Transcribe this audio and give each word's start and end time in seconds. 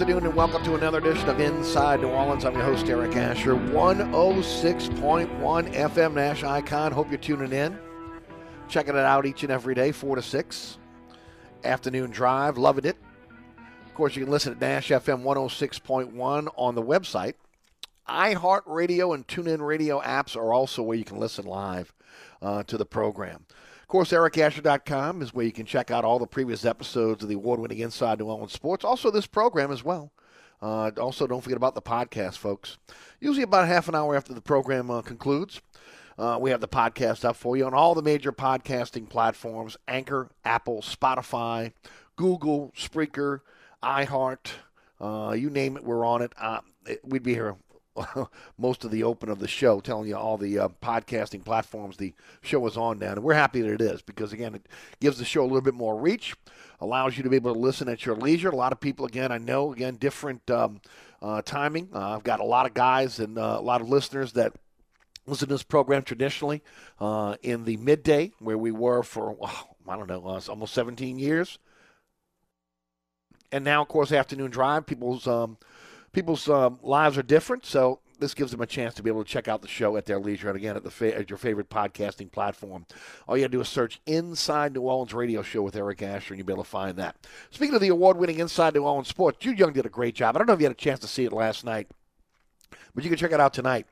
Afternoon 0.00 0.24
and 0.24 0.34
welcome 0.34 0.64
to 0.64 0.74
another 0.76 0.96
edition 0.96 1.28
of 1.28 1.38
Inside 1.40 2.00
New 2.00 2.08
Orleans. 2.08 2.46
I'm 2.46 2.54
your 2.54 2.62
host, 2.62 2.88
Eric 2.88 3.14
Asher. 3.16 3.54
106.1 3.54 5.28
FM 5.74 6.14
Nash 6.14 6.42
Icon. 6.42 6.90
Hope 6.90 7.10
you're 7.10 7.18
tuning 7.18 7.52
in. 7.52 7.78
Checking 8.66 8.94
it 8.94 9.00
out 9.00 9.26
each 9.26 9.42
and 9.42 9.52
every 9.52 9.74
day, 9.74 9.92
4 9.92 10.16
to 10.16 10.22
6. 10.22 10.78
Afternoon 11.64 12.10
drive. 12.10 12.56
Loving 12.56 12.86
it. 12.86 12.96
Of 13.84 13.92
course, 13.92 14.16
you 14.16 14.24
can 14.24 14.32
listen 14.32 14.54
at 14.54 14.60
Nash 14.62 14.88
FM 14.88 15.22
106.1 15.22 16.48
on 16.56 16.74
the 16.74 16.82
website. 16.82 17.34
iHeartRadio 18.08 19.14
and 19.14 19.28
TuneIn 19.28 19.60
Radio 19.60 20.00
apps 20.00 20.34
are 20.34 20.54
also 20.54 20.82
where 20.82 20.96
you 20.96 21.04
can 21.04 21.18
listen 21.18 21.44
live 21.44 21.92
uh, 22.40 22.62
to 22.62 22.78
the 22.78 22.86
program. 22.86 23.44
Course, 23.90 24.12
ericasher.com 24.12 25.20
is 25.20 25.34
where 25.34 25.44
you 25.44 25.50
can 25.50 25.66
check 25.66 25.90
out 25.90 26.04
all 26.04 26.20
the 26.20 26.26
previous 26.28 26.64
episodes 26.64 27.24
of 27.24 27.28
the 27.28 27.34
award 27.34 27.58
winning 27.58 27.80
Inside 27.80 28.20
New 28.20 28.26
Orleans 28.26 28.52
Sports. 28.52 28.84
Also, 28.84 29.10
this 29.10 29.26
program 29.26 29.72
as 29.72 29.82
well. 29.82 30.12
Uh, 30.62 30.92
also, 31.00 31.26
don't 31.26 31.40
forget 31.40 31.56
about 31.56 31.74
the 31.74 31.82
podcast, 31.82 32.36
folks. 32.36 32.78
Usually 33.18 33.42
about 33.42 33.66
half 33.66 33.88
an 33.88 33.96
hour 33.96 34.14
after 34.14 34.32
the 34.32 34.40
program 34.40 34.92
uh, 34.92 35.02
concludes, 35.02 35.60
uh, 36.16 36.38
we 36.40 36.50
have 36.50 36.60
the 36.60 36.68
podcast 36.68 37.24
up 37.24 37.34
for 37.34 37.56
you 37.56 37.66
on 37.66 37.74
all 37.74 37.96
the 37.96 38.00
major 38.00 38.30
podcasting 38.30 39.08
platforms 39.08 39.76
Anchor, 39.88 40.30
Apple, 40.44 40.82
Spotify, 40.82 41.72
Google, 42.14 42.72
Spreaker, 42.76 43.40
iHeart. 43.82 44.52
Uh, 45.00 45.32
you 45.32 45.50
name 45.50 45.76
it, 45.76 45.82
we're 45.82 46.04
on 46.04 46.22
it. 46.22 46.32
Uh, 46.40 46.60
it 46.86 47.00
we'd 47.02 47.24
be 47.24 47.34
here 47.34 47.56
most 48.58 48.84
of 48.84 48.90
the 48.90 49.02
open 49.02 49.28
of 49.28 49.38
the 49.38 49.48
show, 49.48 49.80
telling 49.80 50.08
you 50.08 50.16
all 50.16 50.36
the 50.36 50.58
uh, 50.58 50.68
podcasting 50.82 51.44
platforms 51.44 51.96
the 51.96 52.14
show 52.42 52.66
is 52.66 52.76
on 52.76 52.98
now. 52.98 53.12
And 53.12 53.22
we're 53.22 53.34
happy 53.34 53.60
that 53.60 53.72
it 53.72 53.80
is 53.80 54.02
because, 54.02 54.32
again, 54.32 54.54
it 54.54 54.66
gives 55.00 55.18
the 55.18 55.24
show 55.24 55.42
a 55.42 55.44
little 55.44 55.60
bit 55.60 55.74
more 55.74 55.96
reach, 55.96 56.34
allows 56.80 57.16
you 57.16 57.22
to 57.22 57.30
be 57.30 57.36
able 57.36 57.54
to 57.54 57.58
listen 57.58 57.88
at 57.88 58.04
your 58.06 58.16
leisure. 58.16 58.50
A 58.50 58.56
lot 58.56 58.72
of 58.72 58.80
people, 58.80 59.06
again, 59.06 59.32
I 59.32 59.38
know, 59.38 59.72
again, 59.72 59.96
different 59.96 60.50
um, 60.50 60.80
uh, 61.22 61.42
timing. 61.42 61.88
Uh, 61.94 62.16
I've 62.16 62.24
got 62.24 62.40
a 62.40 62.44
lot 62.44 62.66
of 62.66 62.74
guys 62.74 63.18
and 63.18 63.38
uh, 63.38 63.56
a 63.58 63.62
lot 63.62 63.80
of 63.80 63.88
listeners 63.88 64.32
that 64.34 64.52
listen 65.26 65.48
to 65.48 65.54
this 65.54 65.62
program 65.62 66.02
traditionally 66.02 66.62
uh, 66.98 67.36
in 67.42 67.64
the 67.64 67.76
midday, 67.76 68.32
where 68.38 68.58
we 68.58 68.70
were 68.70 69.02
for, 69.02 69.36
oh, 69.40 69.68
I 69.88 69.96
don't 69.96 70.08
know, 70.08 70.26
uh, 70.26 70.40
almost 70.48 70.74
17 70.74 71.18
years. 71.18 71.58
And 73.52 73.64
now, 73.64 73.82
of 73.82 73.88
course, 73.88 74.12
afternoon 74.12 74.50
drive, 74.50 74.86
people's. 74.86 75.26
Um, 75.26 75.58
people's 76.12 76.48
um, 76.48 76.78
lives 76.82 77.16
are 77.18 77.22
different, 77.22 77.66
so 77.66 78.00
this 78.18 78.34
gives 78.34 78.50
them 78.50 78.60
a 78.60 78.66
chance 78.66 78.94
to 78.94 79.02
be 79.02 79.08
able 79.08 79.24
to 79.24 79.30
check 79.30 79.48
out 79.48 79.62
the 79.62 79.68
show 79.68 79.96
at 79.96 80.04
their 80.04 80.20
leisure. 80.20 80.48
And 80.48 80.56
again, 80.56 80.76
at 80.76 80.84
the 80.84 80.90
fa- 80.90 81.16
at 81.16 81.30
your 81.30 81.38
favorite 81.38 81.70
podcasting 81.70 82.30
platform, 82.30 82.84
all 83.26 83.36
you 83.36 83.44
got 83.44 83.48
to 83.48 83.56
do 83.56 83.60
is 83.60 83.68
search 83.68 84.00
"Inside 84.06 84.74
New 84.74 84.82
Orleans 84.82 85.14
Radio 85.14 85.42
Show" 85.42 85.62
with 85.62 85.76
Eric 85.76 86.02
Asher, 86.02 86.34
and 86.34 86.38
you'll 86.38 86.46
be 86.46 86.52
able 86.52 86.64
to 86.64 86.68
find 86.68 86.96
that. 86.98 87.16
Speaking 87.50 87.74
of 87.74 87.80
the 87.80 87.88
award-winning 87.88 88.38
Inside 88.38 88.74
New 88.74 88.84
Orleans 88.84 89.08
Sports, 89.08 89.38
Jude 89.38 89.58
Young 89.58 89.72
did 89.72 89.86
a 89.86 89.90
great 89.90 90.14
job. 90.14 90.36
I 90.36 90.38
don't 90.38 90.46
know 90.46 90.54
if 90.54 90.60
you 90.60 90.66
had 90.66 90.72
a 90.72 90.74
chance 90.74 91.00
to 91.00 91.08
see 91.08 91.24
it 91.24 91.32
last 91.32 91.64
night, 91.64 91.88
but 92.94 93.04
you 93.04 93.10
can 93.10 93.18
check 93.18 93.32
it 93.32 93.40
out 93.40 93.54
tonight 93.54 93.86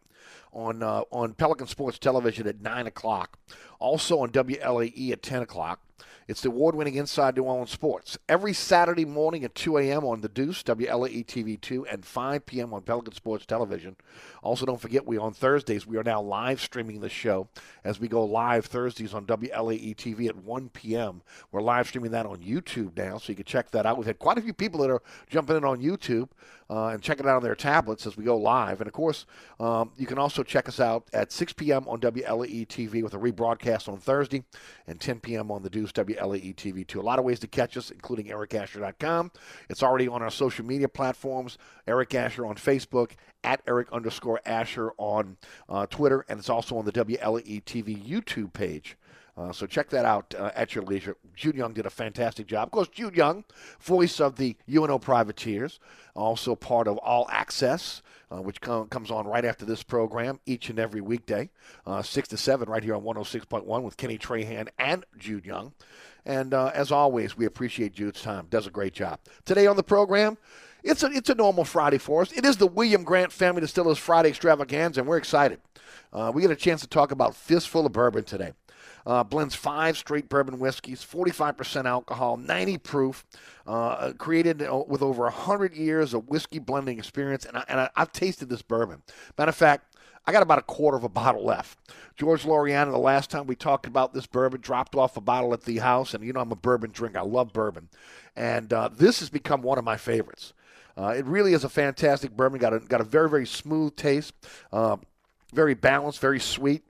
on 0.53 0.83
uh, 0.83 1.03
on 1.11 1.33
Pelican 1.33 1.67
Sports 1.67 1.99
Television 1.99 2.47
at 2.47 2.61
nine 2.61 2.87
o'clock. 2.87 3.39
Also 3.79 4.21
on 4.21 4.31
WLAE 4.31 5.13
at 5.13 5.23
ten 5.23 5.43
o'clock. 5.43 5.81
It's 6.29 6.43
the 6.43 6.51
award 6.51 6.75
winning 6.75 6.97
Inside 6.97 7.39
New 7.39 7.45
Orleans 7.45 7.71
Sports. 7.71 8.19
Every 8.29 8.53
Saturday 8.53 9.07
morning 9.07 9.45
at 9.45 9.55
2 9.55 9.79
a.m. 9.79 10.05
on 10.05 10.21
The 10.21 10.29
Deuce, 10.29 10.63
WLAE 10.63 11.25
TV 11.25 11.59
2, 11.59 11.87
and 11.87 12.05
5 12.05 12.45
p.m. 12.45 12.75
on 12.75 12.83
Pelican 12.83 13.15
Sports 13.15 13.47
Television. 13.47 13.97
Also, 14.43 14.67
don't 14.67 14.79
forget, 14.79 15.07
we 15.07 15.17
on 15.17 15.33
Thursdays, 15.33 15.87
we 15.87 15.97
are 15.97 16.05
now 16.05 16.21
live 16.21 16.61
streaming 16.61 17.01
the 17.01 17.09
show 17.09 17.49
as 17.83 17.99
we 17.99 18.09
go 18.09 18.27
live 18.27 18.67
Thursdays 18.67 19.15
on 19.15 19.25
WLAE 19.25 19.97
TV 19.97 20.29
at 20.29 20.37
1 20.37 20.69
p.m. 20.69 21.23
We're 21.51 21.63
live 21.63 21.89
streaming 21.89 22.11
that 22.11 22.27
on 22.27 22.41
YouTube 22.41 22.95
now, 22.95 23.17
so 23.17 23.31
you 23.31 23.37
can 23.37 23.47
check 23.47 23.71
that 23.71 23.87
out. 23.87 23.97
We've 23.97 24.07
had 24.07 24.19
quite 24.19 24.37
a 24.37 24.43
few 24.43 24.53
people 24.53 24.81
that 24.81 24.91
are 24.91 25.03
jumping 25.31 25.57
in 25.57 25.65
on 25.65 25.81
YouTube 25.81 26.29
uh, 26.71 26.89
and 26.89 27.03
check 27.03 27.21
it 27.21 27.27
out 27.27 27.37
on 27.37 27.43
their 27.43 27.55
tablets 27.55 28.07
as 28.07 28.17
we 28.17 28.25
go 28.25 28.37
live. 28.37 28.81
And 28.81 28.89
of 28.89 28.93
course, 28.93 29.27
um, 29.59 29.93
you 29.97 30.07
can 30.07 30.19
also 30.19 30.43
check 30.43 30.69
us 30.69 30.81
out 30.81 31.09
at 31.13 31.33
6 31.33 31.55
p.m. 31.55 31.85
on 31.89 32.01
WLAE 32.01 32.67
TV 32.67 33.03
with 33.03 33.15
a 33.15 33.19
rebroadcast 33.19 33.89
on 33.89 33.99
Thursday 33.99 34.45
and 34.87 35.01
10 35.01 35.21
p.m. 35.21 35.51
on 35.51 35.63
The 35.63 35.71
Deuce, 35.71 35.93
WLAE 35.93 36.55
TV 36.55 36.87
2. 36.87 37.01
A 37.01 37.03
lot 37.03 37.19
of 37.19 37.25
ways 37.25 37.39
to 37.41 37.47
catch 37.47 37.77
us, 37.77 37.91
including 37.91 38.27
ericasher.com. 38.27 39.33
It's 39.69 39.83
already 39.83 40.09
on 40.09 40.23
our 40.23 40.31
social 40.31 40.65
media 40.65 40.89
platforms 40.89 41.59
Eric 41.87 42.15
Asher 42.15 42.45
on 42.47 42.57
Facebook, 42.57 43.13
at 43.45 43.63
Eric 43.67 43.89
underscore 43.93 44.41
Asher 44.45 44.93
on 44.99 45.37
uh, 45.69 45.87
Twitter, 45.87 46.25
and 46.29 46.39
it's 46.39 46.51
also 46.51 46.77
on 46.77 46.85
the 46.85 46.93
WLAE 46.93 47.65
TV 47.65 48.05
YouTube 48.05 48.53
page. 48.53 48.97
Uh, 49.39 49.53
so 49.53 49.67
check 49.67 49.89
that 49.91 50.05
out 50.05 50.35
uh, 50.37 50.51
at 50.57 50.75
your 50.75 50.83
leisure. 50.83 51.17
Jude 51.35 51.55
Young 51.55 51.73
did 51.73 51.87
a 51.87 51.91
fantastic 51.91 52.49
job. 52.49 52.67
Of 52.67 52.73
course, 52.73 52.89
Jude 52.89 53.15
Young, 53.15 53.45
voice 53.81 54.21
of 54.21 54.37
the 54.37 54.57
UNO 54.69 54.99
Privateers, 54.99 55.79
also 56.17 56.57
part 56.57 56.89
of 56.89 56.99
All 56.99 57.29
Access, 57.31 58.03
uh, 58.33 58.43
which 58.43 58.61
com- 58.61 58.89
comes 58.89 59.13
on 59.13 59.29
right 59.29 59.45
after 59.45 59.65
this 59.65 59.85
program 59.85 60.41
each 60.45 60.71
and 60.71 60.79
every 60.81 61.01
weekday, 61.01 61.51
uh, 61.87 62.03
6 62.03 62.29
to 62.29 62.37
7, 62.37 62.69
right 62.69 62.83
here 62.83 62.97
on 62.97 63.03
106.1 63.03 63.83
with 63.83 63.97
Kenny 63.97 64.19
Trahan 64.19 64.69
and 64.77 65.05
Jude 65.17 65.47
Young. 65.47 65.73
And 66.27 66.53
uh, 66.53 66.73
as 66.75 66.91
always, 66.91 67.37
we 67.37 67.47
appreciate 67.47 67.95
Jude's 67.95 68.21
time. 68.21 68.49
Does 68.51 68.67
a 68.67 68.71
great 68.71 68.93
job. 68.93 69.21
Today 69.45 69.69
on 69.69 69.77
the 69.77 69.85
program, 69.85 70.37
it's 70.83 71.05
a, 71.05 71.07
it's 71.13 71.31
a 71.31 71.35
normal 71.35 71.65
Friday 71.65 71.99
for 71.99 72.23
us. 72.23 72.33
It 72.33 72.45
is 72.45 72.57
the 72.57 72.67
William 72.67 73.05
Grant 73.05 73.33
Family 73.33 73.61
Distillers 73.61 73.99
Friday 73.99 74.31
Extravaganza, 74.31 75.01
and 75.01 75.09
we're 75.09 75.17
excited. 75.17 75.61
Uh, 76.13 76.33
we 76.35 76.43
get 76.43 76.51
a 76.51 76.57
chance 76.57 76.81
to 76.81 76.89
talk 76.89 77.13
about 77.13 77.37
Fistful 77.37 77.87
of 77.87 77.93
Bourbon 77.93 78.25
today. 78.25 78.53
Uh, 79.09 79.25
blends 79.25 79.55
five 79.55 79.97
straight 79.97 80.29
bourbon 80.29 80.59
whiskeys, 80.59 81.03
45% 81.03 81.87
alcohol, 81.87 82.37
90 82.37 82.77
proof, 82.77 83.25
uh, 83.67 84.13
created 84.19 84.61
uh, 84.63 84.85
with 84.87 85.01
over 85.01 85.23
100 85.23 85.75
years 85.75 86.13
of 86.13 86.29
whiskey 86.29 86.59
blending 86.59 86.99
experience. 86.99 87.47
And, 87.47 87.57
I, 87.57 87.65
and 87.69 87.81
I, 87.81 87.91
I've 87.97 88.13
tasted 88.13 88.51
this 88.51 88.61
bourbon. 88.61 89.01
Matter 89.39 89.49
of 89.49 89.57
fact, 89.57 89.97
I 90.27 90.33
got 90.33 90.43
about 90.43 90.59
a 90.59 90.63
quarter 90.63 90.99
of 90.99 91.05
a 91.05 91.09
bottle 91.09 91.43
left. 91.43 91.79
George 92.15 92.43
Loriana, 92.43 92.91
the 92.91 92.99
last 92.99 93.31
time 93.31 93.47
we 93.47 93.57
talked 93.57 93.87
about 93.87 94.13
this 94.13 94.27
bourbon, 94.27 94.61
dropped 94.61 94.95
off 94.95 95.17
a 95.17 95.23
bottle 95.23 95.55
at 95.55 95.63
the 95.63 95.79
house, 95.79 96.13
and 96.13 96.23
you 96.23 96.35
know 96.35 96.41
I'm 96.41 96.53
a 96.53 96.57
bourbon 96.57 96.91
drinker. 96.91 97.21
I 97.21 97.23
love 97.23 97.55
bourbon, 97.55 97.89
and 98.37 98.71
uh, 98.75 98.91
this 98.93 99.21
has 99.21 99.31
become 99.31 99.63
one 99.63 99.79
of 99.79 99.85
my 99.85 99.97
favorites. 99.97 100.53
Uh, 100.99 101.15
it 101.17 101.25
really 101.25 101.55
is 101.55 101.65
a 101.65 101.71
fantastic 101.71 102.37
bourbon. 102.37 102.59
Got 102.59 102.75
a 102.75 102.81
got 102.81 103.01
a 103.01 103.05
very 103.05 103.31
very 103.31 103.47
smooth 103.47 103.97
taste, 103.97 104.35
uh, 104.71 104.99
very 105.55 105.73
balanced, 105.73 106.21
very 106.21 106.41
sweet. 106.41 106.83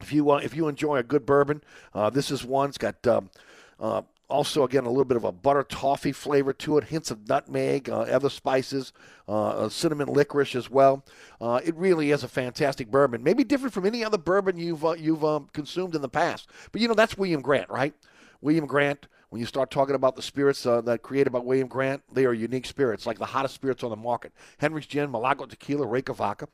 If 0.00 0.12
you 0.12 0.30
uh, 0.30 0.36
if 0.36 0.54
you 0.54 0.68
enjoy 0.68 0.96
a 0.96 1.02
good 1.02 1.26
bourbon, 1.26 1.62
uh, 1.94 2.10
this 2.10 2.30
is 2.30 2.44
one. 2.44 2.68
It's 2.68 2.78
got 2.78 3.06
um, 3.06 3.30
uh, 3.80 4.02
also, 4.28 4.62
again, 4.62 4.84
a 4.84 4.90
little 4.90 5.06
bit 5.06 5.16
of 5.16 5.24
a 5.24 5.32
butter 5.32 5.62
toffee 5.62 6.12
flavor 6.12 6.52
to 6.52 6.76
it, 6.76 6.84
hints 6.84 7.10
of 7.10 7.26
nutmeg, 7.28 7.88
uh, 7.88 8.00
other 8.00 8.28
spices, 8.28 8.92
uh, 9.26 9.68
cinnamon 9.70 10.08
licorice 10.08 10.54
as 10.54 10.70
well. 10.70 11.02
Uh, 11.40 11.60
it 11.64 11.74
really 11.76 12.10
is 12.10 12.22
a 12.22 12.28
fantastic 12.28 12.90
bourbon. 12.90 13.22
Maybe 13.22 13.42
different 13.42 13.72
from 13.72 13.86
any 13.86 14.04
other 14.04 14.18
bourbon 14.18 14.58
you've 14.58 14.84
uh, 14.84 14.92
you've 14.92 15.24
um, 15.24 15.48
consumed 15.52 15.94
in 15.94 16.02
the 16.02 16.08
past. 16.08 16.48
But 16.72 16.82
you 16.82 16.88
know 16.88 16.94
that's 16.94 17.16
William 17.16 17.40
Grant, 17.40 17.70
right? 17.70 17.94
William 18.40 18.66
Grant. 18.66 19.08
When 19.30 19.40
you 19.40 19.46
start 19.46 19.70
talking 19.70 19.94
about 19.94 20.16
the 20.16 20.22
spirits 20.22 20.64
uh, 20.64 20.80
that 20.82 21.02
created 21.02 21.30
by 21.30 21.40
William 21.40 21.68
Grant, 21.68 22.02
they 22.10 22.24
are 22.24 22.32
unique 22.32 22.64
spirits, 22.64 23.04
like 23.04 23.18
the 23.18 23.26
hottest 23.26 23.54
spirits 23.54 23.82
on 23.82 23.90
the 23.90 23.96
market: 23.96 24.32
Hendrick's 24.58 24.86
Gin, 24.86 25.10
Milagro 25.10 25.46
Tequila, 25.46 25.86
Reyka 25.86 26.14
Vodka. 26.14 26.48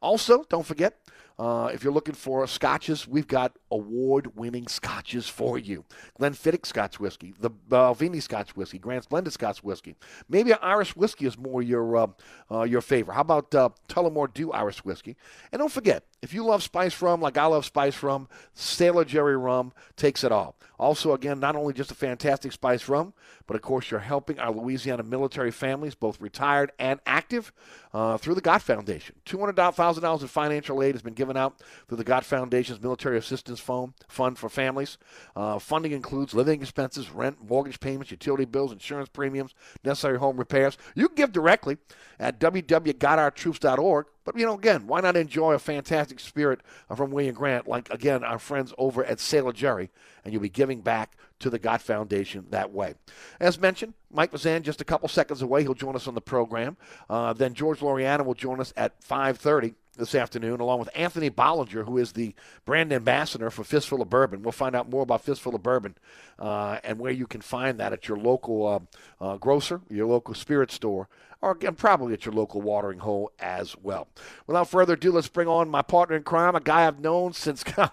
Also, 0.00 0.44
don't 0.48 0.66
forget 0.66 0.98
uh, 1.38 1.70
if 1.72 1.84
you're 1.84 1.92
looking 1.92 2.14
for 2.14 2.46
scotches, 2.46 3.06
we've 3.06 3.26
got 3.26 3.56
award-winning 3.70 4.66
scotches 4.68 5.28
for 5.28 5.58
you. 5.58 5.84
Glenfiddich 6.18 6.64
Scotch 6.64 6.98
whiskey, 6.98 7.34
the 7.38 7.50
Balvenie 7.50 8.22
Scotch 8.22 8.56
whiskey, 8.56 8.78
Grant's 8.78 9.06
Blended 9.06 9.34
Scotch 9.34 9.62
whiskey. 9.62 9.96
Maybe 10.28 10.54
Irish 10.54 10.96
whiskey 10.96 11.26
is 11.26 11.36
more 11.36 11.60
your 11.60 11.96
uh, 11.96 12.06
uh, 12.50 12.62
your 12.62 12.80
favorite. 12.80 13.14
How 13.14 13.20
about 13.20 13.54
uh, 13.54 13.68
Tullamore 13.88 14.32
Dew 14.32 14.52
Irish 14.52 14.84
whiskey? 14.84 15.16
And 15.52 15.60
don't 15.60 15.72
forget, 15.72 16.04
if 16.22 16.32
you 16.32 16.44
love 16.44 16.62
spice 16.62 17.00
rum 17.02 17.20
like 17.20 17.36
I 17.36 17.46
love 17.46 17.66
spice 17.66 18.02
rum, 18.02 18.28
Sailor 18.54 19.04
Jerry 19.04 19.36
rum 19.36 19.72
takes 19.96 20.24
it 20.24 20.32
all. 20.32 20.56
Also, 20.78 21.12
again, 21.14 21.40
not 21.40 21.56
only 21.56 21.72
just 21.72 21.90
a 21.90 21.94
fantastic 21.94 22.52
spice 22.52 22.88
rum, 22.88 23.14
but 23.46 23.56
of 23.56 23.62
course, 23.62 23.90
you're 23.90 24.00
helping 24.00 24.38
our 24.38 24.52
Louisiana 24.52 25.02
military 25.02 25.50
families, 25.50 25.94
both 25.94 26.20
retired 26.20 26.70
and 26.78 27.00
active, 27.06 27.52
uh, 27.94 28.18
through 28.18 28.34
the 28.34 28.40
Gott 28.42 28.60
Foundation. 28.60 29.16
$200,000 29.24 30.20
in 30.20 30.28
financial 30.28 30.82
aid 30.82 30.94
has 30.94 31.02
been 31.02 31.14
given 31.14 31.25
out 31.34 31.62
through 31.88 31.96
the 31.96 32.04
Gott 32.04 32.24
Foundation's 32.24 32.82
Military 32.82 33.16
Assistance 33.16 33.58
Fund, 33.58 33.94
for 34.38 34.48
families. 34.48 34.98
Uh, 35.34 35.58
funding 35.58 35.92
includes 35.92 36.34
living 36.34 36.60
expenses, 36.60 37.10
rent, 37.10 37.38
mortgage 37.48 37.80
payments, 37.80 38.10
utility 38.10 38.44
bills, 38.44 38.70
insurance 38.70 39.08
premiums, 39.08 39.54
necessary 39.82 40.18
home 40.18 40.36
repairs. 40.36 40.76
You 40.94 41.08
can 41.08 41.16
give 41.16 41.32
directly 41.32 41.78
at 42.18 42.38
www.gotourtroops.org. 42.38 44.06
But, 44.24 44.36
you 44.36 44.44
know, 44.44 44.54
again, 44.54 44.88
why 44.88 45.00
not 45.00 45.16
enjoy 45.16 45.52
a 45.52 45.58
fantastic 45.58 46.18
spirit 46.18 46.60
from 46.94 47.12
William 47.12 47.34
Grant, 47.34 47.68
like, 47.68 47.88
again, 47.90 48.24
our 48.24 48.40
friends 48.40 48.74
over 48.76 49.04
at 49.04 49.20
Sailor 49.20 49.52
Jerry, 49.52 49.88
and 50.24 50.32
you'll 50.32 50.42
be 50.42 50.48
giving 50.48 50.80
back 50.80 51.16
to 51.38 51.48
the 51.48 51.60
Gott 51.60 51.80
Foundation 51.80 52.46
that 52.50 52.72
way. 52.72 52.94
As 53.38 53.60
mentioned, 53.60 53.94
Mike 54.10 54.32
Fazan 54.32 54.62
just 54.62 54.80
a 54.80 54.84
couple 54.84 55.08
seconds 55.08 55.42
away. 55.42 55.62
He'll 55.62 55.74
join 55.74 55.94
us 55.94 56.08
on 56.08 56.14
the 56.14 56.20
program. 56.20 56.76
Uh, 57.08 57.34
then 57.34 57.54
George 57.54 57.80
Loriana 57.80 58.24
will 58.24 58.34
join 58.34 58.60
us 58.60 58.72
at 58.76 59.00
5.30 59.00 59.74
this 59.96 60.14
afternoon, 60.14 60.60
along 60.60 60.78
with 60.78 60.90
Anthony 60.94 61.30
Bollinger, 61.30 61.84
who 61.84 61.98
is 61.98 62.12
the 62.12 62.34
brand 62.64 62.92
ambassador 62.92 63.50
for 63.50 63.64
Fistful 63.64 64.02
of 64.02 64.10
Bourbon. 64.10 64.42
We'll 64.42 64.52
find 64.52 64.74
out 64.74 64.90
more 64.90 65.02
about 65.02 65.22
Fistful 65.22 65.54
of 65.54 65.62
Bourbon 65.62 65.94
uh, 66.38 66.78
and 66.84 66.98
where 66.98 67.12
you 67.12 67.26
can 67.26 67.40
find 67.40 67.78
that 67.78 67.92
at 67.92 68.08
your 68.08 68.16
local 68.16 68.66
uh, 68.66 69.24
uh, 69.24 69.36
grocer, 69.36 69.80
your 69.88 70.06
local 70.06 70.34
spirit 70.34 70.70
store, 70.70 71.08
or 71.40 71.52
again, 71.52 71.74
probably 71.74 72.12
at 72.12 72.24
your 72.24 72.34
local 72.34 72.60
watering 72.60 73.00
hole 73.00 73.30
as 73.38 73.76
well. 73.82 74.08
Without 74.46 74.68
further 74.68 74.94
ado, 74.94 75.12
let's 75.12 75.28
bring 75.28 75.48
on 75.48 75.68
my 75.68 75.82
partner 75.82 76.16
in 76.16 76.22
crime, 76.22 76.54
a 76.54 76.60
guy 76.60 76.86
I've 76.86 77.00
known 77.00 77.32
since, 77.32 77.64
I 77.76 77.90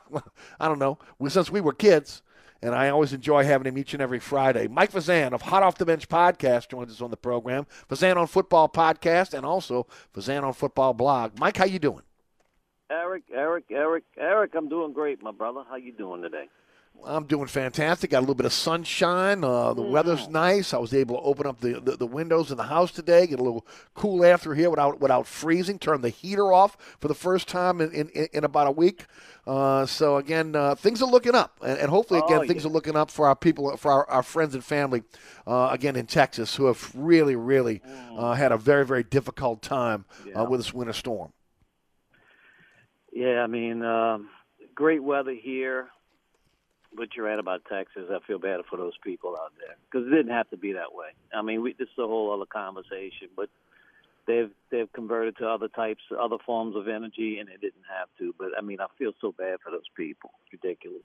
don't 0.67 0.79
know, 0.79 0.97
since 1.27 1.49
we 1.49 1.61
were 1.61 1.73
kids 1.73 2.21
and 2.63 2.73
I 2.73 2.89
always 2.89 3.11
enjoy 3.11 3.43
having 3.43 3.67
him 3.67 3.77
each 3.77 3.93
and 3.93 4.01
every 4.01 4.19
Friday. 4.19 4.67
Mike 4.67 4.93
Fazan 4.93 5.33
of 5.33 5.41
Hot 5.43 5.63
Off 5.63 5.77
the 5.77 5.85
Bench 5.85 6.07
podcast 6.07 6.69
joins 6.69 6.91
us 6.93 7.01
on 7.01 7.11
the 7.11 7.17
program. 7.17 7.67
Fazan 7.89 8.15
on 8.15 8.25
Football 8.25 8.69
podcast 8.69 9.33
and 9.33 9.45
also 9.45 9.85
Fazan 10.15 10.43
on 10.43 10.53
Football 10.53 10.93
blog. 10.93 11.37
Mike, 11.37 11.57
how 11.57 11.65
you 11.65 11.77
doing? 11.77 12.03
Eric, 12.89 13.23
Eric, 13.33 13.65
Eric, 13.69 14.03
Eric, 14.17 14.51
I'm 14.55 14.69
doing 14.69 14.93
great, 14.93 15.21
my 15.21 15.31
brother. 15.31 15.63
How 15.69 15.75
you 15.75 15.91
doing 15.91 16.21
today? 16.21 16.45
I'm 17.05 17.25
doing 17.25 17.47
fantastic. 17.47 18.11
Got 18.11 18.19
a 18.19 18.21
little 18.21 18.35
bit 18.35 18.45
of 18.45 18.53
sunshine. 18.53 19.43
Uh, 19.43 19.73
the 19.73 19.81
mm. 19.81 19.89
weather's 19.89 20.27
nice. 20.29 20.73
I 20.73 20.77
was 20.77 20.93
able 20.93 21.17
to 21.17 21.21
open 21.21 21.45
up 21.45 21.59
the, 21.59 21.79
the, 21.79 21.97
the, 21.97 22.07
windows 22.07 22.51
in 22.51 22.57
the 22.57 22.63
house 22.63 22.91
today, 22.91 23.27
get 23.27 23.39
a 23.39 23.43
little 23.43 23.65
cool 23.93 24.23
air 24.23 24.37
through 24.37 24.55
here 24.55 24.69
without 24.69 24.99
without 24.99 25.27
freezing. 25.27 25.79
Turn 25.79 26.01
the 26.01 26.09
heater 26.09 26.53
off 26.53 26.77
for 26.99 27.07
the 27.07 27.15
first 27.15 27.47
time 27.47 27.81
in, 27.81 27.91
in, 27.91 28.27
in 28.31 28.43
about 28.43 28.67
a 28.67 28.71
week. 28.71 29.05
Uh, 29.45 29.85
so 29.85 30.17
again, 30.17 30.55
uh, 30.55 30.75
things 30.75 31.01
are 31.01 31.09
looking 31.09 31.35
up, 31.35 31.59
and, 31.61 31.77
and 31.77 31.89
hopefully 31.89 32.21
again 32.25 32.41
oh, 32.43 32.47
things 32.47 32.63
yeah. 32.63 32.69
are 32.69 32.73
looking 32.73 32.95
up 32.95 33.11
for 33.11 33.27
our 33.27 33.35
people, 33.35 33.75
for 33.75 33.91
our, 33.91 34.09
our 34.09 34.23
friends 34.23 34.53
and 34.53 34.63
family, 34.63 35.03
uh, 35.45 35.69
again 35.71 35.95
in 35.97 36.05
Texas, 36.05 36.55
who 36.55 36.65
have 36.67 36.91
really, 36.95 37.35
really 37.35 37.79
mm. 37.79 38.03
Uh, 38.13 38.33
had 38.33 38.51
a 38.51 38.57
very, 38.57 38.85
very 38.85 39.03
difficult 39.03 39.61
time 39.61 40.05
uh, 40.21 40.29
yeah. 40.29 40.41
with 40.43 40.59
this 40.59 40.73
winter 40.73 40.93
storm. 40.93 41.33
Yeah, 43.11 43.41
I 43.41 43.47
mean, 43.47 43.83
um, 43.83 44.29
great 44.75 45.03
weather 45.03 45.33
here 45.33 45.89
but 46.95 47.15
you're 47.15 47.25
right 47.25 47.39
about 47.39 47.63
Texas. 47.71 48.03
I 48.09 48.19
feel 48.25 48.39
bad 48.39 48.61
for 48.69 48.77
those 48.77 48.97
people 49.03 49.35
out 49.39 49.53
there 49.59 49.75
because 49.89 50.07
it 50.07 50.11
didn't 50.11 50.31
have 50.31 50.49
to 50.51 50.57
be 50.57 50.73
that 50.73 50.93
way. 50.93 51.09
I 51.33 51.41
mean, 51.41 51.61
we, 51.61 51.73
this 51.73 51.87
is 51.87 51.97
a 51.97 52.07
whole 52.07 52.33
other 52.33 52.45
conversation, 52.45 53.29
but 53.35 53.49
they've 54.27 54.51
they've 54.71 54.91
converted 54.93 55.37
to 55.37 55.47
other 55.47 55.67
types, 55.67 56.01
other 56.19 56.37
forms 56.45 56.75
of 56.75 56.87
energy, 56.87 57.39
and 57.39 57.49
it 57.49 57.61
didn't 57.61 57.85
have 57.89 58.07
to. 58.19 58.33
But 58.37 58.49
I 58.57 58.61
mean, 58.61 58.79
I 58.79 58.87
feel 58.97 59.11
so 59.19 59.31
bad 59.31 59.59
for 59.63 59.71
those 59.71 59.89
people. 59.95 60.31
It's 60.45 60.63
ridiculous. 60.63 61.03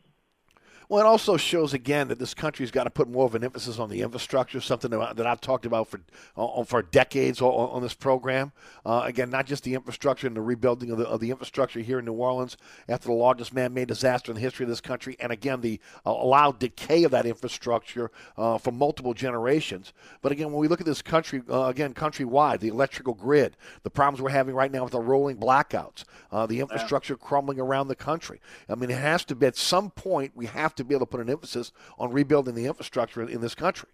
Well, 0.91 1.01
it 1.01 1.07
also 1.07 1.37
shows 1.37 1.75
again 1.75 2.09
that 2.09 2.19
this 2.19 2.33
country's 2.33 2.71
got 2.71 2.85
to 2.85 2.91
put 2.91 3.11
more 3.11 3.27
of 3.27 3.35
an 3.35 3.45
emphasis 3.45 3.79
on 3.79 3.91
the 3.91 4.01
infrastructure, 4.01 4.59
something 4.59 4.91
that 4.91 5.27
I've 5.27 5.41
talked 5.41 5.67
about 5.67 5.89
for 5.89 6.01
uh, 6.35 6.65
for 6.65 6.81
decades 6.81 7.43
on, 7.43 7.51
on 7.51 7.83
this 7.83 7.93
program. 7.93 8.53
Uh, 8.87 9.03
again, 9.05 9.29
not 9.29 9.45
just 9.45 9.65
the 9.65 9.75
infrastructure 9.75 10.27
and 10.27 10.35
the 10.35 10.41
rebuilding 10.41 10.91
of 10.91 10.97
the, 10.97 11.07
of 11.07 11.21
the 11.21 11.31
infrastructure 11.31 11.81
here 11.81 11.99
in 11.99 12.07
New 12.07 12.15
Orleans 12.15 12.57
after 12.89 13.09
the 13.09 13.15
largest 13.15 13.53
man-made 13.53 13.87
disaster 13.87 14.33
in 14.33 14.37
the 14.37 14.41
history 14.41 14.65
of 14.65 14.71
this 14.71 14.81
country, 14.81 15.15
and 15.21 15.31
again 15.31 15.61
the 15.61 15.79
uh, 16.07 16.11
allowed 16.11 16.59
decay 16.59 17.05
of 17.05 17.11
that 17.11 17.27
infrastructure 17.27 18.11
uh, 18.39 18.57
for 18.57 18.73
multiple 18.73 19.13
generations. 19.13 19.93
But 20.23 20.33
again, 20.33 20.47
when 20.47 20.61
we 20.61 20.69
look 20.69 20.81
at 20.81 20.87
this 20.87 21.03
country, 21.03 21.43
uh, 21.51 21.65
again 21.65 21.93
countrywide, 21.93 22.61
the 22.61 22.69
electrical 22.69 23.13
grid, 23.13 23.59
the 23.83 23.91
problems 23.91 24.23
we're 24.23 24.31
having 24.31 24.55
right 24.55 24.73
now 24.73 24.85
with 24.85 24.93
the 24.93 25.01
rolling 25.01 25.37
blackouts, 25.37 26.05
uh, 26.33 26.47
the 26.47 26.61
infrastructure 26.61 27.15
crumbling 27.15 27.61
around 27.61 27.89
the 27.89 27.95
country. 27.95 28.41
I 28.71 28.75
mean, 28.75 28.91
it 28.91 28.99
has 28.99 29.27
to 29.27 29.35
be 29.35 29.45
at 29.45 29.57
some 29.57 29.91
point 29.91 30.33
we 30.35 30.47
have 30.47 30.75
to 30.79 30.85
be 30.85 30.95
able 30.95 31.07
to 31.07 31.11
put 31.11 31.21
an 31.21 31.31
emphasis 31.31 31.73
on 31.99 32.11
rebuilding 32.11 32.55
the 32.55 32.67
infrastructure 32.67 33.23
in, 33.23 33.41
this 33.41 33.55
country. 33.55 33.89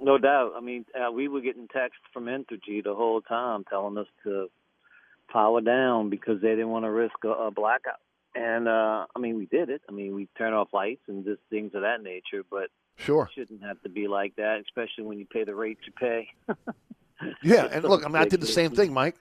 No 0.00 0.18
doubt. 0.18 0.52
I 0.56 0.60
mean, 0.60 0.84
uh, 0.94 1.10
we 1.10 1.28
were 1.28 1.40
getting 1.40 1.68
texts 1.68 2.02
from 2.12 2.26
Entergy 2.26 2.82
the 2.82 2.94
whole 2.94 3.20
time 3.20 3.64
telling 3.68 3.98
us 3.98 4.06
to 4.24 4.48
power 5.30 5.60
down 5.60 6.10
because 6.10 6.40
they 6.40 6.50
didn't 6.50 6.70
want 6.70 6.84
to 6.84 6.90
risk 6.90 7.16
a, 7.24 7.28
a 7.28 7.50
blackout. 7.50 8.00
And 8.34 8.68
uh, 8.68 9.06
I 9.14 9.18
mean, 9.18 9.36
we 9.36 9.46
did 9.46 9.70
it. 9.70 9.82
I 9.88 9.92
mean, 9.92 10.14
we 10.14 10.28
turn 10.36 10.52
off 10.52 10.68
lights 10.72 11.02
and 11.08 11.24
just 11.24 11.40
things 11.50 11.72
of 11.74 11.82
that 11.82 12.02
nature. 12.02 12.44
But 12.48 12.68
sure, 12.96 13.24
it 13.24 13.40
shouldn't 13.40 13.62
have 13.62 13.80
to 13.82 13.88
be 13.88 14.06
like 14.06 14.36
that, 14.36 14.60
especially 14.60 15.04
when 15.04 15.18
you 15.18 15.26
pay 15.26 15.44
the 15.44 15.54
rate 15.54 15.78
you 15.86 15.92
pay. 15.92 16.28
yeah, 17.42 17.68
and 17.72 17.84
look, 17.84 18.04
I 18.04 18.08
mean, 18.08 18.16
I 18.16 18.26
did 18.26 18.40
the 18.40 18.46
same 18.46 18.70
thing, 18.70 18.92
Mike. 18.92 19.20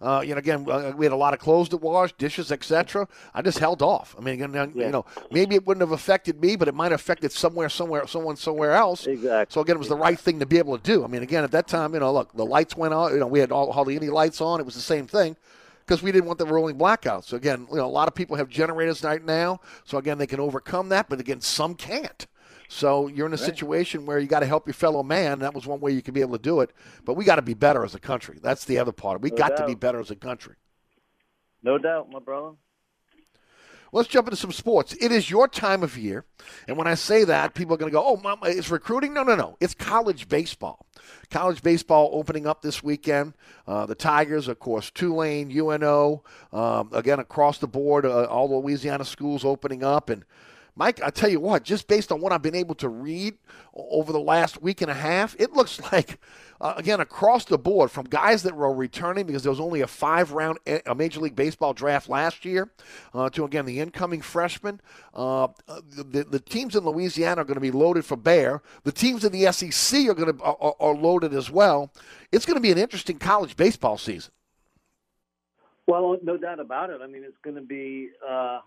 Uh, 0.00 0.22
you 0.24 0.32
know, 0.32 0.38
again, 0.38 0.64
uh, 0.70 0.92
we 0.96 1.04
had 1.04 1.12
a 1.12 1.16
lot 1.16 1.34
of 1.34 1.40
clothes 1.40 1.68
to 1.68 1.76
wash, 1.76 2.12
dishes, 2.12 2.52
etc. 2.52 3.08
I 3.34 3.42
just 3.42 3.58
held 3.58 3.82
off. 3.82 4.14
I 4.16 4.22
mean, 4.22 4.34
again, 4.40 4.72
yeah. 4.74 4.86
you 4.86 4.92
know, 4.92 5.04
maybe 5.30 5.56
it 5.56 5.66
wouldn't 5.66 5.82
have 5.82 5.90
affected 5.90 6.40
me, 6.40 6.54
but 6.54 6.68
it 6.68 6.74
might 6.74 6.92
have 6.92 7.00
affected 7.00 7.32
somewhere, 7.32 7.68
somewhere, 7.68 8.06
someone 8.06 8.36
somewhere 8.36 8.72
else. 8.72 9.06
Exactly. 9.06 9.52
So 9.52 9.60
again, 9.60 9.76
it 9.76 9.80
was 9.80 9.88
the 9.88 9.96
right 9.96 10.18
thing 10.18 10.38
to 10.38 10.46
be 10.46 10.58
able 10.58 10.78
to 10.78 10.82
do. 10.82 11.04
I 11.04 11.08
mean, 11.08 11.22
again, 11.22 11.42
at 11.42 11.50
that 11.50 11.66
time, 11.66 11.94
you 11.94 12.00
know, 12.00 12.12
look, 12.12 12.32
the 12.32 12.46
lights 12.46 12.76
went 12.76 12.94
on. 12.94 13.12
You 13.12 13.18
know, 13.18 13.26
we 13.26 13.40
had 13.40 13.50
all, 13.50 13.72
hardly 13.72 13.96
any 13.96 14.08
lights 14.08 14.40
on. 14.40 14.60
It 14.60 14.66
was 14.66 14.76
the 14.76 14.80
same 14.80 15.06
thing 15.08 15.36
because 15.84 16.02
we 16.02 16.12
didn't 16.12 16.26
want 16.26 16.38
the 16.38 16.46
rolling 16.46 16.78
blackouts. 16.78 17.24
So 17.24 17.36
again, 17.36 17.66
you 17.70 17.78
know, 17.78 17.86
a 17.86 17.88
lot 17.88 18.06
of 18.08 18.14
people 18.14 18.36
have 18.36 18.48
generators 18.48 19.02
right 19.02 19.24
now. 19.24 19.60
So 19.84 19.98
again, 19.98 20.18
they 20.18 20.26
can 20.26 20.38
overcome 20.38 20.90
that, 20.90 21.08
but 21.08 21.18
again, 21.18 21.40
some 21.40 21.74
can't. 21.74 22.26
So 22.68 23.08
you're 23.08 23.26
in 23.26 23.32
a 23.32 23.36
right. 23.36 23.44
situation 23.44 24.06
where 24.06 24.18
you 24.18 24.26
got 24.26 24.40
to 24.40 24.46
help 24.46 24.66
your 24.66 24.74
fellow 24.74 25.02
man. 25.02 25.40
That 25.40 25.54
was 25.54 25.66
one 25.66 25.80
way 25.80 25.92
you 25.92 26.02
could 26.02 26.14
be 26.14 26.20
able 26.20 26.36
to 26.36 26.42
do 26.42 26.60
it. 26.60 26.70
But 27.04 27.14
we 27.14 27.24
got 27.24 27.36
to 27.36 27.42
be 27.42 27.54
better 27.54 27.82
as 27.84 27.94
a 27.94 27.98
country. 27.98 28.38
That's 28.42 28.66
the 28.66 28.78
other 28.78 28.92
part. 28.92 29.22
We 29.22 29.30
no 29.30 29.36
got 29.36 29.50
doubt. 29.50 29.58
to 29.58 29.66
be 29.66 29.74
better 29.74 29.98
as 29.98 30.10
a 30.10 30.16
country. 30.16 30.54
No 31.62 31.78
doubt, 31.78 32.10
my 32.10 32.20
brother. 32.20 32.52
Let's 33.90 34.08
jump 34.08 34.28
into 34.28 34.36
some 34.36 34.52
sports. 34.52 34.94
It 35.00 35.12
is 35.12 35.30
your 35.30 35.48
time 35.48 35.82
of 35.82 35.96
year. 35.96 36.26
And 36.66 36.76
when 36.76 36.86
I 36.86 36.94
say 36.94 37.24
that, 37.24 37.54
people 37.54 37.74
are 37.74 37.78
going 37.78 37.90
to 37.90 37.96
go, 37.96 38.04
oh, 38.04 38.16
mama, 38.16 38.46
it's 38.46 38.70
recruiting? 38.70 39.14
No, 39.14 39.22
no, 39.22 39.34
no. 39.34 39.56
It's 39.60 39.72
college 39.72 40.28
baseball. 40.28 40.86
College 41.30 41.62
baseball 41.62 42.10
opening 42.12 42.46
up 42.46 42.60
this 42.60 42.82
weekend. 42.82 43.32
Uh, 43.66 43.86
the 43.86 43.94
Tigers, 43.94 44.46
of 44.46 44.58
course, 44.58 44.90
Tulane, 44.90 45.50
UNO, 45.50 46.22
um, 46.52 46.90
again, 46.92 47.18
across 47.18 47.58
the 47.58 47.66
board, 47.66 48.04
uh, 48.04 48.24
all 48.24 48.48
the 48.48 48.56
Louisiana 48.56 49.06
schools 49.06 49.42
opening 49.42 49.82
up. 49.82 50.10
And 50.10 50.24
Mike, 50.78 51.02
I 51.02 51.10
tell 51.10 51.28
you 51.28 51.40
what, 51.40 51.64
just 51.64 51.88
based 51.88 52.12
on 52.12 52.20
what 52.20 52.30
I've 52.30 52.40
been 52.40 52.54
able 52.54 52.76
to 52.76 52.88
read 52.88 53.36
over 53.74 54.12
the 54.12 54.20
last 54.20 54.62
week 54.62 54.80
and 54.80 54.88
a 54.88 54.94
half, 54.94 55.34
it 55.36 55.52
looks 55.52 55.80
like, 55.92 56.20
uh, 56.60 56.74
again, 56.76 57.00
across 57.00 57.44
the 57.44 57.58
board, 57.58 57.90
from 57.90 58.06
guys 58.06 58.44
that 58.44 58.54
were 58.54 58.72
returning 58.72 59.26
because 59.26 59.42
there 59.42 59.50
was 59.50 59.58
only 59.58 59.80
a 59.80 59.88
five 59.88 60.30
round 60.30 60.58
a 60.86 60.94
Major 60.94 61.18
League 61.18 61.34
Baseball 61.34 61.74
draft 61.74 62.08
last 62.08 62.44
year, 62.44 62.70
uh, 63.12 63.28
to, 63.30 63.44
again, 63.44 63.66
the 63.66 63.80
incoming 63.80 64.20
freshmen. 64.20 64.80
Uh, 65.12 65.48
the, 65.66 66.24
the 66.30 66.38
teams 66.38 66.76
in 66.76 66.84
Louisiana 66.84 67.40
are 67.40 67.44
going 67.44 67.56
to 67.56 67.60
be 67.60 67.72
loaded 67.72 68.04
for 68.04 68.16
bear. 68.16 68.62
The 68.84 68.92
teams 68.92 69.24
in 69.24 69.32
the 69.32 69.50
SEC 69.50 70.08
are 70.08 70.14
going 70.14 70.36
to 70.36 70.42
are, 70.44 70.76
are 70.78 70.94
loaded 70.94 71.34
as 71.34 71.50
well. 71.50 71.92
It's 72.30 72.46
going 72.46 72.56
to 72.56 72.60
be 72.60 72.70
an 72.70 72.78
interesting 72.78 73.18
college 73.18 73.56
baseball 73.56 73.98
season. 73.98 74.30
Well, 75.88 76.18
no 76.22 76.36
doubt 76.36 76.60
about 76.60 76.90
it. 76.90 77.00
I 77.02 77.08
mean, 77.08 77.24
it's 77.24 77.38
going 77.42 77.56
to 77.56 77.62
be 77.62 78.10
uh, 78.28 78.60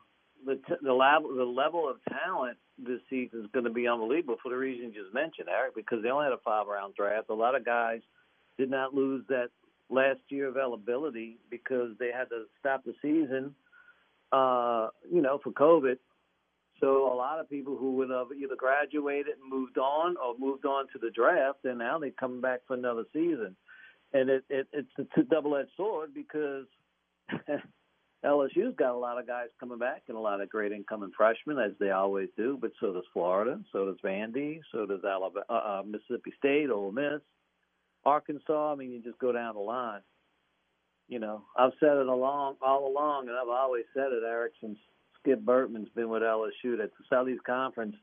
the 0.46 0.56
t- 0.56 0.82
the 0.82 0.94
level 0.94 1.36
the 1.36 1.44
level 1.44 1.90
of 1.90 1.98
talent 2.10 2.58
this 2.78 3.00
season 3.10 3.42
is 3.42 3.52
going 3.52 3.66
to 3.66 3.72
be 3.72 3.88
unbelievable 3.88 4.38
for 4.42 4.50
the 4.50 4.58
reason 4.58 4.92
you 4.94 5.04
just 5.04 5.14
mentioned, 5.14 5.48
Eric. 5.50 5.76
Because 5.76 6.04
they 6.04 6.10
only 6.10 6.26
had 6.26 6.34
a 6.34 6.38
five 6.44 6.68
round 6.68 6.96
draft. 6.96 7.30
A 7.30 7.34
lot 7.34 7.56
of 7.56 7.66
guys 7.66 8.02
did 8.58 8.70
not 8.70 8.94
lose 8.94 9.24
that 9.30 9.50
last 9.90 10.20
year 10.30 10.48
availability 10.48 11.38
because 11.50 11.92
they 12.00 12.12
had 12.12 12.30
to 12.30 12.46
stop 12.60 12.84
the 12.84 12.94
season, 13.02 13.54
uh, 14.32 14.88
you 15.12 15.22
know, 15.22 15.40
for 15.44 15.52
COVID. 15.52 15.98
So 16.80 17.14
a 17.14 17.16
lot 17.16 17.40
of 17.40 17.50
people 17.50 17.78
who 17.78 17.96
would 17.98 18.10
have 18.10 18.28
either 18.36 18.56
graduated 18.56 19.36
and 19.40 19.50
moved 19.50 19.78
on 19.78 20.16
or 20.18 20.36
moved 20.40 20.66
on 20.66 20.88
to 20.94 21.00
the 21.00 21.12
draft, 21.12 21.60
and 21.64 21.78
now 21.78 22.00
they're 22.00 22.10
coming 22.12 22.42
back 22.42 22.62
for 22.68 22.74
another 22.74 23.04
season. 23.14 23.56
And 24.14 24.30
it, 24.30 24.44
it 24.50 24.68
it's 24.74 24.90
a 25.18 25.24
double-edged 25.24 25.70
sword 25.78 26.14
because 26.14 26.66
LSU's 28.24 28.76
got 28.78 28.94
a 28.94 28.98
lot 28.98 29.18
of 29.18 29.26
guys 29.26 29.48
coming 29.60 29.80
back 29.80 30.04
and 30.08 30.16
a 30.16 30.20
lot 30.20 30.42
of 30.42 30.50
great 30.50 30.72
incoming 30.72 31.12
freshmen, 31.16 31.58
as 31.58 31.72
they 31.80 31.90
always 31.90 32.30
do. 32.38 32.58
But 32.60 32.72
so 32.80 32.94
does 32.94 33.04
Florida, 33.14 33.60
so 33.72 33.86
does 33.86 33.98
Vandy, 34.04 34.60
so 34.72 34.86
does 34.86 35.04
Alabama, 35.04 35.44
uh, 35.50 35.54
uh, 35.54 35.84
Mississippi 35.86 36.32
State, 36.38 36.70
Ole 36.70 36.92
Miss, 36.92 37.22
Arkansas. 38.06 38.74
I 38.74 38.76
mean, 38.76 38.92
you 38.92 39.02
just 39.02 39.18
go 39.18 39.32
down 39.32 39.56
the 39.56 39.62
line. 39.62 40.02
You 41.08 41.20
know, 41.20 41.44
I've 41.58 41.74
said 41.80 41.98
it 41.98 42.08
along 42.08 42.58
all 42.62 42.88
along, 42.88 43.28
and 43.28 43.38
I've 43.38 43.50
always 43.50 43.86
said 43.94 44.12
it, 44.12 44.24
Eric, 44.26 44.54
since 44.62 44.78
Skip 45.20 45.42
Bertman's 45.42 45.90
been 45.90 46.10
with 46.10 46.22
LSU. 46.22 46.78
That 46.78 46.92
the 46.98 47.06
Southeast 47.10 47.44
Conference 47.44 47.96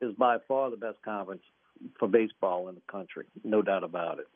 is 0.00 0.14
by 0.14 0.38
far 0.48 0.70
the 0.70 0.76
best 0.76 0.98
conference 1.04 1.42
for 1.98 2.08
baseball 2.08 2.68
in 2.68 2.74
the 2.74 2.82
country, 2.90 3.26
no 3.44 3.62
doubt 3.62 3.84
about 3.84 4.18
it. 4.18 4.26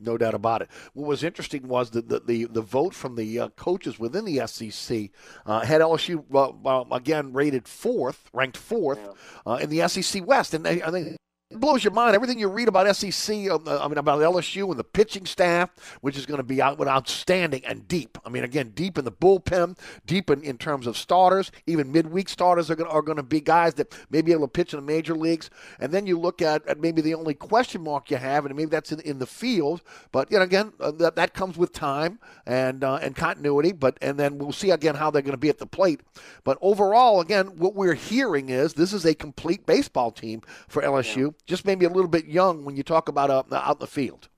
No 0.00 0.18
doubt 0.18 0.34
about 0.34 0.62
it. 0.62 0.68
What 0.92 1.06
was 1.08 1.22
interesting 1.22 1.68
was 1.68 1.90
that 1.90 2.08
the, 2.08 2.20
the, 2.20 2.44
the 2.46 2.62
vote 2.62 2.94
from 2.94 3.16
the 3.16 3.40
uh, 3.40 3.48
coaches 3.50 3.98
within 3.98 4.24
the 4.24 4.46
SEC 4.46 5.10
uh, 5.46 5.60
had 5.60 5.80
LSU 5.80 6.24
uh, 6.34 6.94
again 6.94 7.32
rated 7.32 7.68
fourth, 7.68 8.28
ranked 8.32 8.56
fourth 8.56 8.98
uh, 9.46 9.58
in 9.62 9.70
the 9.70 9.86
SEC 9.88 10.26
West, 10.26 10.52
and 10.54 10.66
they, 10.66 10.82
I 10.82 10.90
think 10.90 11.16
blows 11.60 11.84
your 11.84 11.92
mind. 11.92 12.14
Everything 12.14 12.38
you 12.38 12.48
read 12.48 12.68
about 12.68 12.94
SEC, 12.96 13.48
uh, 13.48 13.58
I 13.66 13.88
mean, 13.88 13.98
about 13.98 14.20
LSU 14.20 14.68
and 14.70 14.78
the 14.78 14.84
pitching 14.84 15.26
staff, 15.26 15.70
which 16.00 16.16
is 16.16 16.26
going 16.26 16.38
to 16.38 16.44
be 16.44 16.60
out, 16.60 16.80
outstanding 16.86 17.64
and 17.64 17.86
deep. 17.86 18.18
I 18.24 18.28
mean, 18.28 18.44
again, 18.44 18.72
deep 18.74 18.98
in 18.98 19.04
the 19.04 19.12
bullpen, 19.12 19.78
deep 20.06 20.30
in, 20.30 20.42
in 20.42 20.58
terms 20.58 20.86
of 20.86 20.96
starters. 20.96 21.52
Even 21.66 21.92
midweek 21.92 22.28
starters 22.28 22.70
are 22.70 22.76
going, 22.76 22.90
are 22.90 23.02
going 23.02 23.16
to 23.16 23.22
be 23.22 23.40
guys 23.40 23.74
that 23.74 23.94
may 24.10 24.22
be 24.22 24.32
able 24.32 24.42
to 24.42 24.48
pitch 24.48 24.72
in 24.72 24.80
the 24.80 24.86
major 24.86 25.14
leagues. 25.14 25.50
And 25.78 25.92
then 25.92 26.06
you 26.06 26.18
look 26.18 26.42
at, 26.42 26.66
at 26.66 26.80
maybe 26.80 27.00
the 27.00 27.14
only 27.14 27.34
question 27.34 27.82
mark 27.82 28.10
you 28.10 28.16
have, 28.16 28.46
and 28.46 28.54
maybe 28.54 28.70
that's 28.70 28.92
in, 28.92 29.00
in 29.00 29.18
the 29.18 29.26
field. 29.26 29.82
But, 30.12 30.30
you 30.30 30.38
know, 30.38 30.44
again, 30.44 30.72
uh, 30.80 30.90
that, 30.92 31.16
that 31.16 31.34
comes 31.34 31.56
with 31.56 31.72
time 31.72 32.18
and, 32.46 32.82
uh, 32.82 32.96
and 32.96 33.14
continuity. 33.14 33.72
But 33.72 33.98
And 34.00 34.18
then 34.18 34.38
we'll 34.38 34.52
see, 34.52 34.70
again, 34.70 34.96
how 34.96 35.10
they're 35.10 35.22
going 35.22 35.32
to 35.32 35.38
be 35.38 35.48
at 35.48 35.58
the 35.58 35.66
plate. 35.66 36.00
But 36.42 36.58
overall, 36.60 37.20
again, 37.20 37.46
what 37.58 37.74
we're 37.74 37.94
hearing 37.94 38.48
is 38.48 38.74
this 38.74 38.92
is 38.92 39.04
a 39.04 39.14
complete 39.14 39.66
baseball 39.66 40.10
team 40.10 40.42
for 40.68 40.82
LSU. 40.82 41.26
Yeah 41.26 41.43
just 41.46 41.64
maybe 41.64 41.84
a 41.84 41.90
little 41.90 42.08
bit 42.08 42.26
young 42.26 42.64
when 42.64 42.76
you 42.76 42.82
talk 42.82 43.08
about 43.08 43.30
uh, 43.30 43.42
out 43.52 43.76
in 43.76 43.80
the 43.80 43.86
field. 43.86 44.28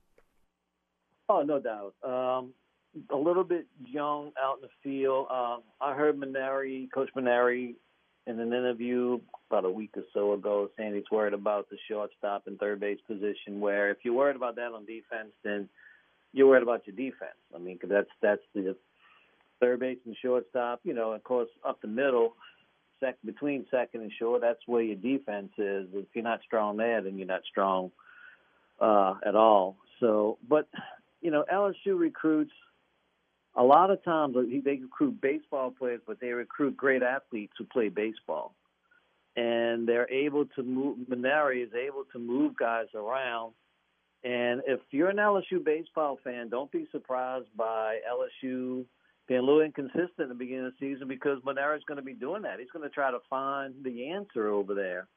Oh, 1.29 1.41
no 1.41 1.59
doubt. 1.59 1.93
Um, 2.03 2.53
a 3.11 3.17
little 3.17 3.43
bit 3.43 3.67
young 3.85 4.31
out 4.41 4.57
in 4.57 4.61
the 4.61 4.69
field. 4.83 5.27
Um, 5.29 5.61
I 5.81 5.93
heard 5.93 6.19
Mainieri, 6.19 6.89
Coach 6.91 7.09
Mainieri, 7.15 7.75
in 8.25 8.39
an 8.39 8.47
interview 8.47 9.19
about 9.49 9.65
a 9.65 9.69
week 9.69 9.91
or 9.95 10.03
so 10.13 10.33
ago, 10.33 10.69
saying 10.77 10.95
he's 10.95 11.09
worried 11.11 11.33
about 11.33 11.69
the 11.69 11.77
shortstop 11.89 12.47
and 12.47 12.59
third 12.59 12.79
base 12.79 12.99
position. 13.07 13.59
Where 13.59 13.89
if 13.89 13.97
you're 14.03 14.13
worried 14.13 14.35
about 14.35 14.55
that 14.55 14.73
on 14.73 14.85
defense, 14.85 15.31
then 15.43 15.69
you're 16.33 16.47
worried 16.47 16.63
about 16.63 16.85
your 16.85 16.95
defense. 16.95 17.37
I 17.55 17.59
mean, 17.59 17.77
cause 17.77 17.89
that's 17.89 18.09
that's 18.21 18.41
the 18.53 18.75
third 19.59 19.79
base 19.79 19.97
and 20.05 20.15
shortstop. 20.21 20.81
You 20.83 20.93
know, 20.93 21.13
of 21.13 21.23
course, 21.23 21.49
up 21.65 21.81
the 21.81 21.87
middle 21.87 22.33
sec- 22.99 23.17
between 23.25 23.65
second 23.71 24.01
and 24.01 24.11
short, 24.17 24.41
that's 24.41 24.59
where 24.65 24.81
your 24.81 24.95
defense 24.95 25.51
is. 25.57 25.87
If 25.93 26.05
you're 26.13 26.23
not 26.23 26.41
strong 26.45 26.77
there, 26.77 27.01
then 27.01 27.17
you're 27.17 27.27
not 27.27 27.41
strong 27.49 27.91
uh, 28.79 29.15
at 29.25 29.35
all. 29.35 29.77
So, 29.99 30.37
but 30.47 30.67
you 31.21 31.31
know, 31.31 31.45
LSU 31.51 31.97
recruits 31.97 32.53
a 33.55 33.63
lot 33.63 33.89
of 33.89 34.03
times. 34.03 34.35
They 34.35 34.79
recruit 34.81 35.19
baseball 35.21 35.71
players, 35.71 36.01
but 36.05 36.19
they 36.19 36.29
recruit 36.29 36.77
great 36.77 37.03
athletes 37.03 37.53
who 37.57 37.65
play 37.65 37.89
baseball, 37.89 38.53
and 39.35 39.87
they're 39.87 40.09
able 40.11 40.45
to 40.55 40.63
move. 40.63 40.97
Mainieri 41.09 41.63
is 41.63 41.73
able 41.73 42.05
to 42.13 42.19
move 42.19 42.55
guys 42.57 42.87
around. 42.93 43.53
And 44.23 44.61
if 44.67 44.79
you're 44.91 45.09
an 45.09 45.17
LSU 45.17 45.63
baseball 45.63 46.19
fan, 46.23 46.49
don't 46.49 46.71
be 46.71 46.87
surprised 46.91 47.47
by 47.55 47.99
LSU 48.11 48.85
being 49.27 49.41
a 49.41 49.43
little 49.43 49.61
inconsistent 49.61 50.19
at 50.19 50.29
the 50.29 50.35
beginning 50.35 50.67
of 50.67 50.73
the 50.79 50.93
season 50.93 51.07
because 51.07 51.39
is 51.39 51.83
going 51.87 51.97
to 51.97 52.01
be 52.01 52.13
doing 52.13 52.43
that. 52.43 52.59
He's 52.59 52.71
going 52.71 52.87
to 52.87 52.93
try 52.93 53.11
to 53.11 53.19
find 53.29 53.73
the 53.83 54.09
answer 54.09 54.47
over 54.49 54.73
there, 54.73 55.07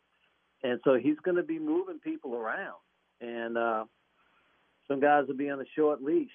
and 0.62 0.80
so 0.84 0.94
he's 0.94 1.18
going 1.24 1.36
to 1.36 1.42
be 1.42 1.58
moving 1.58 2.00
people 2.00 2.34
around. 2.34 2.78
And 3.20 3.56
uh, 3.56 3.84
some 4.88 5.00
guys 5.00 5.24
will 5.28 5.36
be 5.36 5.50
on 5.50 5.60
a 5.60 5.64
short 5.76 6.02
leash, 6.02 6.28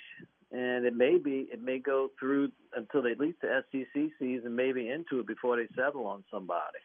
and 0.51 0.85
it 0.85 0.95
may 0.95 1.17
be 1.17 1.47
it 1.51 1.61
may 1.61 1.79
go 1.79 2.09
through 2.19 2.51
until 2.75 3.07
at 3.07 3.19
least 3.19 3.39
the 3.41 3.63
SEC 3.71 4.03
season, 4.19 4.55
maybe 4.55 4.89
into 4.89 5.19
it 5.19 5.27
before 5.27 5.57
they 5.57 5.67
settle 5.75 6.07
on 6.07 6.23
somebody. 6.31 6.79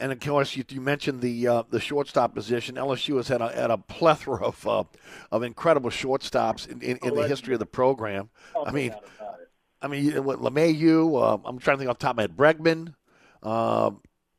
And 0.00 0.12
of 0.12 0.20
course, 0.20 0.56
you, 0.56 0.64
you 0.70 0.80
mentioned 0.80 1.20
the 1.20 1.46
uh, 1.46 1.62
the 1.68 1.78
shortstop 1.78 2.34
position. 2.34 2.76
LSU 2.76 3.16
has 3.16 3.28
had 3.28 3.42
a, 3.42 3.52
had 3.52 3.70
a 3.70 3.78
plethora 3.78 4.42
of 4.42 4.66
uh, 4.66 4.84
of 5.30 5.42
incredible 5.42 5.90
shortstops 5.90 6.68
in, 6.68 6.80
in, 6.80 6.98
in 7.02 7.14
the 7.14 7.28
history 7.28 7.52
of 7.54 7.60
the 7.60 7.66
program. 7.66 8.30
Oh, 8.54 8.64
I 8.64 8.72
mean, 8.72 8.94
I 9.82 9.88
mean, 9.88 10.24
what 10.24 10.40
LeMahieu? 10.40 11.22
Uh, 11.22 11.38
I'm 11.44 11.58
trying 11.58 11.76
to 11.76 11.78
think 11.80 11.90
off 11.90 11.98
the 11.98 12.04
top 12.04 12.12
of 12.12 12.16
my 12.16 12.22
head. 12.22 12.36
Bregman. 12.36 12.94
Uh, 13.42 13.90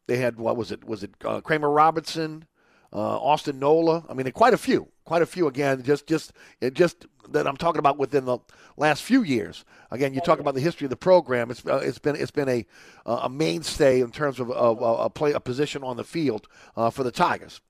they 0.07 0.17
had 0.17 0.37
what 0.37 0.57
was 0.57 0.71
it? 0.71 0.83
Was 0.83 1.03
it 1.03 1.11
uh, 1.23 1.41
Kramer 1.41 1.69
Robertson? 1.69 2.45
Uh, 2.93 3.17
Austin 3.19 3.59
Nola. 3.59 4.05
I 4.09 4.13
mean, 4.13 4.29
quite 4.31 4.53
a 4.53 4.57
few, 4.57 4.87
quite 5.05 5.21
a 5.21 5.25
few. 5.25 5.47
Again, 5.47 5.83
just 5.83 6.07
just 6.07 6.33
it 6.59 6.73
just 6.73 7.05
that 7.29 7.47
I'm 7.47 7.57
talking 7.57 7.79
about 7.79 7.97
within 7.97 8.25
the 8.25 8.39
last 8.77 9.03
few 9.03 9.23
years. 9.23 9.63
Again, 9.91 10.13
you 10.13 10.21
talk 10.21 10.39
about 10.39 10.55
the 10.55 10.61
history 10.61 10.85
of 10.85 10.89
the 10.89 10.97
program. 10.97 11.51
It's 11.51 11.65
uh, 11.65 11.77
it's 11.77 11.99
been 11.99 12.15
it's 12.15 12.31
been 12.31 12.49
a 12.49 12.65
a 13.05 13.29
mainstay 13.29 14.01
in 14.01 14.11
terms 14.11 14.39
of, 14.39 14.51
of, 14.51 14.81
a 14.81 15.09
play 15.09 15.31
a 15.31 15.39
position 15.39 15.83
on 15.83 15.97
the 15.97 16.03
field 16.03 16.47
uh, 16.75 16.89
for 16.89 17.03
the 17.03 17.11
Tigers. 17.11 17.61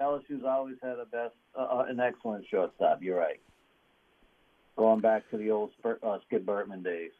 LSU's 0.00 0.44
always 0.44 0.76
had 0.82 0.98
a 0.98 1.06
best 1.06 1.34
uh, 1.56 1.62
uh, 1.62 1.86
an 1.88 2.00
excellent 2.00 2.46
shortstop. 2.48 3.02
You're 3.02 3.18
right. 3.18 3.40
Going 4.76 5.00
back 5.00 5.28
to 5.30 5.36
the 5.36 5.50
old 5.50 5.70
uh, 5.84 6.18
Skip 6.26 6.46
Bertman 6.46 6.84
days. 6.84 7.10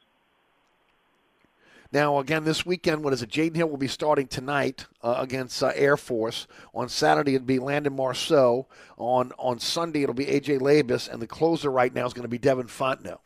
Now, 1.91 2.19
again, 2.19 2.45
this 2.45 2.67
weekend, 2.67 3.03
what 3.03 3.15
is 3.15 3.23
it? 3.23 3.31
Jaden 3.31 3.57
Hill 3.57 3.69
will 3.69 3.79
be 3.79 3.89
starting 3.89 4.27
tonight 4.27 4.87
uh, 5.03 5.17
against 5.19 5.63
uh, 5.63 5.73
Air 5.75 5.97
Force. 5.97 6.47
On 6.75 6.87
Saturday, 6.89 7.35
it'll 7.35 7.47
be 7.47 7.59
Landon 7.59 7.97
Marceau. 7.97 8.69
On 8.99 9.33
on 9.39 9.59
Sunday, 9.59 10.03
it'll 10.03 10.15
be 10.15 10.27
AJ 10.27 10.61
Labas, 10.61 11.11
and 11.11 11.23
the 11.23 11.27
closer 11.27 11.71
right 11.71 11.95
now 11.95 12.05
is 12.05 12.13
going 12.13 12.25
to 12.25 12.29
be 12.29 12.39
Devin 12.39 12.67
Fontenot. 12.67 13.21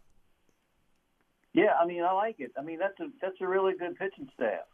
Yeah, 1.53 1.75
I 1.81 1.87
mean, 1.87 2.05
I 2.05 2.13
like 2.13 2.37
it. 2.39 2.53
I 2.57 2.63
mean, 2.63 2.79
that's 2.79 2.99
a 3.01 3.09
that's 3.21 3.41
a 3.41 3.49
really 3.49 3.73
good 3.77 3.99
pitching 3.99 4.29
staff, 4.35 4.67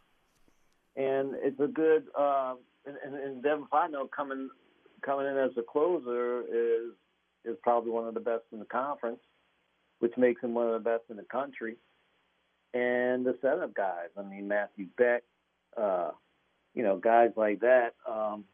and 0.95 1.33
it's 1.41 1.59
a 1.59 1.67
good. 1.67 2.05
Uh, 2.17 2.55
and, 2.85 3.15
and 3.15 3.43
Devin 3.43 3.65
Fontenot 3.73 4.11
coming 4.11 4.49
coming 5.01 5.25
in 5.25 5.35
as 5.35 5.51
a 5.57 5.63
closer 5.63 6.41
is 6.41 6.93
is 7.43 7.57
probably 7.63 7.89
one 7.89 8.07
of 8.07 8.13
the 8.13 8.19
best 8.19 8.43
in 8.51 8.59
the 8.59 8.65
conference, 8.65 9.19
which 9.97 10.13
makes 10.15 10.43
him 10.43 10.53
one 10.53 10.67
of 10.67 10.73
the 10.73 10.89
best 10.89 11.05
in 11.09 11.15
the 11.15 11.23
country 11.23 11.77
and 12.73 13.25
the 13.25 13.37
setup 13.41 13.73
guys. 13.73 14.09
I 14.17 14.23
mean, 14.23 14.47
Matthew 14.47 14.87
Beck, 14.97 15.23
uh, 15.77 16.11
you 16.73 16.83
know, 16.83 16.97
guys 16.97 17.31
like 17.35 17.61
that. 17.61 17.93
Um, 18.07 18.45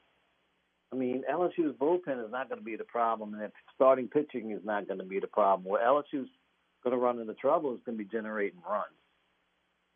I 0.94 0.96
mean, 0.96 1.24
LSU's 1.32 1.76
bullpen 1.78 2.24
is 2.24 2.32
not 2.32 2.48
going 2.48 2.60
to 2.60 2.66
be 2.66 2.76
the 2.76 2.86
problem, 2.86 3.34
and 3.34 3.44
if 3.44 3.52
starting 3.74 4.08
pitching 4.08 4.52
is 4.52 4.64
not 4.64 4.88
going 4.88 5.00
to 5.00 5.06
be 5.06 5.20
the 5.20 5.28
problem. 5.28 5.68
Where 5.68 5.86
LSU's 5.86 6.30
going 6.84 6.92
to 6.92 6.98
run 6.98 7.20
into 7.20 7.34
trouble 7.34 7.74
is 7.74 7.80
going 7.86 7.98
to 7.98 8.04
be 8.04 8.10
generating 8.10 8.62
runs 8.70 8.86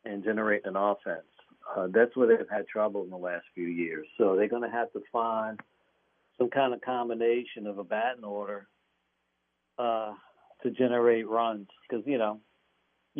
and 0.05 0.23
generating 0.23 0.67
an 0.67 0.75
offense. 0.75 1.27
Uh, 1.75 1.87
that's 1.93 2.15
where 2.15 2.27
they've 2.27 2.49
had 2.49 2.67
trouble 2.67 3.03
in 3.03 3.09
the 3.09 3.17
last 3.17 3.45
few 3.53 3.67
years. 3.67 4.07
So 4.17 4.35
they're 4.35 4.47
going 4.49 4.63
to 4.63 4.75
have 4.75 4.91
to 4.93 5.01
find 5.11 5.59
some 6.37 6.49
kind 6.49 6.73
of 6.73 6.81
combination 6.81 7.67
of 7.67 7.77
a 7.77 7.83
batting 7.83 8.23
order 8.23 8.67
uh, 9.77 10.13
to 10.63 10.71
generate 10.71 11.27
runs 11.27 11.67
because 11.87 12.05
you 12.07 12.17
know 12.17 12.39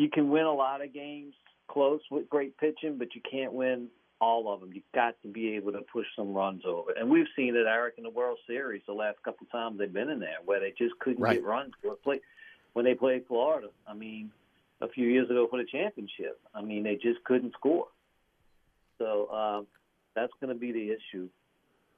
you 0.00 0.08
can 0.08 0.30
win 0.30 0.44
a 0.44 0.52
lot 0.52 0.82
of 0.82 0.94
games 0.94 1.34
close 1.68 2.00
with 2.10 2.28
great 2.30 2.56
pitching, 2.56 2.96
but 2.98 3.14
you 3.14 3.20
can't 3.30 3.52
win 3.52 3.88
all 4.18 4.52
of 4.52 4.60
them. 4.60 4.70
You've 4.72 4.82
got 4.94 5.14
to 5.22 5.28
be 5.28 5.54
able 5.56 5.72
to 5.72 5.82
push 5.92 6.06
some 6.16 6.32
runs 6.32 6.62
over. 6.66 6.92
And 6.98 7.10
we've 7.10 7.26
seen 7.36 7.54
it, 7.54 7.66
Eric, 7.66 7.94
in 7.98 8.04
the 8.04 8.10
World 8.10 8.38
Series 8.46 8.82
the 8.86 8.94
last 8.94 9.22
couple 9.22 9.46
of 9.46 9.52
times 9.52 9.78
they've 9.78 9.92
been 9.92 10.08
in 10.08 10.18
there, 10.18 10.38
where 10.44 10.58
they 10.58 10.72
just 10.78 10.98
couldn't 11.00 11.22
Right. 11.22 11.34
get 11.34 11.44
runs 11.44 11.74
when 12.72 12.84
they 12.84 12.94
played 12.94 13.26
Florida. 13.26 13.68
I 13.86 13.92
mean, 13.92 14.32
a 14.80 14.88
few 14.88 15.06
years 15.06 15.28
ago 15.28 15.46
for 15.48 15.58
the 15.58 15.66
championship. 15.66 16.40
I 16.54 16.62
mean, 16.62 16.82
they 16.82 16.96
just 16.96 17.22
couldn't 17.24 17.52
score. 17.52 17.88
So 18.98 19.30
um, 19.30 19.66
that's 20.14 20.32
going 20.40 20.52
to 20.52 20.58
be 20.58 20.72
the 20.72 20.90
issue 20.90 21.28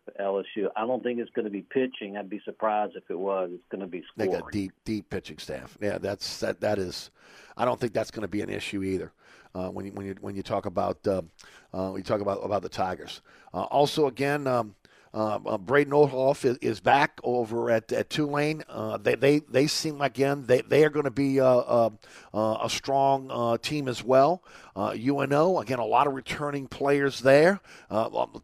for 0.04 0.12
LSU. 0.22 0.68
I 0.76 0.86
don't 0.86 1.02
think 1.02 1.18
it's 1.18 1.30
going 1.30 1.44
to 1.44 1.50
be 1.50 1.62
pitching. 1.62 2.16
I'd 2.16 2.30
be 2.30 2.40
surprised 2.44 2.96
if 2.96 3.04
it 3.08 3.18
was. 3.18 3.50
It's 3.52 3.64
going 3.70 3.80
to 3.80 3.86
be 3.86 4.02
scoring. 4.12 4.30
They 4.30 4.38
got 4.38 4.50
deep, 4.52 4.72
deep 4.84 5.10
pitching 5.10 5.38
staff. 5.38 5.76
Yeah, 5.80 5.98
that's 5.98 6.40
that. 6.40 6.60
That 6.60 6.78
is, 6.78 7.10
I 7.56 7.64
don't 7.64 7.78
think 7.78 7.92
that's 7.92 8.10
going 8.10 8.22
to 8.22 8.28
be 8.28 8.40
an 8.40 8.50
issue 8.50 8.82
either. 8.82 9.12
Uh, 9.54 9.68
when 9.68 9.84
you 9.84 9.92
when 9.92 10.06
you 10.06 10.14
when 10.20 10.34
you 10.34 10.42
talk 10.42 10.66
about 10.66 11.06
uh, 11.06 11.22
uh, 11.74 11.88
when 11.88 11.98
you 11.98 12.04
talk 12.04 12.20
about 12.20 12.38
about 12.38 12.62
the 12.62 12.68
Tigers. 12.68 13.20
Uh, 13.52 13.62
also, 13.64 14.06
again, 14.06 14.46
um, 14.46 14.74
uh, 15.14 15.38
uh, 15.44 15.58
Braden 15.58 15.92
Olthoff 15.92 16.44
is, 16.44 16.56
is 16.58 16.80
back 16.80 17.20
over 17.22 17.70
at, 17.70 17.92
at 17.92 18.08
Tulane. 18.08 18.62
Uh, 18.68 18.96
they, 18.96 19.14
they 19.14 19.40
they 19.40 19.66
seem 19.66 20.00
again 20.00 20.44
they, 20.46 20.62
they 20.62 20.84
are 20.84 20.90
going 20.90 21.04
to 21.04 21.10
be 21.10 21.38
uh, 21.38 21.46
uh, 21.46 21.90
uh, 22.32 22.58
a 22.62 22.70
strong 22.70 23.58
team 23.58 23.88
as 23.88 24.02
well. 24.02 24.42
UNO 24.74 25.58
again 25.60 25.78
a 25.78 25.84
lot 25.84 26.06
of 26.06 26.14
returning 26.14 26.66
players 26.66 27.20
there. 27.20 27.60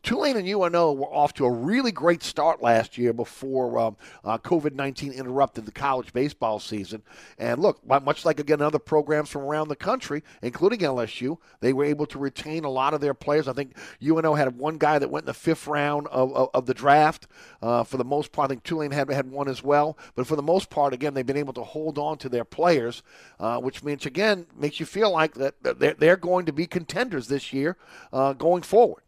Tulane 0.02 0.36
and 0.36 0.46
UNO 0.46 0.92
were 0.92 1.06
off 1.06 1.32
to 1.34 1.46
a 1.46 1.50
really 1.50 1.90
great 1.90 2.22
start 2.22 2.62
last 2.62 2.98
year 2.98 3.14
before 3.14 3.78
um, 3.78 3.96
COVID 4.24 4.74
nineteen 4.74 5.12
interrupted 5.12 5.64
the 5.64 5.72
college 5.72 6.12
baseball 6.12 6.60
season. 6.60 7.02
And 7.38 7.62
look, 7.62 7.80
much 7.86 8.26
like 8.26 8.40
again 8.40 8.60
other 8.60 8.78
programs 8.78 9.30
from 9.30 9.42
around 9.42 9.68
the 9.68 9.76
country, 9.76 10.22
including 10.42 10.80
LSU, 10.80 11.38
they 11.60 11.72
were 11.72 11.84
able 11.84 12.04
to 12.06 12.18
retain 12.18 12.64
a 12.64 12.70
lot 12.70 12.92
of 12.92 13.00
their 13.00 13.14
players. 13.14 13.48
I 13.48 13.54
think 13.54 13.74
UNO 14.02 14.34
had 14.34 14.58
one 14.58 14.76
guy 14.76 14.98
that 14.98 15.10
went 15.10 15.22
in 15.22 15.28
the 15.28 15.34
fifth 15.34 15.66
round 15.66 16.08
of, 16.08 16.34
of, 16.36 16.50
of 16.58 16.66
the 16.66 16.74
draft. 16.74 17.26
Uh, 17.62 17.84
for 17.84 17.96
the 17.96 18.04
most 18.04 18.32
part, 18.32 18.50
I 18.50 18.54
think 18.54 18.64
Tulane 18.64 18.90
had 18.90 19.10
had 19.10 19.30
one 19.30 19.48
as 19.48 19.62
well. 19.62 19.96
But 20.14 20.26
for 20.26 20.36
the 20.36 20.42
most 20.42 20.70
part, 20.70 20.92
again, 20.92 21.14
they've 21.14 21.26
been 21.26 21.36
able 21.36 21.54
to 21.54 21.64
hold 21.64 21.98
on 21.98 22.18
to 22.18 22.28
their 22.28 22.44
players, 22.44 23.02
uh, 23.40 23.58
which 23.58 23.82
means 23.82 24.06
again 24.06 24.46
makes 24.56 24.80
you 24.80 24.86
feel 24.86 25.10
like 25.10 25.34
that 25.34 25.54
they're, 25.62 25.94
they're 25.94 26.16
going 26.16 26.46
to 26.46 26.52
be 26.52 26.66
contenders 26.66 27.28
this 27.28 27.52
year 27.52 27.76
uh, 28.12 28.32
going 28.32 28.62
forward. 28.62 29.02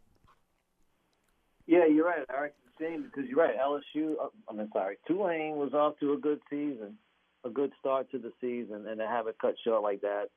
Yeah, 1.66 1.86
you're 1.86 2.06
right, 2.06 2.24
Eric. 2.30 2.54
Same 2.80 3.02
because 3.02 3.28
you're 3.28 3.38
right. 3.38 3.54
LSU. 3.58 4.14
uh, 4.20 4.28
I 4.48 4.54
mean, 4.54 4.70
sorry, 4.72 4.96
Tulane 5.06 5.56
was 5.56 5.74
off 5.74 5.98
to 6.00 6.14
a 6.14 6.16
good 6.16 6.40
season, 6.48 6.96
a 7.44 7.50
good 7.50 7.72
start 7.78 8.10
to 8.12 8.18
the 8.18 8.32
season, 8.40 8.86
and 8.88 8.98
to 8.98 9.06
have 9.06 9.26
it 9.26 9.36
cut 9.38 9.54
short 9.62 9.82
like 9.82 10.00
that 10.00 10.30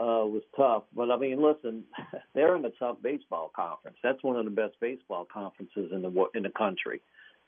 uh, 0.00 0.24
was 0.24 0.42
tough. 0.56 0.84
But 0.94 1.10
I 1.10 1.16
mean, 1.16 1.42
listen, 1.42 1.84
they're 2.34 2.56
in 2.56 2.64
a 2.64 2.70
tough 2.78 2.96
baseball 3.02 3.50
conference. 3.54 3.98
That's 4.02 4.22
one 4.22 4.36
of 4.36 4.44
the 4.44 4.50
best 4.50 4.74
baseball 4.80 5.26
conferences 5.32 5.90
in 5.92 6.02
the 6.02 6.26
in 6.34 6.42
the 6.42 6.50
country. 6.50 7.02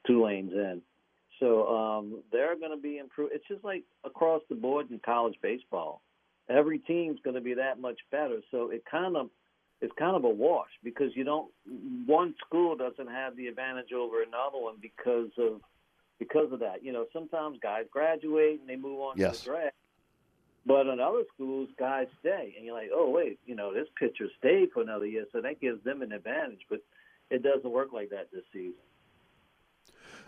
Tulane's 0.06 0.52
in. 0.52 0.82
So 1.40 1.66
um, 1.68 2.22
they're 2.30 2.56
going 2.56 2.70
to 2.70 2.80
be 2.80 2.98
improved. 2.98 3.32
It's 3.34 3.46
just 3.48 3.64
like 3.64 3.84
across 4.04 4.42
the 4.48 4.54
board 4.54 4.90
in 4.90 5.00
college 5.04 5.36
baseball. 5.42 6.02
Every 6.48 6.78
team's 6.78 7.18
going 7.24 7.34
to 7.34 7.40
be 7.40 7.54
that 7.54 7.80
much 7.80 7.98
better. 8.10 8.40
So 8.50 8.70
it 8.70 8.84
kind 8.90 9.16
of 9.16 9.30
it's 9.80 9.92
kind 9.98 10.14
of 10.14 10.24
a 10.24 10.28
wash 10.28 10.68
because 10.84 11.10
you 11.14 11.24
don't 11.24 11.50
one 12.06 12.34
school 12.46 12.76
doesn't 12.76 13.08
have 13.08 13.36
the 13.36 13.48
advantage 13.48 13.92
over 13.92 14.22
another 14.22 14.58
one 14.62 14.76
because 14.80 15.30
of 15.38 15.60
because 16.18 16.52
of 16.52 16.60
that. 16.60 16.84
You 16.84 16.92
know, 16.92 17.06
sometimes 17.12 17.58
guys 17.62 17.84
graduate 17.90 18.60
and 18.60 18.68
they 18.68 18.76
move 18.76 19.00
on 19.00 19.14
Yes. 19.16 19.40
to 19.40 19.44
the 19.44 19.50
draft. 19.50 19.76
But 20.64 20.86
in 20.86 21.00
other 21.00 21.24
schools, 21.34 21.68
guys 21.78 22.06
stay, 22.20 22.54
and 22.56 22.64
you're 22.64 22.74
like, 22.74 22.90
oh 22.94 23.10
wait, 23.10 23.40
you 23.46 23.56
know, 23.56 23.74
this 23.74 23.88
pitcher 23.98 24.26
stayed 24.38 24.70
for 24.72 24.82
another 24.82 25.06
year, 25.06 25.24
so 25.32 25.40
that 25.40 25.60
gives 25.60 25.82
them 25.84 26.02
an 26.02 26.12
advantage. 26.12 26.60
But 26.70 26.80
it 27.30 27.42
doesn't 27.42 27.70
work 27.70 27.88
like 27.92 28.10
that 28.10 28.28
this 28.32 28.44
season. 28.52 28.74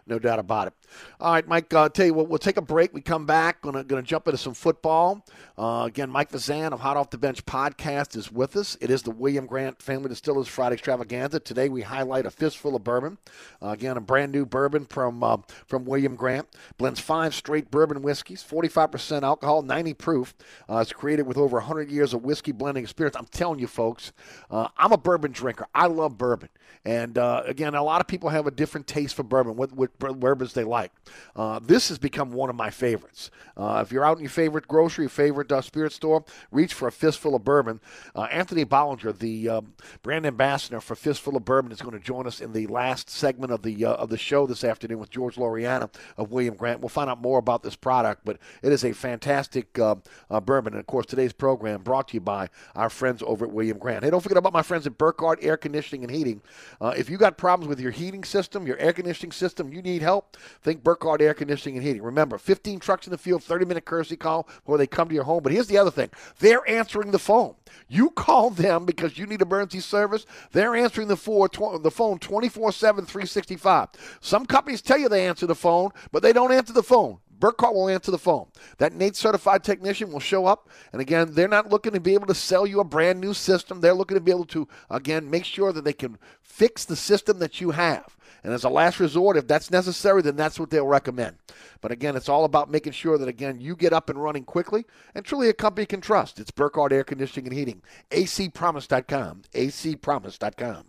No 0.06 0.18
doubt 0.18 0.38
about 0.38 0.66
it. 0.68 0.74
All 1.18 1.32
right, 1.32 1.46
Mike. 1.48 1.72
Uh, 1.72 1.88
tell 1.88 2.04
you 2.04 2.12
what, 2.12 2.28
we'll 2.28 2.38
take 2.38 2.58
a 2.58 2.62
break. 2.62 2.92
We 2.92 3.00
come 3.00 3.24
back. 3.24 3.62
Gonna 3.62 3.84
gonna 3.84 4.02
jump 4.02 4.28
into 4.28 4.36
some 4.36 4.52
football. 4.52 5.24
Uh, 5.56 5.84
again, 5.86 6.10
Mike 6.10 6.30
Fazan 6.30 6.72
of 6.72 6.80
Hot 6.80 6.96
Off 6.96 7.10
the 7.10 7.16
Bench 7.16 7.44
podcast 7.46 8.14
is 8.16 8.30
with 8.30 8.54
us. 8.56 8.76
It 8.82 8.90
is 8.90 9.02
the 9.02 9.10
William 9.10 9.46
Grant 9.46 9.80
Family 9.80 10.10
Distillers 10.10 10.46
Friday 10.46 10.74
Extravaganza. 10.74 11.40
Today 11.40 11.70
we 11.70 11.82
highlight 11.82 12.26
a 12.26 12.30
fistful 12.30 12.76
of 12.76 12.84
bourbon. 12.84 13.16
Uh, 13.62 13.68
again, 13.68 13.96
a 13.96 14.00
brand 14.00 14.30
new 14.32 14.44
bourbon 14.44 14.84
from 14.84 15.22
uh, 15.24 15.38
from 15.66 15.86
William 15.86 16.16
Grant. 16.16 16.48
Blends 16.76 17.00
five 17.00 17.34
straight 17.34 17.70
bourbon 17.70 18.02
whiskeys, 18.02 18.44
45% 18.46 19.22
alcohol, 19.22 19.62
90 19.62 19.94
proof. 19.94 20.34
Uh, 20.68 20.78
it's 20.78 20.92
created 20.92 21.26
with 21.26 21.38
over 21.38 21.56
100 21.56 21.90
years 21.90 22.12
of 22.12 22.24
whiskey 22.24 22.52
blending 22.52 22.84
experience. 22.84 23.16
I'm 23.16 23.26
telling 23.26 23.58
you, 23.58 23.66
folks, 23.66 24.12
uh, 24.50 24.68
I'm 24.76 24.92
a 24.92 24.98
bourbon 24.98 25.32
drinker. 25.32 25.66
I 25.74 25.86
love 25.86 26.18
bourbon, 26.18 26.50
and 26.84 27.16
again, 27.16 27.74
a 27.74 27.82
lot 27.82 28.02
of 28.02 28.06
people 28.06 28.28
have 28.28 28.46
a 28.46 28.50
different 28.50 28.86
taste 28.86 29.14
for 29.14 29.22
bourbon. 29.22 29.56
What, 29.56 29.72
what 29.72 29.93
bourbons 29.98 30.52
they 30.52 30.64
like. 30.64 30.92
Uh, 31.36 31.60
this 31.62 31.88
has 31.88 31.98
become 31.98 32.32
one 32.32 32.50
of 32.50 32.56
my 32.56 32.70
favorites. 32.70 33.30
Uh, 33.56 33.80
if 33.84 33.92
you're 33.92 34.04
out 34.04 34.16
in 34.16 34.22
your 34.22 34.30
favorite 34.30 34.66
grocery, 34.66 35.08
favorite 35.08 35.50
uh, 35.52 35.60
spirit 35.60 35.92
store, 35.92 36.24
reach 36.50 36.74
for 36.74 36.88
a 36.88 36.92
fistful 36.92 37.34
of 37.34 37.44
bourbon. 37.44 37.80
Uh, 38.14 38.22
Anthony 38.22 38.64
Bollinger, 38.64 39.16
the 39.16 39.48
um, 39.48 39.74
brand 40.02 40.26
ambassador 40.26 40.80
for 40.80 40.94
Fistful 40.94 41.36
of 41.36 41.44
Bourbon, 41.44 41.72
is 41.72 41.80
going 41.80 41.98
to 41.98 42.04
join 42.04 42.26
us 42.26 42.40
in 42.40 42.52
the 42.52 42.66
last 42.66 43.08
segment 43.08 43.52
of 43.52 43.62
the 43.62 43.84
uh, 43.84 43.94
of 43.94 44.08
the 44.08 44.18
show 44.18 44.46
this 44.46 44.64
afternoon 44.64 44.98
with 44.98 45.10
George 45.10 45.36
Loriana 45.36 45.92
of 46.16 46.32
William 46.32 46.54
Grant. 46.54 46.80
We'll 46.80 46.88
find 46.88 47.08
out 47.08 47.20
more 47.20 47.38
about 47.38 47.62
this 47.62 47.76
product, 47.76 48.22
but 48.24 48.38
it 48.62 48.72
is 48.72 48.84
a 48.84 48.92
fantastic 48.92 49.78
uh, 49.78 49.96
bourbon. 50.40 50.74
And 50.74 50.80
of 50.80 50.86
course, 50.86 51.06
today's 51.06 51.32
program 51.32 51.82
brought 51.82 52.08
to 52.08 52.14
you 52.14 52.20
by 52.20 52.48
our 52.74 52.90
friends 52.90 53.22
over 53.24 53.44
at 53.44 53.52
William 53.52 53.78
Grant. 53.78 54.04
Hey, 54.04 54.10
don't 54.10 54.20
forget 54.20 54.38
about 54.38 54.52
my 54.52 54.62
friends 54.62 54.86
at 54.86 54.98
Burkhardt 54.98 55.42
Air 55.42 55.56
Conditioning 55.56 56.02
and 56.04 56.10
Heating. 56.10 56.42
If 56.80 57.08
you 57.08 57.16
got 57.16 57.38
problems 57.38 57.68
with 57.68 57.80
your 57.80 57.90
heating 57.90 58.24
system, 58.24 58.66
your 58.66 58.78
air 58.78 58.92
conditioning 58.92 59.32
system, 59.32 59.72
you 59.72 59.82
need 59.84 60.02
help, 60.02 60.36
think 60.62 60.82
Burkhardt 60.82 61.20
Air 61.20 61.34
Conditioning 61.34 61.76
and 61.76 61.86
Heating. 61.86 62.02
Remember, 62.02 62.38
15 62.38 62.80
trucks 62.80 63.06
in 63.06 63.10
the 63.10 63.18
field, 63.18 63.44
30 63.44 63.66
minute 63.66 63.84
courtesy 63.84 64.16
call 64.16 64.44
before 64.44 64.78
they 64.78 64.86
come 64.86 65.08
to 65.08 65.14
your 65.14 65.24
home. 65.24 65.42
But 65.42 65.52
here's 65.52 65.68
the 65.68 65.78
other 65.78 65.90
thing 65.90 66.10
they're 66.38 66.68
answering 66.68 67.10
the 67.10 67.18
phone. 67.18 67.54
You 67.88 68.10
call 68.10 68.50
them 68.50 68.84
because 68.84 69.18
you 69.18 69.26
need 69.26 69.42
emergency 69.42 69.80
service, 69.80 70.26
they're 70.52 70.74
answering 70.74 71.08
the, 71.08 71.16
four, 71.16 71.48
tw- 71.48 71.82
the 71.82 71.90
phone 71.90 72.18
24 72.18 72.72
7, 72.72 73.04
365. 73.04 73.88
Some 74.20 74.46
companies 74.46 74.82
tell 74.82 74.98
you 74.98 75.08
they 75.08 75.26
answer 75.26 75.46
the 75.46 75.54
phone, 75.54 75.90
but 76.10 76.22
they 76.22 76.32
don't 76.32 76.52
answer 76.52 76.72
the 76.72 76.82
phone. 76.82 77.18
Burkhardt 77.44 77.74
will 77.74 77.90
answer 77.90 78.10
the 78.10 78.16
phone. 78.16 78.46
That 78.78 78.94
Nate 78.94 79.16
certified 79.16 79.62
technician 79.62 80.10
will 80.10 80.18
show 80.18 80.46
up. 80.46 80.70
And 80.94 81.02
again, 81.02 81.34
they're 81.34 81.46
not 81.46 81.68
looking 81.68 81.92
to 81.92 82.00
be 82.00 82.14
able 82.14 82.26
to 82.28 82.34
sell 82.34 82.66
you 82.66 82.80
a 82.80 82.84
brand 82.84 83.20
new 83.20 83.34
system. 83.34 83.82
They're 83.82 83.92
looking 83.92 84.16
to 84.16 84.22
be 84.22 84.30
able 84.30 84.46
to, 84.46 84.66
again, 84.88 85.28
make 85.28 85.44
sure 85.44 85.70
that 85.70 85.84
they 85.84 85.92
can 85.92 86.16
fix 86.42 86.86
the 86.86 86.96
system 86.96 87.40
that 87.40 87.60
you 87.60 87.72
have. 87.72 88.16
And 88.42 88.54
as 88.54 88.64
a 88.64 88.70
last 88.70 88.98
resort, 88.98 89.36
if 89.36 89.46
that's 89.46 89.70
necessary, 89.70 90.22
then 90.22 90.36
that's 90.36 90.58
what 90.58 90.70
they'll 90.70 90.86
recommend. 90.86 91.36
But 91.82 91.92
again, 91.92 92.16
it's 92.16 92.30
all 92.30 92.46
about 92.46 92.70
making 92.70 92.94
sure 92.94 93.18
that, 93.18 93.28
again, 93.28 93.60
you 93.60 93.76
get 93.76 93.92
up 93.92 94.08
and 94.08 94.22
running 94.22 94.44
quickly 94.44 94.86
and 95.14 95.22
truly 95.22 95.50
a 95.50 95.52
company 95.52 95.84
can 95.84 96.00
trust. 96.00 96.40
It's 96.40 96.50
Burkhardt 96.50 96.94
Air 96.94 97.04
Conditioning 97.04 97.48
and 97.48 97.58
Heating. 97.58 97.82
acpromise.com. 98.10 99.42
acpromise.com. 99.52 100.84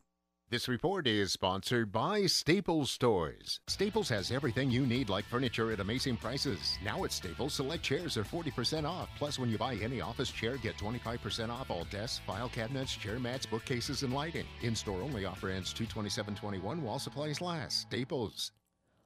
This 0.55 0.69
report 0.69 1.05
is 1.05 1.33
sponsored 1.33 1.91
by 1.91 2.27
Staples 2.27 2.89
Stores. 2.89 3.59
Staples 3.67 4.07
has 4.07 4.31
everything 4.31 4.71
you 4.71 4.85
need, 4.85 5.09
like 5.09 5.25
furniture 5.25 5.73
at 5.73 5.81
amazing 5.81 6.15
prices. 6.15 6.77
Now 6.81 7.03
at 7.03 7.11
Staples, 7.11 7.55
select 7.55 7.83
chairs 7.83 8.15
are 8.15 8.23
40% 8.23 8.87
off. 8.87 9.09
Plus, 9.17 9.37
when 9.37 9.49
you 9.49 9.57
buy 9.57 9.75
any 9.75 9.99
office 9.99 10.31
chair, 10.31 10.55
get 10.55 10.77
25% 10.77 11.49
off 11.49 11.69
all 11.69 11.85
desks, 11.91 12.21
file 12.25 12.47
cabinets, 12.47 12.95
chair 12.95 13.19
mats, 13.19 13.45
bookcases, 13.45 14.03
and 14.03 14.13
lighting. 14.13 14.45
In-store 14.61 15.01
only 15.01 15.25
offer 15.25 15.49
ends 15.49 15.73
227.21 15.73 16.79
while 16.79 16.99
supplies 16.99 17.41
last. 17.41 17.81
Staples. 17.81 18.53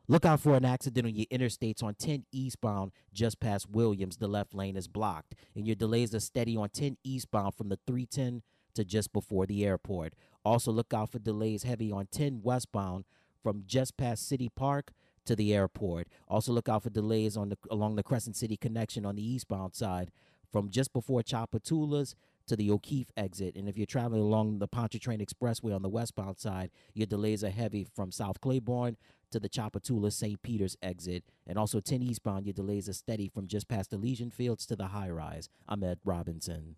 Look 0.08 0.26
out 0.26 0.42
for 0.42 0.54
an 0.54 0.66
accident 0.66 1.08
on 1.08 1.16
your 1.16 1.26
interstates 1.32 1.82
on 1.82 1.96
10 1.96 2.26
eastbound 2.32 2.92
just 3.12 3.40
past 3.40 3.68
Williams. 3.72 4.18
The 4.18 4.28
left 4.28 4.54
lane 4.54 4.78
is 4.78 4.88
blocked, 4.88 5.34
and 5.56 5.66
your 5.66 5.76
delays 5.76 6.14
are 6.14 6.20
steady 6.20 6.56
on 6.56 6.70
10 6.70 6.98
eastbound 7.04 7.56
from 7.56 7.70
the 7.70 7.80
310 7.88 8.44
to 8.76 8.86
just 8.86 9.12
before 9.12 9.46
the 9.46 9.66
airport. 9.66 10.14
Also, 10.44 10.72
look 10.72 10.94
out 10.94 11.12
for 11.12 11.20
delays 11.20 11.64
heavy 11.64 11.92
on 11.92 12.08
10 12.08 12.42
westbound 12.44 13.06
from 13.44 13.64
just 13.66 13.98
past 13.98 14.28
City 14.28 14.50
Park 14.56 14.92
to 15.26 15.36
the 15.36 15.54
airport. 15.54 16.08
Also, 16.28 16.52
look 16.52 16.70
out 16.70 16.84
for 16.84 16.90
delays 16.90 17.38
on 17.38 17.50
the 17.50 17.58
along 17.70 17.96
the 17.96 18.04
Crescent 18.04 18.36
City 18.36 18.58
connection 18.58 19.06
on 19.06 19.16
the 19.16 19.24
eastbound 19.24 19.76
side 19.76 20.12
from 20.52 20.70
just 20.70 20.94
before 20.94 21.22
Tchoupitoulas 21.22 22.16
to 22.48 22.56
the 22.56 22.72
O'Keefe 22.72 23.12
exit. 23.16 23.56
And 23.56 23.70
if 23.70 23.78
you're 23.78 23.86
traveling 23.86 24.22
along 24.22 24.60
the 24.60 24.68
Pontchartrain 24.68 25.24
Expressway 25.24 25.74
on 25.76 25.84
the 25.84 25.90
westbound 25.90 26.40
side, 26.40 26.72
your 26.94 27.06
delays 27.06 27.44
are 27.44 27.50
heavy 27.50 27.86
from 27.96 28.12
South 28.12 28.42
Claiborne 28.42 28.98
to 29.32 29.40
the 29.40 29.50
Tchoupitoulas 29.50 30.14
St. 30.14 30.42
Peter's 30.42 30.76
exit. 30.82 31.24
And 31.46 31.58
also 31.58 31.80
10 31.80 32.02
eastbound, 32.02 32.46
your 32.46 32.54
delays 32.54 32.90
are 32.90 32.94
steady 32.94 33.30
from 33.30 33.48
just 33.48 33.68
past 33.68 33.94
Elysian 33.94 34.32
Fields 34.32 34.66
to 34.66 34.76
the 34.76 34.88
high 34.88 35.10
rise. 35.10 35.50
I'm 35.68 35.84
Ed 35.84 36.00
Robinson. 36.04 36.78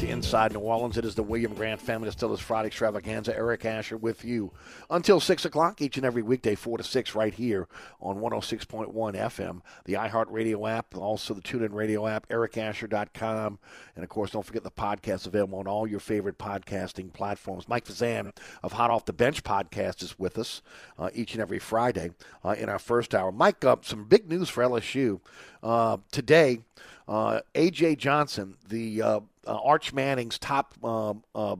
to 0.00 0.08
Inside 0.08 0.52
New 0.52 0.60
Orleans. 0.60 0.98
It 0.98 1.06
is 1.06 1.14
the 1.14 1.22
William 1.22 1.54
Grant 1.54 1.80
Family 1.80 2.06
Distillers 2.06 2.40
Friday 2.40 2.66
Extravaganza. 2.66 3.34
Eric 3.34 3.64
Asher 3.64 3.96
with 3.96 4.26
you 4.26 4.52
until 4.90 5.20
6 5.20 5.44
o'clock 5.46 5.80
each 5.80 5.96
and 5.96 6.04
every 6.04 6.22
weekday, 6.22 6.54
4 6.54 6.78
to 6.78 6.84
6, 6.84 7.14
right 7.14 7.32
here 7.32 7.66
on 8.00 8.16
106.1 8.16 8.92
FM, 8.92 9.62
the 9.86 9.94
iHeartRadio 9.94 10.70
app, 10.70 10.94
also 10.96 11.32
the 11.32 11.40
TuneIn 11.40 11.72
Radio 11.72 12.06
app, 12.06 12.28
ericasher.com. 12.28 13.58
And, 13.94 14.04
of 14.04 14.10
course, 14.10 14.32
don't 14.32 14.44
forget 14.44 14.64
the 14.64 14.70
podcast 14.70 15.26
available 15.26 15.60
on 15.60 15.66
all 15.66 15.86
your 15.86 16.00
favorite 16.00 16.36
podcasting 16.36 17.12
platforms. 17.12 17.66
Mike 17.66 17.86
Fazan 17.86 18.36
of 18.62 18.72
Hot 18.72 18.90
Off 18.90 19.06
the 19.06 19.14
Bench 19.14 19.44
podcast 19.44 20.02
is 20.02 20.18
with 20.18 20.36
us 20.36 20.60
uh, 20.98 21.08
each 21.14 21.32
and 21.32 21.40
every 21.40 21.58
Friday 21.58 22.10
uh, 22.44 22.54
in 22.58 22.68
our 22.68 22.78
first 22.78 23.14
hour. 23.14 23.32
Mike, 23.32 23.64
uh, 23.64 23.76
some 23.80 24.04
big 24.04 24.28
news 24.28 24.50
for 24.50 24.62
LSU. 24.62 25.20
Uh, 25.62 25.96
today, 26.10 26.60
uh, 27.08 27.40
A.J. 27.54 27.96
Johnson, 27.96 28.56
the 28.68 29.22
uh, 29.46 29.58
Arch 29.62 29.92
Manning's 29.92 30.38
top 30.38 30.74
um, 30.84 31.24
uh, 31.34 31.56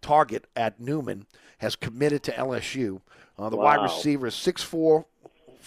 target 0.00 0.46
at 0.56 0.80
Newman, 0.80 1.26
has 1.58 1.76
committed 1.76 2.22
to 2.24 2.32
LSU. 2.32 3.00
Uh, 3.38 3.50
the 3.50 3.56
wide 3.56 3.82
receiver 3.82 4.26
is 4.26 4.34
6'4", 4.34 5.04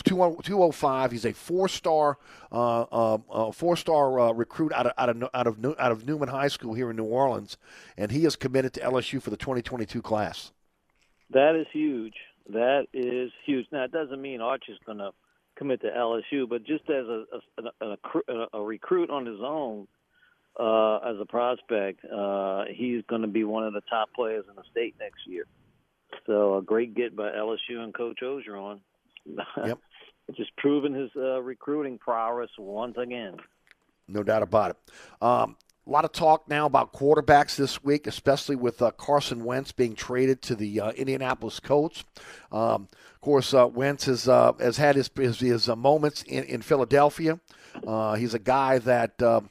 205. 0.03 1.11
He's 1.11 1.25
a 1.25 1.33
four-star, 1.33 2.17
uh, 2.51 2.81
uh, 2.81 3.51
four-star 3.51 4.19
uh, 4.19 4.31
recruit 4.31 4.73
out 4.73 4.87
of 4.87 4.93
out 4.97 5.09
of 5.09 5.29
out 5.33 5.47
of 5.47 5.59
New- 5.59 5.75
out 5.77 5.91
of 5.91 6.05
Newman 6.05 6.29
High 6.29 6.47
School 6.47 6.73
here 6.73 6.89
in 6.89 6.95
New 6.95 7.05
Orleans, 7.05 7.57
and 7.97 8.11
he 8.11 8.25
is 8.25 8.35
committed 8.35 8.73
to 8.73 8.81
LSU 8.81 9.21
for 9.21 9.29
the 9.29 9.37
2022 9.37 10.01
class. 10.01 10.51
That 11.29 11.55
is 11.55 11.67
huge. 11.71 12.15
That 12.49 12.87
is 12.93 13.31
huge. 13.45 13.67
Now, 13.71 13.83
it 13.83 13.91
doesn't 13.91 14.21
mean 14.21 14.41
Arch 14.41 14.65
is 14.67 14.77
going 14.85 14.97
to 14.97 15.11
commit 15.55 15.81
to 15.81 15.87
LSU, 15.87 16.47
but 16.47 16.63
just 16.63 16.89
as 16.89 17.05
a 17.07 17.23
a, 17.57 17.85
a, 17.85 17.97
a, 18.27 18.47
a 18.53 18.61
recruit 18.61 19.09
on 19.09 19.25
his 19.25 19.39
own, 19.41 19.87
uh, 20.59 20.97
as 20.97 21.15
a 21.19 21.25
prospect, 21.25 22.05
uh, 22.05 22.65
he's 22.69 23.03
going 23.07 23.21
to 23.21 23.27
be 23.27 23.43
one 23.43 23.65
of 23.65 23.73
the 23.73 23.81
top 23.89 24.09
players 24.15 24.45
in 24.49 24.55
the 24.55 24.63
state 24.71 24.95
next 24.99 25.27
year. 25.27 25.45
So 26.25 26.57
a 26.57 26.61
great 26.61 26.95
get 26.95 27.15
by 27.15 27.31
LSU 27.31 27.79
and 27.79 27.93
Coach 27.93 28.19
Orgeron. 28.21 28.79
Yep. 29.65 29.79
just 30.35 30.55
proving 30.57 30.93
his 30.93 31.09
uh, 31.15 31.41
recruiting 31.41 31.97
prowess 31.97 32.49
once 32.57 32.97
again. 32.97 33.37
No 34.07 34.21
doubt 34.21 34.43
about 34.43 34.71
it. 34.71 34.77
Um, 35.21 35.55
a 35.85 35.89
lot 35.89 36.05
of 36.05 36.13
talk 36.13 36.47
now 36.47 36.65
about 36.65 36.93
quarterbacks 36.93 37.57
this 37.57 37.83
week, 37.83 38.07
especially 38.07 38.55
with 38.55 38.81
uh, 38.81 38.91
Carson 38.91 39.43
Wentz 39.43 39.73
being 39.73 39.95
traded 39.95 40.41
to 40.43 40.55
the 40.55 40.79
uh, 40.79 40.91
Indianapolis 40.91 41.59
Colts. 41.59 42.05
Um, 42.51 42.87
of 43.13 43.21
course, 43.21 43.53
uh, 43.53 43.67
Wentz 43.67 44.05
has 44.05 44.27
uh, 44.27 44.53
has 44.59 44.77
had 44.77 44.95
his 44.95 45.09
his, 45.15 45.39
his 45.39 45.67
uh, 45.69 45.75
moments 45.75 46.23
in, 46.23 46.45
in 46.45 46.61
Philadelphia. 46.61 47.39
Uh, 47.85 48.15
he's 48.15 48.33
a 48.33 48.39
guy 48.39 48.77
that 48.79 49.21
uh, 49.21 49.41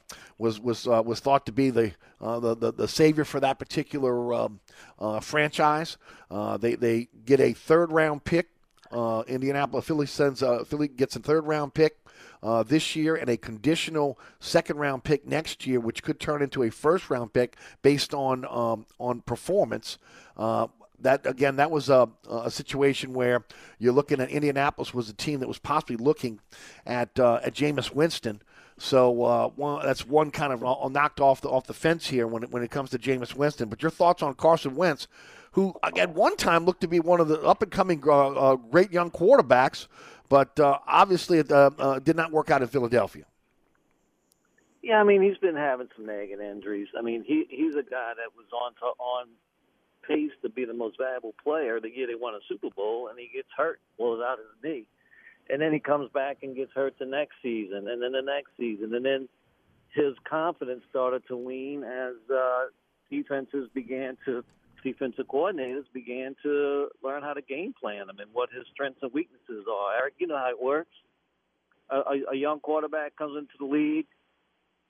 was 0.43 0.59
was 0.59 0.87
uh, 0.87 1.01
was 1.03 1.21
thought 1.21 1.45
to 1.45 1.51
be 1.53 1.69
the, 1.69 1.93
uh, 2.19 2.39
the 2.39 2.55
the 2.55 2.73
the 2.73 2.87
savior 2.87 3.23
for 3.23 3.39
that 3.39 3.57
particular 3.57 4.33
um, 4.33 4.59
uh, 4.99 5.19
franchise. 5.21 5.97
Uh, 6.29 6.57
they 6.57 6.75
they 6.75 7.07
get 7.25 7.39
a 7.39 7.53
third 7.53 7.91
round 7.91 8.25
pick. 8.25 8.49
Uh, 8.91 9.23
Indianapolis 9.25 9.85
Philly 9.85 10.05
sends 10.05 10.43
uh, 10.43 10.65
Philly 10.65 10.89
gets 10.89 11.15
a 11.15 11.19
third 11.19 11.47
round 11.47 11.73
pick 11.73 11.97
uh, 12.43 12.61
this 12.61 12.95
year 12.95 13.15
and 13.15 13.29
a 13.29 13.37
conditional 13.37 14.19
second 14.39 14.77
round 14.77 15.05
pick 15.05 15.25
next 15.25 15.65
year, 15.65 15.79
which 15.79 16.03
could 16.03 16.19
turn 16.19 16.41
into 16.43 16.61
a 16.61 16.69
first 16.69 17.09
round 17.09 17.31
pick 17.33 17.55
based 17.81 18.13
on 18.13 18.45
um, 18.49 18.85
on 18.99 19.21
performance. 19.21 19.97
Uh, 20.35 20.67
that 20.99 21.25
again, 21.25 21.55
that 21.55 21.71
was 21.71 21.89
a, 21.89 22.09
a 22.29 22.51
situation 22.51 23.13
where 23.13 23.45
you're 23.79 23.93
looking 23.93 24.19
at 24.19 24.29
Indianapolis 24.29 24.93
was 24.93 25.09
a 25.09 25.13
team 25.13 25.39
that 25.39 25.47
was 25.47 25.59
possibly 25.59 25.95
looking 25.95 26.39
at 26.85 27.17
uh, 27.17 27.39
at 27.43 27.53
Jameis 27.53 27.93
Winston. 27.93 28.41
So 28.77 29.23
uh, 29.23 29.47
one, 29.49 29.85
that's 29.85 30.05
one 30.05 30.31
kind 30.31 30.53
of 30.53 30.63
uh, 30.63 30.87
knocked 30.89 31.19
off 31.19 31.41
the 31.41 31.49
off 31.49 31.67
the 31.67 31.73
fence 31.73 32.07
here 32.07 32.27
when 32.27 32.43
it, 32.43 32.51
when 32.51 32.63
it 32.63 32.71
comes 32.71 32.89
to 32.91 32.99
Jameis 32.99 33.35
Winston. 33.35 33.69
But 33.69 33.81
your 33.81 33.91
thoughts 33.91 34.23
on 34.23 34.33
Carson 34.33 34.75
Wentz, 34.75 35.07
who 35.51 35.75
at 35.83 36.09
one 36.09 36.35
time 36.35 36.65
looked 36.65 36.81
to 36.81 36.87
be 36.87 36.99
one 36.99 37.19
of 37.19 37.27
the 37.27 37.41
up 37.41 37.61
and 37.61 37.71
coming 37.71 38.03
uh, 38.05 38.29
uh, 38.29 38.55
great 38.55 38.91
young 38.91 39.11
quarterbacks, 39.11 39.87
but 40.29 40.59
uh, 40.59 40.79
obviously 40.87 41.39
it 41.39 41.51
uh, 41.51 41.99
did 41.99 42.15
not 42.15 42.31
work 42.31 42.49
out 42.49 42.61
in 42.61 42.67
Philadelphia. 42.67 43.25
Yeah, 44.81 44.99
I 44.99 45.03
mean 45.03 45.21
he's 45.21 45.37
been 45.37 45.55
having 45.55 45.87
some 45.95 46.05
nagging 46.05 46.41
injuries. 46.41 46.89
I 46.97 47.01
mean 47.01 47.23
he 47.25 47.45
he's 47.49 47.75
a 47.75 47.83
guy 47.83 48.13
that 48.17 48.35
was 48.35 48.47
on 48.51 48.73
to, 48.73 48.85
on 48.99 49.27
pace 50.07 50.31
to 50.41 50.49
be 50.49 50.65
the 50.65 50.73
most 50.73 50.97
valuable 50.97 51.33
player 51.43 51.79
the 51.79 51.89
year 51.89 52.07
they 52.07 52.15
won 52.15 52.33
a 52.33 52.39
Super 52.49 52.69
Bowl, 52.69 53.07
and 53.07 53.17
he 53.17 53.29
gets 53.33 53.47
hurt, 53.55 53.79
blows 53.97 54.21
out 54.21 54.39
his 54.39 54.47
knee, 54.63 54.85
and 55.49 55.61
then 55.61 55.73
he 55.73 55.79
comes 55.79 56.09
back 56.13 56.37
and 56.41 56.55
gets 56.55 56.71
hurt 56.73 56.95
the 56.99 57.05
next 57.05 57.35
season, 57.41 57.87
and 57.87 58.01
then 58.01 58.11
the 58.11 58.21
next 58.21 58.51
season, 58.57 58.93
and 58.93 59.05
then 59.05 59.27
his 59.93 60.13
confidence 60.27 60.81
started 60.89 61.23
to 61.27 61.37
wane 61.37 61.83
as 61.83 62.13
uh, 62.33 62.65
defenses 63.09 63.69
began 63.73 64.17
to 64.25 64.43
defensive 64.83 65.25
coordinators 65.27 65.85
began 65.93 66.35
to 66.43 66.89
learn 67.03 67.23
how 67.23 67.33
to 67.33 67.41
game 67.41 67.73
plan 67.79 68.09
him 68.09 68.19
and 68.19 68.29
what 68.33 68.49
his 68.53 68.65
strengths 68.73 68.99
and 69.01 69.13
weaknesses 69.13 69.65
are. 69.71 69.95
Eric, 69.95 70.15
you 70.17 70.27
know 70.27 70.37
how 70.37 70.49
it 70.49 70.61
works. 70.61 70.91
A, 71.89 72.19
a, 72.31 72.35
young 72.35 72.59
quarterback 72.59 73.15
comes 73.15 73.37
into 73.37 73.53
the 73.59 73.65
league, 73.65 74.07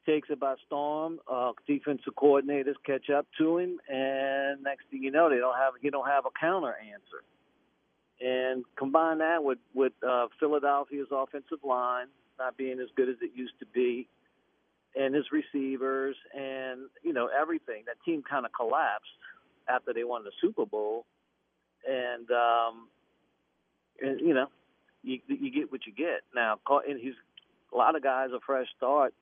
takes 0.06 0.30
it 0.30 0.40
by 0.40 0.56
storm. 0.66 1.20
Uh, 1.30 1.52
defensive 1.68 2.16
coordinators 2.16 2.76
catch 2.86 3.10
up 3.10 3.28
to 3.38 3.58
him, 3.58 3.80
and 3.90 4.64
next 4.64 4.86
thing 4.90 5.04
you 5.04 5.12
know, 5.12 5.30
they 5.30 5.38
don't 5.38 5.58
have 5.58 5.74
he 5.82 5.90
don't 5.90 6.08
have 6.08 6.26
a 6.26 6.40
counter 6.40 6.76
answer. 6.92 7.24
And 8.22 8.64
combine 8.78 9.18
that 9.20 9.44
with 9.44 9.60
with 9.74 9.94
uh, 10.08 10.28
Philadelphia's 10.40 11.08
offensive 11.12 11.64
line 11.64 12.08
not 12.40 12.58
being 12.58 12.80
as 12.80 12.88
good 12.96 13.10
as 13.10 13.16
it 13.22 13.32
used 13.36 13.54
to 13.60 13.66
be, 13.66 14.08
and 14.96 15.14
his 15.14 15.26
receivers, 15.32 16.16
and 16.34 16.82
you 17.04 17.14
know 17.14 17.28
everything. 17.28 17.84
That 17.86 17.98
team 18.06 18.24
kind 18.28 18.46
of 18.46 18.52
collapsed 18.54 19.10
after 19.68 19.94
they 19.94 20.04
won 20.04 20.24
the 20.24 20.32
Super 20.42 20.66
Bowl, 20.66 21.06
and 21.88 22.30
um, 22.32 22.88
and 24.02 24.20
you 24.20 24.34
know 24.34 24.48
you 25.04 25.20
you 25.28 25.52
get 25.52 25.72
what 25.72 25.86
you 25.86 25.94
get 25.94 26.22
now. 26.36 26.60
And 26.88 27.00
he's 27.00 27.14
a 27.74 27.78
lot 27.78 27.96
of 27.96 28.04
guys 28.04 28.30
a 28.36 28.40
fresh 28.46 28.68
start. 28.78 29.14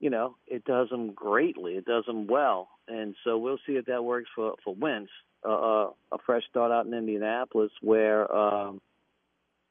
You 0.00 0.10
know, 0.10 0.36
it 0.46 0.64
does 0.64 0.88
them 0.90 1.12
greatly. 1.12 1.74
It 1.74 1.84
does 1.84 2.04
them 2.04 2.26
well, 2.26 2.68
and 2.88 3.14
so 3.24 3.38
we'll 3.38 3.60
see 3.66 3.74
if 3.74 3.86
that 3.86 4.04
works 4.04 4.28
for 4.34 4.54
for 4.64 4.74
Wentz. 4.74 5.10
A 5.44 6.18
fresh 6.24 6.42
start 6.48 6.72
out 6.72 6.86
in 6.86 6.94
Indianapolis, 6.94 7.70
where 7.82 8.32
um, 8.34 8.80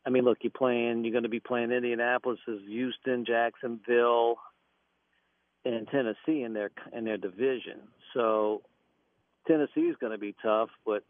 I 0.06 0.10
mean, 0.10 0.24
look, 0.26 0.40
you're 0.42 0.52
playing. 0.52 1.04
You're 1.04 1.12
going 1.14 1.24
to 1.24 1.30
be 1.30 1.40
playing 1.40 1.72
Indianapolis, 1.72 2.40
as 2.48 2.60
Houston, 2.68 3.26
Jacksonville, 3.26 4.36
and 5.66 5.88
Tennessee 5.88 6.44
in 6.44 6.54
their 6.54 6.72
in 6.92 7.06
their 7.06 7.18
division. 7.18 7.80
So 8.14 8.62
Tennessee 9.48 9.82
is 9.82 9.96
going 10.00 10.12
to 10.12 10.18
be 10.18 10.36
tough, 10.42 10.70
but 10.86 11.04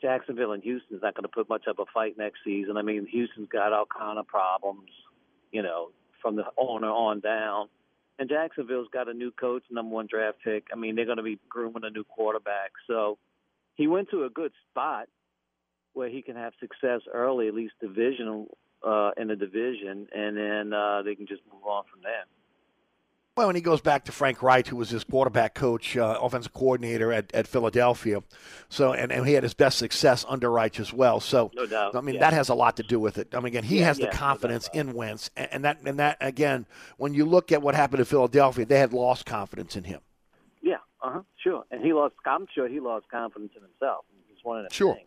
Jacksonville 0.00 0.52
and 0.52 0.62
Houston's 0.62 1.02
not 1.02 1.14
going 1.14 1.22
to 1.22 1.28
put 1.28 1.48
much 1.48 1.64
of 1.68 1.78
a 1.78 1.84
fight 1.94 2.18
next 2.18 2.40
season. 2.44 2.76
I 2.76 2.82
mean, 2.82 3.06
Houston's 3.06 3.48
got 3.48 3.72
all 3.72 3.86
kind 3.86 4.18
of 4.18 4.26
problems, 4.26 4.90
you 5.52 5.62
know, 5.62 5.90
from 6.20 6.36
the 6.36 6.44
owner 6.58 6.90
on 6.90 7.20
down. 7.20 7.68
And 8.18 8.28
Jacksonville's 8.28 8.88
got 8.92 9.08
a 9.08 9.14
new 9.14 9.30
coach, 9.30 9.62
number 9.70 9.94
one 9.94 10.06
draft 10.10 10.38
pick. 10.44 10.66
I 10.72 10.76
mean, 10.76 10.96
they're 10.96 11.06
going 11.06 11.16
to 11.16 11.22
be 11.22 11.38
grooming 11.48 11.84
a 11.84 11.90
new 11.90 12.04
quarterback. 12.04 12.72
So 12.86 13.16
he 13.74 13.86
went 13.86 14.10
to 14.10 14.24
a 14.24 14.30
good 14.30 14.52
spot 14.70 15.06
where 15.94 16.08
he 16.08 16.22
can 16.22 16.36
have 16.36 16.52
success 16.60 17.00
early, 17.12 17.48
at 17.48 17.54
least 17.54 17.74
divisional 17.80 18.56
uh, 18.86 19.10
in 19.16 19.28
the 19.28 19.36
division, 19.36 20.08
and 20.14 20.36
then 20.36 20.72
uh, 20.72 21.02
they 21.02 21.14
can 21.14 21.26
just 21.26 21.42
move 21.52 21.64
on 21.64 21.84
from 21.90 22.00
there. 22.02 22.24
Well, 23.34 23.46
when 23.46 23.56
he 23.56 23.62
goes 23.62 23.80
back 23.80 24.04
to 24.04 24.12
Frank 24.12 24.42
Reich, 24.42 24.66
who 24.66 24.76
was 24.76 24.90
his 24.90 25.04
quarterback 25.04 25.54
coach, 25.54 25.96
uh, 25.96 26.18
offensive 26.20 26.52
coordinator 26.52 27.14
at, 27.14 27.34
at 27.34 27.46
Philadelphia, 27.46 28.22
so 28.68 28.92
and, 28.92 29.10
and 29.10 29.26
he 29.26 29.32
had 29.32 29.42
his 29.42 29.54
best 29.54 29.78
success 29.78 30.26
under 30.28 30.50
Reich 30.50 30.78
as 30.78 30.92
well. 30.92 31.18
So, 31.18 31.50
no 31.54 31.64
doubt. 31.64 31.96
I 31.96 32.02
mean, 32.02 32.16
yeah. 32.16 32.20
that 32.20 32.34
has 32.34 32.50
a 32.50 32.54
lot 32.54 32.76
to 32.76 32.82
do 32.82 33.00
with 33.00 33.16
it. 33.16 33.34
I 33.34 33.38
mean, 33.38 33.46
again, 33.46 33.64
he 33.64 33.78
Yeah, 33.78 33.86
has 33.86 33.96
the 33.96 34.04
yeah, 34.04 34.10
no 34.10 34.16
confidence 34.18 34.68
in 34.74 34.92
Wentz, 34.92 35.30
and, 35.34 35.48
and 35.50 35.64
that 35.64 35.78
and 35.82 35.98
that 35.98 36.18
again, 36.20 36.66
when 36.98 37.14
you 37.14 37.24
look 37.24 37.52
at 37.52 37.62
what 37.62 37.74
happened 37.74 38.00
in 38.00 38.04
Philadelphia, 38.04 38.66
they 38.66 38.78
had 38.78 38.92
lost 38.92 39.24
confidence 39.24 39.76
in 39.76 39.84
him. 39.84 40.00
Yeah, 41.02 41.08
uh 41.08 41.12
huh, 41.12 41.22
sure. 41.42 41.64
And 41.70 41.84
he 41.84 41.92
lost. 41.92 42.14
I'm 42.24 42.46
sure 42.54 42.68
he 42.68 42.80
lost 42.80 43.06
confidence 43.10 43.52
in 43.56 43.62
himself. 43.62 44.04
He's 44.28 44.42
one 44.44 44.58
of 44.58 44.64
them. 44.64 44.70
Sure. 44.72 44.94
things. 44.94 45.06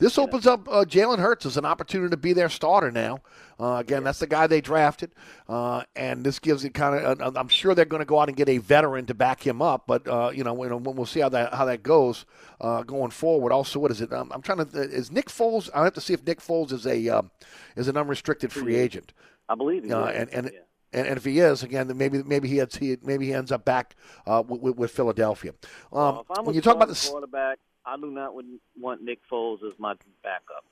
This 0.00 0.16
opens 0.16 0.46
up 0.46 0.68
uh, 0.68 0.84
Jalen 0.84 1.18
Hurts 1.18 1.44
as 1.44 1.56
an 1.56 1.64
opportunity 1.64 2.10
to 2.10 2.16
be 2.16 2.32
their 2.32 2.48
starter 2.48 2.92
now. 2.92 3.18
Uh, 3.58 3.78
again, 3.80 4.04
that's 4.04 4.20
the 4.20 4.28
guy 4.28 4.46
they 4.46 4.60
drafted, 4.60 5.10
uh, 5.48 5.82
and 5.96 6.24
this 6.24 6.38
gives 6.38 6.64
it 6.64 6.72
kind 6.72 7.04
of. 7.04 7.20
Uh, 7.20 7.32
I'm 7.36 7.48
sure 7.48 7.74
they're 7.74 7.84
going 7.84 7.98
to 7.98 8.06
go 8.06 8.20
out 8.20 8.28
and 8.28 8.36
get 8.36 8.48
a 8.48 8.58
veteran 8.58 9.06
to 9.06 9.14
back 9.14 9.44
him 9.44 9.60
up, 9.60 9.88
but 9.88 10.06
uh, 10.06 10.30
you 10.32 10.44
know, 10.44 10.52
when, 10.54 10.70
when 10.84 10.94
we'll 10.94 11.04
see 11.04 11.18
how 11.18 11.28
that 11.30 11.52
how 11.52 11.64
that 11.64 11.82
goes 11.82 12.26
uh, 12.60 12.84
going 12.84 13.10
forward. 13.10 13.50
Also, 13.50 13.80
what 13.80 13.90
is 13.90 14.00
it? 14.00 14.12
Um, 14.12 14.30
I'm 14.32 14.40
trying 14.40 14.64
to. 14.64 14.78
Is 14.82 15.10
Nick 15.10 15.26
Foles? 15.30 15.68
I 15.74 15.82
have 15.82 15.94
to 15.94 16.00
see 16.00 16.14
if 16.14 16.24
Nick 16.24 16.38
Foles 16.38 16.70
is 16.70 16.86
a 16.86 17.08
um, 17.08 17.32
is 17.74 17.88
an 17.88 17.96
unrestricted 17.96 18.52
free 18.52 18.76
agent. 18.76 19.12
I 19.48 19.56
believe 19.56 19.82
he 19.82 19.92
Uh, 19.92 20.04
is. 20.06 20.16
and 20.16 20.30
and, 20.32 20.50
yeah. 20.54 20.60
And 20.92 21.06
and 21.06 21.16
if 21.16 21.24
he 21.24 21.38
is, 21.38 21.62
again, 21.62 21.88
then 21.88 21.98
maybe 21.98 22.22
maybe 22.22 22.48
he 22.48 22.58
has, 22.58 22.74
he 22.74 22.96
maybe 23.02 23.26
he 23.26 23.34
ends 23.34 23.52
up 23.52 23.64
back 23.64 23.94
uh, 24.26 24.42
with, 24.46 24.76
with 24.76 24.90
Philadelphia. 24.90 25.52
Um, 25.52 25.56
Well, 25.92 26.26
I'm 26.36 26.44
when 26.46 26.54
you 26.54 26.60
talk 26.60 26.76
about 26.76 26.88
the 26.88 27.08
quarterback, 27.10 27.58
I 27.84 27.96
do 27.96 28.10
not 28.10 28.34
want 28.78 29.02
Nick 29.02 29.20
Foles 29.30 29.62
as 29.66 29.78
my 29.78 29.94
backup. 30.22 30.64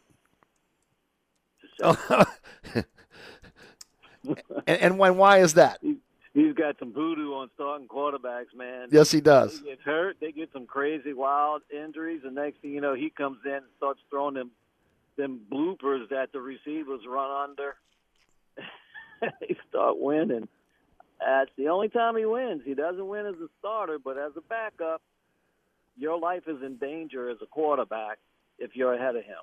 and, 4.66 4.80
and 4.80 4.98
when, 4.98 5.16
why 5.16 5.38
is 5.38 5.54
that? 5.54 5.80
He's 5.82 6.54
got 6.54 6.78
some 6.78 6.92
voodoo 6.92 7.32
on 7.32 7.48
starting 7.54 7.88
quarterbacks, 7.88 8.54
man. 8.54 8.88
Yes, 8.90 9.10
he 9.10 9.20
does. 9.20 9.62
They 9.62 9.70
get 9.70 9.80
hurt, 9.80 10.16
they 10.20 10.32
get 10.32 10.50
some 10.52 10.66
crazy 10.66 11.12
wild 11.14 11.62
injuries, 11.72 12.22
and 12.24 12.34
next 12.34 12.60
thing 12.60 12.72
you 12.72 12.80
know, 12.80 12.94
he 12.94 13.10
comes 13.10 13.38
in 13.44 13.52
and 13.52 13.64
starts 13.78 14.00
throwing 14.10 14.34
them 14.34 14.50
them 15.16 15.40
bloopers 15.50 16.10
that 16.10 16.32
the 16.32 16.40
receivers 16.40 17.00
run 17.08 17.50
under. 17.50 17.76
they 19.40 19.56
start 19.68 19.98
winning. 19.98 20.48
That's 21.20 21.50
the 21.56 21.68
only 21.68 21.88
time 21.88 22.16
he 22.16 22.24
wins. 22.26 22.62
He 22.64 22.74
doesn't 22.74 23.06
win 23.06 23.26
as 23.26 23.34
a 23.36 23.48
starter, 23.58 23.98
but 24.02 24.18
as 24.18 24.32
a 24.36 24.40
backup, 24.42 25.00
your 25.96 26.18
life 26.18 26.42
is 26.46 26.62
in 26.62 26.76
danger 26.76 27.30
as 27.30 27.38
a 27.42 27.46
quarterback 27.46 28.18
if 28.58 28.76
you're 28.76 28.92
ahead 28.94 29.16
of 29.16 29.24
him. 29.24 29.36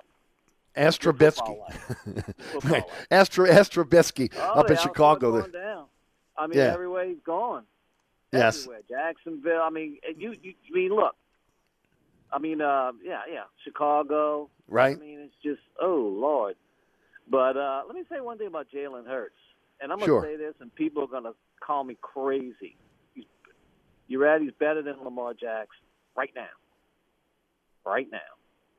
Ask 0.76 1.02
Football 1.02 1.66
Trubisky. 1.68 2.64
life. 2.64 2.84
Ask 3.10 3.32
Tru- 3.32 3.48
ask 3.50 3.72
Trubisky 3.72 4.32
Oh, 4.36 4.60
up 4.60 4.70
in 4.70 4.76
Chicago. 4.76 5.32
going 5.40 5.50
down. 5.52 5.86
I 6.36 6.46
mean, 6.48 6.58
Yeah. 6.58 6.72
everywhere 6.72 7.06
he's 7.06 7.20
gone. 7.24 7.64
Yes. 8.32 8.58
Everywhere. 8.62 8.82
Jacksonville. 8.88 9.62
I 9.62 9.70
mean, 9.70 9.98
you. 10.16 10.34
You. 10.42 10.54
I 10.68 10.72
mean, 10.74 10.90
look. 10.94 11.14
I 12.32 12.38
mean, 12.40 12.60
uh, 12.60 12.90
yeah, 13.04 13.20
yeah. 13.32 13.44
Chicago. 13.62 14.50
Right. 14.66 14.96
I 14.96 15.00
mean, 15.00 15.20
it's 15.20 15.34
just 15.44 15.60
oh 15.80 16.12
lord. 16.16 16.56
But 17.30 17.56
uh, 17.56 17.82
let 17.86 17.94
me 17.94 18.02
say 18.10 18.20
one 18.20 18.38
thing 18.38 18.48
about 18.48 18.66
Jalen 18.74 19.06
Hurts, 19.06 19.36
and 19.84 19.92
I'm 19.92 19.98
gonna 19.98 20.06
Sure. 20.08 20.22
say 20.22 20.36
this, 20.36 20.54
and 20.60 20.74
people 20.74 21.04
are 21.04 21.06
gonna 21.06 21.34
call 21.60 21.84
me 21.84 21.96
crazy. 22.00 22.74
He's, 23.14 23.26
you 24.08 24.18
ready? 24.18 24.46
He's 24.46 24.54
better 24.54 24.80
than 24.82 25.04
Lamar 25.04 25.34
Jackson 25.34 25.84
right 26.16 26.34
now. 26.34 26.48
Right 27.84 28.10
now, 28.10 28.18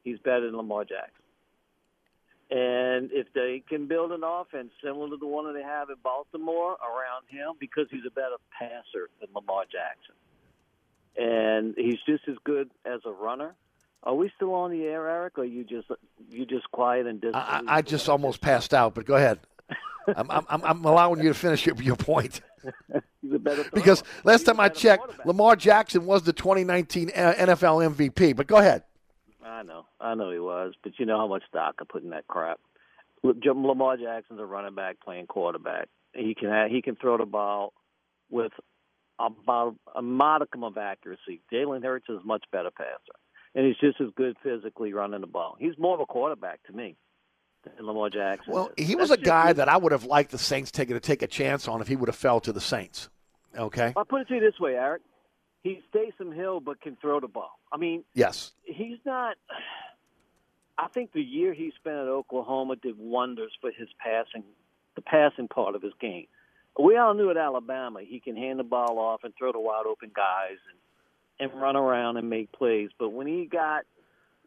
he's 0.03 0.17
better 0.19 0.47
than 0.47 0.57
Lamar 0.57 0.83
Jackson. 0.83 1.21
And 2.49 3.11
if 3.11 3.31
they 3.33 3.63
can 3.67 3.85
build 3.87 4.11
an 4.11 4.23
offense 4.23 4.71
similar 4.83 5.09
to 5.11 5.17
the 5.17 5.27
one 5.27 5.45
that 5.45 5.53
they 5.53 5.63
have 5.63 5.89
in 5.91 5.95
Baltimore 6.03 6.71
around 6.73 7.25
him, 7.27 7.53
because 7.59 7.87
he's 7.91 8.05
a 8.05 8.11
better 8.11 8.37
passer 8.57 9.09
than 9.19 9.29
Lamar 9.35 9.65
Jackson, 9.65 10.15
and 11.17 11.75
he's 11.77 12.01
just 12.07 12.27
as 12.27 12.35
good 12.43 12.71
as 12.83 13.01
a 13.05 13.11
runner. 13.11 13.55
Are 14.03 14.15
we 14.15 14.31
still 14.35 14.53
on 14.53 14.71
the 14.71 14.83
air, 14.85 15.07
Eric? 15.07 15.37
Or 15.37 15.45
you 15.45 15.63
just 15.63 15.87
you 16.31 16.45
just 16.47 16.69
quiet 16.71 17.05
and 17.05 17.21
distant? 17.21 17.35
I 17.43 17.61
I 17.67 17.81
just 17.83 18.09
almost 18.09 18.41
passed 18.41 18.73
out, 18.73 18.95
but 18.95 19.05
go 19.05 19.15
ahead. 19.15 19.39
I'm, 20.07 20.15
I'm, 20.31 20.45
I'm- 20.49 20.61
I'm 20.63 20.85
allowing 20.85 21.21
you 21.21 21.29
to 21.29 21.33
finish 21.33 21.65
your, 21.65 21.75
your 21.81 21.95
point. 21.95 22.41
he's 23.21 23.33
a 23.33 23.39
better. 23.39 23.65
Because 23.73 24.03
last 24.23 24.39
He's 24.41 24.47
time 24.47 24.59
I 24.59 24.69
checked. 24.69 25.25
Lamar 25.25 25.55
Jackson 25.55 26.05
was 26.05 26.23
the 26.23 26.33
2019 26.33 27.11
uh, 27.15 27.33
NFL 27.37 27.95
MVP. 27.95 28.35
But 28.35 28.47
go 28.47 28.57
ahead. 28.57 28.83
I 29.45 29.63
know, 29.63 29.85
I 30.01 30.15
know 30.15 30.31
he 30.31 30.39
was, 30.39 30.73
but 30.83 30.93
you 30.99 31.05
know 31.05 31.17
how 31.17 31.27
much 31.27 31.43
stock 31.47 31.75
I 31.79 31.83
put 31.87 32.03
in 32.03 32.09
that 32.09 32.27
crap. 32.27 32.59
Lamar 33.23 33.97
Jackson's 33.97 34.39
a 34.39 34.45
running 34.45 34.75
back 34.75 34.97
playing 35.03 35.27
quarterback. 35.27 35.87
He 36.13 36.35
can 36.35 36.49
have, 36.49 36.69
he 36.69 36.81
can 36.81 36.95
throw 36.95 37.17
the 37.17 37.25
ball 37.25 37.73
with 38.29 38.51
about 39.19 39.75
a 39.95 40.01
modicum 40.01 40.63
of 40.63 40.77
accuracy. 40.77 41.41
Jalen 41.53 41.83
Hurts 41.83 42.07
is 42.09 42.19
a 42.23 42.27
much 42.27 42.43
better 42.51 42.69
passer, 42.71 43.17
and 43.53 43.65
he's 43.65 43.77
just 43.77 44.01
as 44.01 44.09
good 44.15 44.35
physically 44.43 44.93
running 44.93 45.21
the 45.21 45.27
ball. 45.27 45.55
He's 45.59 45.77
more 45.77 45.93
of 45.95 46.01
a 46.01 46.05
quarterback 46.05 46.61
to 46.63 46.73
me 46.73 46.95
than 47.77 47.85
Lamar 47.85 48.09
Jackson. 48.09 48.53
Well, 48.53 48.71
is. 48.77 48.87
he 48.87 48.95
was 48.95 49.09
That's 49.09 49.21
a 49.21 49.25
guy 49.25 49.47
me. 49.47 49.53
that 49.53 49.69
I 49.69 49.77
would 49.77 49.91
have 49.91 50.03
liked 50.05 50.31
the 50.31 50.37
Saints 50.37 50.71
taking 50.71 50.95
to 50.95 50.99
take 50.99 51.21
a 51.21 51.27
chance 51.27 51.67
on 51.67 51.81
if 51.81 51.87
he 51.87 51.95
would 51.95 52.09
have 52.09 52.15
fell 52.15 52.39
to 52.41 52.53
the 52.53 52.61
Saints. 52.61 53.09
Okay. 53.57 53.93
I'll 53.95 54.05
put 54.05 54.21
it 54.21 54.27
to 54.29 54.35
you 54.35 54.39
this 54.41 54.59
way, 54.59 54.75
Eric. 54.75 55.01
He's 55.63 55.79
Taysom 55.93 56.33
Hill, 56.35 56.59
but 56.59 56.79
can 56.81 56.95
throw 57.01 57.19
the 57.19 57.27
ball. 57.27 57.57
I 57.71 57.77
mean, 57.77 58.03
Yes. 58.13 58.51
he's 58.63 58.97
not. 59.05 59.35
I 60.77 60.87
think 60.89 61.13
the 61.13 61.21
year 61.21 61.53
he 61.53 61.71
spent 61.79 61.95
at 61.95 62.07
Oklahoma 62.07 62.75
did 62.75 62.97
wonders 62.97 63.53
for 63.61 63.71
his 63.71 63.87
passing, 63.97 64.43
the 64.95 65.01
passing 65.01 65.47
part 65.47 65.73
of 65.75 65.81
his 65.81 65.93
game. 66.01 66.27
We 66.77 66.97
all 66.97 67.13
knew 67.13 67.29
at 67.29 67.37
Alabama 67.37 68.01
he 68.05 68.19
can 68.19 68.35
hand 68.35 68.59
the 68.59 68.63
ball 68.65 68.99
off 68.99 69.23
and 69.23 69.33
throw 69.37 69.53
to 69.53 69.59
wide 69.59 69.85
open 69.87 70.11
guys 70.13 70.57
and 70.69 70.77
and 71.37 71.61
run 71.61 71.75
around 71.75 72.15
and 72.17 72.29
make 72.29 72.49
plays. 72.53 72.89
But 72.97 73.09
when 73.09 73.27
he 73.27 73.45
got 73.45 73.83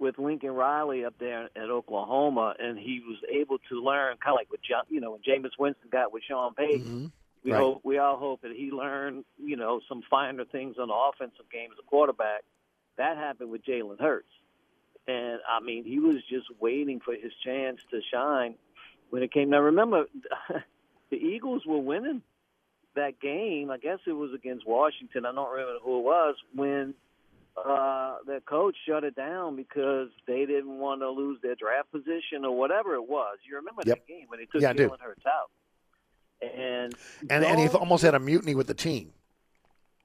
with 0.01 0.19
Lincoln 0.19 0.51
Riley 0.53 1.05
up 1.05 1.15
there 1.19 1.49
at 1.57 1.71
Oklahoma, 1.71 2.55
and 2.59 2.79
he 2.79 3.01
was 3.07 3.19
able 3.31 3.59
to 3.71 3.83
learn, 3.83 4.17
kind 4.23 4.35
of 4.35 4.37
like 4.37 4.51
with 4.51 4.63
John, 4.63 4.85
you 4.89 5.01
know, 5.01 5.13
when 5.13 5.21
Jameis 5.23 5.59
Winston 5.59 5.89
got 5.91 6.13
with 6.13 6.23
Sean 6.29 6.55
Payton. 6.55 6.81
Mm-hmm. 6.85 7.07
We 7.45 7.53
Right. 7.53 7.61
hope 7.61 7.81
we 7.85 7.99
all 7.99 8.17
hope 8.17 8.43
that 8.43 8.51
he 8.53 8.71
learned, 8.73 9.25
you 9.39 9.57
know, 9.57 9.81
some 9.89 10.03
finer 10.11 10.45
things 10.45 10.77
on 10.79 10.89
the 10.89 10.95
offensive 10.95 11.49
game 11.53 11.71
as 11.73 11.79
a 11.79 11.87
quarterback. 11.89 12.43
That 12.97 13.17
happened 13.17 13.51
with 13.51 13.65
Jalen 13.65 14.01
Hurts, 14.01 14.29
and 15.07 15.39
I 15.49 15.61
mean, 15.61 15.85
he 15.85 16.01
was 16.01 16.17
just 16.29 16.47
waiting 16.61 16.99
for 17.01 17.15
his 17.15 17.33
chance 17.45 17.81
to 17.93 18.01
shine 18.13 18.57
when 19.11 19.23
it 19.23 19.33
came. 19.33 19.51
Now, 19.51 19.61
remember, 19.61 20.07
the 21.11 21.17
Eagles 21.17 21.65
were 21.65 21.79
winning 21.79 22.23
that 22.97 23.21
game. 23.21 23.71
I 23.71 23.79
guess 23.79 24.01
it 24.07 24.13
was 24.13 24.33
against 24.35 24.67
Washington. 24.67 25.25
I 25.25 25.33
don't 25.33 25.49
remember 25.51 25.79
who 25.83 26.01
it 26.01 26.05
was 26.05 26.35
when 26.55 26.95
uh, 27.67 28.17
their 28.27 28.41
coach 28.41 28.77
shut 28.87 29.05
it 29.05 29.15
down 29.17 29.57
because 29.57 30.09
they 30.27 30.47
didn't 30.47 30.79
want 30.79 31.01
to 31.01 31.11
lose 31.11 31.39
their 31.43 31.55
draft 31.55 31.91
position 31.93 32.45
or 32.45 32.57
whatever 32.57 32.95
it 32.95 33.09
was. 33.09 33.39
You 33.49 33.57
remember 33.57 33.83
Yep. 33.87 33.99
that 33.99 34.07
game 34.07 34.27
when 34.29 34.41
they 34.41 34.47
took 34.47 34.61
Yeah. 34.61 34.73
Jalen 34.73 35.01
Hurts 35.01 35.25
out, 35.27 35.51
and 36.43 36.95
And, 37.31 37.45
and 37.45 37.61
he 37.61 37.69
almost 37.69 38.03
had 38.03 38.15
a 38.15 38.19
mutiny 38.21 38.55
with 38.55 38.67
the 38.67 38.75
team. 38.75 39.13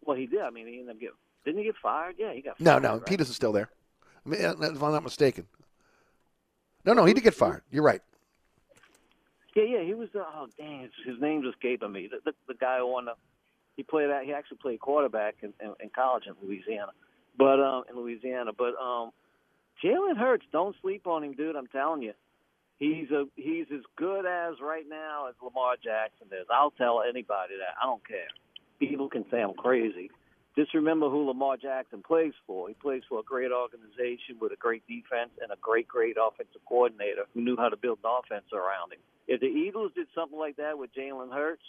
well, 0.05 0.17
he 0.17 0.25
did. 0.25 0.41
I 0.41 0.49
mean, 0.49 0.67
he 0.67 0.79
ended 0.79 0.95
up 0.95 0.99
getting 0.99 1.15
didn't 1.45 1.57
he 1.59 1.65
get 1.65 1.75
fired? 1.81 2.15
Yeah, 2.17 2.31
he 2.33 2.41
got 2.41 2.57
No, 2.59 2.71
fired, 2.71 2.83
no, 2.83 2.93
right? 2.93 3.05
Pederson's 3.05 3.35
still 3.35 3.51
there. 3.51 3.69
I 4.25 4.29
mean, 4.29 4.39
if 4.41 4.81
I'm 4.81 4.91
not 4.93 5.03
mistaken. 5.03 5.45
No, 6.85 6.93
no, 6.93 7.03
he 7.05 7.13
did 7.13 7.23
get 7.23 7.33
fired. 7.33 7.63
You're 7.69 7.83
right. 7.83 8.01
Yeah, 9.55 9.63
yeah, 9.63 9.83
he 9.83 9.93
was. 9.93 10.09
Uh, 10.15 10.19
oh, 10.35 10.47
dang, 10.57 10.81
his, 10.81 10.91
his 11.05 11.21
name's 11.21 11.45
escaping 11.45 11.91
me. 11.91 12.07
The, 12.09 12.31
the, 12.31 12.35
the 12.47 12.53
guy 12.55 12.77
who 12.79 12.87
won 12.87 13.05
the. 13.05 13.13
He 13.75 13.83
played 13.83 14.09
that. 14.09 14.23
He 14.23 14.33
actually 14.33 14.57
played 14.57 14.79
quarterback 14.79 15.35
in, 15.41 15.53
in, 15.59 15.73
in 15.79 15.89
college 15.89 16.23
in 16.27 16.33
Louisiana, 16.41 16.91
but 17.37 17.59
um, 17.59 17.83
in 17.89 17.95
Louisiana. 17.95 18.51
But 18.57 18.75
um, 18.81 19.11
Jalen 19.83 20.17
Hurts, 20.17 20.45
don't 20.51 20.75
sleep 20.81 21.07
on 21.07 21.23
him, 21.23 21.33
dude. 21.33 21.55
I'm 21.55 21.67
telling 21.67 22.01
you, 22.01 22.13
he's 22.79 23.09
a 23.11 23.25
he's 23.35 23.67
as 23.73 23.81
good 23.95 24.25
as 24.25 24.55
right 24.61 24.85
now 24.87 25.27
as 25.29 25.35
Lamar 25.41 25.75
Jackson 25.83 26.27
is. 26.31 26.47
I'll 26.51 26.71
tell 26.71 27.01
anybody 27.01 27.53
that. 27.57 27.75
I 27.81 27.85
don't 27.85 28.05
care. 28.07 28.29
People 28.79 29.09
can 29.09 29.25
say 29.31 29.41
I'm 29.41 29.53
crazy. 29.53 30.09
Just 30.55 30.73
remember 30.75 31.09
who 31.09 31.27
Lamar 31.27 31.57
Jackson 31.57 32.03
plays 32.05 32.33
for. 32.45 32.67
He 32.67 32.75
plays 32.75 33.01
for 33.09 33.19
a 33.19 33.23
great 33.23 33.51
organization 33.51 34.37
with 34.39 34.51
a 34.51 34.55
great 34.55 34.83
defense 34.87 35.31
and 35.41 35.51
a 35.51 35.55
great, 35.59 35.87
great 35.87 36.15
offensive 36.21 36.61
coordinator 36.67 37.23
who 37.33 37.41
knew 37.41 37.57
how 37.57 37.69
to 37.69 37.77
build 37.77 37.99
an 38.03 38.11
offense 38.19 38.45
around 38.53 38.93
him. 38.93 38.99
If 39.27 39.41
the 39.41 39.47
Eagles 39.47 39.93
did 39.95 40.07
something 40.13 40.37
like 40.37 40.57
that 40.57 40.77
with 40.77 40.93
Jalen 40.93 41.33
Hurts, 41.33 41.63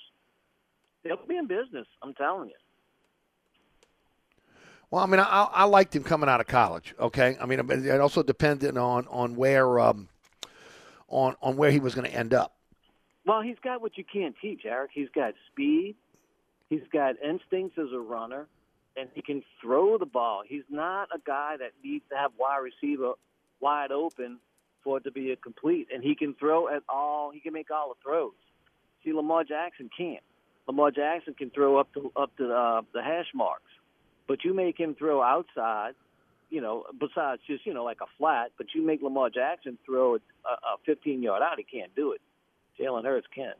they'll 1.02 1.16
be 1.26 1.36
in 1.36 1.46
business. 1.46 1.86
I'm 2.02 2.12
telling 2.12 2.50
you. 2.50 2.56
Well, 4.94 5.02
I 5.02 5.06
mean, 5.08 5.18
I, 5.18 5.48
I 5.52 5.64
liked 5.64 5.96
him 5.96 6.04
coming 6.04 6.28
out 6.28 6.40
of 6.40 6.46
college. 6.46 6.94
Okay, 7.00 7.36
I 7.40 7.46
mean, 7.46 7.58
it 7.68 8.00
also 8.00 8.22
depended 8.22 8.78
on 8.78 9.08
on 9.08 9.34
where 9.34 9.80
um, 9.80 10.08
on 11.08 11.34
on 11.42 11.56
where 11.56 11.72
he 11.72 11.80
was 11.80 11.96
going 11.96 12.08
to 12.08 12.16
end 12.16 12.32
up. 12.32 12.54
Well, 13.26 13.42
he's 13.42 13.58
got 13.60 13.82
what 13.82 13.98
you 13.98 14.04
can't 14.04 14.36
teach, 14.40 14.60
Eric. 14.64 14.92
He's 14.94 15.08
got 15.12 15.34
speed. 15.50 15.96
He's 16.70 16.86
got 16.92 17.16
instincts 17.20 17.76
as 17.76 17.88
a 17.92 17.98
runner, 17.98 18.46
and 18.96 19.08
he 19.14 19.20
can 19.20 19.42
throw 19.60 19.98
the 19.98 20.06
ball. 20.06 20.44
He's 20.46 20.62
not 20.70 21.08
a 21.12 21.18
guy 21.18 21.56
that 21.58 21.72
needs 21.82 22.04
to 22.10 22.16
have 22.16 22.30
wide 22.38 22.58
receiver 22.58 23.14
wide 23.58 23.90
open 23.90 24.38
for 24.84 24.98
it 24.98 25.04
to 25.04 25.10
be 25.10 25.32
a 25.32 25.36
complete. 25.36 25.88
And 25.92 26.04
he 26.04 26.14
can 26.14 26.34
throw 26.34 26.68
at 26.68 26.84
all. 26.88 27.32
He 27.32 27.40
can 27.40 27.52
make 27.52 27.72
all 27.72 27.88
the 27.88 28.00
throws. 28.00 28.30
See, 29.02 29.12
Lamar 29.12 29.42
Jackson 29.42 29.90
can't. 29.98 30.22
Lamar 30.68 30.92
Jackson 30.92 31.34
can 31.34 31.50
throw 31.50 31.78
up 31.78 31.92
to 31.94 32.12
up 32.14 32.30
to 32.36 32.54
uh, 32.54 32.82
the 32.92 33.02
hash 33.02 33.32
marks, 33.34 33.72
but 34.26 34.44
you 34.44 34.54
make 34.54 34.78
him 34.78 34.94
throw 34.94 35.22
outside. 35.22 35.92
You 36.50 36.60
know, 36.60 36.84
besides 37.00 37.42
just 37.46 37.66
you 37.66 37.74
know 37.74 37.84
like 37.84 37.98
a 38.00 38.06
flat, 38.18 38.52
but 38.56 38.66
you 38.74 38.86
make 38.86 39.02
Lamar 39.02 39.30
Jackson 39.30 39.78
throw 39.84 40.14
a, 40.14 40.18
a 40.48 40.76
15 40.86 41.22
yard 41.22 41.42
out. 41.42 41.58
He 41.58 41.64
can't 41.64 41.94
do 41.96 42.12
it. 42.12 42.20
Jalen 42.78 43.04
Hurts 43.04 43.26
can. 43.34 43.54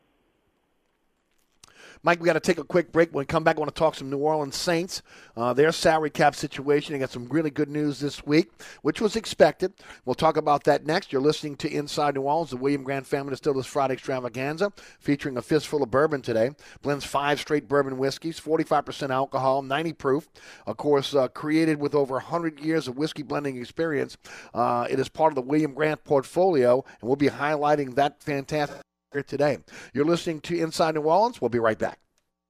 Mike, 2.05 2.21
we 2.21 2.27
got 2.27 2.35
to 2.35 2.41
take 2.41 2.59
a 2.59 2.65
quick 2.65 2.93
break. 2.93 3.15
When 3.15 3.23
we 3.23 3.25
come 3.25 3.45
back, 3.45 3.57
I 3.57 3.61
want 3.61 3.75
to 3.75 3.79
talk 3.79 3.95
some 3.95 4.11
New 4.11 4.19
Orleans 4.19 4.57
Saints, 4.57 5.01
uh, 5.39 5.55
their 5.55 5.73
salary 5.73 6.11
cap 6.11 6.35
situation. 6.35 6.93
They 6.93 6.99
got 6.99 7.11
some 7.11 7.27
really 7.31 7.49
good 7.49 7.71
news 7.71 7.99
this 7.99 8.27
week, 8.27 8.51
which 8.83 9.01
was 9.01 9.17
expected. 9.17 9.73
We'll 10.05 10.15
talk 10.15 10.37
about 10.37 10.65
that 10.65 10.85
next. 10.85 11.15
You're 11.15 11.23
listening 11.23 11.57
to 11.57 11.75
Inside 11.75 12.17
New 12.17 12.21
Orleans, 12.21 12.51
the 12.51 12.59
William 12.59 12.85
Grant 12.85 13.07
Family 13.07 13.31
Distillers 13.31 13.65
Friday 13.65 13.95
Extravaganza, 13.95 14.71
featuring 15.01 15.39
a 15.39 15.43
fistful 15.43 15.83
of 15.83 15.91
bourbon 15.91 16.21
today. 16.21 16.51
Blends 16.83 17.07
five 17.07 17.41
straight 17.41 17.69
bourbon 17.69 17.97
whiskeys, 17.97 18.39
45% 18.39 19.09
alcohol, 19.09 19.63
90 19.63 19.95
proof. 19.95 20.29
Of 20.67 20.77
course, 20.77 21.15
uh, 21.15 21.29
created 21.29 21.81
with 21.81 21.95
over 21.95 22.17
100 22.17 22.61
years 22.61 22.87
of 22.87 22.99
whiskey 22.99 23.23
blending 23.23 23.57
experience. 23.57 24.19
Uh, 24.53 24.87
it 24.91 25.01
is 25.01 25.09
part 25.09 25.31
of 25.31 25.37
the 25.37 25.41
William 25.41 25.73
Grant 25.73 26.05
portfolio, 26.05 26.85
and 27.01 27.09
we'll 27.09 27.17
be 27.17 27.31
highlighting 27.31 27.95
that 27.95 28.23
fantastic 28.23 28.84
today. 29.23 29.59
You're 29.93 30.05
listening 30.05 30.41
to 30.43 30.59
Inside 30.59 30.95
New 30.95 31.03
Orleans. 31.03 31.41
We'll 31.41 31.49
be 31.51 31.59
right 31.59 31.79
back. 31.79 31.99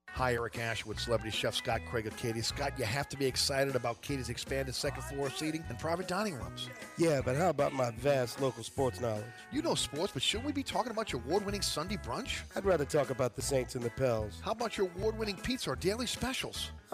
Hi, 0.09 0.35
Eric 0.35 0.59
Ashwood, 0.59 0.97
celebrity 0.97 1.35
chef 1.35 1.55
Scott 1.55 1.81
Craig 1.91 2.07
of 2.07 2.15
Katie. 2.15 2.39
Scott, 2.39 2.71
you 2.79 2.85
have 2.85 3.09
to 3.09 3.17
be 3.17 3.25
excited 3.25 3.75
about 3.75 4.01
Katie's 4.01 4.29
expanded 4.29 4.73
second 4.73 5.03
floor 5.03 5.29
seating 5.29 5.61
and 5.67 5.77
private 5.77 6.07
dining 6.07 6.35
rooms. 6.35 6.69
Yeah, 6.97 7.19
but 7.19 7.35
how 7.35 7.49
about 7.49 7.73
my 7.73 7.91
vast 7.91 8.39
local 8.39 8.63
sports 8.63 9.01
knowledge? 9.01 9.25
You 9.51 9.61
know 9.61 9.75
sports, 9.75 10.13
but 10.13 10.21
shouldn't 10.21 10.45
we 10.47 10.53
be 10.53 10.63
talking 10.63 10.93
about 10.93 11.11
your 11.11 11.21
award-winning 11.25 11.61
Sunday 11.61 11.97
brunch? 11.97 12.43
I'd 12.55 12.63
rather 12.63 12.85
talk 12.85 13.09
about 13.09 13.35
the 13.35 13.41
Saints 13.41 13.75
and 13.75 13.83
the 13.83 13.89
Pels. 13.89 14.39
How 14.41 14.51
about 14.51 14.77
your 14.77 14.87
award-winning 14.95 15.35
pizza 15.35 15.71
or 15.71 15.75
daily 15.75 16.07
specials? 16.07 16.71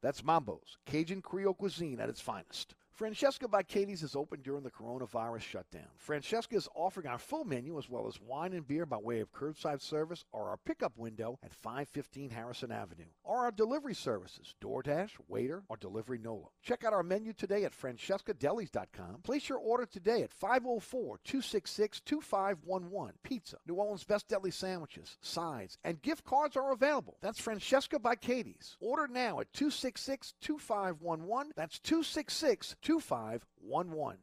That's 0.00 0.22
Mambo's, 0.22 0.76
Cajun 0.86 1.22
Creole 1.22 1.54
cuisine 1.54 2.00
at 2.00 2.08
its 2.08 2.20
finest. 2.20 2.74
Francesca 2.98 3.46
by 3.46 3.62
Katie's 3.62 4.02
is 4.02 4.16
open 4.16 4.40
during 4.42 4.64
the 4.64 4.72
coronavirus 4.72 5.42
shutdown. 5.42 5.86
Francesca 5.98 6.56
is 6.56 6.68
offering 6.74 7.06
our 7.06 7.20
full 7.20 7.44
menu 7.44 7.78
as 7.78 7.88
well 7.88 8.08
as 8.08 8.20
wine 8.20 8.52
and 8.52 8.66
beer 8.66 8.86
by 8.86 8.96
way 8.96 9.20
of 9.20 9.32
curbside 9.32 9.80
service 9.80 10.24
or 10.32 10.48
our 10.48 10.56
pickup 10.56 10.98
window 10.98 11.38
at 11.44 11.54
515 11.54 12.30
Harrison 12.30 12.72
Avenue, 12.72 13.04
or 13.22 13.44
our 13.44 13.52
delivery 13.52 13.94
services, 13.94 14.56
DoorDash, 14.60 15.10
Waitr, 15.30 15.62
or 15.68 15.76
Delivery 15.76 16.18
Nola. 16.18 16.48
Check 16.60 16.82
out 16.82 16.92
our 16.92 17.04
menu 17.04 17.32
today 17.32 17.64
at 17.64 17.72
francescadelis.com. 17.72 19.20
Place 19.22 19.48
your 19.48 19.58
order 19.58 19.86
today 19.86 20.24
at 20.24 20.36
504-266-2511. 20.36 23.12
Pizza, 23.22 23.58
New 23.68 23.74
Orleans 23.74 24.02
Best 24.02 24.26
Deli 24.26 24.50
sandwiches, 24.50 25.18
sides, 25.20 25.78
and 25.84 26.02
gift 26.02 26.24
cards 26.24 26.56
are 26.56 26.72
available. 26.72 27.16
That's 27.20 27.38
Francesca 27.38 28.00
by 28.00 28.16
Katie's. 28.16 28.76
Order 28.80 29.06
now 29.06 29.38
at 29.38 29.52
266-2511. 29.52 31.52
That's 31.54 31.78
266 31.78 32.74
2511. 32.88 34.16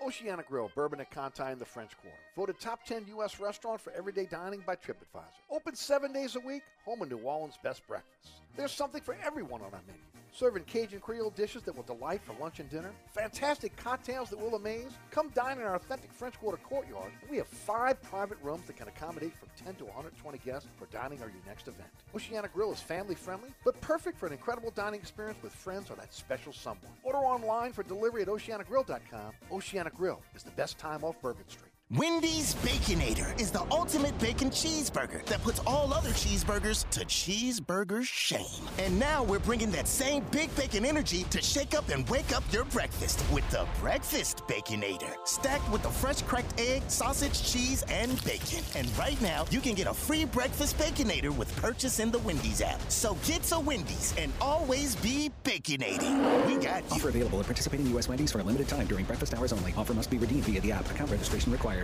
Oceana 0.00 0.44
Grill, 0.48 0.70
Bourbon 0.76 1.00
at 1.00 1.10
Conti 1.10 1.50
in 1.50 1.58
the 1.58 1.64
French 1.64 1.90
Quarter. 2.00 2.16
Voted 2.36 2.60
top 2.60 2.84
10 2.84 3.06
U.S. 3.08 3.40
restaurant 3.40 3.80
for 3.80 3.92
everyday 3.92 4.24
dining 4.24 4.62
by 4.64 4.76
TripAdvisor. 4.76 5.34
Open 5.50 5.74
seven 5.74 6.12
days 6.12 6.36
a 6.36 6.40
week, 6.40 6.62
home 6.84 7.02
of 7.02 7.10
New 7.10 7.18
Orleans' 7.18 7.58
best 7.60 7.84
breakfast. 7.88 8.34
There's 8.56 8.70
something 8.70 9.02
for 9.02 9.16
everyone 9.24 9.62
on 9.62 9.74
our 9.74 9.80
menu. 9.84 10.00
Serving 10.34 10.64
Cajun 10.64 10.98
Creole 10.98 11.30
dishes 11.30 11.62
that 11.62 11.76
will 11.76 11.84
delight 11.84 12.20
for 12.24 12.34
lunch 12.42 12.58
and 12.58 12.68
dinner. 12.68 12.90
Fantastic 13.12 13.76
cocktails 13.76 14.30
that 14.30 14.40
will 14.40 14.56
amaze. 14.56 14.90
Come 15.12 15.28
dine 15.28 15.58
in 15.58 15.64
our 15.64 15.76
authentic 15.76 16.12
French 16.12 16.38
Quarter 16.40 16.58
courtyard. 16.64 17.12
We 17.30 17.36
have 17.36 17.46
five 17.46 18.02
private 18.02 18.38
rooms 18.42 18.66
that 18.66 18.76
can 18.76 18.88
accommodate 18.88 19.32
from 19.36 19.48
10 19.56 19.76
to 19.76 19.84
120 19.84 20.38
guests 20.38 20.68
for 20.76 20.86
dining 20.86 21.20
or 21.22 21.26
your 21.26 21.42
next 21.46 21.68
event. 21.68 21.88
Oceana 22.16 22.48
Grill 22.52 22.72
is 22.72 22.80
family 22.80 23.14
friendly, 23.14 23.50
but 23.64 23.80
perfect 23.80 24.18
for 24.18 24.26
an 24.26 24.32
incredible 24.32 24.72
dining 24.72 24.98
experience 24.98 25.38
with 25.40 25.52
friends 25.52 25.88
or 25.88 25.94
that 25.94 26.12
special 26.12 26.52
someone. 26.52 26.90
Order 27.04 27.18
online 27.18 27.72
for 27.72 27.84
delivery 27.84 28.22
at 28.22 28.28
oceanagrill.com. 28.28 29.32
Oceana 29.52 29.90
Grill 29.90 30.20
is 30.34 30.42
the 30.42 30.50
best 30.52 30.78
time 30.78 31.04
off 31.04 31.14
Bourbon 31.22 31.48
Street. 31.48 31.73
Wendy's 31.96 32.56
Baconator 32.56 33.40
is 33.40 33.52
the 33.52 33.62
ultimate 33.70 34.18
bacon 34.18 34.50
cheeseburger 34.50 35.24
that 35.26 35.40
puts 35.42 35.60
all 35.60 35.92
other 35.94 36.10
cheeseburgers 36.10 36.88
to 36.90 37.04
cheeseburger 37.04 38.02
shame. 38.02 38.66
And 38.78 38.98
now 38.98 39.22
we're 39.22 39.38
bringing 39.38 39.70
that 39.72 39.86
same 39.86 40.24
big 40.32 40.52
bacon 40.56 40.84
energy 40.84 41.22
to 41.30 41.40
shake 41.40 41.72
up 41.72 41.88
and 41.90 42.08
wake 42.08 42.34
up 42.34 42.42
your 42.50 42.64
breakfast 42.64 43.24
with 43.32 43.48
the 43.50 43.64
Breakfast 43.80 44.38
Baconator. 44.48 45.14
Stacked 45.24 45.70
with 45.70 45.84
the 45.84 45.88
fresh 45.88 46.22
cracked 46.22 46.58
egg, 46.58 46.82
sausage, 46.88 47.44
cheese, 47.44 47.84
and 47.88 48.10
bacon. 48.24 48.64
And 48.74 48.98
right 48.98 49.20
now, 49.22 49.44
you 49.52 49.60
can 49.60 49.74
get 49.74 49.86
a 49.86 49.94
free 49.94 50.24
Breakfast 50.24 50.76
Baconator 50.78 51.30
with 51.36 51.54
purchase 51.62 52.00
in 52.00 52.10
the 52.10 52.18
Wendy's 52.20 52.60
app. 52.60 52.80
So 52.88 53.16
get 53.24 53.44
to 53.44 53.60
Wendy's 53.60 54.12
and 54.18 54.32
always 54.40 54.96
be 54.96 55.30
baconating. 55.44 56.46
We 56.46 56.56
got 56.56 56.82
you. 56.82 56.96
Offer 56.96 57.10
available 57.10 57.38
at 57.38 57.46
participating 57.46 57.86
U.S. 57.90 58.08
Wendy's 58.08 58.32
for 58.32 58.40
a 58.40 58.42
limited 58.42 58.66
time 58.66 58.88
during 58.88 59.04
breakfast 59.04 59.32
hours 59.32 59.52
only. 59.52 59.72
Offer 59.76 59.94
must 59.94 60.10
be 60.10 60.18
redeemed 60.18 60.42
via 60.42 60.60
the 60.60 60.72
app. 60.72 60.90
Account 60.90 61.12
registration 61.12 61.52
required. 61.52 61.83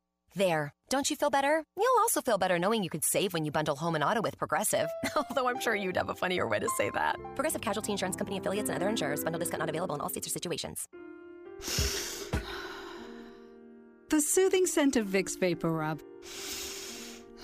There. 0.35 0.73
Don't 0.89 1.09
you 1.09 1.15
feel 1.17 1.29
better? 1.29 1.63
You'll 1.75 1.99
also 2.01 2.21
feel 2.21 2.37
better 2.37 2.57
knowing 2.57 2.83
you 2.83 2.89
could 2.89 3.03
save 3.03 3.33
when 3.33 3.43
you 3.43 3.51
bundle 3.51 3.75
home 3.75 3.95
and 3.95 4.03
auto 4.03 4.21
with 4.21 4.37
Progressive. 4.37 4.87
Although 5.15 5.49
I'm 5.49 5.59
sure 5.59 5.75
you'd 5.75 5.97
have 5.97 6.09
a 6.09 6.15
funnier 6.15 6.47
way 6.47 6.59
to 6.59 6.69
say 6.77 6.89
that. 6.91 7.17
Progressive 7.35 7.61
Casualty 7.61 7.91
Insurance 7.91 8.15
Company 8.15 8.37
affiliates 8.37 8.69
and 8.69 8.75
other 8.77 8.87
insurers. 8.87 9.23
Bundle 9.23 9.39
discount 9.39 9.59
not 9.59 9.69
available 9.69 9.95
in 9.95 10.01
all 10.01 10.09
states 10.09 10.27
or 10.27 10.29
situations. 10.29 10.87
The 14.09 14.21
soothing 14.21 14.65
scent 14.65 14.95
of 14.95 15.07
Vicks 15.07 15.37
Vapor 15.39 15.71
Rub. 15.71 16.01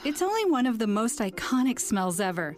It's 0.06 0.22
only 0.22 0.46
one 0.50 0.66
of 0.66 0.80
the 0.80 0.88
most 0.88 1.20
iconic 1.20 1.80
smells 1.80 2.20
ever. 2.20 2.56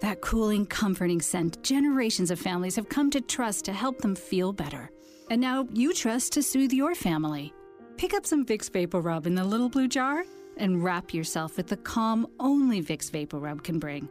That 0.00 0.20
cooling, 0.20 0.66
comforting 0.66 1.20
scent 1.20 1.62
generations 1.62 2.30
of 2.30 2.38
families 2.38 2.76
have 2.76 2.88
come 2.88 3.10
to 3.10 3.20
trust 3.20 3.64
to 3.66 3.72
help 3.72 3.98
them 3.98 4.14
feel 4.14 4.52
better. 4.52 4.90
And 5.30 5.40
now 5.40 5.66
you 5.72 5.92
trust 5.92 6.32
to 6.34 6.42
soothe 6.42 6.72
your 6.72 6.94
family. 6.94 7.52
Pick 7.96 8.12
up 8.12 8.26
some 8.26 8.44
Vicks 8.44 8.70
Vapor 8.72 9.00
Rub 9.00 9.26
in 9.26 9.34
the 9.34 9.44
little 9.44 9.68
blue 9.68 9.86
jar 9.86 10.24
and 10.56 10.82
wrap 10.82 11.14
yourself 11.14 11.56
with 11.56 11.68
the 11.68 11.76
calm 11.76 12.26
only 12.40 12.82
Vicks 12.82 13.10
Vapor 13.10 13.38
Rub 13.38 13.62
can 13.62 13.78
bring. 13.78 14.08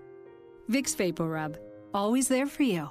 Vicks 0.70 0.96
Vapor 0.96 1.28
Rub, 1.28 1.58
always 1.94 2.30
there 2.30 2.48
for 2.48 2.64
you. 2.64 2.90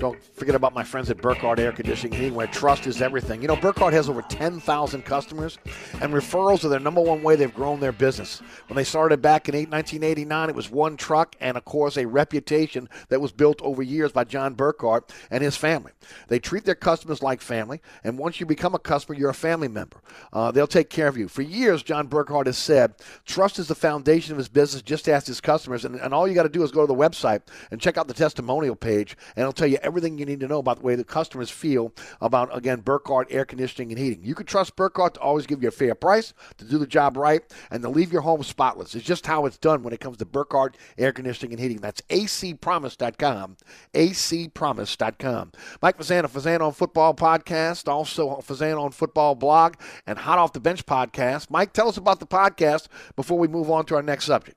Don't 0.00 0.18
forget 0.34 0.54
about 0.54 0.72
my 0.72 0.82
friends 0.82 1.10
at 1.10 1.18
Burkhardt 1.18 1.58
Air 1.58 1.72
Conditioning 1.72 2.18
Heating, 2.18 2.34
where 2.34 2.46
trust 2.46 2.86
is 2.86 3.02
everything. 3.02 3.42
You 3.42 3.48
know, 3.48 3.56
Burkhardt 3.56 3.92
has 3.92 4.08
over 4.08 4.22
10,000 4.22 5.04
customers, 5.04 5.58
and 6.00 6.14
referrals 6.14 6.64
are 6.64 6.70
their 6.70 6.80
number 6.80 7.02
one 7.02 7.22
way 7.22 7.36
they've 7.36 7.54
grown 7.54 7.80
their 7.80 7.92
business. 7.92 8.40
When 8.68 8.76
they 8.76 8.84
started 8.84 9.20
back 9.20 9.50
in 9.50 9.54
1989, 9.54 10.48
it 10.48 10.54
was 10.54 10.70
one 10.70 10.96
truck 10.96 11.36
and, 11.38 11.58
of 11.58 11.66
course, 11.66 11.98
a 11.98 12.06
reputation 12.06 12.88
that 13.10 13.20
was 13.20 13.30
built 13.30 13.60
over 13.60 13.82
years 13.82 14.10
by 14.10 14.24
John 14.24 14.54
Burkhardt 14.54 15.12
and 15.30 15.44
his 15.44 15.54
family. 15.54 15.92
They 16.28 16.38
treat 16.38 16.64
their 16.64 16.74
customers 16.74 17.22
like 17.22 17.42
family, 17.42 17.82
and 18.02 18.16
once 18.16 18.40
you 18.40 18.46
become 18.46 18.74
a 18.74 18.78
customer, 18.78 19.18
you're 19.18 19.28
a 19.28 19.34
family 19.34 19.68
member. 19.68 19.98
Uh, 20.32 20.50
they'll 20.50 20.66
take 20.66 20.88
care 20.88 21.08
of 21.08 21.18
you. 21.18 21.28
For 21.28 21.42
years, 21.42 21.82
John 21.82 22.06
Burkhardt 22.06 22.46
has 22.46 22.56
said, 22.56 22.94
trust 23.26 23.58
is 23.58 23.68
the 23.68 23.74
foundation 23.74 24.32
of 24.32 24.38
his 24.38 24.48
business, 24.48 24.80
just 24.80 25.10
ask 25.10 25.26
his 25.26 25.42
customers. 25.42 25.84
And, 25.84 25.96
and 25.96 26.14
all 26.14 26.26
you 26.26 26.34
got 26.34 26.44
to 26.44 26.48
do 26.48 26.62
is 26.62 26.70
go 26.70 26.80
to 26.80 26.86
the 26.86 26.94
website 26.94 27.42
and 27.70 27.78
check 27.78 27.98
out 27.98 28.08
the 28.08 28.14
testimonial 28.14 28.76
page, 28.76 29.14
and 29.36 29.42
it'll 29.42 29.52
tell 29.52 29.66
you 29.66 29.76
you 29.98 30.26
need 30.26 30.40
to 30.40 30.48
know 30.48 30.58
about 30.58 30.78
the 30.78 30.84
way 30.86 30.94
the 30.94 31.04
customers 31.04 31.50
feel 31.50 31.92
about, 32.20 32.56
again, 32.56 32.80
Burkhardt 32.80 33.28
Air 33.30 33.44
Conditioning 33.44 33.90
and 33.90 33.98
Heating. 33.98 34.24
You 34.24 34.34
can 34.34 34.46
trust 34.46 34.76
Burkhardt 34.76 35.14
to 35.14 35.20
always 35.20 35.46
give 35.46 35.62
you 35.62 35.68
a 35.68 35.72
fair 35.72 35.94
price, 35.94 36.32
to 36.58 36.64
do 36.64 36.78
the 36.78 36.86
job 36.86 37.16
right, 37.16 37.42
and 37.70 37.82
to 37.82 37.88
leave 37.88 38.12
your 38.12 38.22
home 38.22 38.42
spotless. 38.42 38.94
It's 38.94 39.04
just 39.04 39.26
how 39.26 39.46
it's 39.46 39.58
done 39.58 39.82
when 39.82 39.92
it 39.92 40.00
comes 40.00 40.16
to 40.18 40.24
Burkhardt 40.24 40.76
Air 40.96 41.12
Conditioning 41.12 41.52
and 41.52 41.60
Heating. 41.60 41.78
That's 41.78 42.00
acpromise.com, 42.02 43.56
acpromise.com. 43.94 45.52
Mike 45.82 45.98
Fazan 45.98 46.24
of 46.24 46.62
on 46.62 46.72
Football 46.72 47.14
podcast, 47.14 47.88
also 47.88 48.36
Fazan 48.36 48.80
on 48.80 48.90
Football 48.92 49.34
blog, 49.34 49.74
and 50.06 50.18
Hot 50.18 50.38
Off 50.38 50.52
the 50.52 50.60
Bench 50.60 50.86
podcast. 50.86 51.50
Mike, 51.50 51.72
tell 51.72 51.88
us 51.88 51.96
about 51.96 52.20
the 52.20 52.26
podcast 52.26 52.88
before 53.16 53.38
we 53.38 53.48
move 53.48 53.70
on 53.70 53.84
to 53.86 53.96
our 53.96 54.02
next 54.02 54.26
subject. 54.26 54.56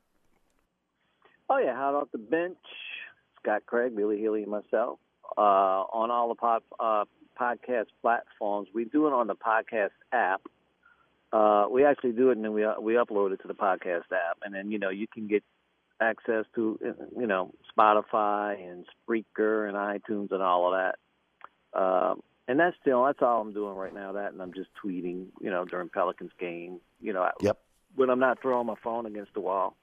Oh 1.49 1.57
yeah, 1.57 1.75
hot 1.75 1.93
off 1.93 2.07
the 2.11 2.17
bench. 2.17 2.57
Scott 3.41 3.63
Craig, 3.65 3.95
Billy 3.95 4.17
Healy, 4.17 4.43
and 4.43 4.51
myself 4.51 4.99
uh, 5.37 5.41
on 5.91 6.11
all 6.11 6.29
the 6.29 6.35
pod, 6.35 6.63
uh, 6.79 7.05
podcast 7.39 7.87
platforms. 8.01 8.69
We 8.73 8.85
do 8.85 9.07
it 9.07 9.13
on 9.13 9.27
the 9.27 9.35
podcast 9.35 9.91
app. 10.11 10.41
Uh, 11.31 11.65
we 11.71 11.83
actually 11.83 12.11
do 12.11 12.29
it 12.29 12.37
and 12.37 12.45
then 12.45 12.53
we 12.53 12.63
uh, 12.63 12.79
we 12.79 12.93
upload 12.93 13.33
it 13.33 13.41
to 13.41 13.47
the 13.47 13.55
podcast 13.55 14.11
app, 14.11 14.37
and 14.43 14.53
then 14.53 14.71
you 14.71 14.77
know 14.77 14.89
you 14.89 15.07
can 15.07 15.27
get 15.27 15.43
access 15.99 16.45
to 16.55 16.77
you 17.17 17.27
know 17.27 17.51
Spotify 17.75 18.55
and 18.69 18.85
Spreaker 18.85 19.67
and 19.67 19.75
iTunes 19.75 20.31
and 20.31 20.43
all 20.43 20.71
of 20.71 20.79
that. 20.79 21.79
Um, 21.79 22.21
and 22.47 22.59
that's 22.59 22.75
still 22.81 23.05
that's 23.05 23.21
all 23.21 23.41
I'm 23.41 23.53
doing 23.53 23.75
right 23.75 23.93
now. 23.93 24.13
That 24.13 24.33
and 24.33 24.41
I'm 24.41 24.53
just 24.53 24.69
tweeting, 24.83 25.27
you 25.41 25.49
know, 25.49 25.65
during 25.65 25.89
Pelicans 25.89 26.31
game. 26.39 26.79
You 27.01 27.13
know, 27.13 27.29
yep. 27.41 27.59
when 27.95 28.09
I'm 28.09 28.19
not 28.19 28.41
throwing 28.41 28.67
my 28.67 28.75
phone 28.83 29.05
against 29.05 29.33
the 29.33 29.41
wall. 29.41 29.75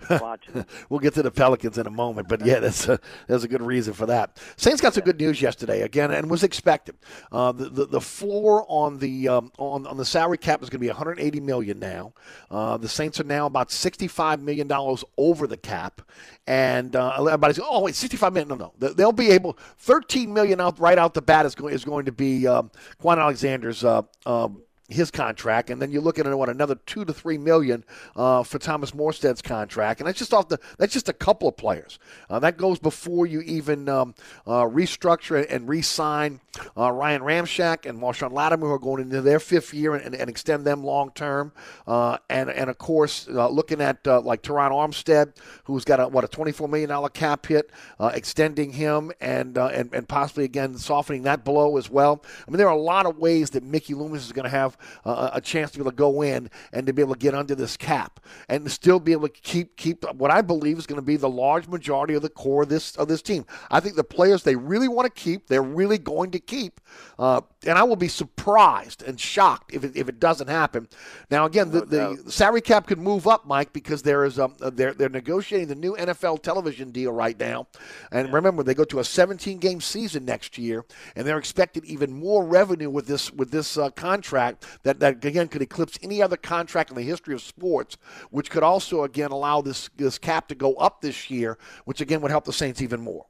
Watching. 0.10 0.64
we'll 0.88 1.00
get 1.00 1.14
to 1.14 1.22
the 1.22 1.30
Pelicans 1.30 1.76
in 1.76 1.86
a 1.86 1.90
moment, 1.90 2.28
but 2.28 2.44
yeah, 2.44 2.60
that's 2.60 2.88
a, 2.88 3.00
that's 3.26 3.42
a 3.42 3.48
good 3.48 3.62
reason 3.62 3.92
for 3.92 4.06
that. 4.06 4.38
Saints 4.56 4.80
got 4.80 4.94
some 4.94 5.02
good 5.02 5.18
news 5.18 5.42
yesterday 5.42 5.82
again, 5.82 6.12
and 6.12 6.30
was 6.30 6.44
expected. 6.44 6.96
Uh, 7.32 7.50
the, 7.50 7.68
the, 7.68 7.86
the 7.86 8.00
floor 8.00 8.64
on 8.68 8.98
the 8.98 9.28
um, 9.28 9.50
on 9.58 9.86
on 9.86 9.96
the 9.96 10.04
salary 10.04 10.38
cap 10.38 10.62
is 10.62 10.70
going 10.70 10.78
to 10.78 10.84
be 10.84 10.88
180 10.88 11.40
million 11.40 11.78
now. 11.80 12.12
Uh, 12.50 12.76
the 12.76 12.88
Saints 12.88 13.18
are 13.18 13.24
now 13.24 13.46
about 13.46 13.72
65 13.72 14.40
million 14.40 14.68
dollars 14.68 15.04
over 15.16 15.48
the 15.48 15.56
cap, 15.56 16.00
and 16.46 16.94
uh, 16.94 17.24
everybody's 17.24 17.58
oh 17.62 17.82
wait 17.82 17.96
65 17.96 18.32
million 18.32 18.48
no 18.48 18.72
no 18.80 18.88
they'll 18.92 19.10
be 19.10 19.30
able 19.30 19.58
13 19.78 20.32
million 20.32 20.60
out 20.60 20.78
right 20.78 20.98
out 20.98 21.14
the 21.14 21.22
bat 21.22 21.44
is 21.44 21.56
going 21.56 21.74
is 21.74 21.84
going 21.84 22.04
to 22.04 22.12
be 22.12 22.46
um, 22.46 22.70
Kwon 23.02 23.18
Alexander's. 23.18 23.84
Uh, 23.84 24.02
um, 24.26 24.62
his 24.88 25.10
contract, 25.10 25.68
and 25.68 25.82
then 25.82 25.90
you're 25.90 26.02
looking 26.02 26.26
at 26.26 26.36
what 26.36 26.48
another 26.48 26.74
two 26.86 27.04
to 27.04 27.12
three 27.12 27.36
million 27.36 27.84
uh, 28.16 28.42
for 28.42 28.58
Thomas 28.58 28.92
Morstead's 28.92 29.42
contract, 29.42 30.00
and 30.00 30.06
that's 30.08 30.18
just 30.18 30.32
off 30.32 30.48
the 30.48 30.58
that's 30.78 30.94
just 30.94 31.10
a 31.10 31.12
couple 31.12 31.46
of 31.46 31.58
players. 31.58 31.98
Uh, 32.30 32.38
that 32.38 32.56
goes 32.56 32.78
before 32.78 33.26
you 33.26 33.42
even 33.42 33.88
um, 33.88 34.14
uh, 34.46 34.62
restructure 34.62 35.46
and 35.50 35.68
re-sign 35.68 36.40
uh, 36.76 36.90
Ryan 36.90 37.20
Ramczyk 37.20 37.84
and 37.84 38.00
Marshon 38.00 38.32
Lattimore, 38.32 38.70
who 38.70 38.74
are 38.74 38.78
going 38.78 39.02
into 39.02 39.20
their 39.20 39.38
fifth 39.38 39.74
year 39.74 39.94
and, 39.94 40.14
and 40.14 40.30
extend 40.30 40.64
them 40.64 40.82
long 40.82 41.10
term, 41.10 41.52
uh, 41.86 42.16
and 42.30 42.48
and 42.48 42.70
of 42.70 42.78
course 42.78 43.28
uh, 43.28 43.48
looking 43.48 43.82
at 43.82 44.06
like 44.06 44.42
Terron 44.42 44.70
Armstead, 44.70 45.34
who's 45.64 45.84
got 45.84 46.00
a 46.00 46.08
what 46.08 46.24
a 46.24 46.28
24 46.28 46.66
million 46.66 46.88
dollar 46.88 47.10
cap 47.10 47.44
hit, 47.44 47.70
extending 48.00 48.72
him 48.72 49.12
and 49.20 49.58
and 49.58 49.92
and 49.92 50.08
possibly 50.08 50.44
again 50.44 50.78
softening 50.78 51.24
that 51.24 51.44
blow 51.44 51.76
as 51.76 51.90
well. 51.90 52.24
I 52.46 52.50
mean, 52.50 52.56
there 52.56 52.68
are 52.68 52.74
a 52.74 52.80
lot 52.80 53.04
of 53.04 53.18
ways 53.18 53.50
that 53.50 53.62
Mickey 53.62 53.92
Loomis 53.92 54.24
is 54.24 54.32
going 54.32 54.44
to 54.44 54.50
have 54.50 54.77
uh, 55.04 55.30
a 55.32 55.40
chance 55.40 55.70
to 55.72 55.78
be 55.78 55.82
able 55.82 55.90
to 55.90 55.96
go 55.96 56.22
in 56.22 56.50
and 56.72 56.86
to 56.86 56.92
be 56.92 57.02
able 57.02 57.14
to 57.14 57.18
get 57.18 57.34
under 57.34 57.54
this 57.54 57.76
cap 57.76 58.20
and 58.48 58.70
still 58.70 59.00
be 59.00 59.12
able 59.12 59.28
to 59.28 59.40
keep 59.40 59.76
keep 59.76 60.04
what 60.14 60.30
I 60.30 60.42
believe 60.42 60.78
is 60.78 60.86
going 60.86 61.00
to 61.00 61.06
be 61.06 61.16
the 61.16 61.28
large 61.28 61.68
majority 61.68 62.14
of 62.14 62.22
the 62.22 62.28
core 62.28 62.62
of 62.62 62.68
this 62.68 62.96
of 62.96 63.08
this 63.08 63.22
team. 63.22 63.44
I 63.70 63.80
think 63.80 63.96
the 63.96 64.04
players 64.04 64.42
they 64.42 64.56
really 64.56 64.88
want 64.88 65.12
to 65.12 65.22
keep, 65.22 65.46
they're 65.46 65.62
really 65.62 65.98
going 65.98 66.30
to 66.32 66.38
keep, 66.38 66.80
uh, 67.18 67.40
and 67.68 67.78
I 67.78 67.82
will 67.82 67.96
be 67.96 68.08
surprised 68.08 69.02
and 69.02 69.20
shocked 69.20 69.74
if 69.74 69.84
it, 69.84 69.92
if 69.94 70.08
it 70.08 70.18
doesn't 70.18 70.48
happen. 70.48 70.88
Now 71.30 71.44
again, 71.44 71.70
the, 71.70 71.84
the 71.84 72.30
salary 72.30 72.62
cap 72.62 72.86
could 72.86 72.98
move 72.98 73.26
up, 73.26 73.46
Mike, 73.46 73.72
because 73.72 74.02
there 74.02 74.24
is 74.24 74.38
um 74.38 74.54
they're 74.58 74.94
they're 74.94 75.08
negotiating 75.08 75.68
the 75.68 75.74
new 75.74 75.94
NFL 75.94 76.42
television 76.42 76.90
deal 76.90 77.12
right 77.12 77.38
now, 77.38 77.66
and 78.10 78.32
remember 78.32 78.62
they 78.62 78.74
go 78.74 78.84
to 78.84 79.00
a 79.00 79.04
17 79.04 79.58
game 79.58 79.80
season 79.80 80.24
next 80.24 80.56
year, 80.56 80.84
and 81.14 81.26
they're 81.26 81.38
expecting 81.38 81.84
even 81.84 82.12
more 82.12 82.44
revenue 82.44 82.90
with 82.90 83.06
this 83.06 83.30
with 83.32 83.50
this 83.50 83.76
uh, 83.76 83.90
contract 83.90 84.64
that, 84.82 85.00
that 85.00 85.24
again 85.24 85.48
could 85.48 85.62
eclipse 85.62 85.98
any 86.02 86.22
other 86.22 86.36
contract 86.36 86.90
in 86.90 86.96
the 86.96 87.02
history 87.02 87.34
of 87.34 87.42
sports, 87.42 87.96
which 88.30 88.50
could 88.50 88.62
also 88.62 89.04
again 89.04 89.30
allow 89.30 89.60
this 89.60 89.90
this 89.96 90.18
cap 90.18 90.48
to 90.48 90.54
go 90.54 90.74
up 90.74 91.02
this 91.02 91.30
year, 91.30 91.58
which 91.84 92.00
again 92.00 92.20
would 92.22 92.30
help 92.30 92.44
the 92.44 92.52
Saints 92.52 92.80
even 92.80 93.00
more. 93.00 93.26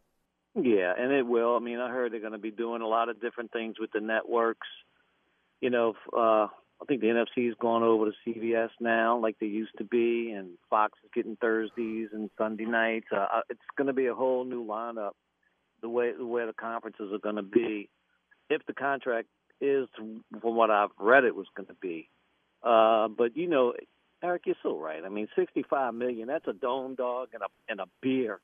Yeah, 0.63 0.93
and 0.97 1.13
it 1.13 1.27
will. 1.27 1.55
I 1.55 1.61
mean, 1.61 1.79
I 1.79 1.91
heard 1.91 2.13
they're 2.13 2.21
going 2.21 2.33
to 2.33 2.39
be 2.39 2.51
doing 2.51 2.83
a 2.83 2.87
lot 2.87 3.09
of 3.09 3.21
different 3.21 3.53
things 3.53 3.77
with 3.79 3.93
the 3.93 4.01
networks. 4.01 4.67
You 5.61 5.71
know, 5.71 5.95
uh, 6.17 6.49
I 6.81 6.85
think 6.87 7.01
the 7.01 7.09
NFC 7.09 7.49
is 7.49 7.55
going 7.61 7.83
over 7.83 8.07
to 8.07 8.13
CBS 8.27 8.71
now, 8.81 9.19
like 9.19 9.37
they 9.41 9.47
used 9.47 9.77
to 9.79 9.85
be, 9.85 10.33
and 10.33 10.51
Fox 10.71 10.99
is 11.05 11.11
getting 11.15 11.37
Thursdays 11.37 12.09
and 12.13 12.31
Sunday 12.39 12.65
nights. 12.65 13.07
Uh, 13.13 13.27
uh 13.33 13.41
it's 13.49 13.61
going 13.77 13.87
to 13.87 13.93
be 13.93 14.07
a 14.07 14.15
whole 14.15 14.45
new 14.45 14.65
lineup. 14.65 15.13
The 15.81 15.89
way 15.89 16.13
the 16.13 16.27
way 16.27 16.45
the 16.45 16.53
conferences 16.53 17.13
are 17.13 17.19
going 17.19 17.37
to 17.37 17.43
be, 17.43 17.89
if 18.51 18.65
the 18.67 18.73
contract 18.73 19.29
is 19.61 19.89
from 19.97 20.25
what 20.41 20.71
I've 20.71 20.91
read 20.99 21.25
it 21.25 21.37
was 21.37 21.47
going 21.57 21.69
to 21.69 21.75
be. 21.75 22.09
Uh, 22.65 23.07
but 23.09 23.37
you 23.37 23.49
know, 23.49 23.75
Eric, 24.23 24.43
you're 24.47 24.57
so 24.63 24.77
right. 24.77 25.05
I 25.05 25.09
mean, 25.09 25.29
65 25.37 25.95
million—that's 25.95 26.49
a 26.49 26.53
dome 26.53 26.97
dog 26.97 27.29
and 27.33 27.43
a 27.43 27.47
and 27.69 27.81
a 27.81 27.87
beer 28.03 28.41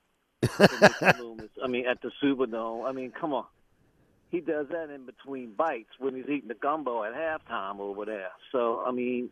Loomis. 1.19 1.51
I 1.63 1.67
mean, 1.69 1.87
at 1.87 2.01
the 2.03 2.11
Superdome. 2.23 2.89
I 2.89 2.93
mean, 2.93 3.11
come 3.11 3.33
on. 3.33 3.47
He 4.31 4.41
does 4.41 4.67
that 4.71 4.91
in 4.91 5.07
between 5.07 5.53
bites 5.53 5.91
when 5.99 6.15
he's 6.17 6.25
eating 6.25 6.49
the 6.49 6.55
gumbo 6.55 7.05
at 7.05 7.15
halftime 7.15 7.79
over 7.79 8.05
there. 8.05 8.31
So, 8.51 8.83
I 8.85 8.91
mean, 8.91 9.31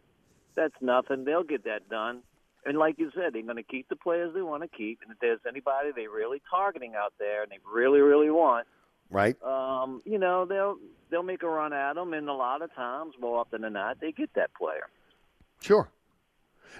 that's 0.54 0.74
nothing. 0.80 1.24
They'll 1.24 1.42
get 1.42 1.64
that 1.64 1.88
done. 1.88 2.22
And 2.64 2.78
like 2.78 2.98
you 2.98 3.10
said, 3.12 3.32
they're 3.32 3.42
going 3.42 3.56
to 3.56 3.64
keep 3.64 3.88
the 3.88 3.96
players 3.96 4.32
they 4.34 4.42
want 4.42 4.62
to 4.62 4.68
keep. 4.68 5.00
And 5.02 5.10
if 5.10 5.18
there's 5.18 5.40
anybody 5.48 5.90
they're 5.94 6.08
really 6.08 6.40
targeting 6.48 6.94
out 6.94 7.12
there 7.18 7.42
and 7.42 7.50
they 7.50 7.58
really, 7.72 8.00
really 8.00 8.30
want, 8.30 8.68
Right. 9.10 9.36
um, 9.42 10.00
you 10.04 10.18
know, 10.18 10.44
they'll 10.44 10.76
they'll 11.10 11.24
make 11.24 11.42
a 11.42 11.48
run 11.48 11.72
at 11.72 11.94
them. 11.94 12.14
And 12.14 12.28
a 12.28 12.32
lot 12.32 12.62
of 12.62 12.72
times, 12.74 13.14
more 13.20 13.38
often 13.40 13.62
than 13.62 13.72
not, 13.72 14.00
they 14.00 14.12
get 14.12 14.32
that 14.34 14.54
player. 14.54 14.86
Sure. 15.60 15.88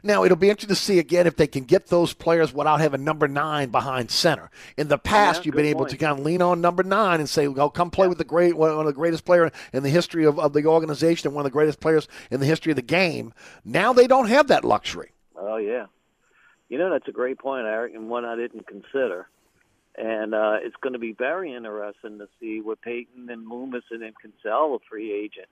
Now 0.02 0.24
it'll 0.24 0.36
be 0.36 0.50
interesting 0.50 0.74
to 0.74 0.80
see 0.80 0.98
again 0.98 1.26
if 1.26 1.36
they 1.36 1.46
can 1.46 1.64
get 1.64 1.86
those 1.88 2.12
players 2.12 2.52
without 2.52 2.80
having 2.80 3.04
number 3.04 3.28
nine 3.28 3.70
behind 3.70 4.10
center. 4.10 4.50
In 4.76 4.88
the 4.88 4.98
past, 4.98 5.40
Yeah, 5.40 5.46
you've 5.46 5.54
been 5.56 5.66
able 5.66 5.80
point. 5.80 5.90
to 5.90 5.96
kind 5.96 6.18
of 6.18 6.24
lean 6.24 6.42
on 6.42 6.60
number 6.60 6.82
nine 6.82 7.20
and 7.20 7.28
say, 7.28 7.48
"Well, 7.48 7.70
come 7.70 7.90
play 7.90 8.08
with 8.08 8.18
the 8.18 8.24
great 8.24 8.56
one 8.56 8.70
of 8.70 8.86
the 8.86 8.92
greatest 8.92 9.24
players 9.24 9.50
in 9.72 9.82
the 9.82 9.90
history 9.90 10.24
of, 10.24 10.38
of 10.38 10.52
the 10.52 10.66
organization 10.66 11.28
and 11.28 11.34
one 11.34 11.42
of 11.46 11.50
the 11.50 11.54
greatest 11.54 11.80
players 11.80 12.08
in 12.30 12.40
the 12.40 12.46
history 12.46 12.72
of 12.72 12.76
the 12.76 12.82
game." 12.82 13.32
Now 13.64 13.92
they 13.92 14.06
don't 14.06 14.28
have 14.28 14.48
that 14.48 14.64
luxury. 14.64 15.12
Oh 15.36 15.56
yeah, 15.56 15.86
you 16.68 16.78
know 16.78 16.90
that's 16.90 17.08
a 17.08 17.12
great 17.12 17.38
point, 17.38 17.66
Eric, 17.66 17.94
and 17.94 18.08
one 18.08 18.24
I 18.24 18.36
didn't 18.36 18.66
consider. 18.66 19.28
And 19.94 20.34
uh, 20.34 20.56
it's 20.62 20.76
going 20.80 20.94
to 20.94 20.98
be 20.98 21.12
very 21.12 21.54
interesting 21.54 22.18
to 22.18 22.26
see 22.40 22.62
what 22.62 22.80
Payton 22.80 23.28
and 23.28 23.46
Loomis 23.46 23.84
and 23.90 24.00
then 24.00 24.14
Cancel, 24.22 24.76
a 24.76 24.78
free 24.88 25.12
agent, 25.12 25.48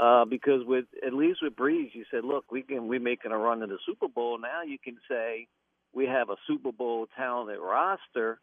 uh, 0.00 0.24
because 0.24 0.64
with 0.64 0.86
at 1.06 1.12
least 1.12 1.40
with 1.42 1.54
Brees, 1.54 1.94
you 1.94 2.04
said, 2.10 2.24
look, 2.24 2.50
we 2.50 2.62
can 2.62 2.88
we're 2.88 3.00
making 3.00 3.32
a 3.32 3.38
run 3.38 3.60
to 3.60 3.66
the 3.66 3.78
Super 3.86 4.08
Bowl. 4.08 4.38
Now 4.38 4.62
you 4.62 4.78
can 4.78 4.96
say 5.08 5.46
we 5.92 6.06
have 6.06 6.30
a 6.30 6.36
Super 6.46 6.72
Bowl 6.72 7.06
talented 7.16 7.58
roster 7.60 8.40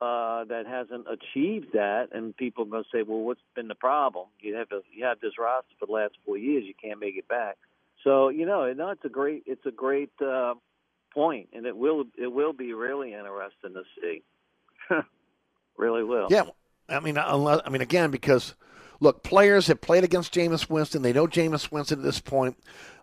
uh, 0.00 0.44
that 0.44 0.66
hasn't 0.66 1.06
achieved 1.08 1.72
that, 1.74 2.08
and 2.12 2.36
people 2.36 2.64
are 2.64 2.68
going 2.68 2.84
to 2.84 2.88
say, 2.92 3.02
well, 3.02 3.20
what's 3.20 3.40
been 3.54 3.68
the 3.68 3.74
problem? 3.74 4.26
You 4.40 4.56
have 4.56 4.68
a, 4.72 4.80
you 4.92 5.04
have 5.04 5.20
this 5.20 5.32
roster 5.38 5.74
for 5.78 5.86
the 5.86 5.92
last 5.92 6.14
four 6.24 6.36
years, 6.36 6.64
you 6.66 6.74
can't 6.80 6.98
make 6.98 7.16
it 7.16 7.28
back. 7.28 7.56
So 8.02 8.30
you 8.30 8.46
know, 8.46 8.72
no, 8.72 8.90
it's 8.90 9.04
a 9.04 9.08
great 9.08 9.44
it's 9.46 9.64
a 9.66 9.70
great 9.70 10.10
uh, 10.24 10.54
point, 11.12 11.50
and 11.52 11.66
it 11.66 11.76
will 11.76 12.04
it 12.18 12.32
will 12.32 12.52
be 12.52 12.72
really 12.72 13.12
interesting 13.12 13.74
to 13.74 13.82
see. 14.00 14.22
really 15.76 16.02
will. 16.02 16.28
Yeah, 16.30 16.44
I 16.88 17.00
mean, 17.00 17.16
unless 17.18 17.60
I 17.64 17.70
mean 17.70 17.82
again 17.82 18.10
because 18.10 18.54
look, 19.00 19.22
players 19.22 19.66
have 19.66 19.80
played 19.80 20.04
against 20.04 20.32
Jameis 20.32 20.68
Winston. 20.68 21.02
They 21.02 21.12
know 21.12 21.26
Jameis 21.26 21.72
Winston 21.72 21.98
at 21.98 22.04
this 22.04 22.20
point. 22.20 22.56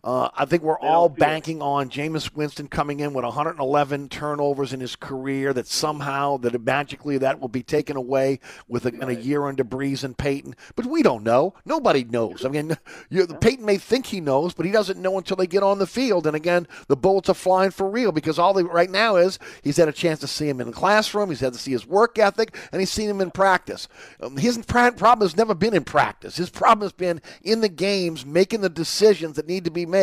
Uh, 0.07 0.29
I 0.37 0.45
think 0.45 0.63
we're 0.63 0.79
all 0.79 1.09
banking 1.09 1.61
on 1.61 1.89
Jameis 1.89 2.33
Winston 2.33 2.69
coming 2.69 3.01
in 3.01 3.13
with 3.13 3.25
111 3.25 4.07
turnovers 4.07 4.71
in 4.71 4.79
his 4.79 4.95
career. 4.95 5.51
That 5.51 5.67
somehow, 5.67 6.37
that 6.37 6.63
magically, 6.63 7.17
that 7.17 7.41
will 7.41 7.49
be 7.49 7.61
taken 7.61 7.97
away 7.97 8.39
with 8.69 8.85
a, 8.85 8.93
in 8.93 9.09
a 9.09 9.19
year 9.19 9.45
under 9.45 9.65
Brees 9.65 10.05
and 10.05 10.17
Payton. 10.17 10.55
But 10.77 10.85
we 10.85 11.03
don't 11.03 11.25
know. 11.25 11.55
Nobody 11.65 12.05
knows. 12.05 12.45
I 12.45 12.47
mean, 12.47 12.77
you, 13.09 13.27
Payton 13.27 13.65
may 13.65 13.77
think 13.77 14.05
he 14.05 14.21
knows, 14.21 14.53
but 14.53 14.65
he 14.65 14.71
doesn't 14.71 14.97
know 14.97 15.17
until 15.17 15.35
they 15.35 15.45
get 15.45 15.61
on 15.61 15.77
the 15.77 15.85
field. 15.85 16.25
And 16.25 16.37
again, 16.37 16.69
the 16.87 16.95
bullets 16.95 17.27
are 17.27 17.33
flying 17.33 17.71
for 17.71 17.89
real 17.89 18.13
because 18.13 18.39
all 18.39 18.53
they, 18.53 18.63
right 18.63 18.89
now 18.89 19.17
is 19.17 19.39
he's 19.61 19.75
had 19.75 19.89
a 19.89 19.91
chance 19.91 20.21
to 20.21 20.27
see 20.27 20.47
him 20.47 20.61
in 20.61 20.67
the 20.67 20.73
classroom. 20.73 21.27
He's 21.27 21.41
had 21.41 21.51
to 21.51 21.59
see 21.59 21.71
his 21.73 21.85
work 21.85 22.17
ethic, 22.17 22.55
and 22.71 22.79
he's 22.79 22.91
seen 22.91 23.09
him 23.09 23.19
in 23.19 23.29
practice. 23.29 23.89
Um, 24.21 24.37
his 24.37 24.57
problem 24.65 25.19
has 25.19 25.35
never 25.35 25.53
been 25.53 25.75
in 25.75 25.83
practice. 25.83 26.37
His 26.37 26.49
problem 26.49 26.85
has 26.85 26.93
been 26.93 27.21
in 27.43 27.59
the 27.59 27.67
games, 27.67 28.25
making 28.25 28.61
the 28.61 28.69
decisions 28.69 29.35
that 29.35 29.49
need 29.49 29.65
to 29.65 29.69
be 29.69 29.85
made. 29.85 29.96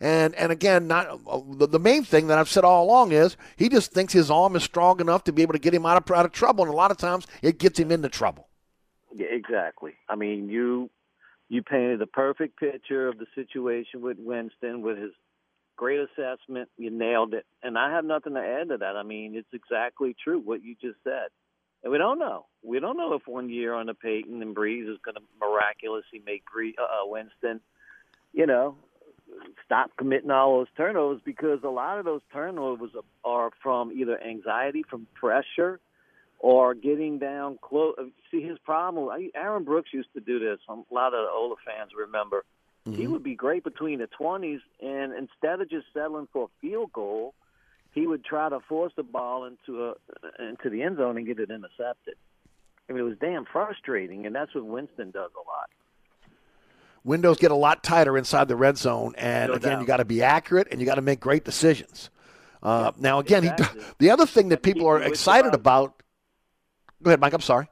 And 0.00 0.34
and 0.34 0.52
again, 0.52 0.86
not 0.86 1.06
uh, 1.26 1.40
the, 1.48 1.66
the 1.66 1.78
main 1.78 2.04
thing 2.04 2.26
that 2.28 2.38
I've 2.38 2.48
said 2.48 2.64
all 2.64 2.84
along 2.84 3.12
is 3.12 3.36
he 3.56 3.68
just 3.68 3.92
thinks 3.92 4.12
his 4.12 4.30
arm 4.30 4.56
is 4.56 4.62
strong 4.62 5.00
enough 5.00 5.24
to 5.24 5.32
be 5.32 5.42
able 5.42 5.52
to 5.52 5.58
get 5.58 5.74
him 5.74 5.86
out 5.86 5.96
of 5.96 6.16
out 6.16 6.24
of 6.24 6.32
trouble, 6.32 6.64
and 6.64 6.72
a 6.72 6.76
lot 6.76 6.90
of 6.90 6.96
times 6.96 7.26
it 7.42 7.58
gets 7.58 7.78
him 7.78 7.90
into 7.90 8.08
trouble. 8.08 8.48
Yeah, 9.14 9.26
exactly. 9.30 9.94
I 10.08 10.16
mean, 10.16 10.48
you 10.48 10.90
you 11.48 11.62
painted 11.62 12.02
a 12.02 12.06
perfect 12.06 12.58
picture 12.58 13.08
of 13.08 13.18
the 13.18 13.26
situation 13.34 14.02
with 14.02 14.18
Winston 14.18 14.82
with 14.82 14.98
his 14.98 15.12
great 15.76 16.00
assessment. 16.00 16.68
You 16.76 16.90
nailed 16.90 17.34
it, 17.34 17.46
and 17.62 17.78
I 17.78 17.92
have 17.92 18.04
nothing 18.04 18.34
to 18.34 18.40
add 18.40 18.68
to 18.68 18.78
that. 18.78 18.96
I 18.96 19.02
mean, 19.02 19.34
it's 19.34 19.52
exactly 19.52 20.16
true 20.22 20.40
what 20.40 20.62
you 20.62 20.74
just 20.80 20.98
said. 21.04 21.28
And 21.82 21.92
we 21.92 21.98
don't 21.98 22.18
know. 22.18 22.46
We 22.64 22.80
don't 22.80 22.96
know 22.96 23.12
if 23.14 23.28
one 23.28 23.48
year 23.48 23.74
under 23.74 23.94
Payton 23.94 24.42
and 24.42 24.56
Brees 24.56 24.90
is 24.90 24.98
going 25.04 25.14
to 25.14 25.22
miraculously 25.40 26.20
make 26.24 26.42
uh, 26.56 26.82
uh, 26.82 27.06
Winston, 27.06 27.60
you 28.32 28.46
know, 28.46 28.76
stop 29.64 29.90
committing 29.96 30.30
all 30.30 30.58
those 30.58 30.66
turnovers 30.76 31.20
because 31.24 31.60
a 31.64 31.68
lot 31.68 31.98
of 31.98 32.04
those 32.04 32.20
turnovers 32.32 32.90
are, 33.24 33.50
from 33.62 33.92
either 33.92 34.22
anxiety, 34.22 34.82
from 34.88 35.06
pressure, 35.14 35.80
or 36.38 36.74
getting 36.74 37.18
down 37.18 37.58
close. 37.62 37.94
See, 38.30 38.42
his 38.42 38.58
problem. 38.58 39.08
Aaron 39.34 39.64
Brooks 39.64 39.90
used 39.92 40.12
to 40.14 40.20
do 40.20 40.38
this. 40.38 40.58
A 40.68 40.72
lot 40.94 41.14
of 41.14 41.24
the 41.24 41.30
older 41.32 41.56
fans 41.64 41.92
remember. 41.96 42.44
He 42.84 42.90
mm-hmm. 42.90 43.12
would 43.12 43.22
be 43.24 43.34
great 43.34 43.64
between 43.64 43.98
the 43.98 44.06
twenties, 44.06 44.60
and 44.80 45.12
instead 45.12 45.60
of 45.60 45.68
just 45.68 45.86
settling 45.92 46.28
for 46.32 46.44
a 46.44 46.60
field 46.60 46.92
goal, 46.92 47.34
he 47.92 48.06
would 48.06 48.24
try 48.24 48.48
to 48.48 48.60
force 48.68 48.92
the 48.94 49.02
ball 49.02 49.44
into 49.44 49.86
a 49.86 49.94
into 50.38 50.70
the 50.70 50.82
end 50.82 50.98
zone 50.98 51.16
and 51.16 51.26
get 51.26 51.40
it 51.40 51.50
intercepted. 51.50 52.14
I 52.88 52.92
mean, 52.92 53.00
it 53.00 53.08
was 53.08 53.18
damn 53.18 53.44
frustrating, 53.44 54.26
and 54.26 54.34
that's 54.34 54.54
what 54.54 54.64
Winston 54.64 55.10
does 55.10 55.30
a 55.34 55.44
lot. 55.48 55.70
Windows 57.06 57.38
get 57.38 57.50
a 57.52 57.54
lot 57.54 57.82
tighter 57.84 58.18
inside 58.18 58.48
the 58.48 58.56
red 58.56 58.76
zone, 58.76 59.14
and 59.16 59.50
No 59.50 59.54
again, 59.56 59.72
doubt. 59.74 59.80
you 59.80 59.86
got 59.86 59.96
to 59.98 60.04
be 60.04 60.22
accurate 60.22 60.66
and 60.70 60.80
you 60.80 60.86
got 60.86 60.96
to 60.96 61.02
make 61.02 61.20
great 61.20 61.44
decisions. 61.44 62.10
Uh, 62.62 62.90
now, 62.98 63.20
again, 63.20 63.44
exactly. 63.44 63.80
he, 63.80 63.86
the 63.98 64.10
other 64.10 64.26
thing 64.26 64.48
that 64.48 64.62
people 64.62 64.86
are 64.88 65.00
excited 65.00 65.54
about. 65.54 66.02
Go 67.02 67.10
ahead, 67.10 67.20
Mike. 67.20 67.32
I'm 67.32 67.40
sorry. 67.40 67.68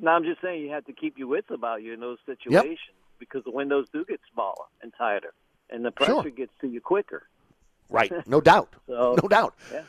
No, 0.00 0.12
I'm 0.12 0.24
just 0.24 0.40
saying 0.40 0.62
you 0.62 0.70
have 0.70 0.86
to 0.86 0.92
keep 0.92 1.18
your 1.18 1.28
wits 1.28 1.48
about 1.50 1.82
you 1.82 1.92
in 1.92 2.00
those 2.00 2.18
situations 2.24 2.78
because 3.18 3.42
the 3.44 3.50
windows 3.50 3.88
do 3.92 4.04
get 4.06 4.20
smaller 4.32 4.64
and 4.80 4.92
tighter, 4.96 5.34
and 5.70 5.84
the 5.84 5.90
pressure 5.90 6.12
Sure. 6.22 6.30
gets 6.30 6.52
to 6.62 6.68
you 6.68 6.80
quicker. 6.80 7.24
Right, 7.90 8.12
no 8.26 8.40
doubt, 8.40 8.72
So, 8.86 9.16
no 9.22 9.28
doubt. 9.28 9.54
Yeah. 9.72 9.82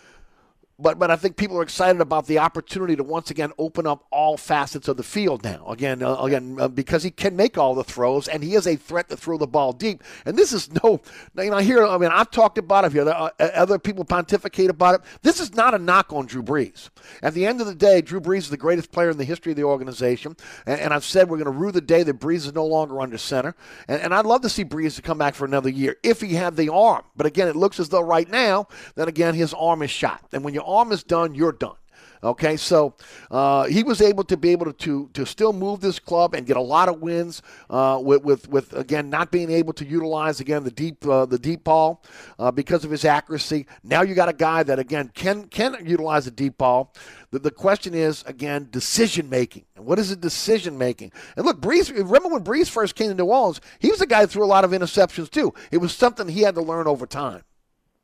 But 0.80 0.98
but 0.98 1.12
I 1.12 1.16
think 1.16 1.36
people 1.36 1.58
are 1.58 1.62
excited 1.62 2.02
about 2.02 2.28
the 2.28 2.40
opportunity 2.40 2.96
to 2.96 3.04
once 3.04 3.30
again 3.32 3.52
open 3.58 3.86
up 3.86 4.06
all 4.12 4.38
facets 4.38 4.88
of 4.88 4.98
the 4.98 5.04
field 5.04 5.44
now. 5.44 5.66
Again, 5.68 6.02
uh, 6.02 6.16
again 6.16 6.58
uh, 6.60 6.68
because 6.68 7.04
he 7.04 7.12
can 7.12 7.36
make 7.36 7.58
all 7.58 7.76
the 7.76 7.84
throws 7.84 8.28
and 8.28 8.44
he 8.44 8.56
is 8.56 8.66
a 8.66 8.76
threat 8.76 9.10
to 9.10 9.18
throw 9.18 9.38
the 9.38 9.48
ball 9.48 9.74
deep. 9.74 10.04
And 10.26 10.38
this 10.38 10.54
is 10.54 10.72
no, 10.84 11.02
you 11.38 11.52
know, 11.52 11.58
here. 11.58 11.86
I 11.86 11.98
mean, 11.98 12.12
I've 12.12 12.32
talked 12.32 12.58
about 12.58 12.86
it 12.86 12.94
here. 12.94 13.08
Uh, 13.08 13.30
other 13.40 13.78
people 13.78 14.06
pontificate 14.06 14.70
about 14.70 14.96
it. 14.96 15.02
This 15.22 15.40
is 15.40 15.54
not 15.54 15.74
a 15.74 15.80
knock 15.80 16.14
on 16.14 16.26
Drew 16.26 16.44
Brees. 16.44 16.90
At 17.22 17.34
the 17.34 17.46
end 17.46 17.62
of 17.62 17.68
the 17.68 17.76
day, 17.76 18.02
Drew 18.02 18.22
Brees 18.22 18.40
is 18.40 18.50
the 18.50 18.58
greatest 18.58 18.92
player 18.92 19.10
in 19.10 19.18
the 19.18 19.26
history 19.26 19.52
of 19.52 19.58
the 19.58 19.64
organization. 19.64 20.36
And, 20.66 20.80
and 20.80 20.94
I've 20.94 21.04
said 21.06 21.30
we're 21.30 21.38
going 21.38 21.54
to 21.54 21.60
rue 21.60 21.72
the 21.72 21.82
day 21.82 22.04
that 22.04 22.20
Brees 22.20 22.46
is 22.46 22.54
no 22.54 22.66
longer 22.66 23.02
under 23.02 23.18
center. 23.18 23.56
And, 23.88 24.02
and 24.02 24.14
I'd 24.14 24.26
love 24.26 24.42
to 24.42 24.50
see 24.50 24.64
Brees 24.64 24.96
to 24.96 25.02
come 25.02 25.18
back 25.18 25.36
for 25.36 25.46
another 25.46 25.70
year 25.70 25.98
if 26.04 26.22
he 26.22 26.36
had 26.36 26.56
the 26.56 26.72
arm. 26.72 27.04
But 27.16 27.26
again, 27.26 27.48
it 27.48 27.56
looks 27.56 27.80
as 27.80 27.90
though 27.90 28.02
right 28.02 28.30
now 28.30 28.68
then 28.96 29.08
again 29.08 29.34
his 29.34 29.54
arm 29.54 29.82
is 29.82 29.92
shot. 29.92 30.24
And 30.34 30.44
when 30.44 30.54
your 30.54 30.68
arm 30.70 30.92
is 30.92 31.04
done, 31.04 31.36
you're 31.36 31.52
done. 31.52 31.76
Okay, 32.22 32.58
so 32.58 32.96
uh, 33.32 33.64
he 33.66 33.82
was 33.82 34.02
able 34.02 34.26
to 34.26 34.36
be 34.36 34.50
able 34.50 34.66
to, 34.66 34.74
to 34.74 35.10
to 35.14 35.26
still 35.26 35.54
move 35.54 35.80
this 35.80 36.00
club 36.00 36.34
and 36.34 36.46
get 36.46 36.58
a 36.58 36.62
lot 36.62 36.90
of 36.90 37.02
wins 37.02 37.42
uh, 37.70 37.98
with, 38.02 38.24
with 38.26 38.50
with 38.50 38.74
again 38.74 39.10
not 39.10 39.32
being 39.32 39.50
able 39.50 39.72
to 39.74 39.86
utilize 39.86 40.42
again 40.42 40.66
the 40.66 40.72
deep 40.72 41.06
uh, 41.08 41.26
the 41.26 41.40
deep 41.40 41.64
ball 41.64 42.04
uh, 42.38 42.52
because 42.52 42.84
of 42.84 42.92
his 42.92 43.06
accuracy. 43.06 43.68
Now 43.84 44.02
you 44.02 44.16
got 44.16 44.28
a 44.28 44.34
guy 44.34 44.64
that 44.64 44.80
again 44.80 45.12
can 45.14 45.48
can 45.48 45.78
utilize 45.86 46.26
the 46.26 46.32
deep 46.32 46.58
ball. 46.58 46.94
The, 47.32 47.40
the 47.40 47.52
question 47.52 47.94
is 47.94 48.24
again 48.28 48.68
decision 48.70 49.30
making. 49.30 49.64
And 49.78 49.86
what 49.86 49.98
is 49.98 50.10
the 50.10 50.18
decision 50.18 50.78
making? 50.78 51.14
And 51.38 51.46
look, 51.46 51.62
Brees. 51.62 51.90
Remember 51.90 52.28
when 52.28 52.44
Brees 52.44 52.70
first 52.70 52.96
came 52.96 53.08
to 53.08 53.16
New 53.16 53.28
Orleans? 53.28 53.62
He 53.80 53.92
was 53.92 54.02
a 54.02 54.06
guy 54.06 54.22
that 54.22 54.28
threw 54.32 54.44
a 54.44 54.46
lot 54.46 54.66
of 54.66 54.72
interceptions 54.72 55.30
too. 55.30 55.54
It 55.72 55.78
was 55.78 55.94
something 55.94 56.28
he 56.28 56.42
had 56.42 56.56
to 56.56 56.62
learn 56.62 56.86
over 56.86 57.06
time. 57.06 57.44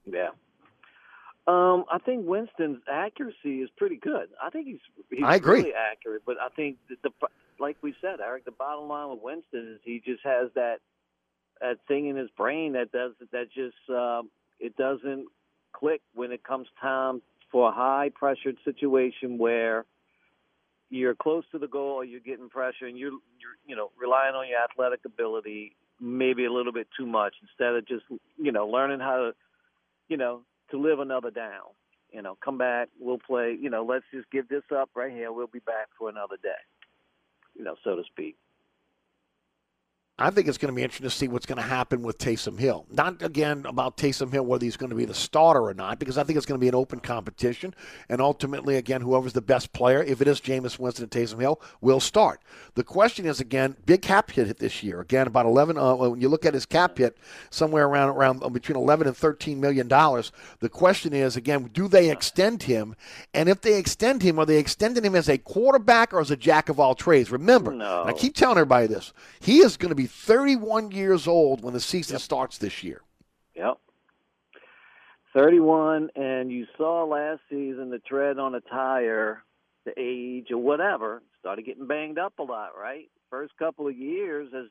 Yeah. 0.05 0.29
Um, 1.47 1.85
I 1.91 1.99
think 1.99 2.25
Winston's 2.25 2.81
accuracy 2.91 3.61
is 3.61 3.69
pretty 3.77 3.97
good. 3.97 4.29
I 4.43 4.49
think 4.49 4.65
he's 4.67 4.79
he's 5.11 5.23
I 5.23 5.35
agree. 5.35 5.59
really 5.59 5.73
accurate, 5.73 6.23
but 6.25 6.37
I 6.41 6.49
think 6.49 6.77
the, 6.89 6.95
the 7.03 7.27
like 7.59 7.77
we 7.81 7.93
said, 8.01 8.19
Eric, 8.19 8.45
the 8.45 8.51
bottom 8.51 8.87
line 8.87 9.09
with 9.11 9.19
Winston 9.21 9.75
is 9.75 9.79
he 9.83 10.01
just 10.03 10.23
has 10.23 10.49
that 10.55 10.77
that 11.61 11.77
thing 11.87 12.07
in 12.07 12.15
his 12.15 12.29
brain 12.35 12.73
that 12.73 12.91
does 12.91 13.13
that 13.31 13.51
just 13.53 13.77
um, 13.89 14.29
it 14.59 14.75
doesn't 14.75 15.27
click 15.71 16.01
when 16.13 16.31
it 16.31 16.43
comes 16.43 16.67
time 16.81 17.21
for 17.51 17.69
a 17.69 17.71
high 17.71 18.09
pressured 18.13 18.57
situation 18.65 19.37
where 19.37 19.85
you're 20.89 21.15
close 21.15 21.43
to 21.51 21.59
the 21.59 21.67
goal 21.67 21.93
or 21.93 22.05
you're 22.05 22.19
getting 22.19 22.49
pressure 22.49 22.85
and 22.87 22.97
you're 22.97 23.11
you're 23.11 23.57
you 23.67 23.75
know 23.75 23.91
relying 23.99 24.35
on 24.35 24.47
your 24.47 24.59
athletic 24.63 25.01
ability 25.05 25.75
maybe 25.99 26.45
a 26.45 26.51
little 26.51 26.73
bit 26.73 26.87
too 26.97 27.05
much 27.05 27.33
instead 27.41 27.75
of 27.75 27.87
just 27.87 28.03
you 28.37 28.51
know 28.51 28.67
learning 28.67 28.99
how 28.99 29.17
to 29.17 29.31
you 30.09 30.17
know 30.17 30.41
to 30.71 30.81
live 30.81 30.99
another 30.99 31.31
down 31.31 31.73
you 32.11 32.21
know 32.21 32.37
come 32.43 32.57
back 32.57 32.89
we'll 32.99 33.19
play 33.19 33.57
you 33.59 33.69
know 33.69 33.83
let's 33.83 34.05
just 34.13 34.29
give 34.31 34.47
this 34.47 34.63
up 34.75 34.89
right 34.95 35.11
here 35.11 35.31
we'll 35.31 35.47
be 35.47 35.59
back 35.59 35.87
for 35.97 36.09
another 36.09 36.37
day 36.41 36.49
you 37.55 37.63
know 37.63 37.75
so 37.83 37.95
to 37.95 38.03
speak 38.09 38.35
I 40.17 40.29
think 40.29 40.47
it's 40.47 40.57
going 40.57 40.71
to 40.71 40.75
be 40.75 40.81
interesting 40.81 41.09
to 41.09 41.13
see 41.13 41.27
what's 41.27 41.45
going 41.45 41.57
to 41.57 41.61
happen 41.61 42.01
with 42.01 42.17
Taysom 42.17 42.57
Hill. 42.57 42.85
Not 42.89 43.21
again 43.21 43.65
about 43.65 43.97
Taysom 43.97 44.31
Hill 44.31 44.45
whether 44.45 44.63
he's 44.63 44.77
going 44.77 44.91
to 44.91 44.95
be 44.95 45.03
the 45.03 45.13
starter 45.13 45.61
or 45.61 45.73
not, 45.73 45.99
because 45.99 46.17
I 46.17 46.23
think 46.23 46.37
it's 46.37 46.45
going 46.45 46.57
to 46.57 46.63
be 46.63 46.69
an 46.69 46.75
open 46.75 47.01
competition. 47.01 47.75
And 48.07 48.21
ultimately, 48.21 48.77
again, 48.77 49.01
whoever's 49.01 49.33
the 49.33 49.41
best 49.41 49.73
player, 49.73 50.01
if 50.01 50.21
it 50.21 50.27
is 50.29 50.39
Jameis 50.39 50.79
Winston 50.79 51.03
and 51.03 51.11
Taysom 51.11 51.41
Hill, 51.41 51.59
will 51.81 51.99
start. 51.99 52.39
The 52.75 52.83
question 52.83 53.25
is 53.25 53.41
again, 53.41 53.75
big 53.85 54.03
cap 54.03 54.31
hit 54.31 54.57
this 54.57 54.83
year. 54.83 55.01
Again, 55.01 55.27
about 55.27 55.45
eleven. 55.45 55.77
Uh, 55.77 55.95
when 55.95 56.21
you 56.21 56.29
look 56.29 56.45
at 56.45 56.53
his 56.53 56.65
cap 56.65 56.97
hit, 56.97 57.17
somewhere 57.49 57.85
around 57.85 58.07
around 58.07 58.41
uh, 58.41 58.47
between 58.47 58.77
eleven 58.77 59.07
and 59.07 59.17
thirteen 59.17 59.59
million 59.59 59.89
dollars. 59.89 60.31
The 60.59 60.69
question 60.69 61.11
is 61.11 61.35
again, 61.35 61.69
do 61.73 61.89
they 61.89 62.09
extend 62.09 62.63
him? 62.63 62.95
And 63.33 63.49
if 63.49 63.59
they 63.59 63.77
extend 63.77 64.21
him, 64.21 64.39
are 64.39 64.45
they 64.45 64.59
extending 64.59 65.03
him 65.03 65.15
as 65.15 65.27
a 65.27 65.37
quarterback 65.37 66.13
or 66.13 66.21
as 66.21 66.31
a 66.31 66.37
jack 66.37 66.69
of 66.69 66.79
all 66.79 66.95
trades? 66.95 67.31
Remember, 67.31 67.73
No. 67.73 68.05
I 68.05 68.13
keep 68.13 68.33
telling 68.33 68.57
everybody 68.57 68.87
this: 68.87 69.11
he 69.41 69.57
is 69.57 69.75
going 69.75 69.89
to 69.89 69.95
be 69.95 70.04
31 70.07 70.91
years 70.91 71.27
old 71.27 71.63
when 71.63 71.73
the 71.73 71.79
season 71.79 72.19
starts 72.19 72.57
this 72.57 72.83
year. 72.83 73.01
Yep. 73.55 73.77
31, 75.33 76.09
and 76.15 76.51
you 76.51 76.65
saw 76.77 77.03
last 77.03 77.41
season 77.49 77.89
the 77.89 77.99
tread 77.99 78.39
on 78.39 78.55
a 78.55 78.61
tire, 78.61 79.43
the 79.85 79.93
age 79.97 80.47
or 80.51 80.57
whatever, 80.57 81.21
started 81.39 81.65
getting 81.65 81.87
banged 81.87 82.17
up 82.17 82.39
a 82.39 82.43
lot, 82.43 82.69
right? 82.79 83.09
First 83.29 83.53
couple 83.57 83.87
of 83.87 83.97
years 83.97 84.49
as 84.57 84.67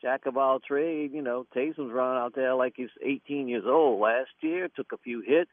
jack 0.00 0.26
of 0.26 0.36
all 0.36 0.60
trade, 0.60 1.12
you 1.12 1.22
know, 1.22 1.46
Taysom's 1.54 1.92
running 1.92 2.22
out 2.22 2.34
there 2.34 2.54
like 2.54 2.74
he's 2.76 2.88
18 3.04 3.48
years 3.48 3.64
old. 3.66 4.00
Last 4.00 4.30
year, 4.40 4.68
took 4.68 4.92
a 4.92 4.98
few 4.98 5.22
hits, 5.26 5.50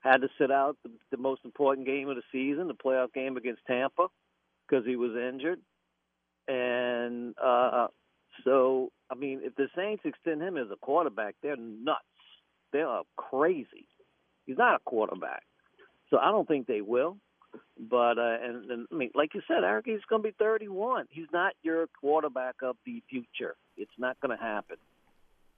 had 0.00 0.18
to 0.18 0.28
sit 0.38 0.50
out 0.50 0.76
the, 0.82 0.90
the 1.10 1.16
most 1.16 1.42
important 1.44 1.86
game 1.86 2.08
of 2.08 2.16
the 2.16 2.22
season, 2.32 2.68
the 2.68 2.74
playoff 2.74 3.12
game 3.12 3.36
against 3.36 3.62
Tampa, 3.66 4.08
because 4.68 4.84
he 4.86 4.96
was 4.96 5.12
injured. 5.12 5.60
And 6.48 7.34
uh, 7.42 7.88
so, 8.44 8.90
I 9.10 9.14
mean, 9.14 9.40
if 9.42 9.54
the 9.56 9.68
Saints 9.76 10.02
extend 10.04 10.42
him 10.42 10.56
as 10.56 10.66
a 10.72 10.76
quarterback, 10.76 11.34
they're 11.42 11.56
nuts. 11.56 12.00
They 12.72 12.80
are 12.82 13.02
crazy. 13.16 13.86
He's 14.46 14.58
not 14.58 14.74
a 14.76 14.78
quarterback, 14.84 15.42
so 16.10 16.18
I 16.18 16.30
don't 16.30 16.46
think 16.46 16.66
they 16.66 16.80
will. 16.80 17.16
But 17.78 18.18
uh, 18.18 18.36
and, 18.42 18.70
and 18.70 18.86
I 18.92 18.94
mean, 18.94 19.10
like 19.14 19.34
you 19.34 19.40
said, 19.48 19.64
Eric, 19.64 19.86
he's 19.86 20.00
going 20.08 20.22
to 20.22 20.28
be 20.28 20.34
31. 20.38 21.06
He's 21.10 21.26
not 21.32 21.54
your 21.62 21.86
quarterback 22.00 22.56
of 22.62 22.76
the 22.84 23.02
future. 23.08 23.56
It's 23.76 23.90
not 23.98 24.18
going 24.20 24.36
to 24.36 24.42
happen. 24.42 24.76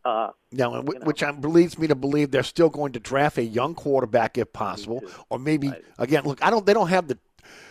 Uh, 0.04 0.30
Now, 0.52 0.74
and 0.74 0.88
wh- 0.88 1.06
which 1.06 1.22
I, 1.22 1.30
leads 1.32 1.78
me 1.78 1.86
to 1.88 1.94
believe 1.94 2.30
they're 2.30 2.42
still 2.44 2.68
going 2.70 2.92
to 2.92 3.00
draft 3.00 3.36
a 3.38 3.42
young 3.42 3.74
quarterback 3.74 4.38
if 4.38 4.52
possible, 4.52 5.02
or 5.28 5.38
maybe 5.38 5.72
again. 5.98 6.24
Look, 6.24 6.42
I 6.44 6.50
don't. 6.50 6.64
They 6.64 6.74
don't 6.74 6.88
have 6.88 7.08
the. 7.08 7.18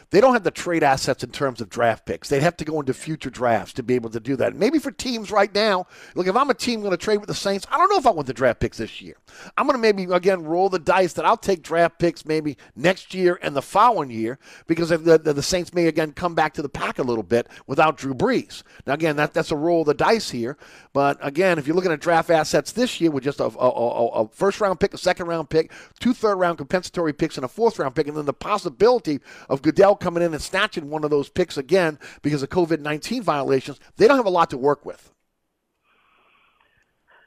They 0.09 0.21
don't 0.21 0.33
have 0.33 0.43
the 0.43 0.51
trade 0.51 0.83
assets 0.83 1.23
in 1.23 1.31
terms 1.31 1.59
of 1.59 1.69
draft 1.69 2.05
picks. 2.05 2.29
They'd 2.29 2.41
have 2.41 2.55
to 2.57 2.65
go 2.65 2.79
into 2.79 2.93
future 2.93 3.29
drafts 3.29 3.73
to 3.73 3.83
be 3.83 3.95
able 3.95 4.09
to 4.11 4.21
do 4.21 4.37
that. 4.37 4.55
Maybe 4.55 4.79
for 4.79 4.91
teams 4.91 5.31
right 5.31 5.53
now, 5.53 5.85
look, 6.15 6.27
if 6.27 6.35
I'm 6.35 6.49
a 6.49 6.53
team 6.53 6.79
going 6.79 6.91
to 6.91 6.97
trade 6.97 7.17
with 7.17 7.27
the 7.27 7.35
Saints, 7.35 7.67
I 7.69 7.77
don't 7.77 7.89
know 7.89 7.97
if 7.97 8.07
I 8.07 8.11
want 8.11 8.27
the 8.27 8.33
draft 8.33 8.61
picks 8.61 8.77
this 8.77 9.01
year. 9.01 9.17
I'm 9.57 9.67
going 9.67 9.75
to 9.75 9.81
maybe, 9.81 10.11
again, 10.13 10.43
roll 10.45 10.69
the 10.69 10.79
dice 10.79 11.11
that 11.13 11.25
I'll 11.25 11.35
take 11.35 11.61
draft 11.61 11.99
picks 11.99 12.25
maybe 12.25 12.57
next 12.75 13.13
year 13.13 13.37
and 13.41 13.53
the 13.53 13.61
following 13.61 14.09
year 14.09 14.39
because 14.65 14.89
the, 14.89 14.97
the, 14.97 15.33
the 15.33 15.43
Saints 15.43 15.73
may, 15.73 15.87
again, 15.87 16.13
come 16.13 16.35
back 16.35 16.53
to 16.53 16.61
the 16.61 16.69
pack 16.69 16.99
a 16.99 17.03
little 17.03 17.23
bit 17.23 17.47
without 17.67 17.97
Drew 17.97 18.13
Brees. 18.13 18.63
Now, 18.85 18.93
again, 18.93 19.17
that, 19.17 19.33
that's 19.33 19.51
a 19.51 19.57
roll 19.57 19.81
of 19.81 19.87
the 19.87 19.93
dice 19.93 20.29
here. 20.29 20.57
But, 20.93 21.17
again, 21.21 21.59
if 21.59 21.67
you're 21.67 21.75
looking 21.75 21.91
at 21.91 21.99
draft 21.99 22.29
assets 22.29 22.71
this 22.71 23.01
year 23.01 23.11
with 23.11 23.25
just 23.25 23.41
a, 23.41 23.45
a, 23.45 23.69
a, 23.69 24.07
a 24.23 24.27
first 24.29 24.61
round 24.61 24.79
pick, 24.79 24.93
a 24.93 24.97
second 24.97 25.27
round 25.27 25.49
pick, 25.49 25.71
two 25.99 26.13
third 26.13 26.37
round 26.37 26.57
compensatory 26.57 27.11
picks, 27.11 27.37
and 27.37 27.43
a 27.43 27.49
fourth 27.49 27.77
round 27.77 27.93
pick, 27.93 28.07
and 28.07 28.15
then 28.15 28.25
the 28.25 28.33
possibility 28.33 29.19
of 29.49 29.61
Goodell 29.61 29.96
coming 29.99 30.23
in 30.23 30.33
and 30.33 30.41
snatching 30.41 30.89
one 30.89 31.03
of 31.03 31.09
those 31.09 31.29
picks 31.29 31.57
again 31.57 31.99
because 32.21 32.43
of 32.43 32.49
COVID 32.49 32.79
19 32.79 33.23
violations, 33.23 33.79
they 33.97 34.07
don't 34.07 34.17
have 34.17 34.25
a 34.25 34.31
lot 34.31 34.49
to 34.51 34.57
work 34.57 34.85
with. 34.85 35.11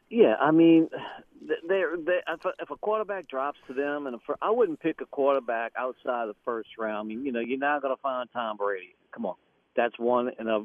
Yeah, 0.08 0.34
I 0.40 0.50
mean, 0.50 0.88
they're, 1.68 1.96
they 1.96 2.20
if, 2.28 2.44
a, 2.44 2.52
if 2.60 2.70
a 2.70 2.76
quarterback 2.76 3.28
drops 3.28 3.58
to 3.68 3.74
them, 3.74 4.06
and 4.06 4.16
I 4.16 4.48
I 4.48 4.50
wouldn't 4.50 4.80
pick 4.80 5.00
a 5.00 5.06
quarterback 5.06 5.72
outside 5.78 6.28
the 6.28 6.36
first 6.44 6.70
round. 6.78 7.06
I 7.06 7.14
mean, 7.14 7.24
you 7.24 7.32
know, 7.32 7.40
you're 7.40 7.58
not 7.58 7.82
going 7.82 7.94
to 7.94 8.00
find 8.00 8.28
Tom 8.32 8.56
Brady. 8.56 8.94
Come 9.12 9.26
on, 9.26 9.36
that's 9.76 9.98
one 9.98 10.30
in 10.38 10.48
a 10.48 10.64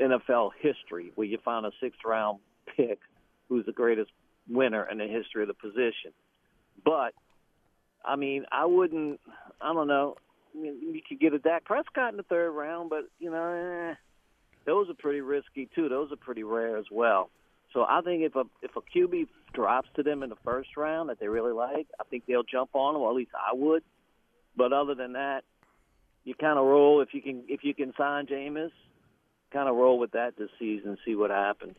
NFL 0.00 0.50
history 0.60 1.12
where 1.16 1.26
you 1.26 1.38
find 1.44 1.66
a 1.66 1.72
sixth 1.80 2.00
round 2.04 2.38
pick 2.76 2.98
who's 3.48 3.66
the 3.66 3.72
greatest 3.72 4.10
winner 4.48 4.88
in 4.90 4.98
the 4.98 5.06
history 5.06 5.42
of 5.42 5.48
the 5.48 5.54
position. 5.54 6.12
But 6.84 7.14
I 8.04 8.16
mean, 8.16 8.44
I 8.50 8.64
wouldn't. 8.64 9.20
I 9.60 9.72
don't 9.72 9.88
know. 9.88 10.16
Mean, 10.60 10.94
you 10.94 11.00
could 11.06 11.20
get 11.20 11.34
a 11.34 11.38
Dak 11.38 11.64
Prescott 11.64 12.12
in 12.12 12.16
the 12.16 12.22
third 12.24 12.50
round, 12.52 12.90
but 12.90 13.08
you 13.18 13.30
know, 13.30 13.90
eh, 13.90 13.94
those 14.66 14.88
are 14.90 14.94
pretty 14.94 15.20
risky 15.20 15.68
too. 15.74 15.88
Those 15.88 16.12
are 16.12 16.16
pretty 16.16 16.42
rare 16.42 16.76
as 16.76 16.86
well. 16.90 17.30
So 17.72 17.84
I 17.88 18.00
think 18.02 18.22
if 18.22 18.34
a 18.34 18.44
if 18.62 18.72
a 18.76 18.80
QB 18.80 19.28
drops 19.52 19.88
to 19.96 20.02
them 20.02 20.22
in 20.22 20.30
the 20.30 20.36
first 20.44 20.76
round 20.76 21.10
that 21.10 21.20
they 21.20 21.28
really 21.28 21.52
like, 21.52 21.86
I 22.00 22.04
think 22.10 22.24
they'll 22.26 22.42
jump 22.42 22.70
on 22.74 22.94
them, 22.94 23.02
or 23.02 23.10
at 23.10 23.16
least 23.16 23.32
I 23.34 23.54
would. 23.54 23.82
But 24.56 24.72
other 24.72 24.94
than 24.94 25.12
that, 25.12 25.44
you 26.24 26.34
kind 26.34 26.58
of 26.58 26.66
roll 26.66 27.00
if 27.00 27.10
you 27.12 27.22
can 27.22 27.44
if 27.48 27.64
you 27.64 27.74
can 27.74 27.92
sign 27.96 28.26
Jameis, 28.26 28.72
kind 29.52 29.68
of 29.68 29.76
roll 29.76 29.98
with 29.98 30.12
that 30.12 30.36
this 30.36 30.50
season, 30.58 30.96
see 31.04 31.14
what 31.14 31.30
happens. 31.30 31.76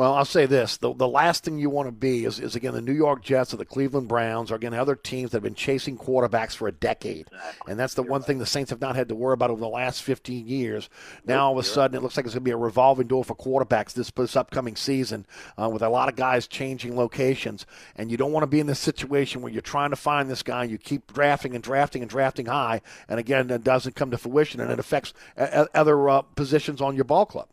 Well, 0.00 0.14
I'll 0.14 0.24
say 0.24 0.46
this: 0.46 0.78
the, 0.78 0.94
the 0.94 1.06
last 1.06 1.44
thing 1.44 1.58
you 1.58 1.68
want 1.68 1.86
to 1.86 1.92
be 1.92 2.24
is, 2.24 2.40
is 2.40 2.56
again 2.56 2.72
the 2.72 2.80
New 2.80 2.94
York 2.94 3.22
Jets 3.22 3.52
or 3.52 3.58
the 3.58 3.66
Cleveland 3.66 4.08
Browns 4.08 4.50
or 4.50 4.54
again 4.54 4.72
other 4.72 4.94
teams 4.94 5.30
that 5.30 5.36
have 5.36 5.42
been 5.42 5.54
chasing 5.54 5.98
quarterbacks 5.98 6.56
for 6.56 6.66
a 6.66 6.72
decade, 6.72 7.28
and 7.68 7.78
that's 7.78 7.92
the 7.92 8.02
one 8.02 8.22
thing 8.22 8.38
the 8.38 8.46
Saints 8.46 8.70
have 8.70 8.80
not 8.80 8.96
had 8.96 9.10
to 9.10 9.14
worry 9.14 9.34
about 9.34 9.50
over 9.50 9.60
the 9.60 9.68
last 9.68 10.02
15 10.02 10.48
years. 10.48 10.88
Now 11.26 11.48
all 11.48 11.52
of 11.52 11.58
a 11.58 11.68
sudden 11.68 11.98
it 11.98 12.02
looks 12.02 12.16
like 12.16 12.24
it's 12.24 12.34
going 12.34 12.44
to 12.44 12.48
be 12.48 12.50
a 12.50 12.56
revolving 12.56 13.08
door 13.08 13.26
for 13.26 13.34
quarterbacks 13.34 13.92
this, 13.92 14.10
this 14.10 14.36
upcoming 14.36 14.74
season, 14.74 15.26
uh, 15.60 15.68
with 15.68 15.82
a 15.82 15.90
lot 15.90 16.08
of 16.08 16.16
guys 16.16 16.46
changing 16.46 16.96
locations, 16.96 17.66
and 17.94 18.10
you 18.10 18.16
don't 18.16 18.32
want 18.32 18.42
to 18.44 18.46
be 18.46 18.60
in 18.60 18.68
this 18.68 18.80
situation 18.80 19.42
where 19.42 19.52
you're 19.52 19.60
trying 19.60 19.90
to 19.90 19.96
find 19.96 20.30
this 20.30 20.42
guy, 20.42 20.64
you 20.64 20.78
keep 20.78 21.12
drafting 21.12 21.54
and 21.54 21.62
drafting 21.62 22.00
and 22.00 22.10
drafting 22.10 22.46
high, 22.46 22.80
and 23.06 23.20
again 23.20 23.50
it 23.50 23.62
doesn't 23.62 23.96
come 23.96 24.10
to 24.10 24.16
fruition, 24.16 24.62
and 24.62 24.72
it 24.72 24.78
affects 24.78 25.12
uh, 25.36 25.66
other 25.74 26.08
uh, 26.08 26.22
positions 26.22 26.80
on 26.80 26.94
your 26.94 27.04
ball 27.04 27.26
club. 27.26 27.50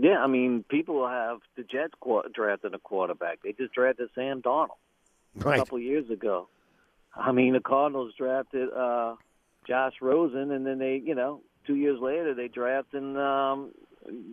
Yeah, 0.00 0.18
I 0.22 0.26
mean, 0.26 0.64
people 0.68 1.06
have 1.08 1.38
the 1.56 1.62
Jets 1.62 1.94
drafted 2.32 2.74
a 2.74 2.78
quarterback. 2.78 3.40
They 3.42 3.52
just 3.52 3.72
drafted 3.72 4.10
Sam 4.14 4.42
Darnold 4.42 4.76
Right. 5.34 5.56
a 5.56 5.58
couple 5.58 5.78
years 5.78 6.10
ago. 6.10 6.48
I 7.14 7.32
mean, 7.32 7.52
the 7.54 7.60
Cardinals 7.60 8.12
drafted 8.16 8.72
uh 8.72 9.16
Josh 9.66 9.94
Rosen, 10.00 10.50
and 10.50 10.66
then 10.66 10.78
they, 10.78 11.02
you 11.04 11.14
know, 11.14 11.40
two 11.66 11.74
years 11.76 12.00
later 12.00 12.34
they 12.34 12.48
drafted 12.48 13.02
um 13.16 13.72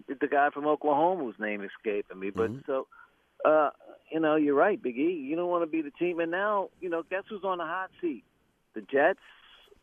the 0.08 0.28
guy 0.28 0.50
from 0.52 0.68
Oklahoma 0.68 1.24
whose 1.24 1.40
name 1.40 1.62
escaping 1.64 2.20
me. 2.20 2.30
But 2.30 2.52
so, 2.66 2.88
uh, 3.44 3.72
you 4.12 4.20
know, 4.20 4.36
you're 4.36 4.56
right, 4.56 4.82
Big 4.82 4.98
E. 4.98 5.12
You 5.12 5.36
don't 5.36 5.50
want 5.50 5.64
to 5.64 5.68
be 5.68 5.82
the 5.82 5.92
team, 5.92 6.20
and 6.20 6.32
now, 6.32 6.70
you 6.80 6.90
know, 6.90 7.04
guess 7.10 7.24
who's 7.30 7.44
on 7.44 7.58
the 7.58 7.66
hot 7.66 7.90
seat? 8.00 8.24
The 8.74 8.82
Jets, 8.82 9.20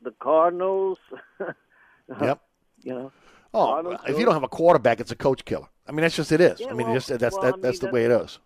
the 0.03 0.13
Cardinals. 0.21 0.99
Yep. 2.21 2.41
You 2.83 2.95
know. 2.95 3.13
Oh, 3.55 3.67
Cardinals 3.67 4.01
if 4.09 4.19
you 4.19 4.25
don't 4.25 4.35
have 4.35 4.43
a 4.43 4.49
quarterback, 4.49 5.01
it's 5.01 5.13
a 5.13 5.17
coach 5.17 5.45
killer. 5.45 5.69
I 5.87 5.93
mean, 5.93 6.03
that's 6.03 6.17
just 6.17 6.31
it 6.33 6.41
is. 6.41 6.61
Yeah, 6.61 6.69
I 6.71 6.73
mean, 6.75 6.87
well- 6.89 6.97
just 6.97 7.09
that's 7.19 7.35
well, 7.35 7.43
that, 7.43 7.55
I 7.55 7.61
that's 7.61 7.83
mean, 7.83 7.91
the 7.91 7.95
way 7.95 8.05
it 8.05 8.11
is. 8.11 8.39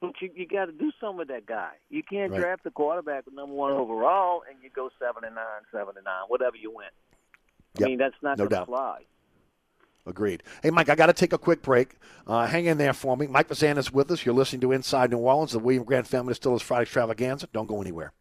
But 0.00 0.20
you 0.20 0.30
you 0.34 0.46
got 0.48 0.64
to 0.66 0.72
do 0.72 0.90
something 1.00 1.18
with 1.18 1.28
that 1.28 1.46
guy. 1.46 1.70
You 1.90 2.02
can't 2.02 2.32
Right. 2.32 2.40
draft 2.40 2.64
the 2.64 2.70
quarterback 2.72 3.24
with 3.26 3.34
number 3.34 3.54
one 3.54 3.72
overall 3.72 4.42
and 4.50 4.58
you 4.62 4.68
go 4.68 4.90
seven 4.98 5.22
and 5.24 5.34
nine, 5.36 5.44
seven 5.70 5.94
and 5.96 6.04
nine, 6.04 6.24
whatever 6.28 6.56
you 6.56 6.70
win. 6.74 6.86
Yep, 7.78 7.86
I 7.86 7.90
mean, 7.90 7.98
that's 7.98 8.16
not 8.22 8.36
no 8.38 8.48
doubt. 8.48 8.66
fly. 8.66 9.02
Agreed. 10.04 10.42
Hey, 10.62 10.70
Mike, 10.70 10.88
I 10.88 10.94
got 10.94 11.06
to 11.06 11.12
take 11.12 11.32
a 11.32 11.38
quick 11.38 11.62
break. 11.62 11.96
Uh, 12.26 12.46
hang 12.46 12.66
in 12.66 12.78
there 12.78 12.92
for 12.92 13.16
me. 13.16 13.26
Mike 13.26 13.48
Fazan 13.48 13.76
is 13.76 13.92
with 13.92 14.10
us. 14.10 14.24
You're 14.24 14.34
listening 14.36 14.60
to 14.60 14.72
Inside 14.72 15.10
New 15.10 15.18
Orleans. 15.18 15.52
The 15.52 15.58
William 15.58 15.82
Grant 15.84 16.06
Family 16.06 16.30
Distillers 16.30 16.62
Friday 16.62 16.82
Extravaganza. 16.82 17.48
Don't 17.52 17.66
go 17.66 17.80
anywhere. 17.80 18.12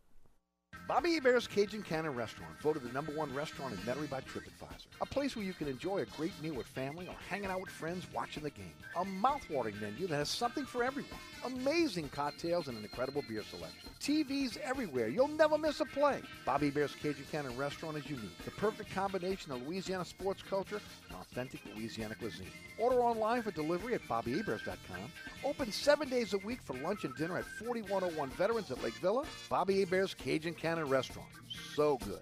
Bobby 0.88 1.15
Hebert's 1.15 1.47
Cajun 1.47 1.81
Cannon 1.81 2.13
Restaurant, 2.13 2.51
voted 2.61 2.83
the 2.83 2.91
number 2.93 3.11
one 3.11 3.33
restaurant 3.33 3.73
in 3.73 3.79
Metairie 3.79 4.07
by 4.07 4.21
TripAdvisor. 4.21 4.86
A 5.01 5.05
place 5.05 5.36
where 5.36 5.43
you 5.43 5.53
can 5.53 5.67
enjoy 5.67 5.99
a 5.99 6.05
great 6.05 6.31
meal 6.43 6.53
with 6.53 6.67
family 6.67 7.07
or 7.07 7.15
hanging 7.27 7.49
out 7.49 7.61
with 7.61 7.71
friends 7.71 8.05
watching 8.13 8.43
the 8.43 8.51
game. 8.51 8.75
A 8.95 9.03
mouth-watering 9.03 9.79
menu 9.81 10.05
that 10.05 10.15
has 10.15 10.29
something 10.29 10.63
for 10.63 10.83
everyone. 10.83 11.09
Amazing 11.46 12.10
cocktails 12.10 12.68
and 12.68 12.78
an 12.78 12.84
incredible 12.84 13.24
beer 13.28 13.43
selection. 13.50 13.89
TVs 14.00 14.58
everywhere. 14.58 15.10
You'll 15.10 15.28
never 15.28 15.58
miss 15.58 15.80
a 15.80 15.86
play. 15.86 16.22
Bobby 16.46 16.68
Hebert's 16.70 16.96
Cajun 16.96 17.26
Cannon 17.32 17.56
Restaurant 17.56 17.98
is 17.98 18.10
unique. 18.10 18.38
The 18.46 18.52
perfect 18.52 18.91
combination 18.91 19.52
of 19.52 19.66
Louisiana 19.68 20.06
sports 20.06 20.41
culture 20.41 20.82
and 21.10 21.18
authentic 21.20 21.62
Louisiana 21.76 22.16
cuisine. 22.16 22.48
Order 22.80 23.02
online 23.02 23.43
for 23.43 23.52
delivery 23.52 23.93
at 23.93 24.02
BobbyAbears.com. 24.08 25.12
Open 25.43 25.72
seven 25.72 26.10
days 26.10 26.34
a 26.34 26.39
week 26.39 26.62
for 26.64 26.74
lunch 26.78 27.04
and 27.04 27.16
dinner 27.16 27.38
at 27.38 27.46
4101 27.46 28.30
Veterans 28.32 28.72
at 28.72 28.84
Lake 28.84 28.96
Villa. 28.96 29.24
Bobby 29.50 29.82
Hebert's 29.82 30.14
Cajun 30.16 30.56
Cannon 30.56 30.89
Restaurant. 30.89 31.30
So 31.76 31.98
good. 31.98 32.22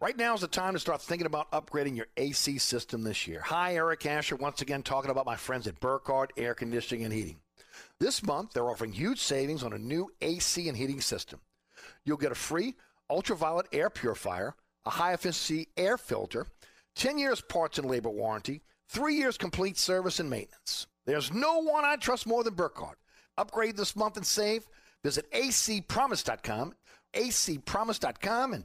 Right 0.00 0.16
now 0.16 0.34
is 0.34 0.40
the 0.40 0.48
time 0.48 0.72
to 0.72 0.78
start 0.78 1.02
thinking 1.02 1.26
about 1.26 1.52
upgrading 1.52 1.94
your 1.94 2.06
AC 2.16 2.56
system 2.56 3.02
this 3.02 3.26
year. 3.26 3.42
Hi, 3.44 3.74
Eric 3.74 4.06
Asher, 4.06 4.34
once 4.34 4.62
again 4.62 4.82
talking 4.82 5.10
about 5.10 5.26
my 5.26 5.36
friends 5.36 5.66
at 5.66 5.78
Burkhardt 5.78 6.32
Air 6.38 6.54
Conditioning 6.54 7.04
and 7.04 7.12
Heating. 7.12 7.36
This 7.98 8.22
month, 8.22 8.54
they're 8.54 8.70
offering 8.70 8.92
huge 8.92 9.20
savings 9.20 9.62
on 9.62 9.74
a 9.74 9.78
new 9.78 10.10
AC 10.22 10.66
and 10.70 10.78
heating 10.78 11.02
system. 11.02 11.38
You'll 12.06 12.16
get 12.16 12.32
a 12.32 12.34
free 12.34 12.76
ultraviolet 13.10 13.66
air 13.74 13.90
purifier, 13.90 14.54
a 14.86 14.90
high 14.90 15.12
efficiency 15.12 15.68
air 15.76 15.98
filter, 15.98 16.46
10 16.94 17.18
years 17.18 17.42
parts 17.42 17.76
and 17.78 17.86
labor 17.86 18.08
warranty, 18.08 18.62
three 18.88 19.16
years 19.16 19.36
complete 19.36 19.76
service 19.76 20.18
and 20.18 20.30
maintenance. 20.30 20.86
There's 21.04 21.30
no 21.30 21.58
one 21.58 21.84
I 21.84 21.96
trust 21.96 22.26
more 22.26 22.42
than 22.42 22.54
Burkhardt. 22.54 22.96
Upgrade 23.36 23.76
this 23.76 23.94
month 23.94 24.16
and 24.16 24.24
save. 24.24 24.66
Visit 25.04 25.30
acpromise.com, 25.32 26.72
acpromise.com, 27.14 28.54
and 28.54 28.64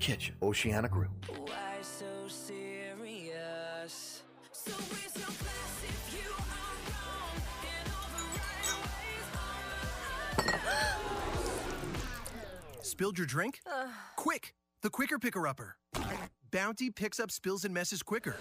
kitchen. 0.00 0.34
Oceana 0.42 0.88
Grill. 0.88 1.10
Why 1.46 1.76
so 1.82 2.06
serious? 2.26 4.22
So 4.52 4.72
where's 4.72 5.14
your 5.16 5.26
class 5.26 5.84
if 5.84 6.14
you 6.14 6.30
are 6.30 6.76
wrong 6.90 7.36
in 7.62 7.84
all 7.94 8.08
the 8.16 8.24
right 8.38 8.74
ways? 12.72 12.86
Spilled 12.86 13.18
your 13.18 13.26
drink? 13.26 13.60
Quick! 14.16 14.54
The 14.82 14.90
Quicker 14.90 15.18
Picker 15.18 15.46
Upper. 15.46 15.76
Bounty 16.50 16.90
picks 16.90 17.20
up 17.20 17.30
spills 17.30 17.64
and 17.64 17.72
messes 17.72 18.02
quicker. 18.02 18.34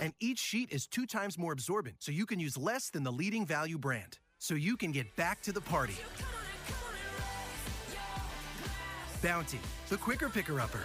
And 0.00 0.12
each 0.20 0.38
sheet 0.38 0.70
is 0.70 0.86
two 0.86 1.06
times 1.06 1.36
more 1.38 1.52
absorbent, 1.52 1.96
so 2.00 2.12
you 2.12 2.26
can 2.26 2.38
use 2.38 2.56
less 2.56 2.90
than 2.90 3.02
the 3.02 3.10
leading 3.10 3.44
value 3.46 3.78
brand. 3.78 4.18
So 4.38 4.54
you 4.54 4.76
can 4.76 4.92
get 4.92 5.16
back 5.16 5.40
to 5.42 5.52
the 5.52 5.60
party. 5.62 5.96
Bounty, 9.22 9.58
the 9.88 9.96
Quicker 9.96 10.28
Picker 10.28 10.60
Upper. 10.60 10.84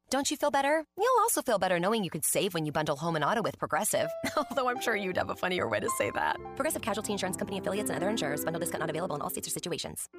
Don't 0.11 0.29
you 0.29 0.35
feel 0.35 0.51
better? 0.51 0.83
You'll 0.97 1.21
also 1.21 1.41
feel 1.41 1.57
better 1.57 1.79
knowing 1.79 2.03
you 2.03 2.09
could 2.09 2.25
save 2.25 2.53
when 2.53 2.65
you 2.65 2.73
bundle 2.73 2.97
home 2.97 3.15
and 3.15 3.23
auto 3.23 3.41
with 3.41 3.57
Progressive. 3.57 4.09
Although 4.35 4.67
I'm 4.67 4.81
sure 4.81 4.93
you'd 4.93 5.15
have 5.15 5.29
a 5.29 5.35
funnier 5.35 5.69
way 5.69 5.79
to 5.79 5.89
say 5.97 6.11
that. 6.11 6.35
Progressive 6.57 6.81
Casualty 6.81 7.13
Insurance 7.13 7.37
Company 7.37 7.59
affiliates 7.59 7.89
and 7.89 7.95
other 7.95 8.09
insurers. 8.09 8.43
Bundle 8.43 8.59
discount 8.59 8.81
not 8.81 8.89
available 8.89 9.15
in 9.15 9.21
all 9.21 9.29
states 9.29 9.47
or 9.47 9.51
situations. 9.51 10.09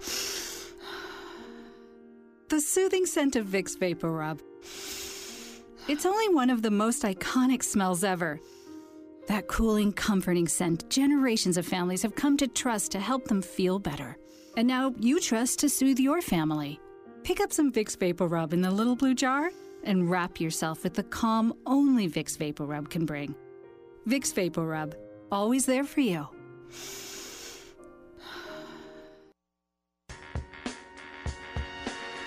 The 2.48 2.60
soothing 2.60 3.06
scent 3.06 3.36
of 3.36 3.46
Vicks 3.46 3.78
Vapor 3.78 4.10
Rub. 4.10 4.40
It's 5.86 6.04
only 6.04 6.34
one 6.34 6.50
of 6.50 6.62
the 6.62 6.70
most 6.72 7.04
iconic 7.04 7.62
smells 7.62 8.02
ever. 8.02 8.40
That 9.28 9.46
cooling, 9.46 9.92
comforting 9.92 10.48
scent 10.48 10.90
generations 10.90 11.56
of 11.56 11.64
families 11.64 12.02
have 12.02 12.16
come 12.16 12.36
to 12.38 12.48
trust 12.48 12.90
to 12.90 12.98
help 12.98 13.26
them 13.26 13.40
feel 13.40 13.78
better. 13.78 14.16
And 14.56 14.66
now 14.66 14.92
you 14.98 15.20
trust 15.20 15.60
to 15.60 15.68
soothe 15.68 16.00
your 16.00 16.20
family. 16.20 16.80
Pick 17.22 17.40
up 17.40 17.52
some 17.52 17.70
Vicks 17.70 17.98
Vapor 17.98 18.26
Rub 18.26 18.52
in 18.52 18.62
the 18.62 18.70
little 18.70 18.96
blue 18.96 19.14
jar 19.14 19.50
and 19.84 20.10
wrap 20.10 20.40
yourself 20.40 20.82
with 20.82 20.94
the 20.94 21.02
calm 21.02 21.54
only 21.66 22.08
Vicks 22.08 22.36
Vapor 22.36 22.64
Rub 22.64 22.88
can 22.88 23.04
bring. 23.04 23.34
Vicks 24.08 24.34
Vapor 24.34 24.66
Rub, 24.66 24.94
always 25.30 25.66
there 25.66 25.84
for 25.84 26.00
you. 26.00 26.26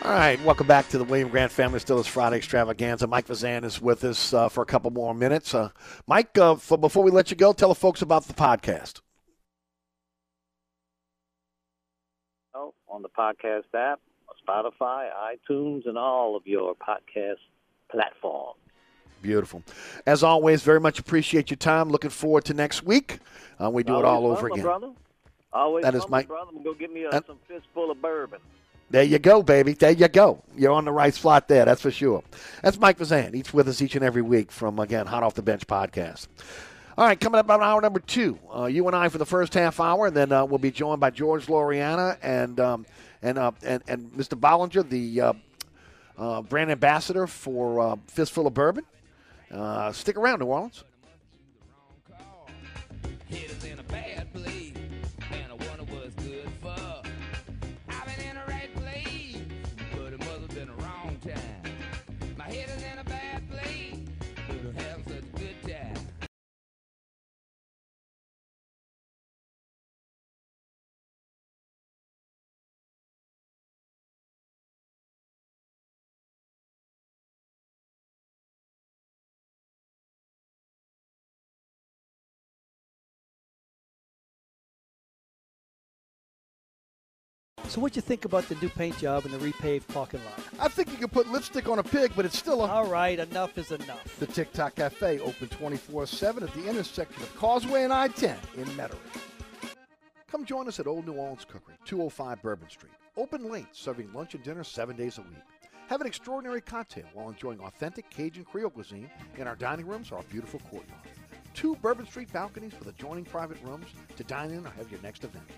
All 0.03 0.11
right, 0.11 0.43
welcome 0.43 0.67
back 0.67 0.89
to 0.89 0.97
the 0.97 1.05
William 1.05 1.29
Grant 1.29 1.49
Family 1.49 1.79
Stillers 1.79 2.07
Friday 2.07 2.35
Extravaganza. 2.35 3.07
Mike 3.07 3.25
Fazan 3.25 3.63
is 3.63 3.81
with 3.81 4.03
us 4.03 4.33
uh, 4.33 4.49
for 4.49 4.61
a 4.61 4.65
couple 4.65 4.91
more 4.91 5.13
minutes. 5.13 5.55
Uh, 5.55 5.69
Mike, 6.07 6.37
uh, 6.37 6.55
for, 6.55 6.77
before 6.77 7.03
we 7.03 7.11
let 7.11 7.31
you 7.31 7.37
go, 7.37 7.53
tell 7.53 7.69
the 7.69 7.75
folks 7.75 8.01
about 8.01 8.25
the 8.25 8.33
podcast. 8.33 8.99
Oh, 12.53 12.73
on 12.89 13.01
the 13.01 13.07
podcast 13.07 13.73
app, 13.73 14.01
Spotify, 14.47 15.09
iTunes, 15.49 15.87
and 15.87 15.97
all 15.97 16.35
of 16.35 16.45
your 16.45 16.75
podcast 16.75 17.37
platforms. 17.89 18.57
Beautiful. 19.21 19.63
As 20.05 20.21
always, 20.23 20.63
very 20.63 20.79
much 20.81 20.99
appreciate 20.99 21.49
your 21.49 21.57
time. 21.57 21.89
Looking 21.89 22.09
forward 22.09 22.45
to 22.45 22.53
next 22.53 22.83
week. 22.83 23.19
Uh, 23.61 23.69
we 23.69 23.83
do 23.83 23.97
it 23.97 24.05
all 24.05 24.25
Always 24.25 24.37
over 24.37 24.47
again. 24.47 24.63
brother. 24.63 24.91
Always 25.53 25.83
That 25.83 25.95
is 25.95 26.07
my 26.09 26.23
brother. 26.23 26.51
Go 26.63 26.73
get 26.73 26.91
me 26.91 27.05
a, 27.05 27.11
some 27.25 27.37
fistful 27.47 27.91
of 27.91 28.01
bourbon. 28.01 28.39
There 28.89 29.03
you 29.03 29.19
go, 29.19 29.41
baby. 29.41 29.73
There 29.73 29.91
you 29.91 30.07
go. 30.07 30.43
You're 30.57 30.73
on 30.73 30.85
the 30.85 30.91
right 30.91 31.13
spot 31.13 31.47
there. 31.47 31.63
That's 31.65 31.81
for 31.81 31.89
sure. 31.91 32.21
That's 32.61 32.77
Mike 32.79 32.97
Fazan. 32.97 33.33
He's 33.33 33.53
with 33.53 33.67
us 33.67 33.81
each 33.81 33.95
and 33.95 34.03
every 34.03 34.21
week 34.21 34.51
from, 34.51 34.77
again, 34.79 35.07
Hot 35.07 35.23
Off 35.23 35.35
the 35.35 35.41
Bench 35.41 35.65
podcast. 35.65 36.27
All 36.95 37.05
right, 37.05 37.19
coming 37.19 37.39
up 37.39 37.49
on 37.49 37.63
hour 37.63 37.81
number 37.81 37.99
two, 37.99 38.37
uh, 38.55 38.65
you 38.65 38.85
and 38.85 38.95
I 38.95 39.09
for 39.09 39.17
the 39.17 39.25
first 39.25 39.55
half 39.55 39.79
hour, 39.79 40.05
and 40.05 40.15
then 40.15 40.31
uh, 40.31 40.45
we'll 40.45 40.59
be 40.59 40.69
joined 40.69 40.99
by 40.99 41.09
George 41.09 41.47
Loriana 41.47 42.17
and 42.21 42.59
um, 42.59 42.85
and, 43.23 43.37
uh, 43.37 43.51
and 43.63 43.81
and 43.87 44.11
Mr. 44.11 44.39
Bollinger, 44.39 44.87
the 44.87 45.21
uh, 45.21 45.33
uh, 46.17 46.41
brand 46.41 46.69
ambassador 46.69 47.25
for 47.25 47.79
uh, 47.79 47.95
Fistful 48.07 48.45
of 48.45 48.53
Bourbon. 48.53 48.85
Uh, 49.51 49.91
stick 49.91 50.17
around, 50.17 50.39
New 50.39 50.45
Orleans. 50.45 50.83
So 87.73 87.81
what 87.81 87.95
you 87.95 88.03
think 88.03 88.23
about 88.23 88.47
the 88.47 88.53
new 88.61 88.69
paint 88.69 88.99
job 88.99 89.25
and 89.25 89.33
the 89.33 89.39
repaved 89.39 89.87
parking 89.87 90.19
lot? 90.25 90.39
I 90.59 90.67
think 90.67 90.91
you 90.91 90.97
can 90.99 91.07
put 91.07 91.27
lipstick 91.31 91.67
on 91.67 91.79
a 91.79 91.83
pig, 91.83 92.11
but 92.15 92.23
it's 92.23 92.37
still 92.37 92.63
a. 92.63 92.67
All 92.67 92.85
right, 92.85 93.17
enough 93.17 93.57
is 93.57 93.71
enough. 93.71 94.15
The 94.19 94.27
TikTok 94.27 94.75
Cafe, 94.75 95.17
open 95.17 95.47
24 95.47 96.05
7 96.05 96.43
at 96.43 96.53
the 96.53 96.69
intersection 96.69 97.23
of 97.23 97.35
Causeway 97.35 97.83
and 97.83 97.91
I 97.91 98.09
10 98.09 98.37
in 98.57 98.65
Metairie. 98.65 98.97
Come 100.29 100.45
join 100.45 100.67
us 100.67 100.79
at 100.79 100.85
Old 100.85 101.07
New 101.07 101.13
Orleans 101.13 101.45
Cookery, 101.45 101.73
205 101.83 102.43
Bourbon 102.43 102.69
Street. 102.69 102.93
Open 103.17 103.49
late, 103.49 103.65
serving 103.71 104.13
lunch 104.13 104.35
and 104.35 104.43
dinner 104.43 104.63
seven 104.63 104.95
days 104.95 105.17
a 105.17 105.21
week. 105.21 105.31
Have 105.87 105.99
an 105.99 106.05
extraordinary 106.05 106.61
cocktail 106.61 107.05
while 107.13 107.29
enjoying 107.29 107.59
authentic 107.59 108.07
Cajun 108.11 108.45
Creole 108.45 108.69
cuisine 108.69 109.09
in 109.39 109.47
our 109.47 109.55
dining 109.55 109.87
rooms 109.87 110.11
or 110.11 110.17
our 110.17 110.23
beautiful 110.29 110.59
courtyard. 110.69 111.01
Two 111.55 111.75
Bourbon 111.77 112.05
Street 112.05 112.31
balconies 112.31 112.73
with 112.77 112.89
adjoining 112.89 113.25
private 113.25 113.57
rooms 113.63 113.87
to 114.15 114.23
dine 114.25 114.51
in 114.51 114.63
or 114.63 114.69
have 114.69 114.91
your 114.91 115.01
next 115.01 115.23
event. 115.23 115.49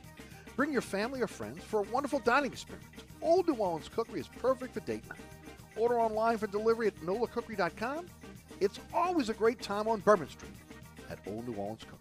Bring 0.56 0.72
your 0.72 0.82
family 0.82 1.22
or 1.22 1.28
friends 1.28 1.64
for 1.64 1.82
a 1.82 1.84
wonderful 1.84 2.20
dining 2.20 2.52
experience. 2.52 2.86
Old 3.22 3.48
New 3.48 3.56
Orleans 3.56 3.90
Cookery 3.90 4.22
is 4.22 4.28
perfect 4.28 4.74
for 4.74 4.80
date 4.82 5.08
night. 5.10 5.20
Order 5.76 6.00
online 6.00 6.38
for 6.38 6.48
delivery 6.48 6.88
at 6.88 6.96
nolacookery.com. 7.02 8.06
It's 8.62 8.80
always 8.94 9.30
a 9.30 9.34
great 9.34 9.62
time 9.62 9.88
on 9.88 10.00
Bourbon 10.00 10.30
Street 10.30 10.52
at 11.10 11.20
Old 11.28 11.48
New 11.48 11.56
Orleans 11.56 11.82
Cookery. 11.84 12.00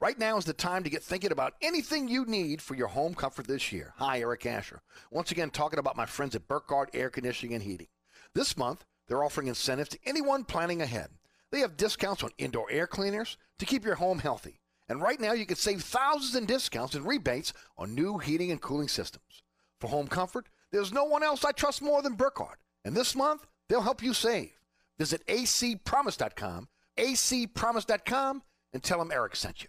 Right 0.00 0.18
now 0.18 0.36
is 0.36 0.44
the 0.44 0.52
time 0.52 0.82
to 0.84 0.90
get 0.90 1.02
thinking 1.02 1.32
about 1.32 1.54
anything 1.62 2.08
you 2.08 2.24
need 2.26 2.60
for 2.60 2.74
your 2.74 2.88
home 2.88 3.14
comfort 3.14 3.46
this 3.46 3.72
year. 3.72 3.94
Hi, 3.96 4.20
Eric 4.20 4.44
Asher. 4.44 4.82
Once 5.10 5.30
again, 5.30 5.50
talking 5.50 5.78
about 5.78 5.96
my 5.96 6.04
friends 6.04 6.34
at 6.34 6.48
Burkhardt 6.48 6.90
Air 6.92 7.08
Conditioning 7.08 7.54
and 7.54 7.62
Heating. 7.62 7.86
This 8.34 8.56
month, 8.56 8.84
they're 9.06 9.24
offering 9.24 9.46
incentives 9.46 9.90
to 9.90 9.98
anyone 10.04 10.44
planning 10.44 10.82
ahead. 10.82 11.10
They 11.52 11.60
have 11.60 11.76
discounts 11.76 12.24
on 12.24 12.30
indoor 12.36 12.70
air 12.70 12.88
cleaners 12.88 13.36
to 13.60 13.66
keep 13.66 13.84
your 13.84 13.94
home 13.94 14.18
healthy. 14.18 14.60
And 14.88 15.00
right 15.00 15.20
now, 15.20 15.32
you 15.32 15.46
can 15.46 15.56
save 15.56 15.82
thousands 15.82 16.36
in 16.36 16.46
discounts 16.46 16.94
and 16.94 17.06
rebates 17.06 17.52
on 17.78 17.94
new 17.94 18.18
heating 18.18 18.50
and 18.50 18.60
cooling 18.60 18.88
systems. 18.88 19.42
For 19.80 19.88
home 19.88 20.08
comfort, 20.08 20.48
there's 20.72 20.92
no 20.92 21.04
one 21.04 21.22
else 21.22 21.44
I 21.44 21.52
trust 21.52 21.82
more 21.82 22.02
than 22.02 22.14
Burkhardt. 22.14 22.60
And 22.84 22.94
this 22.94 23.14
month, 23.14 23.46
they'll 23.68 23.80
help 23.80 24.02
you 24.02 24.12
save. 24.12 24.52
Visit 24.98 25.26
acpromise.com, 25.26 26.68
acpromise.com, 26.98 28.42
and 28.72 28.82
tell 28.82 28.98
them 28.98 29.12
Eric 29.12 29.36
sent 29.36 29.62
you. 29.62 29.68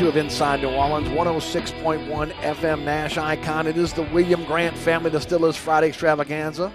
2 0.00 0.08
of 0.08 0.16
Inside 0.16 0.62
New 0.62 0.70
Orleans, 0.70 1.08
106.1 1.08 2.32
FM 2.32 2.84
Nash 2.84 3.18
Icon. 3.18 3.66
It 3.66 3.76
is 3.76 3.92
the 3.92 4.00
William 4.04 4.42
Grant 4.46 4.74
Family 4.78 5.10
Distillers 5.10 5.58
Friday 5.58 5.88
Extravaganza. 5.88 6.72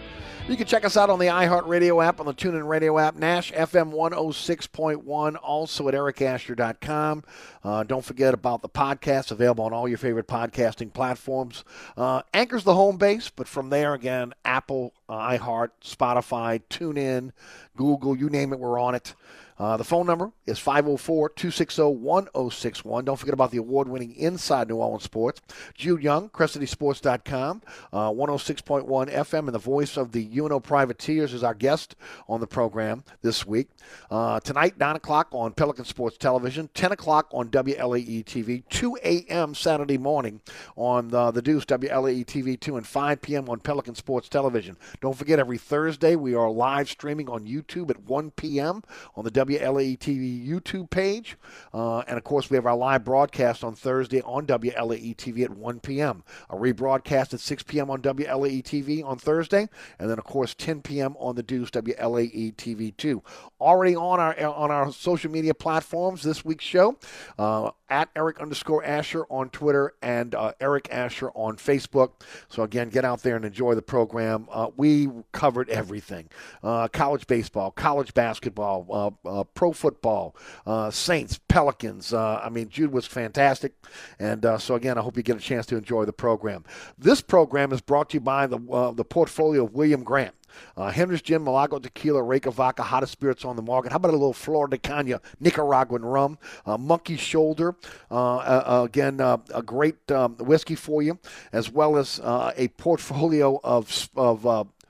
You 0.47 0.55
can 0.55 0.67
check 0.67 0.85
us 0.85 0.95
out 0.95 1.09
on 1.09 1.17
the 1.17 1.25
iHeartRadio 1.25 2.05
app, 2.05 2.19
on 2.19 2.27
the 2.27 2.35
TuneIn 2.35 2.67
Radio 2.67 2.99
app, 2.99 3.15
Nash 3.15 3.51
FM 3.51 3.91
106.1, 3.93 5.37
also 5.41 5.87
at 5.87 5.95
ericasher.com. 5.95 7.23
Uh, 7.63 7.81
don't 7.81 8.05
forget 8.05 8.35
about 8.35 8.61
the 8.61 8.69
podcast, 8.69 9.31
available 9.31 9.65
on 9.65 9.73
all 9.73 9.87
your 9.87 9.97
favorite 9.97 10.27
podcasting 10.27 10.93
platforms. 10.93 11.63
Uh, 11.97 12.21
anchors 12.31 12.63
the 12.63 12.75
home 12.75 12.97
base, 12.97 13.31
but 13.35 13.47
from 13.47 13.71
there, 13.71 13.95
again, 13.95 14.33
Apple, 14.45 14.93
uh, 15.09 15.17
iHeart, 15.31 15.69
Spotify, 15.83 16.61
TuneIn, 16.69 17.31
Google, 17.75 18.15
you 18.15 18.29
name 18.29 18.53
it, 18.53 18.59
we're 18.59 18.79
on 18.79 18.93
it. 18.93 19.15
Uh, 19.57 19.77
the 19.77 19.83
phone 19.83 20.05
number 20.05 20.31
is 20.45 20.59
504 20.59 21.29
260 21.29 21.81
1061. 21.83 23.05
Don't 23.05 23.17
forget 23.17 23.33
about 23.33 23.51
the 23.51 23.57
award 23.57 23.87
winning 23.87 24.13
Inside 24.15 24.67
New 24.67 24.75
Orleans 24.75 25.03
Sports. 25.03 25.41
Jude 25.73 26.03
Young, 26.03 26.29
CrescentCitySports.com, 26.29 27.61
uh, 27.93 28.09
106.1 28.11 29.11
FM, 29.11 29.39
and 29.39 29.53
the 29.53 29.59
voice 29.59 29.97
of 29.97 30.11
the 30.11 30.27
UNO 30.37 30.59
Privateers 30.59 31.33
is 31.33 31.43
our 31.43 31.53
guest 31.53 31.95
on 32.27 32.39
the 32.39 32.47
program 32.47 33.03
this 33.21 33.45
week. 33.45 33.69
Uh, 34.11 34.39
tonight, 34.41 34.77
9 34.77 34.97
o'clock 34.97 35.27
on 35.31 35.53
Pelican 35.53 35.85
Sports 35.85 36.17
Television, 36.17 36.69
10 36.73 36.91
o'clock 36.91 37.27
on 37.31 37.49
WLAE 37.49 38.25
TV, 38.25 38.63
2 38.69 38.97
a.m. 39.03 39.55
Saturday 39.55 39.97
morning 39.97 40.41
on 40.75 41.09
the, 41.09 41.31
the 41.31 41.41
Deuce, 41.41 41.65
WLAE 41.65 42.25
TV 42.25 42.59
2, 42.59 42.77
and 42.77 42.85
5 42.85 43.21
p.m. 43.21 43.49
on 43.49 43.59
Pelican 43.59 43.95
Sports 43.95 44.27
Television. 44.27 44.77
Don't 45.01 45.15
forget, 45.15 45.39
every 45.39 45.57
Thursday 45.57 46.15
we 46.15 46.35
are 46.35 46.49
live 46.49 46.89
streaming 46.89 47.29
on 47.29 47.45
YouTube 47.45 47.89
at 47.89 48.01
1 48.03 48.31
p.m. 48.31 48.83
on 49.15 49.23
the 49.23 49.31
WLAE 49.45 49.97
TV 49.97 50.47
YouTube 50.47 50.89
page. 50.89 51.37
Uh, 51.73 51.99
and 51.99 52.17
of 52.17 52.23
course, 52.23 52.49
we 52.49 52.55
have 52.55 52.65
our 52.65 52.75
live 52.75 53.03
broadcast 53.03 53.63
on 53.63 53.75
Thursday 53.75 54.21
on 54.21 54.45
WLAE 54.45 55.15
TV 55.15 55.43
at 55.43 55.51
1 55.51 55.79
p.m. 55.79 56.23
A 56.49 56.55
rebroadcast 56.55 57.33
at 57.33 57.39
6 57.39 57.63
p.m. 57.63 57.89
on 57.89 58.01
WLAE 58.01 58.63
TV 58.63 59.03
on 59.03 59.17
Thursday. 59.17 59.67
And 59.99 60.09
then, 60.09 60.17
of 60.17 60.25
course, 60.25 60.53
10 60.53 60.81
p.m. 60.81 61.15
on 61.19 61.35
the 61.35 61.43
Deuce 61.43 61.71
WLAE 61.71 62.55
TV 62.55 62.95
2. 62.95 63.23
Already 63.59 63.95
on 63.95 64.19
our 64.19 64.35
on 64.45 64.71
our 64.71 64.91
social 64.91 65.31
media 65.31 65.53
platforms 65.53 66.23
this 66.23 66.43
week's 66.43 66.65
show. 66.65 66.97
Uh, 67.37 67.71
at 67.89 68.09
Eric 68.15 68.39
underscore 68.39 68.83
Asher 68.83 69.25
on 69.29 69.49
Twitter 69.49 69.93
and 70.01 70.33
uh, 70.33 70.53
Eric 70.59 70.87
Asher 70.91 71.29
on 71.31 71.57
Facebook. 71.57 72.11
So 72.49 72.63
again, 72.63 72.89
get 72.89 73.05
out 73.05 73.21
there 73.21 73.35
and 73.35 73.45
enjoy 73.45 73.75
the 73.75 73.81
program. 73.81 74.47
Uh, 74.51 74.71
we 74.75 75.09
covered 75.31 75.69
everything: 75.69 76.29
uh, 76.63 76.87
college 76.87 77.27
baseball, 77.27 77.71
college 77.71 78.13
basketball, 78.13 79.15
uh, 79.25 79.29
uh, 79.29 79.43
pro 79.43 79.71
football, 79.71 80.35
uh, 80.65 80.89
Saints, 80.91 81.39
Pelicans. 81.47 82.13
I 82.13 82.49
mean, 82.49 82.69
Jude 82.69 82.91
was 82.91 83.05
fantastic, 83.05 83.73
and 84.19 84.45
so 84.59 84.75
again, 84.75 84.97
I 84.97 85.01
hope 85.01 85.17
you 85.17 85.23
get 85.23 85.37
a 85.37 85.41
chance 85.41 85.65
to 85.67 85.77
enjoy 85.77 86.05
the 86.05 86.13
program. 86.13 86.63
This 86.97 87.21
program 87.21 87.71
is 87.71 87.81
brought 87.81 88.09
to 88.11 88.15
you 88.15 88.21
by 88.21 88.47
the 88.47 88.93
the 88.95 89.05
portfolio 89.05 89.65
of 89.65 89.73
William 89.73 90.03
Grant. 90.03 90.33
Uh, 90.77 90.91
Hendrick's 90.91 91.21
Gin, 91.21 91.43
Milagro 91.43 91.79
Tequila, 91.79 92.21
Reyka 92.21 92.51
Vodka, 92.51 92.83
hottest 92.83 93.11
spirits 93.11 93.45
on 93.45 93.55
the 93.55 93.61
market. 93.61 93.91
How 93.91 93.97
about 93.97 94.09
a 94.09 94.11
little 94.11 94.33
Flor 94.33 94.67
de 94.67 94.77
Caña, 94.77 95.19
Nicaraguan 95.39 96.03
rum, 96.03 96.37
uh, 96.65 96.77
Monkey 96.77 97.17
Shoulder, 97.17 97.75
uh, 98.11 98.35
uh 98.37 98.81
again, 98.85 99.21
uh, 99.21 99.37
a 99.53 99.61
great 99.61 100.11
um, 100.11 100.35
whiskey 100.37 100.75
for 100.75 101.01
you, 101.01 101.19
as 101.51 101.71
well 101.71 101.97
as 101.97 102.19
a 102.23 102.67
portfolio 102.77 103.59
of, 103.63 104.09
of 104.15 104.45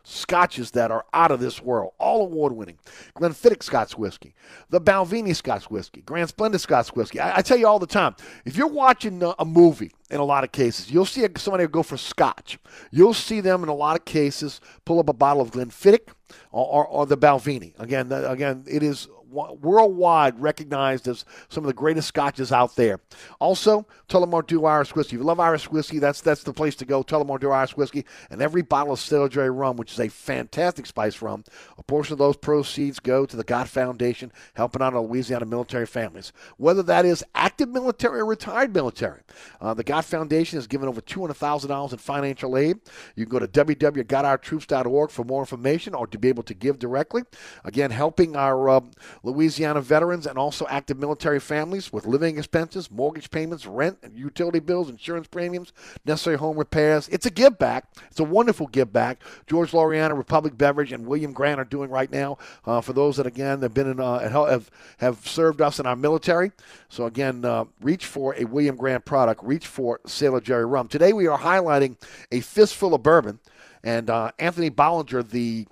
scotches 0.06 0.72
that 0.72 0.91
are 0.91 1.06
out 1.14 1.32
of 1.32 1.39
this 1.39 1.62
world, 1.62 1.93
all 1.97 2.22
award 2.22 2.53
winning. 2.53 2.78
Glenfiddich 3.18 3.64
Scotch 3.64 3.97
whiskey, 3.97 4.34
the 4.70 4.80
Balvenie 4.80 5.36
Scotch 5.36 5.70
whiskey, 5.70 6.01
Grant's 6.01 6.32
Blended 6.32 6.62
Scotch 6.62 6.89
whiskey. 6.89 7.20
I, 7.20 7.38
I, 7.38 7.41
tell 7.41 7.58
you 7.58 7.68
all 7.68 7.80
the 7.80 7.88
time, 7.88 8.16
if 8.45 8.56
you're 8.56 8.68
watching 8.68 9.22
a, 9.24 9.34
a 9.39 9.45
movie, 9.45 9.91
in 10.12 10.20
a 10.20 10.24
lot 10.24 10.43
of 10.43 10.51
cases, 10.51 10.91
you'll 10.91 11.06
see 11.06 11.28
somebody 11.38 11.66
go 11.68 11.82
for 11.82 11.97
Scotch. 11.97 12.60
You'll 12.91 13.14
see 13.14 13.41
them 13.41 13.64
in 13.64 13.70
a 13.70 13.74
lot 13.74 13.97
of 13.97 14.06
cases 14.06 14.62
pull 14.86 14.99
up 14.99 15.10
a 15.10 15.14
bottle 15.14 15.41
of 15.41 15.51
Glenfiddich 15.51 16.10
or, 16.51 16.66
or, 16.66 16.88
or 16.88 17.06
the 17.06 17.18
Balvenie. 17.18 17.74
Again, 17.80 18.10
the, 18.10 18.30
again, 18.30 18.64
it 18.68 18.84
is 18.84 19.08
worldwide 19.36 20.39
recognized 20.39 21.07
as 21.07 21.25
some 21.49 21.63
of 21.63 21.67
the 21.67 21.73
greatest 21.73 22.07
scotches 22.07 22.51
out 22.51 22.75
there. 22.75 22.99
Also, 23.39 23.86
Tullamore 24.09 24.45
Dew 24.45 24.65
Irish 24.65 24.95
Whiskey. 24.95 25.15
If 25.15 25.21
you 25.21 25.25
love 25.25 25.39
Irish 25.39 25.69
whiskey, 25.69 25.99
that's 25.99 26.21
that's 26.21 26.43
the 26.43 26.53
place 26.53 26.75
to 26.75 26.86
go. 26.86 27.03
Tullamore 27.03 27.39
Dew 27.39 27.51
Irish 27.51 27.75
Whiskey. 27.75 28.05
And 28.29 28.41
every 28.41 28.61
bottle 28.61 28.93
of 28.93 29.31
Jerry 29.31 29.49
rum, 29.49 29.77
which 29.77 29.93
is 29.93 29.99
a 29.99 30.09
fantastic 30.09 30.86
spice 30.86 31.21
rum, 31.21 31.43
a 31.77 31.83
portion 31.83 32.13
of 32.13 32.19
those 32.19 32.38
proceeds 32.38 32.99
go 32.99 33.25
to 33.25 33.36
the 33.36 33.43
God 33.43 33.69
Foundation, 33.69 34.31
helping 34.53 34.81
out 34.81 34.93
Louisiana 34.93 35.45
military 35.45 35.86
families. 35.86 36.31
Whether 36.57 36.83
that 36.83 37.05
is 37.05 37.23
active 37.33 37.69
military 37.69 38.19
or 38.19 38.25
retired 38.25 38.73
military, 38.73 39.21
uh, 39.61 39.73
the 39.73 39.83
God 39.83 40.05
Foundation 40.05 40.57
has 40.57 40.67
given 40.67 40.88
over 40.88 41.01
$200,000 41.01 41.91
in 41.91 41.97
financial 41.97 42.57
aid. 42.57 42.79
You 43.15 43.25
can 43.25 43.31
go 43.31 43.39
to 43.39 43.47
www.gotourtroops.org 43.47 45.11
for 45.11 45.23
more 45.23 45.41
information 45.41 45.93
or 45.93 46.07
to 46.07 46.17
be 46.17 46.29
able 46.29 46.43
to 46.43 46.53
give 46.53 46.79
directly. 46.79 47.23
Again, 47.63 47.91
helping 47.91 48.36
our 48.36 48.69
uh, 48.69 48.81
Louisiana 49.26 49.82
veterans 49.82 50.28
and 50.28 50.38
also 50.38 50.67
active 50.69 50.99
military 50.99 51.39
families 51.39 51.91
with 51.91 52.05
living 52.05 52.38
expenses, 52.38 52.91
mortgage 52.91 53.32
payments, 53.32 53.65
rent, 53.65 53.97
and 54.03 54.15
utility 54.15 54.59
bills, 54.59 54.88
insurance 54.88 55.28
premiums, 55.28 55.73
necessary 56.05 56.38
home 56.38 56.57
repairs. 56.57 57.07
It's 57.09 57.26
a 57.26 57.32
give 57.32 57.57
back. 57.57 57.88
It's 58.11 58.19
a 58.19 58.23
wonderful 58.23 58.67
give 58.67 58.93
back. 58.93 59.23
George 59.47 59.71
Loriana, 59.71 60.15
Republic 60.15 60.55
Beverage, 60.55 60.91
and 60.91 61.07
William 61.07 61.34
Grant 61.34 61.59
are 61.59 61.65
doing 61.65 61.89
right 61.89 62.11
now 62.11 62.38
uh, 62.65 62.82
for 62.82 62.93
those 62.93 63.17
that 63.17 63.26
again 63.26 63.63
have 63.63 63.73
been 63.73 63.89
in 63.89 63.99
uh, 63.99 64.30
have 64.30 64.69
have 64.97 65.28
served 65.28 65.59
us 65.59 65.80
in 65.80 65.88
our 65.88 65.95
military. 65.95 66.51
So 66.89 67.07
again, 67.07 67.43
uh, 67.45 67.65
reach 67.82 68.05
for 68.05 68.36
a 68.36 68.45
William 68.45 68.76
Grant 68.76 69.05
product. 69.05 69.43
Reach 69.43 69.65
for 69.65 70.01
Sailor 70.05 70.39
Jerry 70.39 70.65
rum. 70.65 70.88
Today 70.88 71.13
we 71.13 71.26
are 71.26 71.39
highlighting 71.39 71.97
a 72.32 72.41
fistful 72.41 72.93
of 72.93 73.01
bourbon, 73.01 73.39
and 73.84 74.07
uh, 74.11 74.32
Anthony 74.38 74.69
Bollinger, 74.69 75.28
the 75.28 75.65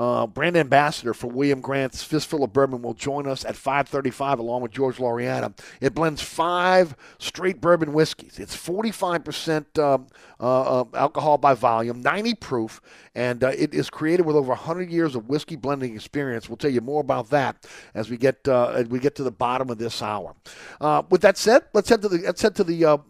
uh, 0.00 0.26
brand 0.26 0.56
ambassador 0.56 1.12
for 1.12 1.26
William 1.26 1.60
Grant's 1.60 2.02
Fistful 2.02 2.42
of 2.42 2.54
Bourbon 2.54 2.80
will 2.80 2.94
join 2.94 3.26
us 3.26 3.44
at 3.44 3.54
5:35 3.54 4.38
along 4.38 4.62
with 4.62 4.72
George 4.72 4.96
Loriana. 4.96 5.52
It 5.78 5.94
blends 5.94 6.22
five 6.22 6.96
straight 7.18 7.60
bourbon 7.60 7.92
whiskeys. 7.92 8.38
It's 8.38 8.56
45% 8.56 9.78
um, 9.78 10.06
uh, 10.40 10.80
uh, 10.80 10.84
alcohol 10.94 11.36
by 11.36 11.52
volume, 11.52 12.00
90 12.00 12.34
proof, 12.36 12.80
and 13.14 13.44
uh, 13.44 13.48
it 13.48 13.74
is 13.74 13.90
created 13.90 14.24
with 14.24 14.36
over 14.36 14.48
100 14.48 14.88
years 14.88 15.14
of 15.14 15.28
whiskey 15.28 15.56
blending 15.56 15.94
experience. 15.94 16.48
We'll 16.48 16.56
tell 16.56 16.70
you 16.70 16.80
more 16.80 17.02
about 17.02 17.28
that 17.28 17.66
as 17.92 18.08
we 18.08 18.16
get 18.16 18.48
uh, 18.48 18.68
as 18.68 18.86
we 18.86 19.00
get 19.00 19.16
to 19.16 19.22
the 19.22 19.30
bottom 19.30 19.68
of 19.68 19.76
this 19.76 20.00
hour. 20.00 20.34
Uh, 20.80 21.02
with 21.10 21.20
that 21.20 21.36
said, 21.36 21.64
let's 21.74 21.90
head 21.90 22.00
to 22.00 22.08
the 22.08 22.18
let's 22.20 22.40
head 22.40 22.56
to 22.56 22.64
the 22.64 23.02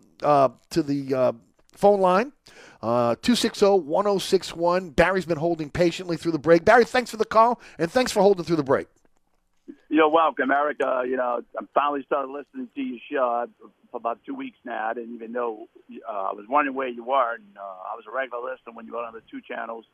to 0.70 0.82
the 0.82 1.34
phone 1.76 2.00
line. 2.00 2.32
Uh, 2.82 3.14
260 3.22 3.66
1061. 3.66 4.90
Barry's 4.90 5.26
been 5.26 5.36
holding 5.36 5.70
patiently 5.70 6.16
through 6.16 6.32
the 6.32 6.38
break. 6.38 6.64
Barry, 6.64 6.84
thanks 6.84 7.10
for 7.10 7.18
the 7.18 7.24
call, 7.24 7.60
and 7.78 7.90
thanks 7.90 8.10
for 8.10 8.22
holding 8.22 8.44
through 8.44 8.56
the 8.56 8.62
break. 8.62 8.88
You're 9.90 10.08
welcome, 10.08 10.50
Eric. 10.50 10.78
Uh, 10.82 11.02
you 11.02 11.16
know, 11.16 11.42
I 11.58 11.64
finally 11.74 12.04
started 12.06 12.30
listening 12.32 12.68
to 12.74 12.80
your 12.80 12.98
show 13.10 13.46
for 13.90 13.96
about 13.96 14.20
two 14.24 14.34
weeks 14.34 14.56
now. 14.64 14.88
I 14.88 14.94
didn't 14.94 15.14
even 15.14 15.32
know. 15.32 15.68
Uh, 16.08 16.12
I 16.12 16.32
was 16.32 16.46
wondering 16.48 16.76
where 16.76 16.88
you 16.88 17.04
were, 17.04 17.34
and 17.34 17.44
uh, 17.56 17.60
I 17.60 17.96
was 17.96 18.04
a 18.08 18.14
regular 18.14 18.42
listener 18.42 18.72
when 18.72 18.86
you 18.86 18.92
were 18.92 19.00
on 19.00 19.12
the 19.12 19.22
two 19.30 19.40
channels, 19.40 19.84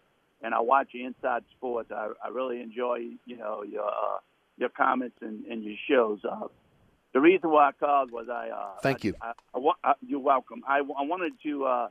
and 0.43 0.55
I 0.55 0.61
watch 0.61 0.89
you 0.93 1.07
Inside 1.07 1.45
Sports. 1.57 1.91
I, 1.91 2.11
I 2.24 2.28
really 2.28 2.61
enjoy, 2.61 2.99
you 3.24 3.37
know, 3.37 3.64
your 3.64 3.87
uh, 3.87 4.18
your 4.59 4.68
comments 4.68 5.16
and, 5.22 5.45
and 5.47 5.64
your 5.64 5.76
shows. 5.89 6.20
Uh, 6.24 6.49
the 7.12 7.20
reason 7.20 7.51
why 7.51 7.68
I 7.68 7.72
called 7.72 8.11
was 8.11 8.28
I. 8.30 8.51
Uh, 8.51 8.80
Thank 8.82 9.03
you. 9.03 9.14
I, 9.20 9.32
I, 9.55 9.61
I, 9.82 9.95
you're 10.07 10.20
welcome. 10.20 10.62
I, 10.68 10.78
I 10.78 11.03
wanted 11.03 11.32
to. 11.43 11.64
Uh, 11.64 11.89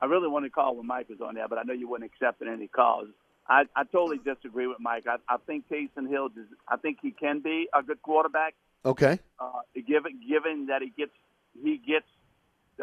I 0.00 0.06
really 0.06 0.28
wanted 0.28 0.48
to 0.48 0.54
call 0.54 0.76
when 0.76 0.86
Mike 0.86 1.08
was 1.08 1.20
on 1.20 1.34
there, 1.34 1.48
but 1.48 1.58
I 1.58 1.62
know 1.62 1.74
you 1.74 1.88
wouldn't 1.88 2.10
accept 2.12 2.42
any 2.42 2.68
calls. 2.68 3.08
I, 3.48 3.64
I 3.74 3.84
totally 3.84 4.18
disagree 4.18 4.66
with 4.66 4.78
Mike. 4.80 5.06
I, 5.06 5.16
I 5.28 5.36
think 5.46 5.64
Taysom 5.68 6.08
Hill, 6.08 6.28
does, 6.28 6.46
I 6.68 6.76
think 6.76 6.98
he 7.02 7.10
can 7.10 7.40
be 7.40 7.68
a 7.74 7.82
good 7.82 8.00
quarterback. 8.00 8.54
Okay. 8.84 9.18
Uh, 9.38 9.60
given 9.74 10.20
given 10.26 10.66
that 10.66 10.82
he 10.82 10.92
gets 10.96 11.12
he 11.62 11.76
gets 11.76 12.06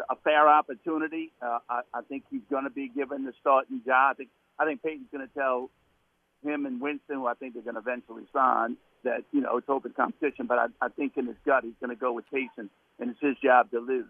a 0.08 0.14
fair 0.22 0.48
opportunity, 0.48 1.32
uh, 1.42 1.58
I, 1.68 1.80
I 1.92 2.02
think 2.02 2.24
he's 2.30 2.42
going 2.50 2.64
to 2.64 2.70
be 2.70 2.88
given 2.88 3.24
the 3.24 3.32
starting 3.40 3.80
job. 3.84 4.12
I 4.12 4.14
think 4.14 4.28
I 4.58 4.64
think 4.64 4.82
Payton's 4.82 5.08
going 5.10 5.26
to 5.26 5.34
tell 5.34 5.70
him 6.44 6.66
and 6.66 6.80
Winston, 6.80 7.16
who 7.16 7.26
I 7.26 7.34
think 7.34 7.54
they're 7.54 7.62
going 7.62 7.74
to 7.74 7.80
eventually 7.80 8.24
sign, 8.32 8.76
that 9.04 9.24
you 9.32 9.40
know 9.40 9.56
it's 9.56 9.68
open 9.68 9.92
competition. 9.96 10.46
But 10.46 10.58
I, 10.58 10.66
I 10.80 10.88
think 10.88 11.16
in 11.16 11.26
his 11.26 11.36
gut 11.44 11.64
he's 11.64 11.74
going 11.80 11.90
to 11.90 12.00
go 12.00 12.12
with 12.12 12.26
Taysom, 12.32 12.68
and 13.00 13.10
it's 13.10 13.20
his 13.20 13.36
job 13.42 13.70
to 13.72 13.80
lose. 13.80 14.06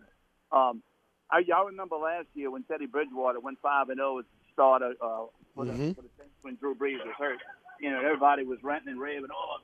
Um, 0.52 0.82
I 1.30 1.40
y'all 1.46 1.66
remember 1.66 1.96
last 1.96 2.26
year 2.34 2.50
when 2.50 2.62
Teddy 2.64 2.86
Bridgewater 2.86 3.40
went 3.40 3.58
five 3.60 3.88
and 3.88 3.98
zero 3.98 4.16
oh 4.16 4.18
as 4.20 4.24
starter 4.52 4.94
uh, 5.00 5.26
for, 5.54 5.64
mm-hmm. 5.64 5.88
the, 5.88 5.94
for 5.94 6.02
the 6.02 6.08
Saints 6.18 6.34
when 6.42 6.56
Drew 6.56 6.74
Brees 6.74 6.98
was 7.04 7.14
hurt. 7.18 7.38
You 7.80 7.90
know, 7.90 8.00
everybody 8.00 8.44
was 8.44 8.58
ranting 8.62 8.92
and 8.92 9.00
raving. 9.00 9.30
Oh, 9.32 9.58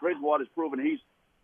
Bridgewater's 0.00 0.48
proven 0.54 0.78
he's 0.78 1.00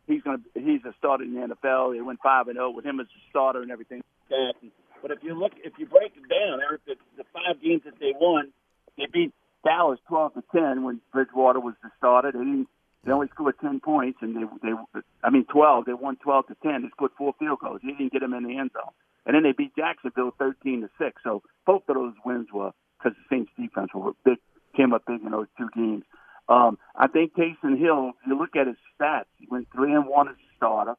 he's 0.06 0.22
to 0.24 0.38
he's 0.54 0.84
a 0.84 0.94
starter 0.98 1.24
in 1.24 1.34
the 1.34 1.54
NFL. 1.54 1.94
He 1.94 2.00
went 2.00 2.20
five 2.22 2.48
and 2.48 2.56
zero 2.56 2.68
oh 2.68 2.70
with 2.70 2.84
him 2.84 3.00
as 3.00 3.06
a 3.06 3.20
starter 3.30 3.62
and 3.62 3.70
everything. 3.70 4.02
But 4.28 5.10
if 5.10 5.18
you 5.22 5.34
look, 5.34 5.52
if 5.64 5.72
you 5.78 5.86
break 5.86 6.12
it 6.16 6.28
down, 6.28 6.60
Eric, 6.60 6.82
the, 6.86 6.94
the 7.16 7.24
five 7.32 7.60
games 7.60 7.82
that 7.84 7.98
they 7.98 8.12
won, 8.18 8.52
they 8.96 9.06
beat 9.12 9.32
Dallas 9.64 9.98
twelve 10.06 10.34
to 10.34 10.44
ten 10.52 10.84
when 10.84 11.00
Bridgewater 11.12 11.60
was 11.60 11.74
the 11.82 11.90
starter. 11.98 12.30
They 12.30 12.38
didn't. 12.38 12.68
They 13.04 13.10
only 13.10 13.26
scored 13.28 13.56
ten 13.60 13.80
points, 13.80 14.18
and 14.20 14.36
they 14.36 14.44
they 14.62 15.02
I 15.24 15.30
mean 15.30 15.46
twelve. 15.46 15.86
They 15.86 15.94
won 15.94 16.16
twelve 16.16 16.46
to 16.48 16.56
ten. 16.62 16.82
They 16.82 16.88
scored 16.90 17.12
four 17.16 17.34
field 17.38 17.58
goals. 17.60 17.80
He 17.82 17.88
didn't 17.88 18.12
get 18.12 18.20
them 18.20 18.34
in 18.34 18.44
the 18.44 18.58
end 18.58 18.70
zone 18.74 18.92
and 19.26 19.34
then 19.34 19.42
they 19.42 19.52
beat 19.52 19.74
Jacksonville 19.76 20.32
13 20.38 20.82
to 20.82 20.90
six. 20.98 21.22
So 21.24 21.42
both 21.66 21.82
of 21.88 21.94
those 21.94 22.14
wins 22.24 22.48
were 22.52 22.72
because 22.98 23.16
the 23.16 23.36
Saints 23.36 23.52
defense 23.58 23.90
were 23.94 24.12
big, 24.24 24.38
came 24.76 24.92
up 24.92 25.04
big 25.06 25.22
in 25.22 25.30
those 25.30 25.46
two 25.58 25.68
games. 25.74 26.04
Um, 26.48 26.78
I 26.96 27.06
think 27.06 27.34
Taysom 27.34 27.78
Hill, 27.78 28.12
you 28.26 28.38
look 28.38 28.56
at 28.56 28.66
his 28.66 28.76
stats, 28.98 29.26
he 29.38 29.46
went 29.50 29.68
three 29.72 29.92
and 29.92 30.06
one 30.06 30.28
as 30.28 30.34
a 30.34 30.56
starter. 30.56 30.96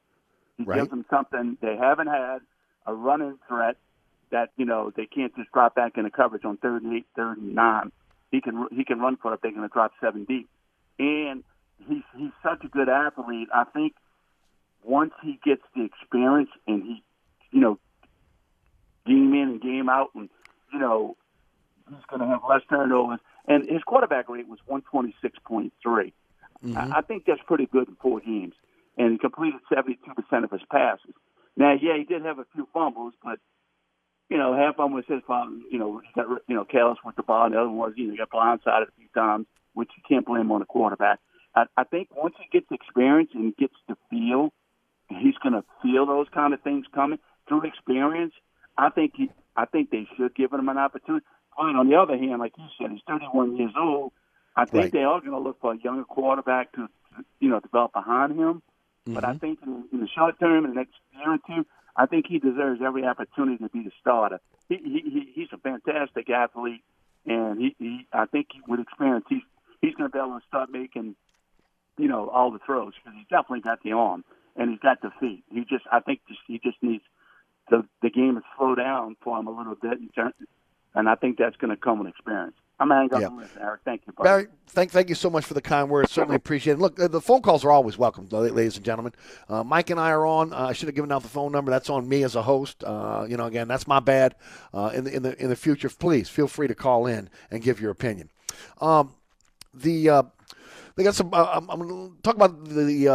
He 0.58 0.64
right. 0.64 0.78
gives 0.78 0.90
them 0.90 1.06
something 1.10 1.58
they 1.62 1.76
haven't 1.76 2.08
had, 2.08 2.40
a 2.86 2.94
running 2.94 3.38
threat 3.48 3.78
that 4.32 4.50
you 4.58 4.66
know 4.66 4.92
they 4.96 5.06
can't 5.06 5.34
just 5.36 5.52
drop 5.52 5.76
back 5.76 5.98
into 5.98 6.10
coverage 6.10 6.44
on 6.44 6.58
third 6.58 6.84
and 6.84 6.94
eight, 6.94 7.06
third 7.16 7.38
and 7.38 7.56
nine. 7.56 7.92
He 8.32 8.42
can 8.42 8.68
he 8.72 8.84
can 8.84 9.00
run 9.00 9.18
for 9.18 9.34
it. 9.34 9.40
They're 9.42 9.52
going 9.52 9.68
to 9.68 9.72
drop 9.72 9.92
seven 10.02 10.26
deep, 10.26 10.50
and 11.00 11.44
he's 11.88 12.04
he's 12.18 12.32
such 12.42 12.64
a 12.64 12.68
good 12.68 12.90
athlete. 12.90 13.48
I 13.54 13.64
think 13.66 13.94
once 14.84 15.14
he 15.22 15.40
gets 15.44 15.62
the 15.76 15.86
experience 15.86 16.50
and 16.68 16.84
he, 16.84 17.04
you 17.52 17.62
know, 17.62 17.80
game 19.06 19.34
in 19.34 19.50
and 19.50 19.62
game 19.62 19.90
out, 19.90 20.10
and 20.16 20.30
you 20.72 20.80
know 20.80 21.16
he's 21.90 22.06
going 22.10 22.22
to 22.22 22.28
have 22.28 22.42
less 22.48 22.62
turnovers. 22.70 23.20
And 23.48 23.70
his 23.70 23.84
quarterback 23.84 24.30
rate 24.30 24.48
was 24.48 24.60
126.3. 24.70 25.72
Mm-hmm. 25.84 26.78
I, 26.78 26.98
I 26.98 27.02
think 27.02 27.26
that's 27.26 27.42
pretty 27.46 27.66
good 27.66 27.90
in 27.90 27.96
four 28.02 28.22
games. 28.22 28.54
And 28.98 29.12
he 29.12 29.18
completed 29.18 29.60
72% 29.72 30.44
of 30.44 30.52
his 30.52 30.62
passes. 30.72 31.14
Now, 31.58 31.74
yeah, 31.74 31.98
he 31.98 32.04
did 32.04 32.24
have 32.24 32.40
a 32.40 32.46
few 32.54 32.68
fumbles, 32.74 33.14
but 33.24 33.40
you 34.30 34.38
know, 34.38 34.56
half 34.56 34.80
of 34.80 34.86
them 34.86 34.94
was 34.94 35.06
his 35.08 35.22
fault. 35.28 35.50
You 35.70 35.78
know, 35.78 36.00
he 36.00 36.10
got 36.16 36.28
you 36.48 36.56
know 36.56 36.66
careless 36.66 36.98
with 37.06 37.16
the 37.16 37.24
ball, 37.24 37.46
and 37.46 37.54
the 37.54 37.60
other 37.60 37.70
one 37.70 37.78
was 37.78 37.94
you 37.98 38.08
know 38.08 38.12
he 38.12 38.18
got 38.18 38.32
blindsided 38.32 38.88
a 38.88 38.92
few 38.98 39.08
times, 39.14 39.46
which 39.74 39.90
you 39.96 40.04
can't 40.08 40.26
blame 40.26 40.52
on 40.52 40.60
the 40.60 40.66
quarterback. 40.66 41.20
I, 41.56 41.66
I 41.78 41.84
think 41.84 42.10
once 42.16 42.36
he 42.40 42.48
gets 42.52 42.72
experience 42.72 43.32
and 43.34 43.56
gets 43.56 43.76
the 43.88 43.96
feel, 44.10 44.52
he's 45.10 45.36
going 45.44 45.54
to 45.54 45.64
feel 45.82 46.06
those 46.06 46.28
kind 46.34 46.54
of 46.54 46.62
things 46.62 46.86
coming 46.94 47.20
through 47.48 47.64
experience. 47.64 48.34
I 48.78 48.90
think 48.90 49.14
he, 49.16 49.30
I 49.56 49.66
think 49.66 49.90
they 49.92 50.08
should 50.18 50.36
give 50.36 50.52
him 50.52 50.70
an 50.70 50.78
opportunity. 50.78 51.26
And 51.58 51.78
on 51.78 51.90
the 51.90 51.96
other 51.96 52.18
hand, 52.18 52.40
like 52.40 52.54
you 52.58 52.66
said, 52.80 52.92
he's 52.92 53.02
31 53.08 53.58
years 53.58 53.74
old. 53.78 54.12
I 54.56 54.66
think 54.66 54.74
right. 54.76 54.92
they 54.92 55.04
are 55.04 55.20
going 55.20 55.32
to 55.32 55.40
look 55.40 55.60
for 55.62 55.74
a 55.74 55.78
younger 55.78 56.04
quarterback 56.04 56.72
to, 56.74 56.88
you 57.40 57.50
know, 57.50 57.60
develop 57.60 57.94
behind 57.94 58.38
him. 58.38 58.62
But 59.06 59.24
I 59.26 59.34
Mhm. 59.34 59.42
think 59.42 59.60
in, 59.64 59.86
in 59.92 60.00
the 60.00 60.08
short 60.08 60.40
term, 60.40 60.66
in 60.66 60.72
the 60.72 60.76
next 60.76 60.94
year 61.12 61.34
or 61.34 61.38
two, 61.46 61.66
I 61.96 62.06
think 62.08 62.26
he 62.28 62.40
deserves 62.40 62.82
every 62.82 63.06
opportunity 63.06 63.58
to 63.64 63.70
be 63.70 63.84
the 63.84 63.92
starter. 64.00 64.40
He, 64.70 64.78
he, 64.78 65.02
he 65.10 65.32
he's 65.36 65.50
a 65.52 65.58
fantastic 65.58 66.30
athlete, 66.30 66.84
and 67.26 67.60
he, 67.60 67.76
he 67.78 68.08
I 68.12 68.26
think 68.26 68.48
with 68.68 68.80
experience, 68.80 69.26
he's 69.30 69.44
he's 69.82 69.94
going 69.96 70.10
to 70.10 70.14
be 70.14 70.20
able 70.20 70.40
to 70.40 70.46
start 70.48 70.72
making, 70.72 71.16
you 71.98 72.08
know, 72.08 72.30
all 72.30 72.52
the 72.52 72.60
throws 72.66 72.94
because 72.96 73.18
he's 73.18 73.28
definitely 73.28 73.62
got 73.62 73.84
the 73.84 73.92
arm 73.92 74.24
and 74.56 74.72
he's 74.72 74.80
got 74.80 75.02
the 75.02 75.12
feet. 75.20 75.44
He 75.52 75.62
just, 75.62 75.86
I 75.92 76.00
think, 76.00 76.22
just 76.28 76.40
he 76.48 76.60
just 76.64 76.78
needs 76.82 77.04
the 77.70 77.86
the 78.02 78.10
game 78.10 78.36
to 78.36 78.42
slow 78.58 78.76
down 78.76 79.16
for 79.24 79.40
him 79.40 79.48
a 79.48 79.52
little 79.58 79.76
bit, 79.76 80.00
and 80.00 80.10
turn, 80.14 80.34
and 80.96 81.10
I 81.10 81.16
think 81.16 81.38
that's 81.38 81.56
going 81.58 81.72
to 81.72 81.78
come 81.78 82.00
with 82.00 82.08
experience. 82.08 82.56
I'm 82.80 82.90
going 82.90 83.08
to 83.10 83.16
hang 83.18 83.26
up 83.26 83.32
Yeah. 83.40 83.48
the 83.56 83.62
Eric. 83.64 83.82
Thank 83.86 84.02
you, 84.08 84.14
buddy. 84.14 84.28
Barry, 84.28 84.48
thank 84.68 84.92
thank 84.92 85.08
you 85.08 85.16
so 85.16 85.30
much 85.30 85.46
for 85.46 85.54
the 85.54 85.62
kind 85.62 85.90
words. 85.90 86.12
Certainly 86.12 86.36
appreciate 86.36 86.74
it. 86.74 86.80
Look, 86.80 86.96
the 86.96 87.22
phone 87.22 87.42
calls 87.42 87.64
are 87.64 87.72
always 87.72 87.98
welcome, 87.98 88.28
ladies 88.32 88.76
and 88.76 88.84
gentlemen. 88.84 89.14
Uh, 89.48 89.64
Mike 89.64 89.90
and 89.92 90.00
I 90.00 90.10
are 90.12 90.26
on. 90.26 90.52
Uh, 90.52 90.68
I 90.68 90.74
should 90.74 90.88
have 90.88 90.96
given 90.96 91.12
out 91.12 91.22
the 91.22 91.30
phone 91.30 91.52
number. 91.52 91.72
That's 91.72 91.90
on 91.90 92.10
me 92.10 92.24
as 92.24 92.36
a 92.36 92.42
host. 92.42 92.84
Uh, 92.84 93.26
you 93.30 93.38
know, 93.38 93.46
again, 93.46 93.68
that's 93.68 93.88
my 93.88 94.00
bad. 94.00 94.36
Uh, 94.74 94.92
in 94.94 95.04
the 95.04 95.16
in 95.16 95.24
the 95.24 95.42
in 95.44 95.50
the 95.50 95.56
future, 95.56 95.90
please 95.90 96.28
feel 96.30 96.48
free 96.48 96.68
to 96.68 96.76
call 96.76 97.06
in 97.06 97.30
and 97.52 97.62
give 97.62 97.80
your 97.80 97.92
opinion. 97.92 98.30
Um, 98.82 99.14
the 99.74 100.10
uh, 100.10 100.24
they 100.96 101.04
got 101.04 101.16
some. 101.16 101.34
Uh, 101.34 101.46
I'm, 101.54 101.70
I'm 101.70 101.80
going 101.88 102.12
to 102.16 102.22
talk 102.24 102.36
about 102.36 102.66
the. 102.66 103.08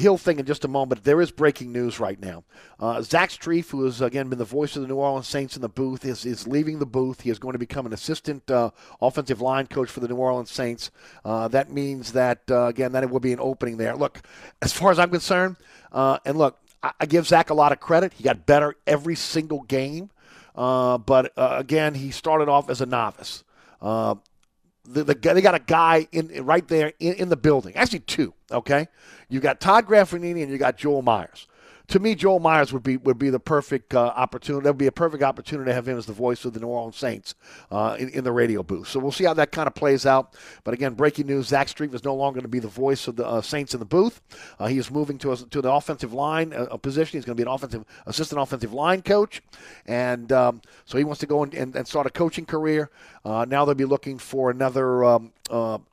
Hill 0.00 0.18
thing 0.18 0.38
in 0.38 0.46
just 0.46 0.64
a 0.64 0.68
moment. 0.68 1.04
There 1.04 1.20
is 1.20 1.30
breaking 1.30 1.72
news 1.72 2.00
right 2.00 2.18
now. 2.20 2.44
Uh, 2.78 3.02
Zach 3.02 3.30
Strief, 3.30 3.70
who 3.70 3.84
has 3.84 4.00
again 4.00 4.28
been 4.28 4.38
the 4.38 4.44
voice 4.44 4.74
of 4.74 4.82
the 4.82 4.88
New 4.88 4.96
Orleans 4.96 5.28
Saints 5.28 5.54
in 5.54 5.62
the 5.62 5.68
booth, 5.68 6.04
is, 6.04 6.24
is 6.24 6.48
leaving 6.48 6.78
the 6.78 6.86
booth. 6.86 7.20
He 7.20 7.30
is 7.30 7.38
going 7.38 7.52
to 7.52 7.58
become 7.58 7.86
an 7.86 7.92
assistant 7.92 8.50
uh, 8.50 8.70
offensive 9.00 9.40
line 9.40 9.66
coach 9.66 9.90
for 9.90 10.00
the 10.00 10.08
New 10.08 10.16
Orleans 10.16 10.50
Saints. 10.50 10.90
Uh, 11.24 11.48
that 11.48 11.70
means 11.70 12.12
that 12.12 12.40
uh, 12.50 12.64
again 12.64 12.92
that 12.92 13.04
it 13.04 13.10
will 13.10 13.20
be 13.20 13.32
an 13.32 13.40
opening 13.40 13.76
there. 13.76 13.94
Look, 13.94 14.22
as 14.62 14.72
far 14.72 14.90
as 14.90 14.98
I'm 14.98 15.10
concerned, 15.10 15.56
uh, 15.92 16.18
and 16.24 16.36
look, 16.36 16.58
I, 16.82 16.92
I 17.00 17.06
give 17.06 17.26
Zach 17.26 17.50
a 17.50 17.54
lot 17.54 17.72
of 17.72 17.80
credit. 17.80 18.12
He 18.14 18.24
got 18.24 18.46
better 18.46 18.74
every 18.86 19.14
single 19.14 19.62
game, 19.62 20.10
uh, 20.56 20.98
but 20.98 21.32
uh, 21.36 21.56
again, 21.58 21.94
he 21.94 22.10
started 22.10 22.48
off 22.48 22.70
as 22.70 22.80
a 22.80 22.86
novice. 22.86 23.44
Uh, 23.80 24.16
the, 24.84 25.04
the 25.04 25.14
they 25.14 25.40
got 25.40 25.54
a 25.54 25.60
guy 25.60 26.08
in 26.12 26.44
right 26.44 26.66
there 26.66 26.92
in, 26.98 27.14
in 27.14 27.28
the 27.28 27.36
building. 27.36 27.74
Actually, 27.76 28.00
two. 28.00 28.34
Okay, 28.50 28.88
you 29.28 29.40
got 29.40 29.60
Todd 29.60 29.86
Graffagnini 29.86 30.42
and 30.42 30.50
you 30.50 30.58
got 30.58 30.76
Joel 30.76 31.02
Meyers. 31.02 31.46
To 31.90 31.98
me, 31.98 32.14
Joel 32.14 32.38
Meyers 32.38 32.72
would 32.72 32.84
be 32.84 32.98
would 32.98 33.18
be 33.18 33.30
the 33.30 33.40
perfect 33.40 33.94
uh, 33.94 34.12
opportunity. 34.14 34.62
That 34.62 34.70
would 34.70 34.78
be 34.78 34.86
a 34.86 34.92
perfect 34.92 35.24
opportunity 35.24 35.70
to 35.70 35.74
have 35.74 35.88
him 35.88 35.98
as 35.98 36.06
the 36.06 36.12
voice 36.12 36.44
of 36.44 36.52
the 36.52 36.60
New 36.60 36.68
Orleans 36.68 36.96
Saints 36.96 37.34
uh, 37.68 37.96
in, 37.98 38.10
in 38.10 38.22
the 38.22 38.30
radio 38.30 38.62
booth. 38.62 38.86
So 38.86 39.00
we'll 39.00 39.10
see 39.10 39.24
how 39.24 39.34
that 39.34 39.50
kind 39.50 39.66
of 39.66 39.74
plays 39.74 40.06
out. 40.06 40.36
But 40.62 40.72
again, 40.72 40.94
breaking 40.94 41.26
news: 41.26 41.48
Zach 41.48 41.66
Strief 41.66 41.92
is 41.92 42.04
no 42.04 42.14
longer 42.14 42.36
going 42.36 42.44
to 42.44 42.48
be 42.48 42.60
the 42.60 42.68
voice 42.68 43.08
of 43.08 43.16
the 43.16 43.26
uh, 43.26 43.40
Saints 43.40 43.74
in 43.74 43.80
the 43.80 43.86
booth. 43.86 44.20
Uh, 44.60 44.68
he 44.68 44.78
is 44.78 44.88
moving 44.88 45.18
to 45.18 45.32
a, 45.32 45.36
to 45.36 45.60
the 45.60 45.72
offensive 45.72 46.12
line 46.12 46.52
uh, 46.52 46.76
position. 46.76 47.18
He's 47.18 47.24
going 47.24 47.36
to 47.36 47.42
be 47.42 47.48
an 47.48 47.52
offensive 47.52 47.84
assistant 48.06 48.40
offensive 48.40 48.72
line 48.72 49.02
coach, 49.02 49.42
and 49.84 50.30
um, 50.30 50.62
so 50.84 50.96
he 50.96 51.02
wants 51.02 51.18
to 51.20 51.26
go 51.26 51.42
and, 51.42 51.52
and, 51.54 51.74
and 51.74 51.88
start 51.88 52.06
a 52.06 52.10
coaching 52.10 52.46
career. 52.46 52.88
Uh, 53.24 53.44
now 53.48 53.64
they'll 53.64 53.74
be 53.74 53.84
looking 53.84 54.16
for 54.16 54.48
another 54.48 55.02
um, 55.02 55.32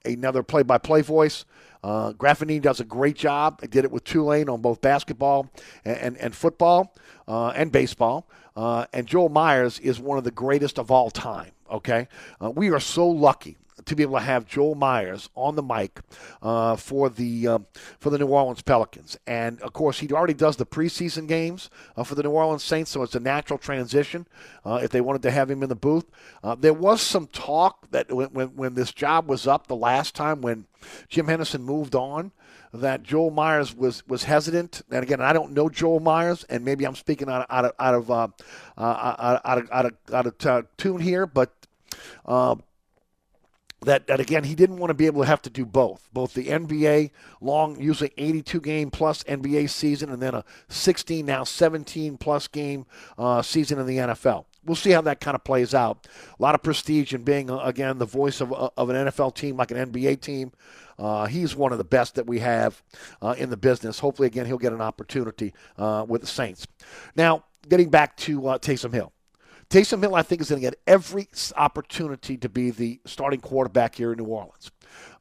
another 0.05 0.43
play-by-play 0.43 1.01
voice. 1.01 1.43
Uh, 1.83 2.13
does 2.13 2.79
a 2.79 2.85
great 2.85 3.15
job. 3.15 3.61
He 3.61 3.67
did 3.67 3.85
it 3.85 3.91
with 3.91 4.03
Tulane 4.03 4.49
on 4.49 4.61
both 4.61 4.81
basketball 4.81 5.49
and, 5.85 5.97
and, 5.97 6.17
and 6.17 6.35
football 6.35 6.95
uh, 7.27 7.49
and 7.49 7.71
baseball. 7.71 8.27
Uh, 8.55 8.85
and 8.93 9.05
Joel 9.05 9.29
Meyers 9.29 9.79
is 9.79 9.99
one 9.99 10.17
of 10.17 10.23
the 10.23 10.31
greatest 10.31 10.79
of 10.79 10.89
all 10.89 11.09
time. 11.09 11.51
Okay, 11.69 12.07
uh, 12.41 12.49
we 12.49 12.71
are 12.71 12.79
so 12.79 13.07
lucky 13.07 13.57
to 13.87 13.95
be 13.95 14.03
able 14.03 14.17
to 14.17 14.23
have 14.23 14.45
Joel 14.45 14.75
Meyers 14.75 15.29
on 15.35 15.55
the 15.55 15.63
mic 15.63 16.01
uh, 16.41 16.75
for 16.75 17.09
the 17.09 17.47
um, 17.47 17.65
for 17.99 18.09
the 18.09 18.17
New 18.19 18.27
Orleans 18.27 18.61
Pelicans, 18.61 19.17
and 19.25 19.59
of 19.61 19.73
course 19.73 19.99
he 19.99 20.11
already 20.11 20.33
does 20.33 20.57
the 20.57 20.65
preseason 20.65 21.27
games 21.27 21.69
uh, 21.95 22.03
for 22.03 22.15
the 22.15 22.23
New 22.23 22.31
Orleans 22.31 22.63
Saints, 22.63 22.91
so 22.91 23.03
it's 23.03 23.15
a 23.15 23.19
natural 23.19 23.57
transition. 23.57 24.27
Uh, 24.65 24.79
if 24.83 24.91
they 24.91 25.01
wanted 25.01 25.21
to 25.23 25.31
have 25.31 25.49
him 25.49 25.63
in 25.63 25.69
the 25.69 25.75
booth, 25.75 26.05
uh, 26.43 26.55
there 26.55 26.73
was 26.73 27.01
some 27.01 27.27
talk 27.27 27.89
that 27.91 28.11
when, 28.11 28.29
when 28.29 28.47
when 28.55 28.73
this 28.75 28.91
job 28.91 29.27
was 29.27 29.47
up 29.47 29.67
the 29.67 29.75
last 29.75 30.13
time 30.15 30.41
when 30.41 30.65
Jim 31.09 31.27
Henderson 31.27 31.63
moved 31.63 31.95
on. 31.95 32.31
That 32.73 33.01
Joel 33.01 33.31
Meyers 33.31 33.73
was 33.73 34.05
was 34.07 34.25
hesitant, 34.25 34.81
and 34.91 35.01
again, 35.01 35.21
I 35.21 35.31
don't 35.31 35.53
know 35.53 35.69
Joel 35.69 36.01
Meyers, 36.01 36.43
and 36.43 36.65
maybe 36.65 36.85
I'm 36.85 36.95
speaking 36.95 37.29
out 37.29 37.43
of 37.43 37.47
out 37.49 37.65
of 37.65 37.73
out 37.79 37.95
of 37.95 38.11
uh, 38.11 38.27
uh, 38.77 39.37
out 39.45 39.57
of 39.57 39.71
out 39.71 39.85
of, 39.85 39.93
out 40.13 40.27
of 40.27 40.45
uh, 40.45 40.61
tune 40.75 40.99
here, 40.99 41.25
but 41.25 41.53
uh, 42.25 42.55
that, 43.87 44.07
that 44.07 44.19
again 44.19 44.43
he 44.43 44.55
didn't 44.55 44.77
want 44.77 44.89
to 44.89 44.93
be 44.93 45.05
able 45.05 45.21
to 45.21 45.27
have 45.27 45.41
to 45.41 45.49
do 45.49 45.65
both 45.65 46.07
both 46.13 46.33
the 46.33 46.47
nba 46.47 47.09
long 47.41 47.79
usually 47.79 48.11
82 48.17 48.61
game 48.61 48.91
plus 48.91 49.23
nba 49.23 49.69
season 49.69 50.09
and 50.09 50.21
then 50.21 50.35
a 50.35 50.43
16 50.69 51.25
now 51.25 51.43
17 51.43 52.17
plus 52.17 52.47
game 52.47 52.85
uh, 53.17 53.41
season 53.41 53.79
in 53.79 53.85
the 53.85 53.97
nfl 53.97 54.45
we'll 54.67 54.75
see 54.75 54.91
how 54.91 55.01
that 55.01 55.19
kind 55.19 55.33
of 55.33 55.43
plays 55.43 55.73
out. 55.73 56.07
A 56.37 56.41
lot 56.41 56.53
of 56.53 56.61
prestige 56.61 57.13
in 57.13 57.23
being 57.23 57.49
uh, 57.49 57.57
again 57.59 57.97
the 57.97 58.05
voice 58.05 58.41
of, 58.41 58.51
uh, 58.53 58.69
of 58.77 58.89
an 58.89 59.07
nfl 59.07 59.33
team 59.33 59.57
like 59.57 59.71
an 59.71 59.91
nba 59.91 60.19
team. 60.19 60.51
Uh, 60.99 61.25
he's 61.25 61.55
one 61.55 61.71
of 61.71 61.77
the 61.77 61.83
best 61.83 62.15
that 62.15 62.27
we 62.27 62.39
have 62.39 62.83
uh, 63.21 63.35
in 63.37 63.49
the 63.49 63.57
business. 63.57 63.99
Hopefully 63.99 64.27
again 64.27 64.45
he'll 64.45 64.57
get 64.57 64.73
an 64.73 64.81
opportunity 64.81 65.53
uh, 65.77 66.05
with 66.07 66.21
the 66.21 66.27
saints. 66.27 66.67
Now 67.15 67.45
getting 67.67 67.89
back 67.89 68.17
to 68.17 68.47
uh, 68.47 68.57
taysom 68.59 68.93
hill 68.93 69.13
Taysom 69.69 70.01
Hill, 70.01 70.15
I 70.15 70.21
think, 70.21 70.41
is 70.41 70.49
going 70.49 70.61
to 70.61 70.65
get 70.67 70.79
every 70.87 71.27
opportunity 71.57 72.37
to 72.37 72.47
be 72.47 72.71
the 72.71 73.01
starting 73.05 73.41
quarterback 73.41 73.95
here 73.95 74.13
in 74.13 74.17
New 74.17 74.25
Orleans. 74.25 74.71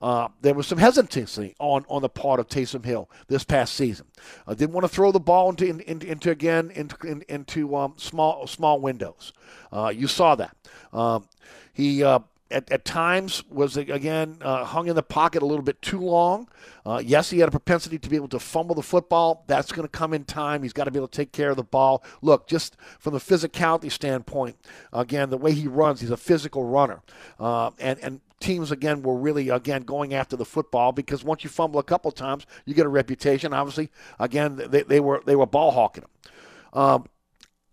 Uh, 0.00 0.28
there 0.40 0.54
was 0.54 0.66
some 0.66 0.78
hesitancy 0.78 1.54
on, 1.58 1.84
on 1.88 2.00
the 2.02 2.08
part 2.08 2.38
of 2.38 2.48
Taysom 2.48 2.84
Hill 2.84 3.10
this 3.26 3.42
past 3.42 3.74
season. 3.74 4.06
Uh, 4.46 4.54
didn't 4.54 4.72
want 4.72 4.84
to 4.84 4.88
throw 4.88 5.10
the 5.10 5.18
ball 5.20 5.50
into, 5.50 5.66
in, 5.66 5.80
in- 5.80 6.02
into 6.02 6.30
again 6.30 6.70
into, 6.70 6.96
in, 7.06 7.24
into 7.28 7.74
um, 7.74 7.94
small 7.96 8.46
small 8.46 8.80
windows. 8.80 9.32
Uh, 9.72 9.92
you 9.94 10.06
saw 10.06 10.34
that. 10.36 10.56
Um, 10.92 11.26
he 11.72 12.04
uh, 12.04 12.20
at, 12.50 12.70
at 12.70 12.84
times 12.84 13.42
was 13.50 13.76
again 13.76 14.38
uh, 14.40 14.64
hung 14.64 14.88
in 14.88 14.94
the 14.94 15.02
pocket 15.02 15.42
a 15.42 15.46
little 15.46 15.64
bit 15.64 15.80
too 15.82 16.00
long. 16.00 16.48
Uh, 16.84 17.02
yes, 17.04 17.30
he 17.30 17.40
had 17.40 17.48
a 17.48 17.52
propensity 17.52 17.98
to 17.98 18.08
be 18.08 18.16
able 18.16 18.28
to 18.28 18.38
fumble 18.38 18.74
the 18.74 18.82
football. 18.82 19.44
That's 19.46 19.72
going 19.72 19.86
to 19.86 19.90
come 19.90 20.14
in 20.14 20.24
time. 20.24 20.62
He's 20.62 20.72
got 20.72 20.84
to 20.84 20.90
be 20.90 20.98
able 20.98 21.08
to 21.08 21.16
take 21.16 21.32
care 21.32 21.50
of 21.50 21.56
the 21.56 21.64
ball. 21.64 22.04
Look, 22.22 22.46
just 22.46 22.76
from 22.98 23.12
the 23.14 23.18
physicality 23.18 23.90
standpoint, 23.90 24.56
again, 24.92 25.30
the 25.30 25.36
way 25.36 25.52
he 25.52 25.66
runs, 25.66 26.00
he's 26.00 26.10
a 26.10 26.16
physical 26.16 26.64
runner, 26.64 27.02
uh, 27.40 27.70
and 27.78 27.98
and 28.00 28.20
teams 28.38 28.70
again 28.70 29.02
were 29.02 29.16
really 29.16 29.48
again 29.48 29.82
going 29.82 30.14
after 30.14 30.36
the 30.36 30.44
football 30.44 30.92
because 30.92 31.24
once 31.24 31.42
you 31.42 31.50
fumble 31.50 31.80
a 31.80 31.84
couple 31.84 32.10
times, 32.12 32.46
you 32.64 32.74
get 32.74 32.86
a 32.86 32.90
reputation. 32.90 33.52
Obviously, 33.52 33.90
again, 34.20 34.56
they, 34.56 34.82
they 34.82 35.00
were 35.00 35.22
they 35.26 35.36
were 35.36 35.46
ball 35.46 35.72
hawking 35.72 36.04
him. 36.04 36.30
Um, 36.72 37.06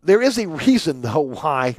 there 0.01 0.21
is 0.21 0.37
a 0.39 0.47
reason 0.47 1.01
though 1.01 1.19
why 1.19 1.77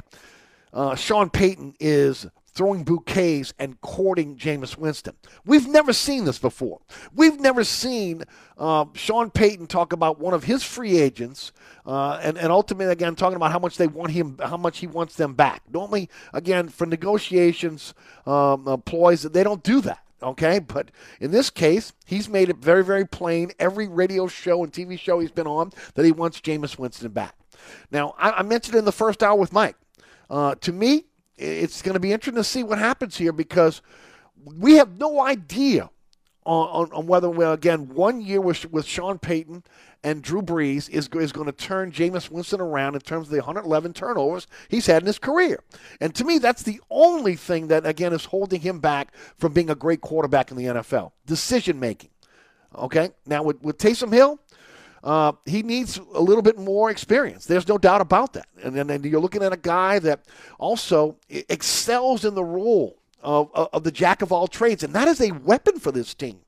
uh, 0.73 0.95
Sean 0.95 1.29
Payton 1.29 1.75
is 1.79 2.27
throwing 2.55 2.83
bouquets 2.83 3.53
and 3.59 3.79
courting 3.81 4.37
Jameis 4.37 4.77
Winston. 4.77 5.15
We've 5.45 5.67
never 5.67 5.93
seen 5.93 6.25
this 6.25 6.39
before. 6.39 6.79
We've 7.13 7.39
never 7.39 7.63
seen 7.63 8.23
uh, 8.57 8.85
Sean 8.93 9.29
Payton 9.29 9.67
talk 9.67 9.91
about 9.93 10.19
one 10.19 10.33
of 10.33 10.45
his 10.45 10.63
free 10.63 10.97
agents, 10.97 11.51
uh, 11.85 12.19
and 12.23 12.37
and 12.37 12.51
ultimately 12.51 12.91
again 12.91 13.15
talking 13.15 13.35
about 13.35 13.51
how 13.51 13.59
much 13.59 13.77
they 13.77 13.87
want 13.87 14.11
him, 14.11 14.39
how 14.41 14.57
much 14.57 14.79
he 14.79 14.87
wants 14.87 15.15
them 15.15 15.33
back. 15.33 15.61
Normally, 15.71 16.09
again 16.33 16.69
for 16.69 16.87
negotiations 16.87 17.93
um, 18.25 18.67
uh, 18.67 18.77
ploys, 18.77 19.23
they 19.23 19.43
don't 19.43 19.63
do 19.63 19.81
that. 19.81 19.99
Okay, 20.23 20.59
but 20.59 20.89
in 21.19 21.31
this 21.31 21.49
case, 21.49 21.93
he's 22.05 22.29
made 22.29 22.49
it 22.49 22.57
very, 22.57 22.83
very 22.83 23.05
plain. 23.05 23.51
Every 23.59 23.87
radio 23.87 24.27
show 24.27 24.63
and 24.63 24.71
TV 24.71 24.97
show 24.97 25.19
he's 25.19 25.29
been 25.29 25.45
on 25.45 25.71
that 25.93 26.05
he 26.05 26.11
wants 26.11 26.39
Jameis 26.39 26.79
Winston 26.79 27.11
back. 27.11 27.35
Now, 27.91 28.15
I, 28.17 28.31
I 28.31 28.41
mentioned 28.41 28.75
in 28.75 28.85
the 28.85 28.91
first 28.91 29.21
hour 29.21 29.35
with 29.35 29.51
Mike. 29.51 29.75
Uh, 30.29 30.55
to 30.55 30.71
me, 30.71 31.05
it's 31.37 31.81
going 31.81 31.93
to 31.93 31.99
be 31.99 32.13
interesting 32.13 32.41
to 32.41 32.43
see 32.43 32.63
what 32.63 32.79
happens 32.79 33.17
here 33.17 33.33
because 33.33 33.81
we 34.43 34.75
have 34.75 34.97
no 34.99 35.21
idea 35.21 35.89
on, 36.45 36.67
on, 36.69 36.93
on 36.93 37.07
whether, 37.07 37.29
well, 37.29 37.53
again, 37.53 37.89
one 37.89 38.21
year 38.21 38.39
with, 38.39 38.71
with 38.71 38.85
Sean 38.85 39.17
Payton 39.17 39.63
and 40.03 40.21
Drew 40.21 40.41
Brees 40.41 40.89
is, 40.89 41.09
is 41.13 41.31
going 41.31 41.47
to 41.47 41.51
turn 41.51 41.91
Jameis 41.91 42.29
Winston 42.29 42.61
around 42.61 42.93
in 42.93 43.01
terms 43.01 43.27
of 43.27 43.31
the 43.31 43.37
111 43.37 43.93
turnovers 43.93 44.45
he's 44.69 44.85
had 44.85 45.01
in 45.01 45.07
his 45.07 45.17
career. 45.17 45.63
And 45.99 46.13
to 46.15 46.23
me, 46.23 46.37
that's 46.37 46.61
the 46.61 46.79
only 46.91 47.35
thing 47.35 47.67
that, 47.67 47.85
again, 47.85 48.13
is 48.13 48.25
holding 48.25 48.61
him 48.61 48.79
back 48.79 49.13
from 49.37 49.53
being 49.53 49.71
a 49.71 49.75
great 49.75 50.01
quarterback 50.01 50.51
in 50.51 50.57
the 50.57 50.65
NFL 50.65 51.11
decision 51.25 51.79
making. 51.79 52.11
Okay? 52.75 53.09
Now, 53.25 53.41
with, 53.41 53.61
with 53.63 53.79
Taysom 53.79 54.13
Hill, 54.13 54.39
uh, 55.05 55.33
he 55.45 55.61
needs 55.61 55.99
a 56.15 56.19
little 56.19 56.41
bit 56.41 56.57
more 56.57 56.89
experience. 56.89 57.45
There's 57.45 57.67
no 57.67 57.77
doubt 57.77 58.01
about 58.01 58.33
that. 58.33 58.47
And 58.63 58.75
then 58.75 59.03
you're 59.03 59.21
looking 59.21 59.43
at 59.43 59.53
a 59.53 59.57
guy 59.57 59.99
that 59.99 60.25
also 60.57 61.17
excels 61.29 62.25
in 62.25 62.33
the 62.33 62.43
role 62.43 62.97
of, 63.21 63.51
of, 63.53 63.69
of 63.71 63.83
the 63.83 63.91
jack 63.91 64.23
of 64.23 64.31
all 64.31 64.47
trades, 64.47 64.83
and 64.83 64.93
that 64.93 65.07
is 65.07 65.21
a 65.21 65.31
weapon 65.31 65.79
for 65.79 65.91
this 65.91 66.15
team. 66.15 66.39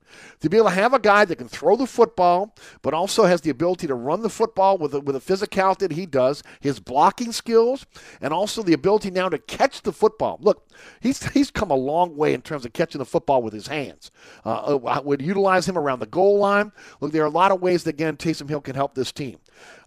To 0.42 0.50
be 0.50 0.58
able 0.58 0.70
to 0.70 0.76
have 0.76 0.94
a 0.94 1.00
guy 1.00 1.26
that 1.26 1.38
can 1.38 1.48
throw 1.48 1.76
the 1.76 1.88
football, 1.88 2.56
but 2.82 2.94
also 2.94 3.26
has 3.26 3.42
the 3.42 3.50
ability 3.50 3.88
to 3.88 3.96
run 3.96 4.22
the 4.22 4.30
football 4.30 4.78
with 4.78 4.94
a, 4.94 5.00
with 5.00 5.16
a 5.16 5.20
physicality 5.20 5.80
that 5.80 5.92
he 5.94 6.06
does, 6.06 6.44
his 6.60 6.80
blocking 6.80 7.32
skills, 7.32 7.86
and 8.22 8.34
also 8.34 8.62
the 8.62 8.74
ability 8.74 9.12
now 9.12 9.30
to 9.30 9.38
catch 9.38 9.82
the 9.82 9.94
football. 9.94 10.38
Look, 10.42 10.68
he's 11.00 11.24
he's 11.30 11.52
come 11.52 11.72
a 11.72 11.76
long 11.76 12.16
way 12.16 12.34
in 12.34 12.42
terms 12.42 12.66
of 12.66 12.74
catching 12.74 13.00
the 13.00 13.06
football 13.06 13.42
with 13.42 13.54
his 13.54 13.68
hands. 13.68 14.12
Uh, 14.46 14.78
I 14.86 15.00
would 15.00 15.22
utilize 15.22 15.68
him 15.68 15.78
around 15.78 16.00
the 16.00 16.06
goal 16.06 16.40
line. 16.40 16.72
Look, 17.02 17.12
there 17.12 17.24
are 17.24 17.28
a 17.28 17.30
lot 17.30 17.52
of 17.52 17.62
ways 17.62 17.84
that 17.84 17.96
again 17.96 18.18
Taysom 18.18 18.50
Hill 18.50 18.62
can 18.62 18.76
help 18.76 18.96
this 18.96 19.12
team. 19.12 19.38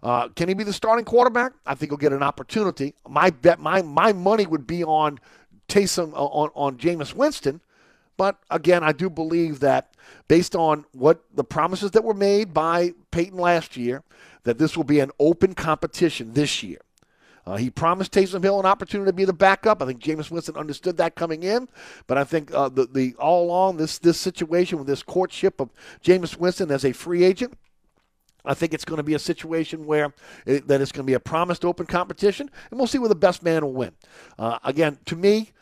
Uh, 0.03 0.27
can 0.29 0.47
he 0.47 0.53
be 0.53 0.63
the 0.63 0.73
starting 0.73 1.05
quarterback? 1.05 1.53
I 1.65 1.75
think 1.75 1.91
he'll 1.91 1.97
get 1.97 2.13
an 2.13 2.23
opportunity. 2.23 2.95
My 3.07 3.29
bet, 3.29 3.59
my 3.59 3.81
my 3.81 4.13
money 4.13 4.45
would 4.45 4.67
be 4.67 4.83
on 4.83 5.19
Taysom 5.67 6.13
uh, 6.13 6.25
on 6.25 6.49
on 6.55 6.77
Jameis 6.77 7.13
Winston. 7.13 7.61
But 8.21 8.37
again, 8.51 8.83
I 8.83 8.91
do 8.91 9.09
believe 9.09 9.61
that 9.61 9.95
based 10.27 10.55
on 10.55 10.85
what 10.91 11.23
the 11.33 11.43
promises 11.43 11.89
that 11.89 12.03
were 12.03 12.13
made 12.13 12.53
by 12.53 12.93
Payton 13.09 13.39
last 13.39 13.75
year, 13.75 14.03
that 14.43 14.59
this 14.59 14.77
will 14.77 14.83
be 14.83 14.99
an 14.99 15.09
open 15.17 15.55
competition 15.55 16.33
this 16.33 16.61
year. 16.61 16.77
Uh, 17.47 17.57
he 17.57 17.71
promised 17.71 18.11
Taysom 18.11 18.43
Hill 18.43 18.59
an 18.59 18.67
opportunity 18.67 19.09
to 19.09 19.13
be 19.13 19.25
the 19.25 19.33
backup. 19.33 19.81
I 19.81 19.87
think 19.87 20.03
Jameis 20.03 20.29
Winston 20.29 20.55
understood 20.55 20.97
that 20.97 21.15
coming 21.15 21.41
in, 21.41 21.67
but 22.05 22.19
I 22.19 22.23
think 22.23 22.53
uh, 22.53 22.69
the 22.69 22.85
the 22.85 23.15
all 23.15 23.43
along 23.43 23.77
this 23.77 23.97
this 23.97 24.19
situation 24.19 24.77
with 24.77 24.85
this 24.85 25.01
courtship 25.01 25.59
of 25.59 25.71
Jameis 26.03 26.37
Winston 26.37 26.69
as 26.69 26.85
a 26.85 26.91
free 26.91 27.23
agent. 27.23 27.57
I 28.45 28.53
think 28.53 28.75
it's 28.75 28.85
going 28.85 28.97
to 28.97 29.03
be 29.03 29.15
a 29.15 29.19
situation 29.19 29.87
where 29.87 30.13
it, 30.45 30.67
that 30.67 30.79
it's 30.79 30.91
going 30.91 31.05
to 31.07 31.09
be 31.09 31.15
a 31.15 31.19
promised 31.19 31.65
open 31.65 31.87
competition, 31.87 32.51
and 32.69 32.79
we'll 32.79 32.85
see 32.85 32.99
where 32.99 33.09
the 33.09 33.15
best 33.15 33.41
man 33.41 33.65
will 33.65 33.73
win. 33.73 33.93
Uh, 34.37 34.59
again, 34.63 34.99
to 35.05 35.15
me, 35.15 35.53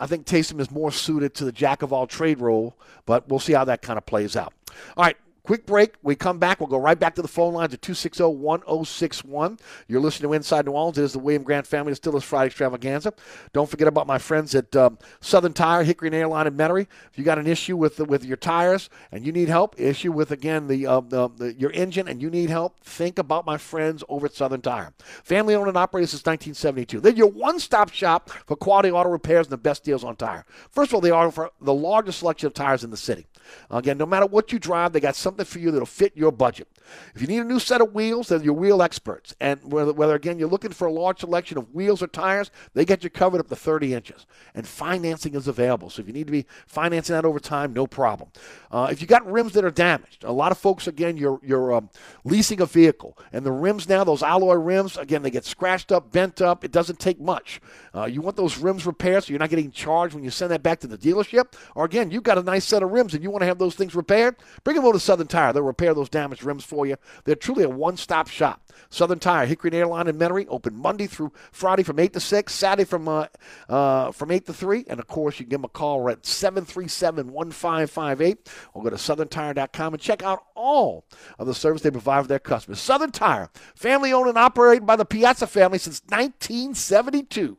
I 0.00 0.06
think 0.06 0.26
Taysom 0.26 0.60
is 0.60 0.70
more 0.70 0.92
suited 0.92 1.34
to 1.34 1.44
the 1.44 1.52
jack 1.52 1.82
of 1.82 1.92
all 1.92 2.06
trade 2.06 2.40
role, 2.40 2.76
but 3.06 3.28
we'll 3.28 3.40
see 3.40 3.52
how 3.52 3.64
that 3.64 3.82
kind 3.82 3.98
of 3.98 4.06
plays 4.06 4.36
out. 4.36 4.52
All 4.96 5.04
right, 5.04 5.16
Quick 5.48 5.64
break. 5.64 5.94
We 6.02 6.14
come 6.14 6.38
back. 6.38 6.60
We'll 6.60 6.68
go 6.68 6.78
right 6.78 7.00
back 7.00 7.14
to 7.14 7.22
the 7.22 7.26
phone 7.26 7.54
lines 7.54 7.72
at 7.72 7.80
260 7.80 8.22
1061. 8.22 9.58
You're 9.86 9.98
listening 9.98 10.28
to 10.28 10.34
Inside 10.34 10.66
New 10.66 10.72
Orleans. 10.72 10.98
It 10.98 11.04
is 11.04 11.14
the 11.14 11.20
William 11.20 11.42
Grant 11.42 11.66
Family 11.66 11.90
Distillers 11.90 12.22
Friday 12.22 12.48
Extravaganza. 12.48 13.14
Don't 13.54 13.66
forget 13.66 13.88
about 13.88 14.06
my 14.06 14.18
friends 14.18 14.54
at 14.54 14.76
um, 14.76 14.98
Southern 15.22 15.54
Tire, 15.54 15.84
Hickory 15.84 16.08
and 16.08 16.14
Airline 16.14 16.48
in 16.48 16.54
Metairie. 16.54 16.86
If 17.10 17.16
you 17.16 17.24
got 17.24 17.38
an 17.38 17.46
issue 17.46 17.78
with 17.78 17.98
with 17.98 18.26
your 18.26 18.36
tires 18.36 18.90
and 19.10 19.24
you 19.24 19.32
need 19.32 19.48
help, 19.48 19.74
issue 19.80 20.12
with, 20.12 20.32
again, 20.32 20.66
the, 20.66 20.86
uh, 20.86 21.00
the, 21.00 21.30
the, 21.30 21.54
your 21.54 21.72
engine 21.72 22.08
and 22.08 22.20
you 22.20 22.28
need 22.28 22.50
help, 22.50 22.78
think 22.80 23.18
about 23.18 23.46
my 23.46 23.56
friends 23.56 24.04
over 24.10 24.26
at 24.26 24.34
Southern 24.34 24.60
Tire. 24.60 24.92
Family 25.24 25.54
owned 25.54 25.68
and 25.68 25.78
operated 25.78 26.10
since 26.10 26.26
1972. 26.26 27.00
They're 27.00 27.10
your 27.14 27.30
one 27.30 27.58
stop 27.58 27.90
shop 27.90 28.28
for 28.44 28.54
quality 28.54 28.90
auto 28.90 29.08
repairs 29.08 29.46
and 29.46 29.52
the 29.52 29.56
best 29.56 29.82
deals 29.82 30.04
on 30.04 30.14
tire. 30.16 30.44
First 30.70 30.90
of 30.90 30.96
all, 30.96 31.00
they 31.00 31.10
offer 31.10 31.48
the 31.58 31.72
largest 31.72 32.18
selection 32.18 32.48
of 32.48 32.52
tires 32.52 32.84
in 32.84 32.90
the 32.90 32.98
city. 32.98 33.26
Again, 33.70 33.98
no 33.98 34.06
matter 34.06 34.26
what 34.26 34.52
you 34.52 34.58
drive, 34.58 34.92
they 34.92 35.00
got 35.00 35.16
something 35.16 35.37
for 35.46 35.58
you 35.58 35.70
that'll 35.70 35.86
fit 35.86 36.16
your 36.16 36.32
budget. 36.32 36.68
If 37.14 37.20
you 37.20 37.26
need 37.26 37.38
a 37.38 37.44
new 37.44 37.58
set 37.58 37.80
of 37.80 37.92
wheels, 37.92 38.28
they're 38.28 38.42
your 38.42 38.54
wheel 38.54 38.82
experts. 38.82 39.34
And 39.40 39.60
whether, 39.72 39.92
whether, 39.92 40.14
again, 40.14 40.38
you're 40.38 40.48
looking 40.48 40.72
for 40.72 40.86
a 40.86 40.92
large 40.92 41.20
selection 41.20 41.58
of 41.58 41.74
wheels 41.74 42.02
or 42.02 42.06
tires, 42.06 42.50
they 42.74 42.84
get 42.84 43.04
you 43.04 43.10
covered 43.10 43.40
up 43.40 43.48
to 43.48 43.56
30 43.56 43.94
inches. 43.94 44.26
And 44.54 44.66
financing 44.66 45.34
is 45.34 45.48
available. 45.48 45.90
So 45.90 46.00
if 46.02 46.06
you 46.06 46.12
need 46.12 46.26
to 46.26 46.32
be 46.32 46.46
financing 46.66 47.14
that 47.14 47.24
over 47.24 47.40
time, 47.40 47.72
no 47.72 47.86
problem. 47.86 48.30
Uh, 48.70 48.88
if 48.90 49.00
you 49.00 49.06
got 49.06 49.30
rims 49.30 49.52
that 49.52 49.64
are 49.64 49.70
damaged, 49.70 50.24
a 50.24 50.32
lot 50.32 50.52
of 50.52 50.58
folks, 50.58 50.86
again, 50.86 51.16
you're, 51.16 51.40
you're 51.42 51.72
um, 51.72 51.90
leasing 52.24 52.60
a 52.60 52.66
vehicle. 52.66 53.16
And 53.32 53.44
the 53.44 53.52
rims 53.52 53.88
now, 53.88 54.04
those 54.04 54.22
alloy 54.22 54.54
rims, 54.54 54.96
again, 54.96 55.22
they 55.22 55.30
get 55.30 55.44
scratched 55.44 55.92
up, 55.92 56.12
bent 56.12 56.40
up. 56.40 56.64
It 56.64 56.72
doesn't 56.72 56.98
take 56.98 57.20
much. 57.20 57.60
Uh, 57.94 58.06
you 58.06 58.20
want 58.20 58.36
those 58.36 58.58
rims 58.58 58.86
repaired 58.86 59.24
so 59.24 59.30
you're 59.30 59.38
not 59.38 59.50
getting 59.50 59.70
charged 59.70 60.14
when 60.14 60.24
you 60.24 60.30
send 60.30 60.50
that 60.50 60.62
back 60.62 60.80
to 60.80 60.86
the 60.86 60.98
dealership. 60.98 61.54
Or 61.74 61.84
again, 61.84 62.10
you've 62.10 62.22
got 62.22 62.38
a 62.38 62.42
nice 62.42 62.64
set 62.64 62.82
of 62.82 62.90
rims 62.90 63.14
and 63.14 63.22
you 63.22 63.30
want 63.30 63.42
to 63.42 63.46
have 63.46 63.58
those 63.58 63.74
things 63.74 63.94
repaired, 63.94 64.36
bring 64.64 64.76
them 64.76 64.84
over 64.84 64.94
to 64.94 65.00
Southern 65.00 65.26
Tire. 65.26 65.52
They'll 65.52 65.62
repair 65.62 65.94
those 65.94 66.08
damaged 66.08 66.44
rims 66.44 66.64
for 66.64 66.77
you. 66.86 66.96
They're 67.24 67.34
truly 67.34 67.64
a 67.64 67.68
one 67.68 67.96
stop 67.96 68.28
shop. 68.28 68.62
Southern 68.90 69.18
Tire, 69.18 69.46
Hickory 69.46 69.68
and 69.68 69.76
Airline 69.76 70.08
in 70.08 70.16
Metairie, 70.16 70.46
open 70.48 70.74
Monday 70.76 71.06
through 71.06 71.32
Friday 71.52 71.82
from 71.82 71.98
8 71.98 72.12
to 72.14 72.20
6, 72.20 72.52
Saturday 72.52 72.84
from, 72.84 73.08
uh, 73.08 73.26
uh, 73.68 74.12
from 74.12 74.30
8 74.30 74.46
to 74.46 74.52
3. 74.52 74.84
And 74.88 75.00
of 75.00 75.06
course, 75.06 75.38
you 75.38 75.44
can 75.44 75.50
give 75.50 75.60
them 75.60 75.64
a 75.66 75.68
call 75.68 76.08
at 76.08 76.24
737 76.24 77.32
1558 77.32 78.48
or 78.74 78.82
go 78.82 78.90
to 78.90 78.96
southerntire.com 78.96 79.94
and 79.94 80.02
check 80.02 80.22
out 80.22 80.44
all 80.54 81.04
of 81.38 81.46
the 81.46 81.54
service 81.54 81.82
they 81.82 81.90
provide 81.90 82.22
for 82.22 82.28
their 82.28 82.38
customers. 82.38 82.80
Southern 82.80 83.10
Tire, 83.10 83.50
family 83.74 84.12
owned 84.12 84.28
and 84.28 84.38
operated 84.38 84.86
by 84.86 84.96
the 84.96 85.04
Piazza 85.04 85.46
family 85.46 85.78
since 85.78 86.02
1972. 86.08 87.56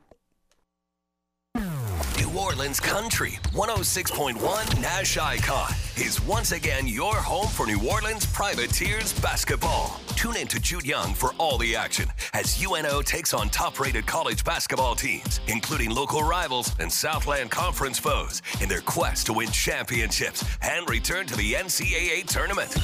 New 1.55 2.39
Orleans 2.39 2.79
Country 2.79 3.39
106.1 3.53 4.81
Nash 4.81 5.17
Icon 5.17 5.73
is 5.99 6.21
once 6.21 6.53
again 6.53 6.87
your 6.87 7.15
home 7.15 7.47
for 7.47 7.65
New 7.65 7.79
Orleans 7.89 8.25
Privateers 8.25 9.11
basketball. 9.19 9.99
Tune 10.15 10.37
in 10.37 10.47
to 10.47 10.59
Jude 10.59 10.85
Young 10.85 11.13
for 11.13 11.33
all 11.37 11.57
the 11.57 11.75
action 11.75 12.07
as 12.33 12.63
UNO 12.63 13.01
takes 13.01 13.33
on 13.33 13.49
top 13.49 13.79
rated 13.81 14.05
college 14.05 14.45
basketball 14.45 14.95
teams, 14.95 15.41
including 15.47 15.89
local 15.89 16.23
rivals 16.23 16.73
and 16.79 16.89
Southland 16.91 17.51
Conference 17.51 17.99
foes, 17.99 18.41
in 18.61 18.69
their 18.69 18.81
quest 18.81 19.25
to 19.25 19.33
win 19.33 19.49
championships 19.49 20.45
and 20.61 20.89
return 20.89 21.25
to 21.27 21.35
the 21.35 21.53
NCAA 21.53 22.25
tournament. 22.25 22.77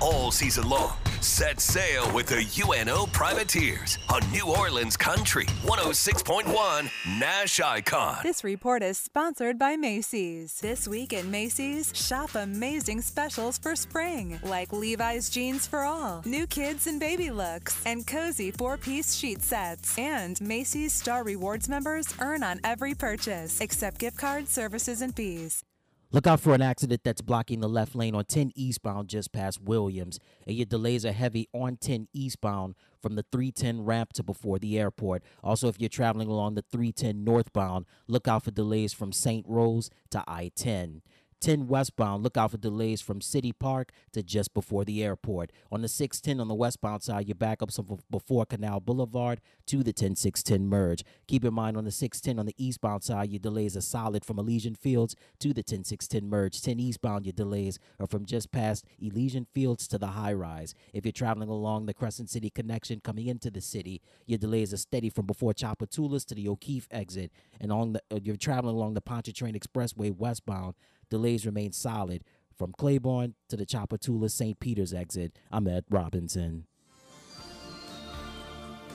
All 0.00 0.30
season 0.30 0.68
long, 0.68 0.96
set 1.20 1.58
sail 1.60 2.10
with 2.14 2.26
the 2.26 2.46
UNO 2.64 3.06
Privateers 3.06 3.98
on 4.08 4.20
New 4.30 4.46
Orleans 4.46 4.96
Country 4.96 5.46
106.1 5.64 6.88
Nash 7.18 7.58
Icon. 7.58 8.18
This 8.22 8.44
report 8.44 8.84
is 8.84 8.96
sponsored 8.96 9.58
by 9.58 9.74
Macy's. 9.74 10.60
This 10.60 10.86
week 10.86 11.12
at 11.12 11.24
Macy's, 11.24 11.92
shop 11.96 12.36
amazing 12.58 13.00
specials 13.00 13.56
for 13.56 13.76
spring, 13.76 14.36
like 14.42 14.72
Levi's 14.72 15.30
jeans 15.30 15.64
for 15.64 15.82
all, 15.82 16.22
new 16.24 16.44
kids 16.44 16.88
and 16.88 16.98
baby 16.98 17.30
looks, 17.30 17.80
and 17.86 18.04
cozy 18.04 18.50
four-piece 18.50 19.14
sheet 19.14 19.42
sets. 19.42 19.96
And 19.96 20.40
Macy's 20.40 20.92
Star 20.92 21.22
Rewards 21.22 21.68
members 21.68 22.12
earn 22.20 22.42
on 22.42 22.58
every 22.64 22.96
purchase, 22.96 23.60
except 23.60 24.00
gift 24.00 24.18
cards, 24.18 24.50
services, 24.50 25.02
and 25.02 25.14
fees. 25.14 25.62
Look 26.10 26.26
out 26.26 26.40
for 26.40 26.52
an 26.52 26.62
accident 26.62 27.02
that's 27.04 27.20
blocking 27.20 27.60
the 27.60 27.68
left 27.68 27.94
lane 27.94 28.16
on 28.16 28.24
10 28.24 28.50
eastbound 28.56 29.08
just 29.08 29.30
past 29.30 29.60
Williams, 29.62 30.18
and 30.44 30.56
your 30.56 30.66
delays 30.66 31.06
are 31.06 31.12
heavy 31.12 31.46
on 31.52 31.76
10 31.76 32.08
eastbound 32.12 32.74
from 33.00 33.14
the 33.14 33.24
310 33.30 33.84
ramp 33.84 34.14
to 34.14 34.24
before 34.24 34.58
the 34.58 34.80
airport. 34.80 35.22
Also, 35.44 35.68
if 35.68 35.78
you're 35.78 35.88
traveling 35.88 36.28
along 36.28 36.54
the 36.54 36.64
310 36.72 37.22
northbound, 37.22 37.86
look 38.08 38.26
out 38.26 38.42
for 38.42 38.50
delays 38.50 38.92
from 38.92 39.12
St. 39.12 39.46
Rose 39.46 39.90
to 40.10 40.24
I 40.26 40.50
10. 40.56 41.02
10 41.40 41.68
westbound, 41.68 42.22
look 42.22 42.36
out 42.36 42.50
for 42.50 42.56
delays 42.56 43.00
from 43.00 43.20
City 43.20 43.52
Park 43.52 43.92
to 44.12 44.22
just 44.22 44.52
before 44.54 44.84
the 44.84 45.02
airport. 45.02 45.52
On 45.70 45.82
the 45.82 45.88
610 45.88 46.40
on 46.40 46.48
the 46.48 46.54
westbound 46.54 47.02
side, 47.02 47.28
you 47.28 47.34
back 47.34 47.62
up 47.62 47.70
some 47.70 47.98
before 48.10 48.44
Canal 48.44 48.80
Boulevard 48.80 49.40
to 49.66 49.82
the 49.82 49.92
10610 49.92 50.66
merge. 50.66 51.04
Keep 51.26 51.44
in 51.44 51.54
mind 51.54 51.76
on 51.76 51.84
the 51.84 51.90
610 51.90 52.38
on 52.38 52.46
the 52.46 52.54
eastbound 52.56 53.04
side, 53.04 53.30
your 53.30 53.38
delays 53.38 53.76
are 53.76 53.82
solid 53.82 54.24
from 54.24 54.38
Elysian 54.38 54.74
Fields 54.74 55.14
to 55.38 55.52
the 55.52 55.62
10610 55.62 56.28
merge. 56.28 56.60
10 56.60 56.80
eastbound, 56.80 57.26
your 57.26 57.32
delays 57.32 57.78
are 58.00 58.06
from 58.06 58.24
just 58.24 58.50
past 58.50 58.84
Elysian 59.00 59.46
Fields 59.54 59.86
to 59.88 59.98
the 59.98 60.08
high 60.08 60.32
rise. 60.32 60.74
If 60.92 61.04
you're 61.04 61.12
traveling 61.12 61.48
along 61.48 61.86
the 61.86 61.94
Crescent 61.94 62.30
City 62.30 62.50
connection 62.50 63.00
coming 63.00 63.26
into 63.28 63.50
the 63.50 63.60
city, 63.60 64.00
your 64.26 64.38
delays 64.38 64.72
are 64.72 64.78
steady 64.78 65.10
from 65.10 65.26
before 65.26 65.52
Tchoupitoulas 65.52 66.24
to 66.26 66.34
the 66.34 66.48
O'Keefe 66.48 66.88
exit. 66.90 67.30
And 67.60 67.72
on 67.72 67.92
the, 67.92 68.02
you're 68.22 68.36
traveling 68.36 68.74
along 68.74 68.94
the 68.94 69.00
Pontchartrain 69.00 69.58
Expressway 69.58 70.14
westbound, 70.14 70.74
delays 71.10 71.46
remain 71.46 71.72
solid 71.72 72.24
from 72.56 72.72
Claiborne 72.72 73.34
to 73.48 73.56
the 73.56 73.66
Tchoupitoulas 73.66 74.32
St. 74.32 74.58
Peter's 74.58 74.92
exit. 74.92 75.38
I'm 75.50 75.68
Ed 75.68 75.84
Robinson. 75.90 76.66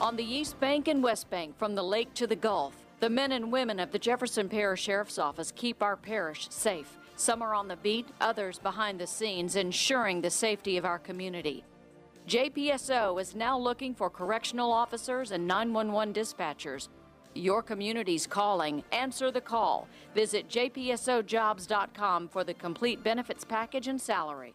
On 0.01 0.15
the 0.15 0.23
East 0.23 0.59
Bank 0.59 0.87
and 0.87 1.01
West 1.01 1.29
Bank, 1.29 1.57
from 1.57 1.75
the 1.75 1.83
lake 1.83 2.13
to 2.15 2.27
the 2.27 2.35
Gulf, 2.35 2.75
the 2.99 3.09
men 3.09 3.31
and 3.31 3.51
women 3.51 3.79
of 3.79 3.91
the 3.91 3.99
Jefferson 3.99 4.49
Parish 4.49 4.81
Sheriff's 4.81 5.17
Office 5.17 5.51
keep 5.55 5.81
our 5.81 5.95
parish 5.95 6.49
safe. 6.49 6.97
Some 7.15 7.41
are 7.41 7.53
on 7.53 7.67
the 7.67 7.77
beat, 7.77 8.07
others 8.19 8.59
behind 8.59 8.99
the 8.99 9.07
scenes, 9.07 9.55
ensuring 9.55 10.21
the 10.21 10.29
safety 10.29 10.77
of 10.77 10.85
our 10.85 10.99
community. 10.99 11.63
JPSO 12.27 13.21
is 13.21 13.35
now 13.35 13.57
looking 13.57 13.93
for 13.93 14.09
correctional 14.09 14.71
officers 14.71 15.31
and 15.31 15.45
911 15.47 16.13
dispatchers 16.13 16.87
your 17.35 17.61
community's 17.61 18.27
calling. 18.27 18.83
Answer 18.91 19.31
the 19.31 19.41
call. 19.41 19.87
Visit 20.13 20.49
jpsojobs.com 20.49 22.27
for 22.29 22.43
the 22.43 22.53
complete 22.53 23.03
benefits 23.03 23.43
package 23.43 23.87
and 23.87 23.99
salary. 23.99 24.53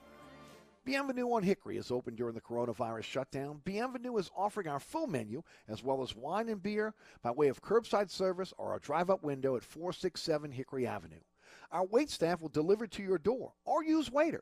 Bienvenue 0.88 1.26
on 1.32 1.42
Hickory 1.42 1.76
is 1.76 1.90
open 1.90 2.14
during 2.14 2.34
the 2.34 2.40
coronavirus 2.40 3.02
shutdown. 3.02 3.60
Bienvenue 3.62 4.16
is 4.16 4.30
offering 4.34 4.68
our 4.68 4.80
full 4.80 5.06
menu 5.06 5.42
as 5.68 5.84
well 5.84 6.02
as 6.02 6.16
wine 6.16 6.48
and 6.48 6.62
beer 6.62 6.94
by 7.22 7.30
way 7.30 7.48
of 7.48 7.60
curbside 7.60 8.10
service 8.10 8.54
or 8.56 8.74
a 8.74 8.80
drive 8.80 9.10
up 9.10 9.22
window 9.22 9.54
at 9.54 9.62
467 9.62 10.50
Hickory 10.50 10.86
Avenue. 10.86 11.20
Our 11.72 11.84
wait 11.84 12.08
staff 12.08 12.40
will 12.40 12.48
deliver 12.48 12.86
to 12.86 13.02
your 13.02 13.18
door 13.18 13.52
or 13.66 13.84
use 13.84 14.08
Waitr. 14.08 14.40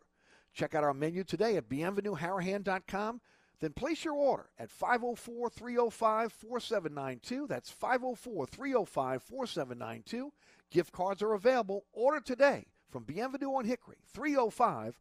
Check 0.54 0.76
out 0.76 0.84
our 0.84 0.94
menu 0.94 1.24
today 1.24 1.56
at 1.56 1.68
bienvenueharahan.com 1.68 3.20
then 3.60 3.72
place 3.72 4.04
your 4.04 4.14
order 4.14 4.50
at 4.58 4.70
504 4.70 5.50
305 5.50 6.32
4792. 6.32 7.46
That's 7.46 7.70
504 7.70 8.46
305 8.46 9.22
4792. 9.22 10.32
Gift 10.70 10.92
cards 10.92 11.22
are 11.22 11.32
available. 11.32 11.84
Order 11.92 12.20
today 12.20 12.66
from 12.90 13.04
Bienvenue 13.04 13.54
on 13.54 13.64
Hickory, 13.64 13.96
305 14.12 15.00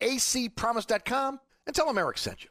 acpromise.com, 0.00 1.40
and 1.66 1.76
tell 1.76 1.86
them 1.86 1.98
Eric 1.98 2.18
sent 2.18 2.44
you. 2.44 2.50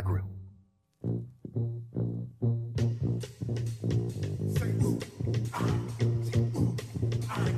Grill. 0.03 0.25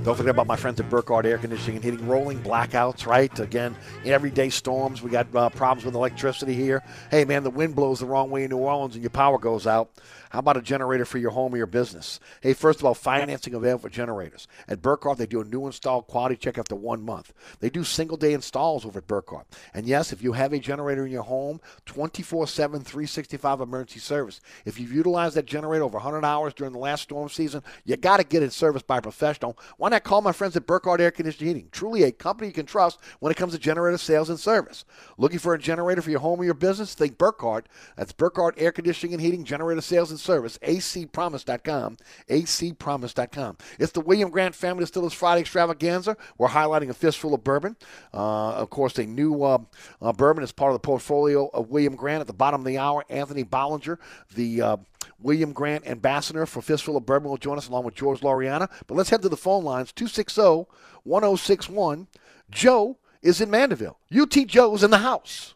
Don't 0.04 0.18
forget 0.18 0.32
about 0.32 0.48
my 0.48 0.58
friends 0.58 0.82
at 0.82 0.90
Burkhardt 0.90 1.26
Air 1.26 1.38
Conditioning 1.38 1.78
and 1.78 1.86
Heating. 1.86 2.06
Rolling 2.10 2.44
blackouts, 2.44 3.06
right? 3.06 3.40
Again, 3.40 3.74
everyday 4.04 4.50
storms. 4.50 5.02
We 5.02 5.10
got 5.10 5.34
uh, 5.34 5.50
problems 5.50 5.86
with 5.86 5.96
electricity 5.96 6.54
here. 6.54 6.84
Hey, 7.10 7.24
man, 7.24 7.44
the 7.44 7.50
wind 7.50 7.74
blows 7.74 8.02
the 8.02 8.06
wrong 8.06 8.30
way 8.30 8.44
in 8.44 8.50
New 8.50 8.58
Orleans 8.58 8.96
and 8.96 9.02
your 9.02 9.12
power 9.12 9.38
goes 9.38 9.66
out. 9.66 9.92
How 10.34 10.40
about 10.40 10.58
a 10.58 10.64
generator 10.64 11.06
for 11.06 11.20
your 11.20 11.30
home 11.30 11.54
or 11.54 11.58
your 11.58 11.68
business? 11.68 12.20
Hey, 12.42 12.54
first 12.54 12.80
of 12.80 12.86
all, 12.86 12.96
financing 12.96 13.54
available 13.54 13.84
for 13.84 13.90
generators. 13.90 14.48
At 14.68 14.82
Burkhardt, 14.82 15.20
they 15.20 15.28
do 15.28 15.42
a 15.42 15.46
new 15.46 15.68
install 15.68 16.02
quality 16.02 16.36
check 16.36 16.58
after 16.58 16.76
one 16.76 17.04
month. 17.04 17.32
They 17.60 17.70
do 17.70 17.84
single 17.84 18.18
day 18.18 18.34
installs 18.34 18.84
over 18.84 18.98
at 18.98 19.06
Burkhardt. 19.06 19.46
And 19.76 19.86
yes, 19.86 20.12
if 20.12 20.24
you 20.24 20.34
have 20.34 20.52
a 20.52 20.58
generator 20.58 21.06
in 21.06 21.12
your 21.12 21.22
home, 21.22 21.62
24 21.86 22.48
7, 22.48 22.82
365 22.82 23.62
emergency 23.62 24.00
service. 24.00 24.42
If 24.66 24.80
you've 24.80 24.92
utilized 24.92 25.36
that 25.36 25.46
generator 25.46 25.84
over 25.84 26.00
100 26.00 26.26
hours 26.26 26.56
during 26.56 26.74
the 26.74 26.80
last 26.80 27.04
storm 27.04 27.30
season, 27.30 27.62
you 27.86 27.96
got 27.96 28.18
to 28.18 28.24
get 28.24 28.42
it 28.42 28.54
serviced 28.54 28.88
by 28.88 28.98
a 28.98 29.02
professional. 29.04 29.56
Why 29.78 29.90
not 29.94 30.04
call 30.04 30.22
my 30.22 30.32
friends 30.32 30.56
at 30.56 30.66
Burkhardt 30.66 31.00
Air 31.00 31.12
Conditioning 31.12 31.56
Heating? 31.56 31.70
Truly 31.72 32.04
a 32.04 32.12
company 32.12 32.48
you 32.48 32.54
can 32.54 32.66
trust 32.66 33.00
when 33.20 33.32
it 33.32 33.38
comes 33.38 33.54
to 33.54 33.60
generator 33.60 33.98
sales 33.98 34.30
and 34.30 34.40
service. 34.40 34.86
Looking 35.18 35.40
for 35.40 35.54
a 35.54 35.60
generator 35.60 36.02
for 36.02 36.10
your 36.10 36.20
home 36.20 36.42
or 36.42 36.46
your 36.46 36.54
business? 36.54 36.94
Think 36.94 37.18
Burkhardt. 37.18 37.68
That's 37.96 38.12
Burkhardt 38.12 38.56
Air 38.58 38.72
Conditioning 38.72 39.14
and 39.14 39.22
Heating, 39.22 39.44
generator 39.44 39.82
sales 39.82 40.12
and 40.12 40.20
service, 40.20 40.58
acpromise.com, 40.60 41.98
acpromise.com. 42.30 43.58
It's 43.80 43.92
the 43.92 44.02
William 44.02 44.30
Grant 44.30 44.56
Family 44.56 44.84
Distillers 44.84 45.14
Friday 45.14 45.42
Extravaganza. 45.42 46.18
We're 46.38 46.50
highlighting 46.50 46.90
a 46.90 46.94
fistful 46.94 47.34
of 47.34 47.44
bourbon. 47.44 47.78
Uh, 48.14 48.54
of 48.54 48.70
course, 48.70 48.98
a 48.98 49.06
new 49.06 49.44
uh, 49.44 49.60
uh, 50.02 50.12
bourbon 50.12 50.44
is 50.44 50.52
part 50.52 50.72
of 50.72 50.76
the 50.76 50.86
portfolio 50.86 51.48
of 51.54 51.70
William 51.70 51.96
Grant. 51.96 52.22
At 52.22 52.28
the 52.28 52.34
bottom 52.34 52.62
of 52.62 52.66
the 52.66 52.78
hour, 52.78 53.06
Anthony 53.10 53.44
Bollinger, 53.44 53.98
the 54.36 54.62
uh, 54.62 54.78
William 55.20 55.54
Grant 55.54 55.88
ambassador 55.88 56.46
for 56.46 56.62
Fistful 56.62 56.98
of 56.98 57.06
Bourbon, 57.06 57.30
will 57.30 57.38
join 57.38 57.58
us 57.58 57.68
along 57.68 57.84
with 57.86 57.96
George 57.96 58.22
Lauriana. 58.22 58.70
But 58.88 58.96
let's 58.96 59.10
head 59.10 59.22
to 59.22 59.30
the 59.30 59.38
phone 59.38 59.64
lines 59.64 59.92
260 59.92 60.66
1061. 61.04 62.08
Joe 62.50 62.98
is 63.22 63.42
in 63.42 63.50
Mandeville. 63.50 64.00
UT 64.16 64.32
Joe's 64.48 64.84
in 64.84 64.92
the 64.92 65.00
house. 65.00 65.56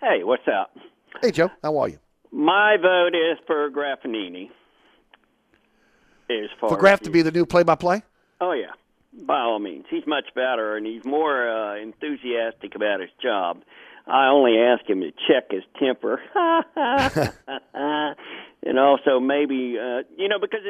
Hey, 0.00 0.22
what's 0.22 0.46
up? 0.46 0.76
Hey, 1.22 1.30
Joe. 1.30 1.50
How 1.62 1.76
are 1.78 1.88
you? 1.88 1.98
My 2.30 2.76
vote 2.80 3.14
is 3.14 3.38
for 3.46 3.70
Graffagnini. 3.70 4.50
As 6.28 6.50
far 6.60 6.70
For 6.70 6.76
Graff 6.76 7.00
to 7.00 7.10
be 7.10 7.22
the 7.22 7.30
new 7.30 7.46
play 7.46 7.62
by 7.62 7.76
play? 7.76 8.02
Oh 8.40 8.52
yeah, 8.52 8.72
by 9.24 9.40
all 9.40 9.58
means, 9.58 9.86
he's 9.88 10.06
much 10.06 10.26
better 10.34 10.76
and 10.76 10.86
he's 10.86 11.04
more 11.04 11.48
uh, 11.48 11.76
enthusiastic 11.76 12.74
about 12.74 13.00
his 13.00 13.10
job. 13.22 13.62
I 14.06 14.28
only 14.28 14.58
ask 14.58 14.88
him 14.88 15.00
to 15.00 15.10
check 15.26 15.50
his 15.50 15.64
temper, 15.80 16.20
and 18.62 18.78
also 18.78 19.18
maybe 19.18 19.76
uh, 19.78 20.02
you 20.16 20.28
know 20.28 20.38
because 20.40 20.60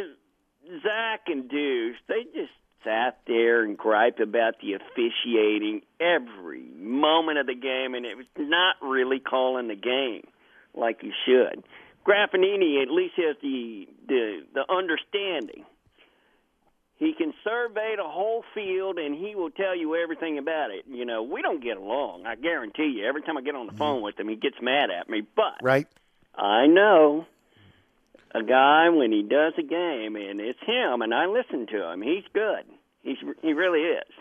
Zach 0.82 1.22
and 1.26 1.48
Deuce, 1.48 1.96
they 2.08 2.24
just 2.34 2.52
sat 2.82 3.18
there 3.26 3.62
and 3.62 3.76
griped 3.76 4.20
about 4.20 4.54
the 4.60 4.74
officiating 4.74 5.82
every 6.00 6.62
moment 6.78 7.38
of 7.38 7.46
the 7.46 7.54
game, 7.54 7.94
and 7.94 8.06
it 8.06 8.16
was 8.16 8.26
not 8.38 8.76
really 8.80 9.18
calling 9.18 9.68
the 9.68 9.76
game 9.76 10.26
like 10.74 11.00
he 11.00 11.12
should. 11.26 11.62
Graffagnini 12.06 12.82
at 12.82 12.90
least 12.90 13.14
has 13.16 13.36
the 13.42 13.88
the, 14.08 14.40
the 14.54 14.64
understanding. 14.72 15.64
He 16.98 17.12
can 17.12 17.34
survey 17.44 17.94
the 17.96 18.08
whole 18.08 18.42
field 18.54 18.98
and 18.98 19.14
he 19.14 19.34
will 19.34 19.50
tell 19.50 19.76
you 19.76 19.96
everything 19.96 20.38
about 20.38 20.70
it. 20.70 20.84
You 20.88 21.04
know, 21.04 21.22
we 21.22 21.42
don't 21.42 21.62
get 21.62 21.76
along. 21.76 22.24
I 22.26 22.36
guarantee 22.36 22.94
you. 22.98 23.06
Every 23.06 23.22
time 23.22 23.36
I 23.36 23.42
get 23.42 23.54
on 23.54 23.66
the 23.66 23.72
mm-hmm. 23.72 23.78
phone 23.78 24.02
with 24.02 24.18
him, 24.18 24.28
he 24.28 24.36
gets 24.36 24.56
mad 24.62 24.88
at 24.90 25.08
me. 25.08 25.22
But 25.34 25.62
Right. 25.62 25.86
I 26.34 26.66
know 26.66 27.26
a 28.34 28.42
guy 28.42 28.88
when 28.90 29.12
he 29.12 29.22
does 29.22 29.52
a 29.58 29.62
game 29.62 30.16
and 30.16 30.40
it's 30.40 30.58
him 30.66 31.02
and 31.02 31.12
I 31.12 31.26
listen 31.26 31.66
to 31.66 31.92
him. 31.92 32.00
He's 32.00 32.24
good. 32.32 32.64
He's 33.02 33.18
he 33.42 33.52
really 33.52 33.80
is. 33.80 34.12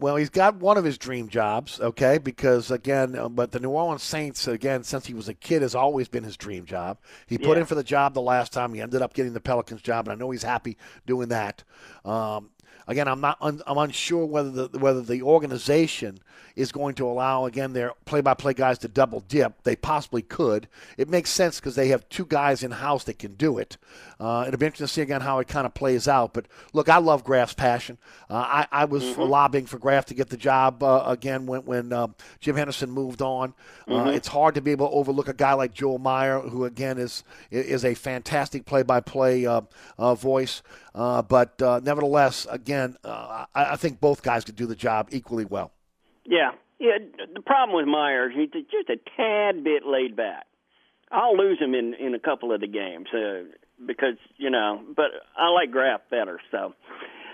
Well, 0.00 0.16
he's 0.16 0.30
got 0.30 0.56
one 0.56 0.78
of 0.78 0.84
his 0.84 0.96
dream 0.96 1.28
jobs, 1.28 1.78
okay? 1.78 2.16
Because 2.16 2.70
again, 2.70 3.14
uh, 3.14 3.28
but 3.28 3.52
the 3.52 3.60
New 3.60 3.68
Orleans 3.68 4.02
Saints, 4.02 4.48
again, 4.48 4.82
since 4.82 5.04
he 5.06 5.12
was 5.12 5.28
a 5.28 5.34
kid, 5.34 5.60
has 5.60 5.74
always 5.74 6.08
been 6.08 6.24
his 6.24 6.38
dream 6.38 6.64
job. 6.64 6.96
He 7.26 7.36
put 7.36 7.56
Yeah. 7.56 7.60
in 7.60 7.66
for 7.66 7.74
the 7.74 7.84
job 7.84 8.14
the 8.14 8.22
last 8.22 8.50
time. 8.52 8.72
He 8.72 8.80
ended 8.80 9.02
up 9.02 9.12
getting 9.12 9.34
the 9.34 9.40
Pelicans 9.40 9.82
job, 9.82 10.08
and 10.08 10.12
I 10.12 10.18
know 10.18 10.30
he's 10.30 10.42
happy 10.42 10.78
doing 11.06 11.28
that. 11.28 11.64
Um, 12.04 12.48
again, 12.86 13.08
I'm 13.08 13.20
not. 13.20 13.38
Un, 13.40 13.60
I'm 13.66 13.78
unsure 13.78 14.24
whether 14.26 14.50
the 14.66 14.78
whether 14.78 15.02
the 15.02 15.22
organization 15.22 16.18
is 16.56 16.72
going 16.72 16.94
to 16.96 17.06
allow 17.06 17.46
again 17.46 17.72
their 17.72 17.92
play-by-play 18.06 18.52
guys 18.54 18.76
to 18.78 18.88
double 18.88 19.20
dip. 19.28 19.62
They 19.62 19.76
possibly 19.76 20.20
could. 20.20 20.66
It 20.98 21.08
makes 21.08 21.30
sense 21.30 21.60
because 21.60 21.76
they 21.76 21.88
have 21.88 22.06
two 22.08 22.26
guys 22.26 22.62
in 22.64 22.72
house 22.72 23.04
that 23.04 23.18
can 23.20 23.34
do 23.34 23.56
it. 23.58 23.76
Uh, 24.18 24.44
it'll 24.48 24.58
be 24.58 24.66
interesting 24.66 24.86
to 24.88 24.92
see 24.92 25.00
again 25.02 25.20
how 25.20 25.38
it 25.38 25.46
kind 25.48 25.64
of 25.64 25.74
plays 25.74 26.08
out. 26.08 26.34
But 26.34 26.46
look, 26.72 26.88
I 26.88 26.98
love 26.98 27.22
Graff's 27.24 27.54
passion. 27.54 27.98
Uh, 28.28 28.34
I, 28.34 28.66
I 28.72 28.84
was 28.84 29.04
Mhm. 29.04 29.28
lobbying 29.28 29.66
for 29.66 29.78
Graff 29.78 30.06
to 30.06 30.14
get 30.14 30.28
the 30.28 30.36
job 30.36 30.82
uh, 30.82 31.04
again 31.06 31.46
when 31.46 31.64
when 31.64 31.92
um, 31.92 32.14
Jim 32.40 32.56
Henderson 32.56 32.90
moved 32.90 33.22
on. 33.22 33.54
Uh, 33.88 34.06
Mhm. 34.06 34.14
it's 34.16 34.28
hard 34.28 34.54
to 34.56 34.60
be 34.60 34.72
able 34.72 34.88
to 34.88 34.94
overlook 34.94 35.28
a 35.28 35.32
guy 35.32 35.52
like 35.52 35.72
Joel 35.72 35.98
Meyer, 35.98 36.40
who 36.40 36.64
again 36.64 36.98
is 36.98 37.22
is 37.50 37.84
a 37.84 37.94
fantastic 37.94 38.66
play-by-play 38.66 39.46
uh, 39.46 39.62
uh, 39.98 40.14
voice. 40.14 40.62
Uh, 40.94 41.22
but 41.22 41.60
uh, 41.62 41.80
nevertheless, 41.82 42.46
again, 42.50 42.96
uh, 43.04 43.46
I, 43.54 43.72
I 43.72 43.76
think 43.76 44.00
both 44.00 44.22
guys 44.22 44.44
could 44.44 44.56
do 44.56 44.66
the 44.66 44.74
job 44.74 45.08
equally 45.12 45.44
well. 45.44 45.72
Yeah, 46.24 46.52
yeah. 46.78 46.98
The 47.34 47.42
problem 47.42 47.76
with 47.76 47.86
Meyers, 47.86 48.32
he's 48.34 48.50
just 48.50 48.88
a 48.88 48.96
tad 49.16 49.64
bit 49.64 49.84
laid 49.86 50.16
back. 50.16 50.46
I'll 51.10 51.36
lose 51.36 51.58
him 51.60 51.74
in 51.74 51.94
in 51.94 52.14
a 52.14 52.20
couple 52.20 52.52
of 52.52 52.60
the 52.60 52.68
games 52.68 53.08
uh, 53.12 53.44
because 53.86 54.16
you 54.36 54.50
know, 54.50 54.80
but 54.94 55.10
I 55.36 55.48
like 55.48 55.70
Graff 55.70 56.02
better. 56.10 56.40
So 56.50 56.74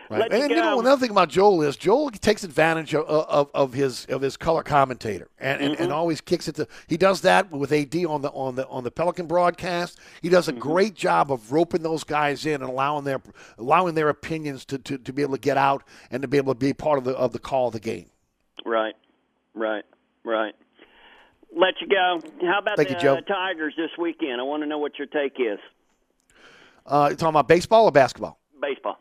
Right. 0.09 0.33
And 0.33 0.51
you 0.51 0.57
you 0.57 0.62
know 0.62 0.78
another 0.78 1.01
thing 1.01 1.11
about 1.11 1.28
Joel 1.31 1.62
is 1.62 1.77
Joel 1.77 2.11
takes 2.11 2.45
advantage 2.45 2.95
of, 2.95 3.05
of, 3.07 3.51
of 3.55 3.73
his 3.73 4.07
of 4.07 4.23
his 4.23 4.37
color 4.37 4.62
commentator 4.62 5.28
and, 5.41 5.61
and, 5.61 5.74
and 5.81 5.91
Mhm. 5.91 5.95
always 5.95 6.20
kicks 6.20 6.47
it 6.49 6.55
to 6.57 6.69
he 6.87 6.97
does 6.97 7.23
that 7.23 7.51
with 7.51 7.73
AD 7.73 8.05
on 8.07 8.23
the 8.23 8.31
on 8.31 8.55
the 8.55 8.66
on 8.69 8.85
the 8.85 8.91
Pelican 8.91 9.27
broadcast. 9.27 9.99
He 10.23 10.28
does 10.28 10.49
a 10.49 10.53
Mm-hmm. 10.53 10.61
great 10.61 10.95
job 10.95 11.33
of 11.33 11.51
roping 11.53 11.83
those 11.83 12.05
guys 12.05 12.47
in 12.47 12.55
and 12.62 12.70
allowing 12.70 13.05
their 13.05 13.20
allowing 13.59 13.95
their 13.97 14.09
opinions 14.09 14.65
to, 14.66 14.78
to, 14.78 14.97
to 14.99 15.12
be 15.12 15.23
able 15.23 15.35
to 15.35 15.41
get 15.41 15.57
out 15.57 15.83
and 16.11 16.23
to 16.23 16.28
be 16.28 16.37
able 16.37 16.55
to 16.55 16.59
be 16.59 16.73
part 16.73 16.99
of 16.99 17.05
the 17.05 17.12
of 17.16 17.33
the 17.33 17.39
call 17.41 17.66
of 17.69 17.73
the 17.73 17.81
game. 17.81 18.07
right, 18.65 18.95
right, 19.55 19.85
right. 20.24 20.55
let 21.57 21.74
you 21.81 21.89
go. 21.89 22.20
How 22.43 22.59
about 22.61 22.77
Thank 22.77 22.91
the 22.91 23.03
you, 23.03 23.11
uh, 23.11 23.20
Tigers 23.23 23.74
this 23.77 23.91
weekend? 23.99 24.41
I 24.41 24.45
want 24.45 24.62
to 24.62 24.66
know 24.69 24.78
what 24.78 24.99
your 24.99 25.07
take 25.09 25.35
is. 25.41 25.59
Uh, 26.87 27.09
you 27.11 27.16
talking 27.16 27.31
about 27.31 27.49
baseball 27.49 27.87
or 27.87 27.91
basketball? 27.93 28.39
Baseball. 28.62 28.95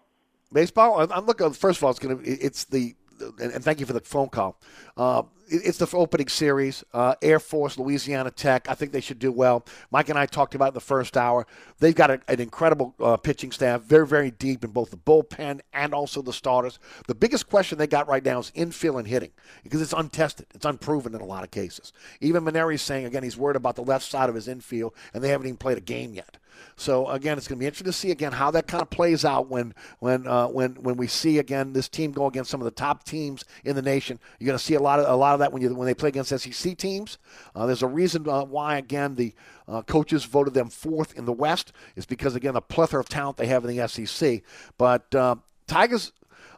Baseball. 0.55 1.01
I'm- 1.01 1.25
looking. 1.25 1.51
First 1.51 1.79
of 1.79 1.83
all, 1.83 1.91
it's 1.91 1.99
going 1.99 2.17
to. 2.17 2.23
It's 2.25 2.63
the. 2.63 2.95
And 3.41 3.51
and 3.51 3.63
thank 3.63 3.79
you 3.79 3.85
for 3.85 3.93
the 3.93 3.99
phone 3.99 4.29
call. 4.29 4.59
Uh, 4.97 5.23
it's 5.47 5.77
the 5.77 5.87
opening 5.95 6.27
series. 6.27 6.83
Uh, 6.93 7.15
Air 7.21 7.39
Force, 7.39 7.77
Louisiana 7.77 8.31
Tech. 8.31 8.69
I 8.69 8.73
think 8.73 8.91
they 8.91 9.01
should 9.01 9.19
do 9.19 9.31
well. 9.31 9.65
Mike 9.91 10.09
and 10.09 10.17
I 10.17 10.25
talked 10.25 10.55
about 10.55 10.69
it 10.69 10.73
the 10.73 10.79
first 10.79 11.17
hour. 11.17 11.45
They've 11.79 11.95
got 11.95 12.11
a, 12.11 12.21
an 12.27 12.39
incredible 12.39 12.95
uh, 12.99 13.17
pitching 13.17 13.51
staff, 13.51 13.81
very, 13.81 14.07
very 14.07 14.31
deep 14.31 14.63
in 14.63 14.71
both 14.71 14.91
the 14.91 14.97
bullpen 14.97 15.61
and 15.73 15.93
also 15.93 16.21
the 16.21 16.33
starters. 16.33 16.79
The 17.07 17.15
biggest 17.15 17.49
question 17.49 17.77
they 17.77 17.87
got 17.87 18.07
right 18.07 18.23
now 18.23 18.39
is 18.39 18.51
infield 18.55 18.97
and 18.97 19.07
hitting 19.07 19.31
because 19.63 19.81
it's 19.81 19.93
untested, 19.93 20.47
it's 20.53 20.65
unproven 20.65 21.13
in 21.15 21.21
a 21.21 21.25
lot 21.25 21.43
of 21.43 21.51
cases. 21.51 21.93
Even 22.21 22.43
Mainieri's 22.43 22.81
saying 22.81 23.05
again 23.05 23.23
he's 23.23 23.37
worried 23.37 23.55
about 23.57 23.75
the 23.75 23.83
left 23.83 24.05
side 24.05 24.29
of 24.29 24.35
his 24.35 24.47
infield, 24.47 24.93
and 25.13 25.23
they 25.23 25.29
haven't 25.29 25.47
even 25.47 25.57
played 25.57 25.77
a 25.77 25.81
game 25.81 26.13
yet. 26.13 26.37
So 26.75 27.07
again, 27.09 27.37
it's 27.37 27.47
going 27.47 27.57
to 27.57 27.59
be 27.59 27.65
interesting 27.65 27.85
to 27.85 27.93
see 27.93 28.11
again 28.11 28.33
how 28.33 28.51
that 28.51 28.67
kind 28.67 28.81
of 28.81 28.89
plays 28.89 29.23
out 29.23 29.49
when 29.49 29.73
when 29.99 30.27
uh, 30.27 30.47
when 30.47 30.75
when 30.75 30.97
we 30.97 31.07
see 31.07 31.39
again 31.39 31.73
this 31.73 31.87
team 31.87 32.11
go 32.11 32.27
against 32.27 32.51
some 32.51 32.61
of 32.61 32.65
the 32.65 32.71
top 32.71 33.03
teams 33.03 33.45
in 33.63 33.75
the 33.75 33.81
nation. 33.81 34.19
You're 34.39 34.47
going 34.47 34.57
to 34.57 34.63
see 34.63 34.73
a 34.75 34.81
lot 34.81 34.99
of 34.99 35.07
a 35.07 35.15
lot 35.15 35.34
of 35.35 35.39
that 35.39 35.53
when 35.53 35.61
you 35.61 35.73
when 35.73 35.85
they 35.85 35.93
play 35.93 36.09
against 36.09 36.37
SEC 36.37 36.77
teams. 36.77 37.17
Uh, 37.55 37.65
there's 37.65 37.83
a 37.83 37.87
reason 37.87 38.27
uh, 38.27 38.43
why 38.43 38.77
again 38.77 39.15
the 39.15 39.33
uh, 39.67 39.81
coaches 39.81 40.25
voted 40.25 40.53
them 40.53 40.69
fourth 40.69 41.17
in 41.17 41.25
the 41.25 41.33
West 41.33 41.71
is 41.95 42.05
because 42.05 42.35
again 42.35 42.53
the 42.53 42.61
plethora 42.61 42.99
of 42.99 43.09
talent 43.09 43.37
they 43.37 43.47
have 43.47 43.63
in 43.65 43.75
the 43.75 43.87
SEC. 43.87 44.41
But 44.77 45.13
uh, 45.13 45.35
Tigers. 45.67 46.11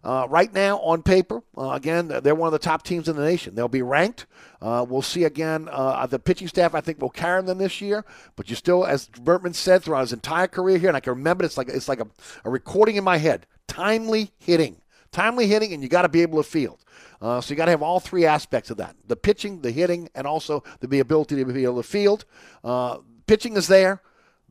Uh, 0.03 0.25
right 0.29 0.53
now, 0.53 0.77
on 0.79 1.01
paper, 1.01 1.41
uh, 1.57 1.71
again, 1.71 2.07
they're 2.07 2.35
one 2.35 2.47
of 2.47 2.53
the 2.53 2.59
top 2.59 2.83
teams 2.83 3.09
in 3.09 3.15
the 3.17 3.21
nation. 3.23 3.55
They'll 3.55 3.67
be 3.67 3.81
ranked. 3.81 4.25
We'll 4.61 5.01
see 5.01 5.25
again. 5.25 5.65
The 5.65 6.21
pitching 6.23 6.47
staff, 6.47 6.75
I 6.75 6.81
think, 6.81 7.01
will 7.01 7.09
carry 7.09 7.41
them 7.41 7.57
this 7.57 7.81
year. 7.81 8.05
But 8.37 8.49
you 8.49 8.55
still, 8.55 8.85
as 8.85 9.09
Bertman 9.09 9.53
said 9.55 9.83
throughout 9.83 10.01
his 10.01 10.13
entire 10.13 10.47
career 10.47 10.77
here, 10.77 10.87
and 10.87 10.95
I 10.95 11.01
can 11.01 11.13
remember 11.13 11.43
it, 11.43 11.47
it's 11.47 11.57
like 11.57 11.67
it's 11.67 11.89
like 11.89 11.99
a, 11.99 12.07
a 12.45 12.49
recording 12.49 12.95
in 12.95 13.03
my 13.03 13.17
head. 13.17 13.47
Timely 13.67 14.31
hitting, 14.37 14.77
timely 15.11 15.47
hitting, 15.47 15.73
and 15.73 15.83
you 15.83 15.89
got 15.89 16.03
to 16.03 16.09
be 16.09 16.21
able 16.21 16.41
to 16.41 16.47
field. 16.47 16.79
Uh, 17.21 17.41
so 17.41 17.51
you 17.51 17.55
got 17.55 17.65
to 17.65 17.71
have 17.71 17.81
all 17.81 17.99
three 17.99 18.25
aspects 18.25 18.69
of 18.69 18.77
that: 18.77 18.95
the 19.07 19.15
pitching, 19.15 19.61
the 19.61 19.71
hitting, 19.71 20.09
and 20.15 20.27
also 20.27 20.63
the 20.79 20.99
ability 20.99 21.35
to 21.35 21.45
be 21.45 21.63
able 21.63 21.81
to 21.81 21.87
field. 21.87 22.25
Uh, 22.63 22.97
pitching 23.25 23.55
is 23.57 23.67
there. 23.67 24.01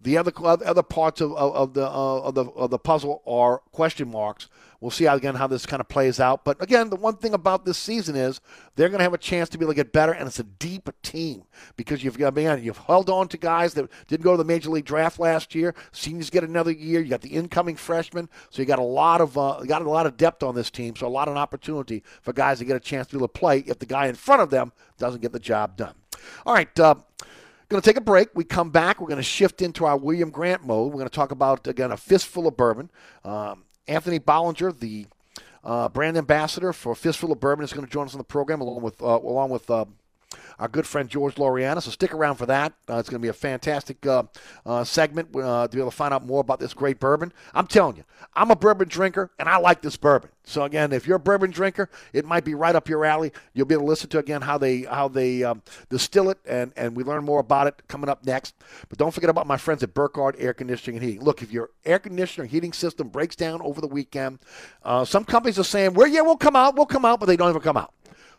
The 0.00 0.18
other 0.18 0.32
other 0.44 0.82
parts 0.82 1.20
of, 1.20 1.32
of, 1.32 1.54
of 1.54 1.74
the 1.74 1.86
uh, 1.86 2.20
of 2.20 2.34
the 2.34 2.44
of 2.44 2.70
the 2.70 2.78
puzzle 2.78 3.22
are 3.26 3.58
question 3.72 4.10
marks. 4.10 4.48
We'll 4.80 4.90
see 4.90 5.04
how, 5.04 5.16
again 5.16 5.34
how 5.34 5.46
this 5.46 5.66
kind 5.66 5.80
of 5.80 5.88
plays 5.88 6.20
out. 6.20 6.44
But 6.44 6.62
again, 6.62 6.90
the 6.90 6.96
one 6.96 7.16
thing 7.16 7.34
about 7.34 7.64
this 7.64 7.78
season 7.78 8.16
is 8.16 8.40
they're 8.74 8.88
going 8.88 8.98
to 8.98 9.04
have 9.04 9.14
a 9.14 9.18
chance 9.18 9.48
to 9.50 9.58
be 9.58 9.64
able 9.64 9.72
to 9.72 9.76
get 9.76 9.92
better, 9.92 10.12
and 10.12 10.26
it's 10.26 10.38
a 10.38 10.44
deep 10.44 10.88
team 11.02 11.44
because 11.76 12.04
you've 12.04 12.18
got 12.18 12.34
man, 12.34 12.62
you've 12.62 12.78
held 12.78 13.08
on 13.10 13.28
to 13.28 13.36
guys 13.36 13.74
that 13.74 13.88
didn't 14.08 14.24
go 14.24 14.32
to 14.32 14.38
the 14.38 14.44
major 14.44 14.70
league 14.70 14.84
draft 14.84 15.18
last 15.18 15.54
year. 15.54 15.74
Seniors 15.92 16.30
get 16.30 16.44
another 16.44 16.72
year. 16.72 17.00
You 17.00 17.08
got 17.08 17.22
the 17.22 17.30
incoming 17.30 17.76
freshmen, 17.76 18.28
so 18.50 18.62
you 18.62 18.66
got 18.66 18.78
a 18.78 18.82
lot 18.82 19.20
of 19.20 19.36
uh, 19.38 19.60
got 19.66 19.82
a 19.82 19.90
lot 19.90 20.06
of 20.06 20.16
depth 20.16 20.42
on 20.42 20.54
this 20.54 20.70
team. 20.70 20.96
So 20.96 21.06
a 21.06 21.08
lot 21.08 21.28
of 21.28 21.36
opportunity 21.36 22.02
for 22.22 22.32
guys 22.32 22.58
to 22.58 22.64
get 22.64 22.76
a 22.76 22.80
chance 22.80 23.06
to 23.08 23.12
be 23.12 23.18
able 23.18 23.28
to 23.28 23.38
play 23.38 23.58
if 23.60 23.78
the 23.78 23.86
guy 23.86 24.06
in 24.06 24.14
front 24.14 24.42
of 24.42 24.50
them 24.50 24.72
doesn't 24.98 25.22
get 25.22 25.32
the 25.32 25.40
job 25.40 25.76
done. 25.76 25.94
All 26.44 26.54
right. 26.54 26.78
Uh, 26.78 26.96
Going 27.68 27.82
to 27.82 27.88
take 27.90 27.96
a 27.96 28.00
break. 28.00 28.28
We 28.32 28.44
come 28.44 28.70
back. 28.70 29.00
We're 29.00 29.08
going 29.08 29.16
to 29.16 29.24
shift 29.24 29.60
into 29.60 29.86
our 29.86 29.96
William 29.96 30.30
Grant 30.30 30.64
mode. 30.64 30.92
We're 30.92 30.98
going 30.98 31.08
to 31.08 31.14
talk 31.14 31.32
about, 31.32 31.66
again, 31.66 31.90
a 31.90 31.96
fistful 31.96 32.46
of 32.46 32.56
bourbon. 32.56 32.90
Um, 33.24 33.64
Anthony 33.88 34.18
Bollinger, 34.18 34.78
the 34.78 35.06
uh, 35.64 35.88
brand 35.88 36.16
ambassador 36.16 36.72
for 36.72 36.94
Fistful 36.94 37.32
of 37.32 37.40
Bourbon, 37.40 37.64
is 37.64 37.72
going 37.72 37.86
to 37.86 37.92
join 37.92 38.06
us 38.06 38.14
on 38.14 38.18
the 38.18 38.24
program 38.24 38.60
along 38.60 38.82
with 38.82 39.02
uh, 39.02 39.18
along 39.18 39.50
with 39.50 39.70
uh, 39.70 39.84
our 40.58 40.68
good 40.68 40.86
friend 40.86 41.08
George 41.08 41.36
Loriana. 41.36 41.82
So 41.82 41.90
stick 41.90 42.14
around 42.14 42.36
for 42.36 42.46
that. 42.46 42.72
Uh, 42.88 42.96
it's 42.96 43.08
going 43.08 43.20
to 43.20 43.24
be 43.24 43.28
a 43.28 43.34
fantastic 43.34 44.04
uh, 44.06 44.24
uh, 44.64 44.84
segment 44.84 45.34
uh, 45.36 45.68
to 45.68 45.76
be 45.76 45.80
able 45.80 45.90
to 45.90 45.96
find 45.96 46.14
out 46.14 46.24
more 46.24 46.40
about 46.40 46.60
this 46.60 46.74
great 46.74 47.00
bourbon. 47.00 47.32
I'm 47.54 47.66
telling 47.66 47.96
you, 47.96 48.04
I'm 48.34 48.50
a 48.50 48.56
bourbon 48.56 48.88
drinker, 48.88 49.30
and 49.38 49.48
I 49.48 49.58
like 49.58 49.82
this 49.82 49.96
bourbon. 49.96 50.30
So 50.44 50.62
again, 50.62 50.92
if 50.92 51.06
you're 51.06 51.16
a 51.16 51.20
bourbon 51.20 51.50
drinker, 51.50 51.90
it 52.12 52.24
might 52.24 52.44
be 52.44 52.54
right 52.54 52.74
up 52.74 52.88
your 52.88 53.04
alley. 53.04 53.32
You'll 53.52 53.66
be 53.66 53.74
able 53.74 53.84
to 53.84 53.88
listen 53.88 54.08
to 54.10 54.18
again 54.18 54.42
how 54.42 54.58
they 54.58 54.82
how 54.82 55.08
they 55.08 55.42
um, 55.42 55.62
distill 55.88 56.30
it, 56.30 56.38
and 56.46 56.72
and 56.76 56.96
we 56.96 57.02
learn 57.02 57.24
more 57.24 57.40
about 57.40 57.66
it 57.66 57.82
coming 57.88 58.08
up 58.08 58.24
next. 58.24 58.54
But 58.88 58.98
don't 58.98 59.12
forget 59.12 59.28
about 59.28 59.48
my 59.48 59.56
friends 59.56 59.82
at 59.82 59.92
Burkhardt 59.92 60.36
Air 60.38 60.54
Conditioning 60.54 60.98
and 60.98 61.04
Heating. 61.04 61.24
Look, 61.24 61.42
if 61.42 61.50
your 61.50 61.70
air 61.84 61.98
conditioner 61.98 62.46
heating 62.46 62.72
system 62.72 63.08
breaks 63.08 63.34
down 63.34 63.60
over 63.60 63.80
the 63.80 63.88
weekend, 63.88 64.38
uh, 64.84 65.04
some 65.04 65.24
companies 65.24 65.58
are 65.58 65.64
saying, 65.64 65.94
"Well, 65.94 66.06
yeah, 66.06 66.20
we'll 66.20 66.36
come 66.36 66.54
out, 66.54 66.76
we'll 66.76 66.86
come 66.86 67.04
out," 67.04 67.18
but 67.18 67.26
they 67.26 67.36
don't 67.36 67.50
ever 67.50 67.60
come 67.60 67.76
out. 67.76 67.92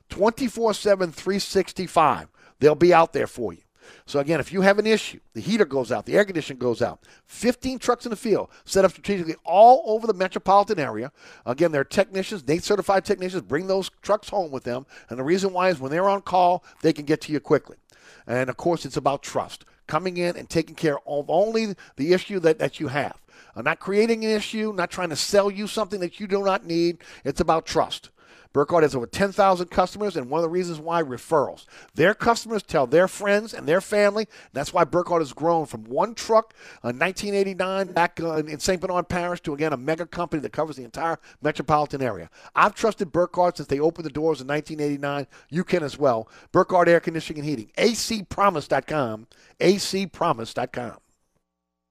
24 0.09 0.73
7, 0.73 1.11
365. 1.11 2.27
They'll 2.59 2.75
be 2.75 2.93
out 2.93 3.13
there 3.13 3.27
for 3.27 3.53
you. 3.53 3.61
So, 4.05 4.19
again, 4.19 4.39
if 4.39 4.51
you 4.51 4.61
have 4.61 4.79
an 4.79 4.87
issue, 4.87 5.19
the 5.33 5.41
heater 5.41 5.65
goes 5.65 5.91
out, 5.91 6.05
the 6.05 6.15
air 6.15 6.25
conditioner 6.25 6.59
goes 6.59 6.81
out, 6.81 7.03
15 7.25 7.79
trucks 7.79 8.05
in 8.05 8.09
the 8.09 8.15
field 8.15 8.49
set 8.65 8.85
up 8.85 8.91
strategically 8.91 9.35
all 9.43 9.83
over 9.85 10.07
the 10.07 10.13
metropolitan 10.13 10.79
area. 10.79 11.11
Again, 11.45 11.71
they're 11.71 11.83
technicians, 11.83 12.47
NATE 12.47 12.63
certified 12.63 13.05
technicians, 13.05 13.43
bring 13.43 13.67
those 13.67 13.89
trucks 14.01 14.29
home 14.29 14.51
with 14.51 14.63
them. 14.63 14.85
And 15.09 15.19
the 15.19 15.23
reason 15.23 15.53
why 15.53 15.69
is 15.69 15.79
when 15.79 15.91
they're 15.91 16.09
on 16.09 16.21
call, 16.21 16.63
they 16.81 16.93
can 16.93 17.05
get 17.05 17.21
to 17.21 17.31
you 17.31 17.39
quickly. 17.39 17.77
And, 18.25 18.49
of 18.49 18.57
course, 18.57 18.85
it's 18.85 18.97
about 18.97 19.23
trust. 19.23 19.65
Coming 19.87 20.17
in 20.17 20.35
and 20.35 20.49
taking 20.49 20.75
care 20.75 20.97
of 21.07 21.29
only 21.29 21.75
the 21.95 22.13
issue 22.13 22.39
that, 22.41 22.59
that 22.59 22.79
you 22.79 22.89
have. 22.89 23.17
Uh, 23.55 23.61
not 23.61 23.79
creating 23.79 24.25
an 24.25 24.31
issue, 24.31 24.73
not 24.73 24.91
trying 24.91 25.09
to 25.09 25.15
sell 25.15 25.49
you 25.49 25.67
something 25.67 25.99
that 26.01 26.19
you 26.19 26.27
do 26.27 26.43
not 26.43 26.65
need. 26.65 26.97
It's 27.23 27.39
about 27.39 27.65
trust. 27.65 28.09
Burkhardt 28.53 28.83
has 28.83 28.95
over 28.95 29.07
10,000 29.07 29.67
customers, 29.67 30.15
and 30.15 30.29
one 30.29 30.39
of 30.39 30.43
the 30.43 30.49
reasons 30.49 30.79
why 30.79 31.01
referrals. 31.01 31.65
Their 31.95 32.13
customers 32.13 32.63
tell 32.63 32.87
their 32.87 33.07
friends 33.07 33.53
and 33.53 33.67
their 33.67 33.81
family. 33.81 34.27
That's 34.53 34.73
why 34.73 34.83
Burkhardt 34.83 35.21
has 35.21 35.33
grown 35.33 35.65
from 35.65 35.83
one 35.85 36.15
truck 36.15 36.53
in 36.83 36.99
1989 36.99 37.93
back 37.93 38.19
uh, 38.21 38.35
in 38.37 38.59
St. 38.59 38.81
Bernard 38.81 39.09
Parish 39.09 39.41
to, 39.41 39.53
again, 39.53 39.73
a 39.73 39.77
mega 39.77 40.05
company 40.05 40.41
that 40.41 40.51
covers 40.51 40.75
the 40.75 40.83
entire 40.83 41.19
metropolitan 41.41 42.01
area. 42.01 42.29
I've 42.55 42.75
trusted 42.75 43.11
Burkhardt 43.11 43.57
since 43.57 43.67
they 43.67 43.79
opened 43.79 44.05
the 44.05 44.11
doors 44.11 44.41
in 44.41 44.47
1989. 44.47 45.27
You 45.49 45.63
can 45.63 45.83
as 45.83 45.97
well. 45.97 46.29
Burkhardt 46.51 46.87
Air 46.87 46.99
Conditioning 46.99 47.39
and 47.39 47.49
Heating. 47.49 47.71
acpromise.com. 47.77 49.27
acpromise.com. 49.59 50.97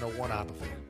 3701 0.00 0.32
Apathy. 0.32 0.89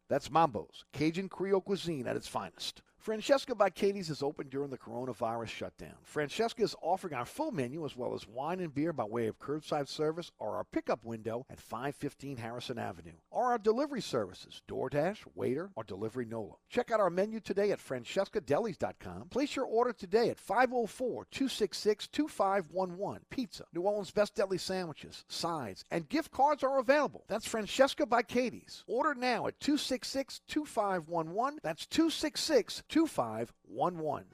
That's 0.11 0.29
Mambo's, 0.29 0.83
Cajun 0.91 1.29
Creole 1.29 1.61
cuisine 1.61 2.05
at 2.05 2.17
its 2.17 2.27
finest. 2.27 2.81
Francesca 3.01 3.53
by 3.55 3.69
Katie's 3.71 4.11
is 4.11 4.21
open 4.21 4.47
during 4.47 4.69
the 4.69 4.77
coronavirus 4.77 5.47
shutdown. 5.47 5.95
Francesca 6.03 6.61
is 6.61 6.75
offering 6.83 7.15
our 7.15 7.25
full 7.25 7.51
menu 7.51 7.83
as 7.83 7.97
well 7.97 8.13
as 8.13 8.27
wine 8.27 8.59
and 8.59 8.75
beer 8.75 8.93
by 8.93 9.05
way 9.05 9.25
of 9.25 9.39
curbside 9.39 9.87
service 9.87 10.31
or 10.37 10.55
our 10.55 10.63
pickup 10.63 11.03
window 11.03 11.43
at 11.49 11.59
515 11.59 12.37
Harrison 12.37 12.77
Avenue, 12.77 13.15
or 13.31 13.45
our 13.45 13.57
delivery 13.57 14.03
services, 14.03 14.61
DoorDash, 14.69 15.17
Waitr, 15.35 15.71
or 15.75 15.83
Delivery 15.83 16.25
Nola. 16.25 16.53
Check 16.69 16.91
out 16.91 16.99
our 16.99 17.09
menu 17.09 17.39
today 17.39 17.71
at 17.71 17.79
francescadelis.com. 17.79 19.29
Place 19.29 19.55
your 19.55 19.65
order 19.65 19.93
today 19.93 20.29
at 20.29 20.37
504-266-2511. 20.37 23.17
Pizza, 23.31 23.63
New 23.73 23.81
Orleans 23.81 24.11
Best 24.11 24.35
Deli 24.35 24.59
Sandwiches, 24.59 25.25
sides, 25.27 25.83
and 25.89 26.07
gift 26.07 26.31
cards 26.31 26.63
are 26.63 26.77
available. 26.77 27.23
That's 27.27 27.47
Francesca 27.47 28.05
by 28.05 28.21
Katie's. 28.21 28.83
Order 28.85 29.15
now 29.15 29.47
at 29.47 29.59
266-2511. 29.59 31.57
That's 31.63 31.87
266 31.87 32.83
2511. 32.91 34.25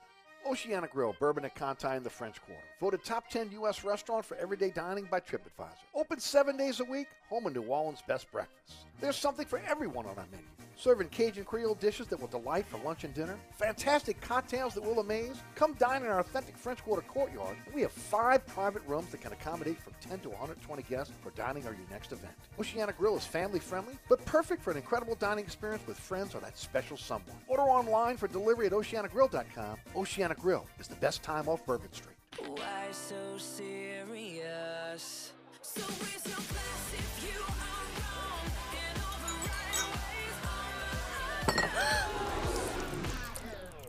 Oceana 0.45 0.87
Grill, 0.87 1.15
Bourbon 1.19 1.45
at 1.45 1.55
Conti 1.55 1.95
in 1.95 2.03
the 2.03 2.09
French 2.09 2.41
Quarter. 2.41 2.63
Voted 2.79 3.03
top 3.03 3.29
10 3.29 3.51
U.S. 3.51 3.83
restaurant 3.83 4.25
for 4.25 4.35
everyday 4.37 4.71
dining 4.71 5.07
by 5.11 5.19
TripAdvisor. 5.19 5.75
Open 5.93 6.19
seven 6.19 6.57
days 6.57 6.79
a 6.79 6.83
week, 6.85 7.07
home 7.29 7.45
of 7.45 7.53
New 7.53 7.63
Orleans' 7.63 8.01
best 8.07 8.31
breakfast. 8.31 8.85
There's 8.99 9.15
something 9.15 9.45
for 9.45 9.61
everyone 9.67 10.05
on 10.05 10.17
our 10.17 10.25
menu. 10.31 10.45
Serving 10.77 11.09
Cajun 11.09 11.43
Creole 11.43 11.73
dishes 11.75 12.07
that 12.07 12.19
will 12.19 12.27
delight 12.27 12.65
for 12.67 12.77
lunch 12.79 13.03
and 13.03 13.13
dinner. 13.13 13.35
Fantastic 13.57 14.21
cocktails 14.21 14.75
that 14.75 14.83
will 14.83 14.99
amaze. 14.99 15.41
Come 15.55 15.73
dine 15.73 16.03
in 16.03 16.07
our 16.07 16.19
authentic 16.19 16.55
French 16.55 16.83
Quarter 16.83 17.01
courtyard. 17.07 17.57
We 17.73 17.81
have 17.81 17.91
five 17.91 18.45
private 18.45 18.83
rooms 18.87 19.09
that 19.09 19.21
can 19.21 19.33
accommodate 19.33 19.81
from 19.81 19.93
10 20.01 20.19
to 20.19 20.29
120 20.29 20.83
guests 20.83 21.13
for 21.23 21.31
dining 21.31 21.65
or 21.65 21.71
your 21.71 21.87
next 21.89 22.11
event. 22.11 22.33
Oceana 22.59 22.93
Grill 22.93 23.17
is 23.17 23.25
family 23.25 23.59
friendly, 23.59 23.95
but 24.07 24.23
perfect 24.25 24.61
for 24.61 24.69
an 24.69 24.77
incredible 24.77 25.15
dining 25.15 25.43
experience 25.43 25.85
with 25.87 25.97
friends 25.97 26.35
or 26.35 26.39
that 26.41 26.57
special 26.57 26.95
someone. 26.95 27.35
Order 27.47 27.63
online 27.63 28.17
for 28.17 28.27
delivery 28.27 28.67
at 28.67 28.71
oceanagrill.com. 28.71 29.77
Oceana 29.95 30.35
Grill 30.35 30.67
is 30.79 30.87
the 30.87 30.95
best 30.95 31.23
time 31.23 31.47
off 31.47 31.65
Bourbon 31.65 31.91
Street. 31.91 32.17
Why 32.45 32.87
so 32.91 33.37
serious? 33.37 35.33
So 35.61 35.81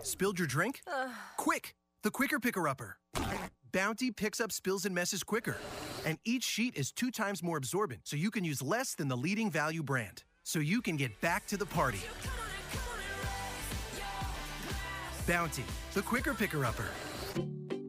Spilled 0.08 0.38
your 0.38 0.48
drink? 0.48 0.80
Quick! 1.36 1.74
The 2.02 2.10
Quicker 2.10 2.40
Picker 2.40 2.66
Upper. 2.66 2.96
Bounty 3.72 4.10
picks 4.10 4.40
up 4.40 4.50
spills 4.50 4.86
and 4.86 4.94
messes 4.94 5.22
quicker. 5.22 5.58
And 6.06 6.18
each 6.24 6.44
sheet 6.44 6.78
is 6.78 6.92
two 6.92 7.10
times 7.10 7.42
more 7.42 7.58
absorbent, 7.58 8.00
so 8.04 8.16
you 8.16 8.30
can 8.30 8.42
use 8.42 8.62
less 8.62 8.94
than 8.94 9.08
the 9.08 9.16
leading 9.18 9.50
value 9.50 9.82
brand. 9.82 10.24
So 10.44 10.60
you 10.60 10.80
can 10.80 10.96
get 10.96 11.20
back 11.20 11.46
to 11.48 11.58
the 11.58 11.66
party. 11.66 12.00
Bounty, 15.26 15.64
the 15.92 16.00
Quicker 16.00 16.32
Picker 16.32 16.64
Upper. 16.64 16.88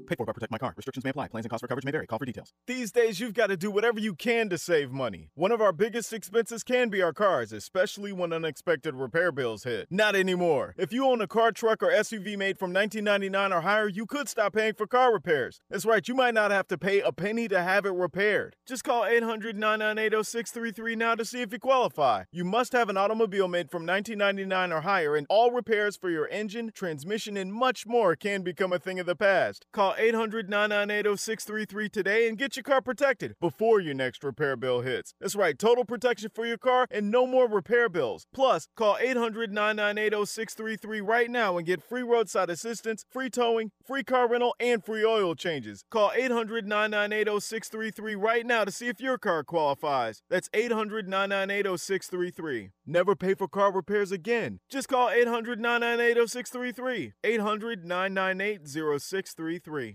Paid 0.10 0.18
for 0.18 0.26
by 0.26 0.34
Protect 0.34 0.52
My 0.52 0.57
Car. 0.57 0.73
Restrictions 0.76 1.03
may 1.03 1.11
apply. 1.11 1.27
Plans 1.27 1.45
and 1.45 1.52
costs 1.52 1.61
for 1.61 1.68
coverage 1.68 1.86
may 1.86 1.91
vary. 1.91 2.07
Call 2.07 2.18
for 2.18 2.26
details. 2.26 2.52
These 2.65 2.91
days, 2.91 3.19
you've 3.19 3.36
got 3.36 3.48
to 3.48 3.57
do 3.57 3.69
whatever 3.69 3.99
you 3.99 4.15
can 4.15 4.49
to 4.49 4.57
save 4.57 4.91
money. 4.91 5.30
One 5.36 5.52
of 5.52 5.61
our 5.61 5.72
biggest 5.72 6.11
expenses 6.14 6.64
can 6.64 6.90
be 6.90 7.03
our 7.03 7.14
cars, 7.14 7.53
especially 7.53 8.11
when 8.11 8.34
unexpected 8.34 8.95
repair 8.95 9.31
bills 9.31 9.65
hit. 9.65 9.88
Not 9.91 10.15
anymore. 10.15 10.73
If 10.80 10.91
you 10.91 11.06
own 11.06 11.22
a 11.22 11.27
car, 11.27 11.52
truck, 11.52 11.84
or 11.84 11.91
SUV 11.91 12.36
made 12.40 12.57
from 12.57 12.73
1999 12.73 13.53
or 13.53 13.61
higher, 13.61 13.88
you 13.88 14.07
could 14.07 14.27
stop 14.27 14.53
paying 14.53 14.73
for 14.73 14.88
car 14.88 15.14
repairs. 15.14 15.61
That's 15.69 15.86
right, 15.86 16.07
you 16.07 16.15
might 16.15 16.34
not 16.34 16.49
have 16.49 16.68
to 16.69 16.77
pay 16.80 17.02
a 17.02 17.11
penny 17.11 17.48
to 17.48 17.61
have 17.61 17.86
it 17.86 17.94
repaired. 17.94 18.56
Just 18.65 18.84
call 18.84 19.06
800 19.06 19.57
998 19.57 20.26
0633 20.26 20.95
now 20.95 21.14
to 21.14 21.23
see 21.23 21.44
if 21.44 21.53
you 21.53 21.60
qualify. 21.60 22.23
You 22.31 22.45
must 22.45 22.73
have 22.73 22.90
an 22.90 22.98
automobile 22.98 23.48
made 23.48 23.69
from 23.69 23.86
1999 23.86 24.72
or 24.72 24.81
higher, 24.81 25.15
and 25.15 25.27
all 25.30 25.52
repairs 25.52 25.95
for 25.95 26.10
your 26.10 26.27
engine, 26.30 26.72
transmission, 26.73 27.38
and 27.38 27.53
much 27.53 27.86
more 27.86 28.15
can 28.15 28.41
become 28.41 28.73
a 28.73 28.80
thing 28.80 28.99
of 28.99 29.06
the 29.06 29.15
past. 29.15 29.68
Call 29.72 29.94
800 29.99 30.49
998 30.49 31.19
0633 31.19 31.89
today 31.89 32.27
and 32.27 32.38
get 32.38 32.55
your 32.55 32.63
car 32.63 32.81
protected 32.81 33.35
before 33.41 33.80
your 33.81 33.93
next 33.93 34.23
repair 34.23 34.55
bill 34.55 34.81
hits. 34.81 35.13
That's 35.19 35.35
right, 35.35 35.59
total 35.59 35.84
protection 35.84 36.31
for 36.34 36.45
your 36.45 36.57
car 36.57 36.88
and 36.89 37.11
no 37.11 37.27
more 37.27 37.47
repair 37.49 37.89
bills. 37.89 38.26
Plus, 38.34 38.67
call 38.76 38.97
800 38.99 39.51
998 39.51 40.27
0633 40.27 41.01
right 41.01 41.30
now 41.30 41.57
and 41.57 41.67
get 41.67 41.84
free 41.84 42.01
roadside 42.01 42.49
assistance, 42.49 43.05
free 43.11 43.30
towing, 43.30 43.71
free 43.85 44.03
car 44.03 44.30
rental, 44.30 44.55
and 44.59 44.84
free 44.84 45.03
oil 45.03 45.35
changes. 45.35 45.84
Call 45.91 46.11
800 46.15 46.65
998 46.65 47.41
0633 47.41 48.15
right 48.15 48.45
now 48.45 48.63
to 48.63 48.71
see 48.71 48.88
if 48.88 49.01
your 49.01 49.17
car 49.17 49.43
qualifies. 49.43 50.21
That's 50.30 50.49
800 50.53 51.07
998 51.07 51.80
0633. 51.80 52.69
Never 52.85 53.15
pay 53.15 53.34
for 53.34 53.47
car 53.47 53.71
repairs 53.71 54.11
again. 54.11 54.59
Just 54.69 54.88
call 54.88 55.09
800 55.09 55.59
998 55.59 56.30
0633. 56.30 57.13
800 57.23 57.85
998 57.85 58.67
0633. 58.67 59.89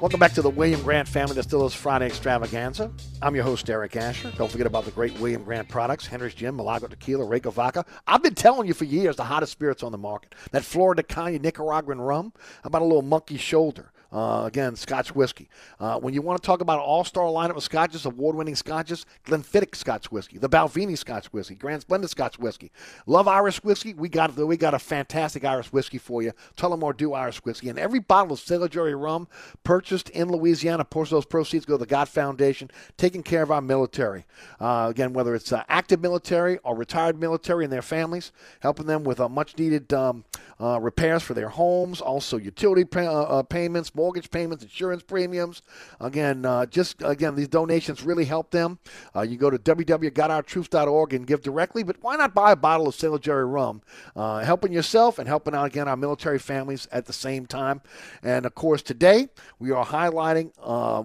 Welcome 0.00 0.18
back 0.18 0.32
to 0.32 0.40
the 0.40 0.48
William 0.48 0.82
Grant 0.82 1.06
Family 1.06 1.34
Distillers 1.34 1.74
Friday 1.74 2.06
Extravaganza. 2.06 2.90
I'm 3.20 3.34
your 3.34 3.44
host, 3.44 3.68
Eric 3.68 3.96
Asher. 3.96 4.32
Don't 4.38 4.50
forget 4.50 4.66
about 4.66 4.86
the 4.86 4.92
great 4.92 5.12
William 5.20 5.44
Grant 5.44 5.68
products, 5.68 6.06
Hendrick's 6.06 6.34
Gin, 6.34 6.56
Milagro 6.56 6.88
Tequila, 6.88 7.26
Reyka 7.26 7.52
Vodka. 7.52 7.84
I've 8.06 8.22
been 8.22 8.34
telling 8.34 8.66
you 8.66 8.72
for 8.72 8.84
years 8.84 9.16
the 9.16 9.24
hottest 9.24 9.52
spirits 9.52 9.82
on 9.82 9.92
the 9.92 9.98
market. 9.98 10.34
That 10.52 10.64
Flor 10.64 10.94
de 10.94 11.02
Caña 11.02 11.38
Nicaraguan 11.38 12.00
rum. 12.00 12.32
About 12.64 12.80
a 12.80 12.86
little 12.86 13.02
monkey 13.02 13.36
shoulder? 13.36 13.92
Uh, 14.12 14.44
again, 14.46 14.74
Scotch 14.74 15.14
whiskey. 15.14 15.48
Uh, 15.78 15.98
when 15.98 16.14
you 16.14 16.22
want 16.22 16.40
to 16.42 16.46
talk 16.46 16.60
about 16.60 16.78
an 16.78 16.84
all-star 16.84 17.24
lineup 17.24 17.56
of 17.56 17.62
scotches, 17.62 18.06
award-winning 18.06 18.56
scotches, 18.56 19.06
Glenfiddich 19.24 19.76
Scotch 19.76 20.10
whiskey, 20.10 20.38
the 20.38 20.48
Balvenie 20.48 20.98
Scotch 20.98 21.26
whiskey, 21.26 21.54
Grant's 21.54 21.84
Blended 21.84 22.10
Scotch 22.10 22.38
whiskey. 22.38 22.72
Love 23.06 23.28
Irish 23.28 23.62
whiskey? 23.62 23.94
We 23.94 24.08
got 24.08 24.36
we 24.36 24.56
got 24.56 24.74
a 24.74 24.78
fantastic 24.78 25.44
Irish 25.44 25.72
whiskey 25.72 25.98
for 25.98 26.22
you. 26.22 26.32
Tullamore 26.56 26.96
Dew 26.96 27.14
Irish 27.14 27.38
whiskey, 27.44 27.68
and 27.68 27.78
every 27.78 28.00
bottle 28.00 28.32
of 28.32 28.40
Sailor 28.40 28.68
Jerry 28.68 28.94
rum 28.94 29.28
purchased 29.64 30.10
in 30.10 30.28
Louisiana, 30.28 30.86
of 30.90 31.08
those 31.08 31.24
proceeds 31.24 31.64
go 31.64 31.74
to 31.74 31.78
the 31.78 31.86
God 31.86 32.08
Foundation, 32.08 32.70
taking 32.96 33.22
care 33.22 33.42
of 33.42 33.50
our 33.50 33.60
military. 33.60 34.26
Uh, 34.60 34.88
again, 34.90 35.12
whether 35.12 35.34
it's 35.34 35.52
uh, 35.52 35.62
active 35.68 36.00
military 36.00 36.58
or 36.58 36.76
retired 36.76 37.18
military 37.18 37.64
and 37.64 37.72
their 37.72 37.82
families, 37.82 38.32
helping 38.60 38.86
them 38.86 39.04
with 39.04 39.20
a 39.20 39.28
much-needed 39.28 39.92
um, 39.92 40.24
uh, 40.60 40.78
repairs 40.80 41.22
for 41.22 41.34
their 41.34 41.48
homes, 41.48 42.00
also 42.00 42.36
utility 42.36 42.84
pay- 42.84 43.06
uh, 43.06 43.12
uh, 43.12 43.42
payments 43.42 43.94
mortgage 43.94 44.30
payments, 44.30 44.62
insurance 44.62 45.02
premiums. 45.02 45.62
Again, 46.00 46.44
uh, 46.44 46.66
just 46.66 47.02
again, 47.02 47.34
these 47.34 47.48
donations 47.48 48.02
really 48.02 48.24
help 48.24 48.50
them. 48.50 48.78
Uh, 49.14 49.22
you 49.22 49.36
go 49.36 49.50
to 49.50 49.58
www.gotourtroops.org 49.58 51.14
and 51.14 51.26
give 51.26 51.42
directly, 51.42 51.82
but 51.82 51.96
why 52.00 52.16
not 52.16 52.34
buy 52.34 52.52
a 52.52 52.56
bottle 52.56 52.88
of 52.88 52.94
Sailor 52.94 53.18
Jerry 53.18 53.44
rum? 53.44 53.82
Uh, 54.14 54.40
helping 54.40 54.72
yourself 54.72 55.18
and 55.18 55.26
helping 55.26 55.54
out 55.54 55.64
again 55.64 55.88
our 55.88 55.96
military 55.96 56.38
families 56.38 56.86
at 56.92 57.06
the 57.06 57.12
same 57.12 57.46
time. 57.46 57.80
And 58.22 58.44
of 58.44 58.54
course, 58.54 58.82
today 58.82 59.28
we 59.58 59.70
are 59.70 59.84
highlighting 59.84 60.52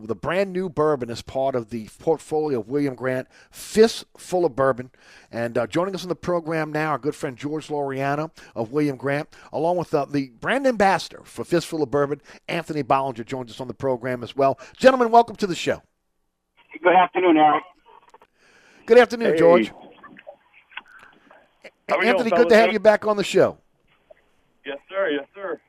the 0.07 0.15
brand 0.15 0.52
new 0.52 0.69
bourbon 0.69 1.10
as 1.10 1.22
part 1.22 1.56
of 1.56 1.69
the 1.69 1.88
portfolio 1.99 2.60
of 2.60 2.68
William 2.68 2.95
Grant, 2.95 3.27
Fist 3.52 4.06
Full 4.18 4.45
of 4.45 4.56
Bourbon. 4.56 4.91
And 5.31 5.57
uh, 5.57 5.68
joining 5.68 5.95
us 5.95 6.03
on 6.03 6.10
the 6.10 6.15
program 6.15 6.72
now, 6.72 6.91
our 6.91 6.97
good 6.97 7.15
friend 7.15 7.38
George 7.38 7.68
Loriano 7.68 8.31
of 8.56 8.72
William 8.72 8.97
Grant, 8.97 9.30
along 9.52 9.77
with 9.77 9.93
uh, 9.93 10.06
the 10.06 10.30
brand 10.39 10.65
ambassador 10.68 11.22
for 11.23 11.43
Fistful 11.43 11.84
of 11.84 11.91
Bourbon, 11.91 12.22
Anthony 12.47 12.84
Bollinger, 12.84 13.26
joins 13.26 13.52
us 13.52 13.60
on 13.60 13.68
the 13.68 13.73
program 13.73 14.23
as 14.23 14.35
well. 14.35 14.60
Gentlemen, 14.77 15.11
welcome 15.11 15.35
to 15.38 15.47
the 15.47 15.56
show. 15.56 15.81
Good 16.84 16.95
afternoon, 16.95 17.38
Eric. 17.38 17.64
Good 18.85 18.97
afternoon, 18.99 19.31
Hey. 19.34 19.39
George. 19.39 19.72
How 21.89 22.02
Anthony, 22.02 22.30
doing, 22.30 22.41
good 22.41 22.49
to 22.49 22.56
have 22.56 22.73
you 22.73 22.80
back 22.80 23.06
on 23.06 23.15
the 23.18 23.23
show. 23.23 23.57
Yes, 24.65 24.77
sir. 24.89 25.10
Yes, 25.10 25.26
sir. 25.35 25.60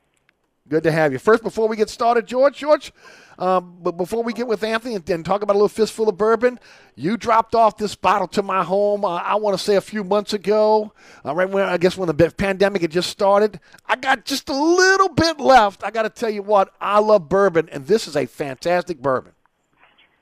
Good 0.69 0.83
to 0.83 0.91
have 0.91 1.13
you. 1.13 1.19
First, 1.19 1.45
before 1.45 1.69
we 1.69 1.77
get 1.77 1.89
started, 1.89 2.27
George, 2.27 2.57
George, 2.57 2.93
um, 3.39 3.77
but 3.81 3.93
before 3.93 4.25
we 4.25 4.33
get 4.33 4.49
with 4.49 4.65
Anthony 4.65 4.97
and, 4.97 5.09
and 5.09 5.25
talk 5.25 5.43
about 5.43 5.53
a 5.53 5.59
little 5.59 5.69
fistful 5.69 6.09
of 6.09 6.17
bourbon, 6.17 6.59
you 6.97 7.17
dropped 7.17 7.55
off 7.55 7.77
this 7.77 7.95
bottle 7.95 8.27
to 8.29 8.43
my 8.43 8.65
home. 8.65 9.05
Uh, 9.05 9.17
I 9.17 9.37
want 9.37 9.57
to 9.57 9.63
say 9.63 9.77
a 9.77 9.81
few 9.81 10.03
months 10.03 10.33
ago, 10.33 10.93
uh, 11.25 11.35
right 11.35 11.49
when 11.49 11.63
I 11.63 11.77
guess 11.77 11.97
when 11.97 12.09
the 12.09 12.31
pandemic 12.37 12.83
had 12.83 12.91
just 12.91 13.11
started. 13.11 13.61
I 13.87 13.95
got 13.95 14.25
just 14.25 14.49
a 14.49 14.57
little 14.57 15.11
bit 15.11 15.39
left. 15.39 15.85
I 15.85 15.93
got 15.93 16.03
to 16.03 16.11
tell 16.11 16.31
you 16.31 16.43
what, 16.43 16.75
I 16.81 16.99
love 16.99 17.29
bourbon, 17.29 17.69
and 17.71 17.87
this 17.87 18.09
is 18.09 18.17
a 18.17 18.27
fantastic 18.27 19.01
bourbon. 19.01 19.33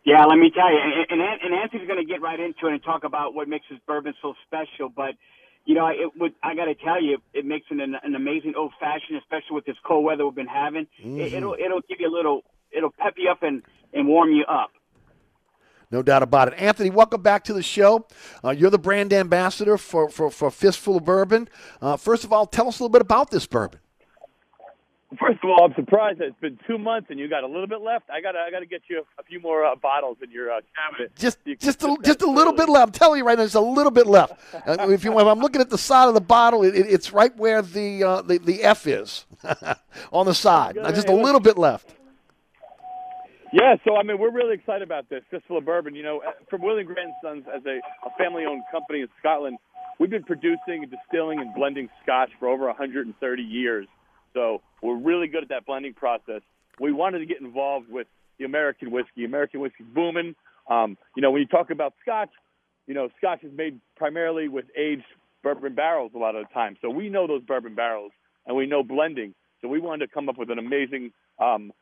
Yeah, 0.04 0.26
let 0.26 0.36
me 0.36 0.50
tell 0.54 0.70
you, 0.70 0.78
and, 0.78 1.22
and, 1.22 1.40
and 1.42 1.54
Anthony's 1.54 1.88
going 1.88 2.00
to 2.00 2.04
get 2.04 2.20
right 2.20 2.38
into 2.38 2.66
it 2.66 2.72
and 2.72 2.82
talk 2.82 3.04
about 3.04 3.32
what 3.32 3.48
makes 3.48 3.64
this 3.70 3.78
bourbon 3.86 4.12
so 4.20 4.34
special. 4.46 4.90
But 4.94 5.14
you 5.64 5.74
know, 5.74 5.86
it 5.88 6.10
would 6.18 6.32
I 6.42 6.54
got 6.54 6.66
to 6.66 6.74
tell 6.74 7.02
you, 7.02 7.18
it 7.32 7.44
makes 7.44 7.66
it 7.70 7.80
an, 7.80 7.96
an 8.02 8.14
amazing 8.14 8.54
old 8.56 8.72
fashioned, 8.78 9.18
especially 9.18 9.54
with 9.54 9.64
this 9.66 9.76
cold 9.86 10.04
weather 10.04 10.24
we've 10.26 10.34
been 10.34 10.46
having. 10.46 10.86
It, 10.98 11.06
Mhm. 11.06 11.32
it'll 11.32 11.54
it'll 11.54 11.80
give 11.88 12.00
you 12.00 12.08
a 12.08 12.14
little, 12.14 12.42
it'll 12.70 12.90
pep 12.98 13.14
you 13.16 13.30
up 13.30 13.42
and 13.42 13.62
and 13.92 14.06
warm 14.08 14.30
you 14.32 14.44
up. 14.44 14.70
No 15.90 16.02
doubt 16.02 16.22
about 16.24 16.48
it. 16.48 16.54
Anthony, 16.58 16.90
welcome 16.90 17.22
back 17.22 17.44
to 17.44 17.52
the 17.52 17.62
show. 17.62 18.06
Uh, 18.42 18.50
you're 18.50 18.70
the 18.70 18.78
brand 18.78 19.12
ambassador 19.12 19.78
for, 19.78 20.08
for, 20.08 20.28
for 20.28 20.50
Fistful 20.50 20.96
of 20.96 21.04
Bourbon. 21.04 21.48
Uh, 21.80 21.96
first 21.96 22.24
of 22.24 22.32
all, 22.32 22.46
tell 22.46 22.66
us 22.66 22.80
a 22.80 22.82
little 22.82 22.92
bit 22.92 23.02
about 23.02 23.30
this 23.30 23.46
bourbon. 23.46 23.78
First 25.18 25.38
of 25.44 25.50
all, 25.50 25.64
I'm 25.64 25.74
surprised 25.74 26.18
that 26.18 26.28
it's 26.28 26.40
been 26.40 26.58
two 26.66 26.78
months 26.78 27.08
and 27.10 27.20
you 27.20 27.28
got 27.28 27.44
a 27.44 27.46
little 27.46 27.66
bit 27.66 27.80
left. 27.80 28.10
I 28.10 28.20
got 28.20 28.34
I 28.34 28.50
got 28.50 28.60
to 28.60 28.66
get 28.66 28.82
you 28.88 29.04
a, 29.18 29.22
few 29.22 29.38
more 29.40 29.64
uh, 29.64 29.76
bottles 29.76 30.16
in 30.22 30.30
your 30.30 30.50
uh, 30.50 30.60
cabinet. 30.74 31.14
Just 31.14 31.38
just 31.60 31.82
a, 31.82 31.96
just 32.02 32.22
a 32.22 32.30
little 32.30 32.52
bit 32.52 32.68
left. 32.68 32.88
I'm 32.88 32.92
telling 32.92 33.18
you 33.18 33.24
right 33.24 33.34
now, 33.34 33.42
there's 33.42 33.54
a 33.54 33.60
little 33.60 33.92
bit 33.92 34.06
left. 34.06 34.32
Uh, 34.54 34.76
if 34.90 35.04
you 35.04 35.18
if 35.18 35.26
I'm 35.26 35.38
looking 35.38 35.60
at 35.60 35.70
the 35.70 35.78
side 35.78 36.08
of 36.08 36.14
the 36.14 36.20
bottle, 36.20 36.64
it, 36.64 36.74
it, 36.74 36.86
it's 36.88 37.12
right 37.12 37.36
where 37.36 37.62
the 37.62 38.02
uh, 38.02 38.22
the 38.22 38.38
the 38.38 38.62
F 38.62 38.86
is 38.86 39.26
on 40.12 40.26
the 40.26 40.34
side. 40.34 40.74
Good, 40.74 40.94
just 40.94 41.08
hey, 41.08 41.14
a 41.14 41.16
little 41.16 41.40
bit 41.40 41.58
left. 41.58 41.94
Yeah, 43.52 43.76
so 43.84 43.96
I 43.96 44.02
mean, 44.02 44.18
we're 44.18 44.32
really 44.32 44.54
excited 44.54 44.82
about 44.82 45.08
this 45.08 45.22
Fistful 45.30 45.58
of 45.58 45.64
Bourbon. 45.64 45.94
You 45.94 46.02
know, 46.02 46.22
uh, 46.26 46.32
from 46.50 46.62
William 46.62 46.86
Grant 46.86 47.12
Sons 47.22 47.44
as 47.54 47.64
a, 47.66 47.78
a 48.04 48.10
family-owned 48.18 48.64
company 48.72 49.02
in 49.02 49.08
Scotland, 49.20 49.58
we've 50.00 50.10
been 50.10 50.24
producing 50.24 50.82
and 50.82 50.90
distilling 50.90 51.38
and 51.38 51.54
blending 51.54 51.88
Scotch 52.02 52.30
for 52.40 52.48
over 52.48 52.66
130 52.66 53.42
years. 53.42 53.86
So 54.34 54.60
we're 54.82 54.98
really 54.98 55.28
good 55.28 55.44
at 55.44 55.48
that 55.48 55.64
blending 55.64 55.94
process. 55.94 56.42
We 56.78 56.92
wanted 56.92 57.20
to 57.20 57.26
get 57.26 57.40
involved 57.40 57.88
with 57.88 58.06
the 58.38 58.44
American 58.44 58.90
whiskey. 58.90 59.24
American 59.24 59.60
whiskey's 59.60 59.86
booming. 59.94 60.34
Um, 60.68 60.98
you 61.16 61.22
know, 61.22 61.30
when 61.30 61.40
you 61.40 61.46
talk 61.46 61.70
about 61.70 61.94
Scotch, 62.02 62.30
you 62.86 62.94
know, 62.94 63.08
Scotch 63.18 63.44
is 63.44 63.52
made 63.56 63.80
primarily 63.96 64.48
with 64.48 64.66
aged 64.76 65.04
bourbon 65.42 65.74
barrels 65.74 66.12
a 66.14 66.18
lot 66.18 66.34
of 66.34 66.46
the 66.46 66.52
time. 66.52 66.76
So 66.82 66.90
we 66.90 67.08
know 67.08 67.26
those 67.26 67.42
bourbon 67.42 67.74
barrels 67.74 68.12
and 68.46 68.56
we 68.56 68.66
know 68.66 68.82
blending. 68.82 69.34
So 69.62 69.68
we 69.68 69.78
wanted 69.78 70.06
to 70.06 70.12
come 70.12 70.28
up 70.28 70.36
with 70.36 70.50
an 70.50 70.58
amazing 70.58 71.12
um, 71.38 71.72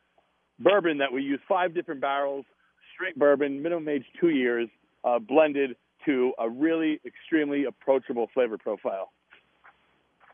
bourbon 0.59 0.99
that 0.99 1.11
we 1.11 1.23
use 1.23 1.39
five 1.47 1.73
different 1.73 2.01
barrels, 2.01 2.45
straight 2.93 3.17
bourbon, 3.17 3.61
minimum 3.61 3.87
age 3.89 4.05
two 4.19 4.29
years, 4.29 4.69
uh, 5.03 5.19
blended 5.19 5.75
to 6.05 6.33
a 6.37 6.49
really 6.49 6.99
extremely 7.05 7.65
approachable 7.65 8.29
flavor 8.33 8.57
profile. 8.57 9.11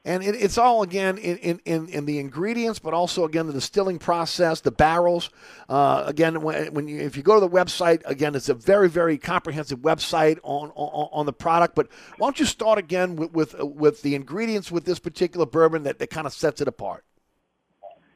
And 0.06 0.24
it, 0.24 0.36
it's 0.36 0.58
all 0.58 0.82
again 0.82 1.18
in, 1.18 1.38
in, 1.38 1.60
in, 1.66 1.90
in 1.90 2.06
the 2.06 2.20
ingredients, 2.20 2.80
but 2.80 2.94
also 2.94 3.26
again 3.26 3.48
the 3.48 3.54
distilling 3.54 4.00
process, 4.00 4.62
the 4.62 4.72
barrels. 4.72 5.30
Uh, 5.68 6.04
again, 6.06 6.42
when, 6.42 6.74
when 6.74 6.88
you, 6.88 7.00
if 7.00 7.18
you 7.18 7.24
go 7.24 7.34
to 7.36 7.42
the 7.42 7.50
website, 7.50 8.02
again, 8.06 8.34
it's 8.34 8.50
a 8.50 8.54
very 8.54 8.88
very 8.88 9.18
comprehensive 9.18 9.80
website 9.80 10.40
on 10.44 10.70
on, 10.76 11.10
on 11.12 11.26
the 11.26 11.34
product. 11.34 11.76
But 11.76 11.90
why 12.18 12.28
don't 12.28 12.40
you 12.40 12.46
start 12.46 12.80
again 12.80 13.18
with 13.18 13.34
with, 13.34 13.56
with 13.60 14.02
the 14.02 14.16
ingredients 14.16 14.72
with 14.72 14.86
this 14.86 15.00
particular 15.00 15.46
bourbon 15.46 15.84
that, 15.84 16.00
that 16.00 16.10
kind 16.10 16.26
of 16.26 16.34
sets 16.34 16.62
it 16.62 16.68
apart? 16.68 17.04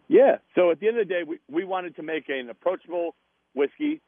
Yeah. 0.08 0.38
So 0.56 0.72
at 0.72 0.80
the 0.80 0.88
end 0.88 1.00
of 1.00 1.08
the 1.08 1.14
day, 1.14 1.24
we, 1.26 1.40
we 1.50 1.64
wanted 1.66 1.96
to 1.98 2.04
make 2.04 2.30
an 2.30 2.50
approachable 2.50 3.16
whiskey 3.54 4.02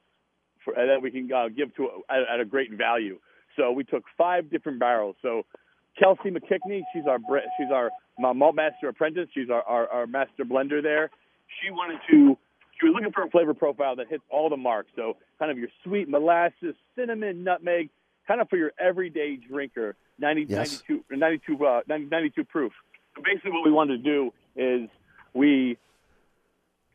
for, 0.63 0.77
uh, 0.77 0.85
that 0.85 1.01
we 1.01 1.11
can 1.11 1.31
uh, 1.31 1.49
give 1.49 1.75
to 1.75 1.89
at, 2.09 2.21
at 2.33 2.39
a 2.39 2.45
great 2.45 2.71
value. 2.71 3.19
So 3.55 3.71
we 3.71 3.83
took 3.83 4.03
five 4.17 4.49
different 4.49 4.79
barrels. 4.79 5.15
So 5.21 5.45
Kelsey 5.99 6.29
McKechnie, 6.29 6.81
she's 6.93 7.05
our 7.07 7.19
she's 7.57 7.71
our 7.71 7.91
my 8.19 8.33
malt 8.33 8.55
master 8.55 8.87
apprentice. 8.89 9.27
She's 9.33 9.49
our, 9.49 9.63
our, 9.63 9.87
our 9.89 10.07
master 10.07 10.45
blender 10.45 10.81
there. 10.81 11.09
She 11.61 11.71
wanted 11.71 11.99
to 12.11 12.37
she 12.79 12.85
was 12.87 12.93
looking 12.93 13.11
for 13.13 13.23
a 13.23 13.29
flavor 13.29 13.53
profile 13.53 13.95
that 13.97 14.07
hits 14.09 14.23
all 14.29 14.49
the 14.49 14.57
marks. 14.57 14.89
So 14.95 15.15
kind 15.39 15.51
of 15.51 15.57
your 15.57 15.69
sweet 15.83 16.09
molasses, 16.09 16.75
cinnamon, 16.95 17.43
nutmeg, 17.43 17.89
kind 18.27 18.41
of 18.41 18.49
for 18.49 18.57
your 18.57 18.71
everyday 18.79 19.37
drinker. 19.37 19.95
90, 20.19 20.45
Yes. 20.47 20.83
92, 20.89 21.15
92, 21.17 21.65
uh, 21.65 21.81
90, 21.87 22.05
92 22.07 22.43
proof. 22.45 22.71
So 23.15 23.21
basically, 23.21 23.51
what 23.51 23.65
we 23.65 23.71
wanted 23.71 23.97
to 23.97 24.03
do 24.03 24.33
is 24.55 24.89
we 25.33 25.77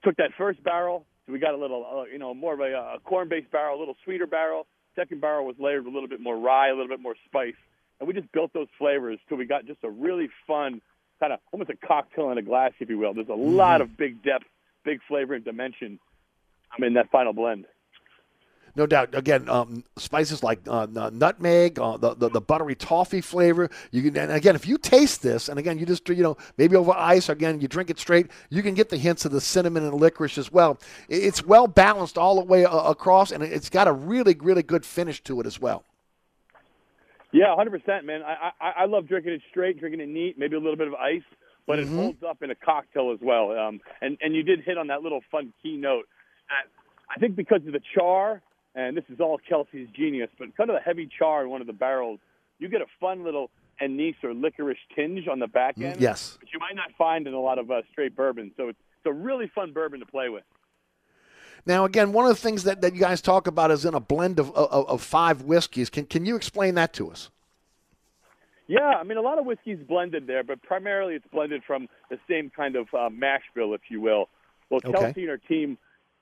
took 0.03 0.17
that 0.17 0.31
first 0.39 0.63
barrel. 0.65 1.05
So 1.27 1.33
we 1.33 1.39
got 1.39 1.53
a 1.55 1.59
little, 1.59 1.85
uh, 1.85 2.05
you 2.11 2.19
know, 2.19 2.33
more 2.33 2.55
of 2.55 2.61
a, 2.61 2.73
uh 2.73 2.99
corn-based 3.05 3.51
barrel, 3.51 3.77
a 3.77 3.81
little 3.81 3.97
sweeter 4.05 4.27
barrel. 4.27 4.67
Second 4.97 5.21
barrel 5.21 5.47
was 5.47 5.57
layered 5.59 5.85
with 5.85 5.93
a 5.93 5.95
little 5.95 6.09
bit 6.09 6.21
more 6.21 6.39
rye, 6.39 6.69
a 6.69 6.73
little 6.73 6.89
bit 6.89 7.01
more 7.01 7.15
spice, 7.27 7.55
and 8.01 8.09
we 8.09 8.15
just 8.15 8.31
built 8.33 8.53
those 8.53 8.69
flavors 8.79 9.19
till 9.29 9.37
we 9.37 9.45
got 9.45 9.67
just 9.67 9.85
a 9.85 9.91
really 9.91 10.29
fun 10.47 10.81
kind 11.21 11.35
of 11.35 11.41
almost 11.53 11.71
a 11.71 11.77
cocktail 11.87 12.31
in 12.31 12.39
a 12.39 12.43
glass, 12.43 12.73
if 12.81 12.89
you 12.89 12.99
will. 12.99 13.13
There's 13.13 13.29
a 13.29 13.35
lot 13.35 13.83
of 13.83 13.97
big 13.97 14.23
depth, 14.23 14.47
big 14.85 15.01
flavor 15.07 15.35
and 15.35 15.45
dimension 15.45 15.99
um, 16.77 16.85
in 16.85 16.95
that 16.95 17.11
final 17.11 17.35
blend. 17.35 17.67
No 18.77 18.87
doubt. 18.87 19.15
Again, 19.15 19.49
um, 19.49 19.85
spices 19.97 20.45
like 20.45 20.61
uh, 20.69 20.87
nutmeg, 20.87 21.79
uh, 21.79 21.97
the, 21.97 22.15
the 22.15 22.29
the 22.31 22.41
buttery 22.41 22.77
toffee 22.77 23.21
flavor. 23.21 23.69
You 23.91 24.03
can, 24.03 24.17
and 24.17 24.33
again, 24.33 24.55
if 24.55 24.67
you 24.67 24.79
taste 24.79 25.23
this, 25.23 25.49
and 25.49 25.59
again, 25.59 25.77
you 25.79 25.85
just 25.85 26.09
you 26.09 26.23
know 26.23 26.37
maybe 26.57 26.77
over 26.77 26.93
ice, 26.93 27.29
again, 27.29 27.61
you 27.61 27.67
drink 27.67 27.91
it 27.91 27.99
straight, 27.99 28.29
you 28.49 28.63
can 28.63 28.75
get 28.75 28.89
the 28.89 28.97
hints 28.97 29.25
of 29.25 29.33
the 29.33 29.41
cinnamon 29.41 29.85
and 29.85 29.95
licorice 29.95 30.39
as 30.39 30.53
well. 30.53 30.79
It's 31.09 31.45
well 31.45 31.67
balanced 31.67 32.17
all 32.17 32.37
the 32.37 32.45
way 32.45 32.63
across, 32.63 33.33
and 33.33 33.43
it's 33.43 33.69
got 33.69 33.89
a 33.89 33.93
really 33.93 34.37
really 34.41 34.63
good 34.63 34.87
finish 34.87 35.21
to 35.25 35.41
it 35.41 35.47
as 35.47 35.61
well. 35.61 35.85
Yeah, 37.33 37.55
100%, 37.57 38.05
man. 38.05 38.23
I, 38.23 38.51
I 38.61 38.71
I 38.83 38.85
love 38.87 39.07
drinking 39.07 39.33
it 39.33 39.43
straight, 39.51 39.79
drinking 39.79 40.01
it 40.01 40.09
neat, 40.09 40.39
maybe 40.39 40.57
a 40.57 40.59
little 40.59 40.77
bit 40.77 40.89
of 40.89 40.95
ice, 40.95 41.23
but 41.67 41.79
Mhm. 41.79 41.83
it 41.83 41.89
holds 41.89 42.23
up 42.23 42.43
in 42.43 42.51
a 42.51 42.55
cocktail 42.55 43.13
as 43.13 43.21
well. 43.21 43.57
Um, 43.57 43.81
and 44.01 44.19
and 44.21 44.35
you 44.35 44.43
did 44.43 44.61
hit 44.65 44.77
on 44.79 44.89
that 44.89 45.03
little 45.03 45.21
fun 45.31 45.53
keynote. 45.63 46.09
That 46.49 46.67
I 47.09 47.19
think 47.21 47.37
because 47.37 47.65
of 47.67 47.73
the 47.73 47.81
char, 47.95 48.43
and 48.75 48.97
this 48.97 49.05
is 49.09 49.21
all 49.21 49.39
Kelsey's 49.39 49.89
genius, 49.91 50.31
but 50.39 50.57
kind 50.57 50.71
of 50.71 50.75
the 50.77 50.83
heavy 50.83 51.07
char 51.19 51.43
in 51.45 51.51
one 51.51 51.61
of 51.61 51.67
the 51.69 51.73
barrels, 51.73 52.19
you 52.59 52.69
get 52.69 52.81
a 52.83 52.87
fun 52.99 53.23
little 53.23 53.51
anise 53.81 54.17
or 54.25 54.35
licorice 54.35 54.79
tinge 54.95 55.27
on 55.29 55.39
the 55.39 55.47
back 55.47 55.79
end. 55.79 55.99
Mm, 55.99 56.01
yes. 56.01 56.37
which 56.41 56.51
you 56.53 56.59
might 56.59 56.75
not 56.77 56.91
find 56.99 57.27
in 57.27 57.33
a 57.35 57.41
lot 57.41 57.59
of 57.59 57.71
uh, 57.71 57.83
straight 57.93 58.15
bourbon. 58.15 58.53
So 58.57 58.69
it's, 58.69 58.79
it's 58.99 59.07
a 59.07 59.13
really 59.13 59.47
fun 59.55 59.73
bourbon 59.73 60.01
to 60.01 60.07
play 60.07 60.29
with. 60.29 60.43
Now, 61.67 61.85
again, 61.85 62.13
one 62.13 62.27
of 62.27 62.31
the 62.31 62.41
things 62.41 62.65
that, 62.65 62.81
that 62.81 62.95
you 62.95 63.01
guys 63.01 63.21
talk 63.21 63.47
about 63.47 63.71
is 63.71 63.85
in 63.85 63.95
a 63.95 64.01
blend 64.01 64.39
of, 64.39 64.51
of, 64.55 64.89
of 64.89 65.03
five 65.03 65.43
whiskeys. 65.43 65.91
Can 65.91 66.07
can 66.07 66.25
you 66.27 66.37
explain 66.37 66.75
that 66.77 66.93
to 66.95 67.11
us? 67.11 67.31
Yeah, 68.67 68.81
I 68.81 69.03
mean, 69.03 69.19
a 69.19 69.21
lot 69.21 69.41
of 69.41 69.47
whiskey's 69.47 69.81
blended 69.81 70.29
there, 70.29 70.45
but 70.45 70.63
primarily 70.63 71.15
it's 71.17 71.27
blended 71.33 71.63
from 71.67 71.89
the 72.09 72.19
same 72.29 72.51
kind 72.55 72.77
of 72.77 72.87
uh, 72.95 73.11
mash 73.11 73.43
bill, 73.53 73.75
if 73.75 73.81
you 73.89 74.01
will. 74.01 74.29
Well, 74.71 74.81
Okay. 74.85 75.13
And 75.17 75.29
her 75.29 75.39
team 75.39 75.77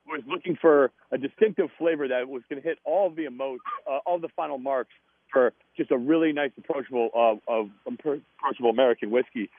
was 0.06 0.22
looking 0.26 0.56
for 0.58 0.90
a 1.12 1.18
distinctive 1.18 1.68
flavor 1.76 2.08
that 2.08 2.26
was 2.26 2.42
going 2.48 2.62
to 2.62 2.66
hit 2.66 2.78
all 2.84 3.10
the 3.10 3.26
emotes, 3.26 3.58
uh, 3.86 3.98
all 4.06 4.18
the 4.18 4.30
final 4.34 4.56
marks 4.56 4.94
for 5.30 5.52
just 5.76 5.90
a 5.90 5.98
really 5.98 6.32
nice, 6.32 6.50
approachable, 6.56 7.10
uh, 7.14 7.52
of 7.52 7.68
approachable 7.86 8.70
American 8.70 9.10
whiskey. 9.10 9.50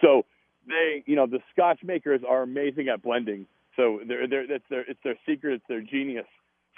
So 0.00 0.24
they, 0.66 1.04
you 1.06 1.14
know, 1.14 1.26
the 1.26 1.38
Scotch 1.52 1.84
makers 1.84 2.22
are 2.28 2.42
amazing 2.42 2.88
at 2.88 3.02
blending. 3.02 3.46
So 3.76 4.00
they're, 4.06 4.26
they're, 4.28 4.46
that's 4.46 4.64
their, 4.68 4.80
it's 4.88 5.00
their 5.02 5.16
secret, 5.26 5.54
it's 5.54 5.64
their 5.68 5.80
genius. 5.80 6.26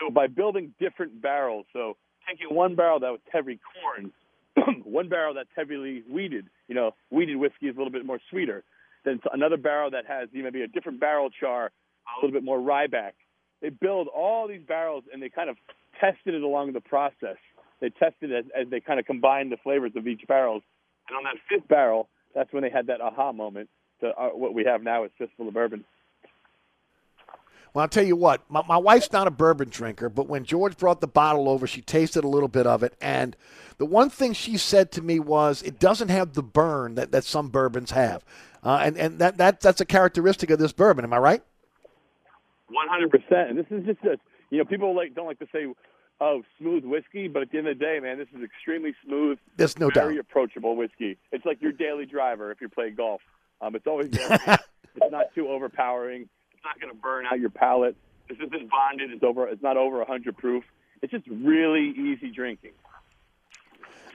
So 0.00 0.10
by 0.10 0.26
building 0.26 0.74
different 0.80 1.20
barrels, 1.20 1.66
so 1.72 1.96
taking 2.28 2.54
one 2.54 2.74
barrel 2.74 3.00
that 3.00 3.10
was 3.10 3.20
heavy 3.32 3.60
corn, 3.82 4.12
one 4.84 5.08
barrel 5.08 5.34
that's 5.34 5.48
heavily 5.56 6.02
wheated, 6.10 6.46
you 6.68 6.74
know, 6.74 6.92
wheated 7.10 7.36
whiskey 7.36 7.66
is 7.66 7.76
a 7.76 7.78
little 7.78 7.92
bit 7.92 8.06
more 8.06 8.20
sweeter. 8.30 8.64
Then 9.04 9.20
another 9.32 9.56
barrel 9.56 9.90
that 9.90 10.06
has 10.06 10.28
maybe 10.32 10.62
a 10.62 10.68
different 10.68 11.00
barrel 11.00 11.30
char, 11.30 11.66
a 11.66 12.24
little 12.24 12.32
bit 12.32 12.44
more 12.44 12.58
ryeback. 12.58 13.12
They 13.60 13.68
build 13.70 14.08
all 14.08 14.48
these 14.48 14.62
barrels 14.66 15.04
and 15.12 15.22
they 15.22 15.28
kind 15.28 15.50
of 15.50 15.56
tested 16.00 16.34
it 16.34 16.42
along 16.42 16.72
the 16.72 16.80
process. 16.80 17.36
They 17.80 17.90
tested 17.90 18.30
it 18.30 18.36
as, 18.36 18.44
as 18.66 18.70
they 18.70 18.80
kind 18.80 18.98
of 18.98 19.06
combined 19.06 19.52
the 19.52 19.56
flavors 19.62 19.92
of 19.96 20.06
each 20.06 20.22
barrel. 20.26 20.60
And 21.08 21.16
on 21.16 21.24
that 21.24 21.36
fifth 21.48 21.68
barrel, 21.68 22.08
that's 22.34 22.52
when 22.52 22.62
they 22.62 22.70
had 22.70 22.86
that 22.86 23.00
aha 23.00 23.32
moment 23.32 23.68
to 24.00 24.08
uh, 24.08 24.28
what 24.30 24.54
we 24.54 24.64
have 24.64 24.82
now 24.82 25.04
is 25.04 25.10
Fistful 25.18 25.48
of 25.48 25.54
Bourbon. 25.54 25.84
Well, 27.74 27.82
I'll 27.82 27.88
tell 27.88 28.04
you 28.04 28.14
what, 28.14 28.48
my, 28.48 28.62
my 28.68 28.76
wife's 28.76 29.10
not 29.12 29.26
a 29.26 29.32
bourbon 29.32 29.68
drinker, 29.68 30.08
but 30.08 30.28
when 30.28 30.44
George 30.44 30.76
brought 30.76 31.00
the 31.00 31.08
bottle 31.08 31.48
over, 31.48 31.66
she 31.66 31.80
tasted 31.80 32.22
a 32.22 32.28
little 32.28 32.48
bit 32.48 32.68
of 32.68 32.84
it. 32.84 32.94
And 33.00 33.36
the 33.78 33.84
one 33.84 34.10
thing 34.10 34.32
she 34.32 34.56
said 34.56 34.92
to 34.92 35.02
me 35.02 35.18
was, 35.18 35.60
it 35.62 35.80
doesn't 35.80 36.08
have 36.08 36.34
the 36.34 36.42
burn 36.42 36.94
that, 36.94 37.10
that 37.10 37.24
some 37.24 37.48
bourbons 37.48 37.90
have. 37.90 38.24
Uh, 38.62 38.80
and 38.82 38.96
and 38.96 39.18
that, 39.18 39.36
that 39.36 39.60
that's 39.60 39.80
a 39.80 39.84
characteristic 39.84 40.48
of 40.50 40.58
this 40.58 40.72
bourbon. 40.72 41.04
Am 41.04 41.12
I 41.12 41.18
right? 41.18 41.42
One 42.70 42.88
hundred 42.88 43.10
percent. 43.10 43.50
And 43.50 43.58
this 43.58 43.66
is 43.70 43.84
just 43.84 44.02
a 44.04 44.16
you 44.50 44.58
know 44.58 44.64
people 44.64 44.96
like 44.96 45.14
don't 45.14 45.26
like 45.26 45.38
to 45.40 45.48
say 45.52 45.66
oh 46.20 46.42
smooth 46.58 46.84
whiskey, 46.84 47.28
but 47.28 47.42
at 47.42 47.50
the 47.50 47.58
end 47.58 47.68
of 47.68 47.78
the 47.78 47.84
day, 47.84 48.00
man, 48.00 48.16
this 48.16 48.28
is 48.34 48.42
extremely 48.42 48.94
smooth. 49.04 49.38
There's 49.56 49.78
no 49.78 49.90
very 49.90 50.14
doubt. 50.14 50.20
approachable 50.20 50.76
whiskey. 50.76 51.18
It's 51.30 51.44
like 51.44 51.60
your 51.60 51.72
daily 51.72 52.06
driver 52.06 52.50
if 52.52 52.60
you're 52.60 52.70
playing 52.70 52.94
golf. 52.94 53.20
Um, 53.60 53.74
it's 53.74 53.86
always 53.86 54.08
it's 54.12 55.10
not 55.10 55.26
too 55.34 55.48
overpowering. 55.48 56.30
It's 56.64 56.80
not 56.80 56.80
going 56.80 56.94
to 56.94 57.02
burn 57.02 57.26
out 57.26 57.40
your 57.40 57.50
palate. 57.50 57.94
This 58.26 58.38
isn't 58.38 58.70
bonded. 58.70 59.10
It's 59.10 59.22
over. 59.22 59.46
It's 59.48 59.62
not 59.62 59.76
over 59.76 60.02
hundred 60.04 60.38
proof. 60.38 60.64
It's 61.02 61.10
just 61.10 61.26
really 61.28 61.90
easy 61.90 62.30
drinking. 62.30 62.70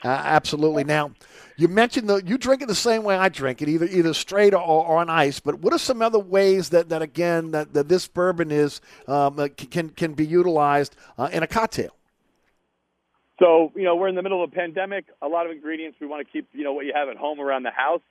Uh, 0.03 0.07
absolutely. 0.07 0.83
Now, 0.83 1.11
you 1.57 1.67
mentioned 1.67 2.09
the 2.09 2.23
you 2.25 2.39
drink 2.39 2.63
it 2.63 2.67
the 2.67 2.73
same 2.73 3.03
way 3.03 3.15
I 3.15 3.29
drink 3.29 3.61
it, 3.61 3.69
either 3.69 3.85
either 3.85 4.15
straight 4.15 4.55
or, 4.55 4.61
or 4.61 4.97
on 4.97 5.11
ice. 5.11 5.39
But 5.39 5.59
what 5.59 5.73
are 5.73 5.77
some 5.77 6.01
other 6.01 6.17
ways 6.17 6.69
that, 6.69 6.89
that 6.89 7.03
again 7.03 7.51
that, 7.51 7.73
that 7.75 7.87
this 7.87 8.07
bourbon 8.07 8.49
is 8.49 8.81
um, 9.07 9.37
uh, 9.37 9.49
can 9.55 9.89
can 9.89 10.13
be 10.13 10.25
utilized 10.25 10.95
uh, 11.19 11.29
in 11.31 11.43
a 11.43 11.47
cocktail? 11.47 11.95
So, 13.37 13.71
you 13.75 13.83
know, 13.83 13.95
we're 13.95 14.07
in 14.07 14.15
the 14.15 14.23
middle 14.23 14.43
of 14.43 14.51
a 14.51 14.55
pandemic. 14.55 15.05
A 15.21 15.27
lot 15.27 15.45
of 15.45 15.51
ingredients 15.51 15.97
we 16.01 16.07
want 16.07 16.25
to 16.25 16.31
keep, 16.31 16.49
you 16.53 16.63
know, 16.63 16.73
what 16.73 16.85
you 16.85 16.93
have 16.95 17.09
at 17.09 17.15
home 17.15 17.39
around 17.39 17.61
the 17.61 17.71
house. 17.71 18.01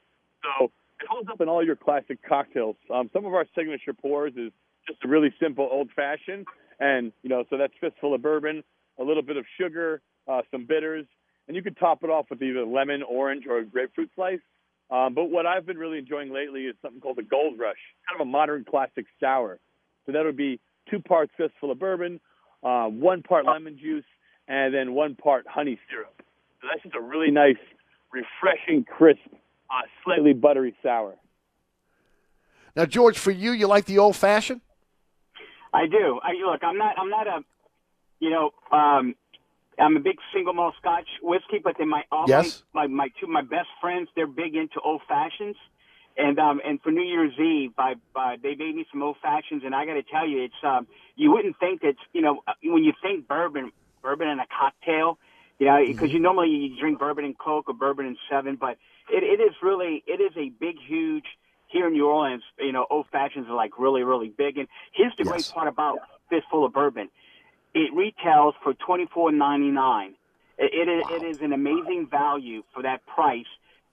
So 0.44 0.70
holds 1.08 1.28
up 1.28 1.40
in 1.40 1.48
all 1.48 1.64
your 1.64 1.76
classic 1.76 2.18
cocktails. 2.26 2.76
Um, 2.92 3.10
some 3.12 3.24
of 3.24 3.34
our 3.34 3.46
signature 3.56 3.92
pours 3.92 4.32
is 4.36 4.52
just 4.86 5.04
a 5.04 5.08
really 5.08 5.32
simple 5.40 5.68
old 5.70 5.90
fashioned. 5.94 6.46
And, 6.80 7.12
you 7.22 7.28
know, 7.28 7.44
so 7.50 7.56
that's 7.56 7.72
fistful 7.80 8.14
of 8.14 8.22
bourbon, 8.22 8.62
a 8.98 9.04
little 9.04 9.22
bit 9.22 9.36
of 9.36 9.44
sugar, 9.60 10.00
uh, 10.26 10.42
some 10.50 10.64
bitters. 10.64 11.06
And 11.46 11.56
you 11.56 11.62
could 11.62 11.76
top 11.78 12.04
it 12.04 12.10
off 12.10 12.26
with 12.30 12.42
either 12.42 12.64
lemon, 12.64 13.02
orange, 13.02 13.46
or 13.48 13.58
a 13.58 13.64
grapefruit 13.64 14.10
slice. 14.14 14.40
Um, 14.90 15.14
but 15.14 15.26
what 15.30 15.46
I've 15.46 15.66
been 15.66 15.78
really 15.78 15.98
enjoying 15.98 16.32
lately 16.32 16.62
is 16.62 16.74
something 16.80 17.00
called 17.00 17.16
the 17.16 17.22
Gold 17.22 17.58
Rush, 17.58 17.76
kind 18.08 18.20
of 18.20 18.26
a 18.26 18.30
modern 18.30 18.64
classic 18.64 19.06
sour. 19.20 19.58
So 20.06 20.12
that 20.12 20.24
would 20.24 20.36
be 20.36 20.60
two 20.90 21.00
parts 21.00 21.32
fistful 21.36 21.70
of 21.70 21.78
bourbon, 21.78 22.20
uh, 22.62 22.86
one 22.86 23.22
part 23.22 23.44
lemon 23.44 23.78
juice, 23.78 24.04
and 24.46 24.72
then 24.72 24.94
one 24.94 25.14
part 25.14 25.46
honey 25.46 25.78
syrup. 25.90 26.22
So 26.60 26.68
that's 26.70 26.82
just 26.82 26.94
a 26.94 27.00
really 27.00 27.30
nice, 27.30 27.60
refreshing, 28.12 28.84
crisp, 28.84 29.20
uh, 29.70 29.82
slightly 30.04 30.32
buttery 30.32 30.74
sour. 30.82 31.16
Now, 32.76 32.86
George, 32.86 33.18
for 33.18 33.30
you, 33.30 33.52
you 33.52 33.66
like 33.66 33.86
the 33.86 33.98
old 33.98 34.16
fashioned? 34.16 34.60
I 35.72 35.86
do. 35.86 36.20
I 36.22 36.32
look. 36.44 36.62
I'm 36.62 36.78
not. 36.78 36.94
I'm 36.98 37.10
not 37.10 37.26
a. 37.26 37.40
You 38.20 38.30
know. 38.30 38.50
Um, 38.72 39.14
I'm 39.80 39.96
a 39.96 40.00
big 40.00 40.16
single 40.34 40.54
malt 40.54 40.74
Scotch 40.80 41.06
whiskey, 41.22 41.60
but 41.62 41.74
then 41.78 41.88
my 41.88 42.02
all 42.10 42.24
Yes. 42.26 42.64
my, 42.74 42.86
my 42.88 42.94
my 42.94 43.08
two 43.20 43.26
my 43.28 43.42
best 43.42 43.68
friends 43.80 44.08
they're 44.16 44.26
big 44.26 44.56
into 44.56 44.80
old 44.84 45.02
fashions, 45.06 45.54
and 46.16 46.38
um 46.38 46.60
and 46.66 46.80
for 46.82 46.90
New 46.90 47.04
Year's 47.04 47.38
Eve 47.38 47.72
I 47.78 47.94
uh, 48.16 48.36
they 48.42 48.56
made 48.56 48.74
me 48.74 48.86
some 48.90 49.02
old 49.02 49.16
fashions, 49.22 49.62
and 49.64 49.74
I 49.74 49.86
got 49.86 49.94
to 49.94 50.02
tell 50.02 50.26
you 50.26 50.42
it's 50.42 50.64
um 50.64 50.88
you 51.14 51.30
wouldn't 51.30 51.60
think 51.60 51.82
that 51.82 51.94
you 52.12 52.22
know 52.22 52.42
uh, 52.48 52.54
when 52.64 52.82
you 52.82 52.92
think 53.00 53.28
bourbon 53.28 53.70
bourbon 54.02 54.26
and 54.28 54.40
a 54.40 54.46
cocktail, 54.46 55.16
you 55.60 55.66
know 55.66 55.78
because 55.86 56.12
you 56.12 56.18
normally 56.18 56.48
you 56.48 56.76
drink 56.80 56.98
bourbon 56.98 57.24
and 57.24 57.38
Coke 57.38 57.68
or 57.68 57.74
bourbon 57.74 58.04
and 58.06 58.16
Seven, 58.28 58.56
but 58.56 58.78
it 59.10 59.22
it 59.22 59.42
is 59.42 59.54
really 59.62 60.02
it 60.06 60.20
is 60.20 60.32
a 60.36 60.50
big 60.50 60.76
huge 60.86 61.24
here 61.68 61.86
in 61.86 61.92
New 61.92 62.06
Orleans, 62.06 62.42
you 62.58 62.72
know, 62.72 62.86
old 62.90 63.06
fashions 63.12 63.46
are 63.48 63.54
like 63.54 63.78
really, 63.78 64.02
really 64.02 64.28
big. 64.30 64.56
And 64.58 64.68
here's 64.92 65.12
the 65.18 65.24
great 65.24 65.50
part 65.54 65.68
about 65.68 65.98
Fistful 66.30 66.64
of 66.64 66.72
Bourbon. 66.72 67.10
It 67.74 67.92
retails 67.94 68.54
for 68.62 68.74
twenty 68.74 69.06
four 69.06 69.30
ninety 69.30 69.70
nine. 69.70 70.14
It, 70.56 70.88
it 70.88 70.90
is 70.90 71.04
it 71.10 71.26
is 71.26 71.42
an 71.42 71.52
amazing 71.52 72.08
value 72.10 72.62
for 72.72 72.82
that 72.82 73.06
price 73.06 73.46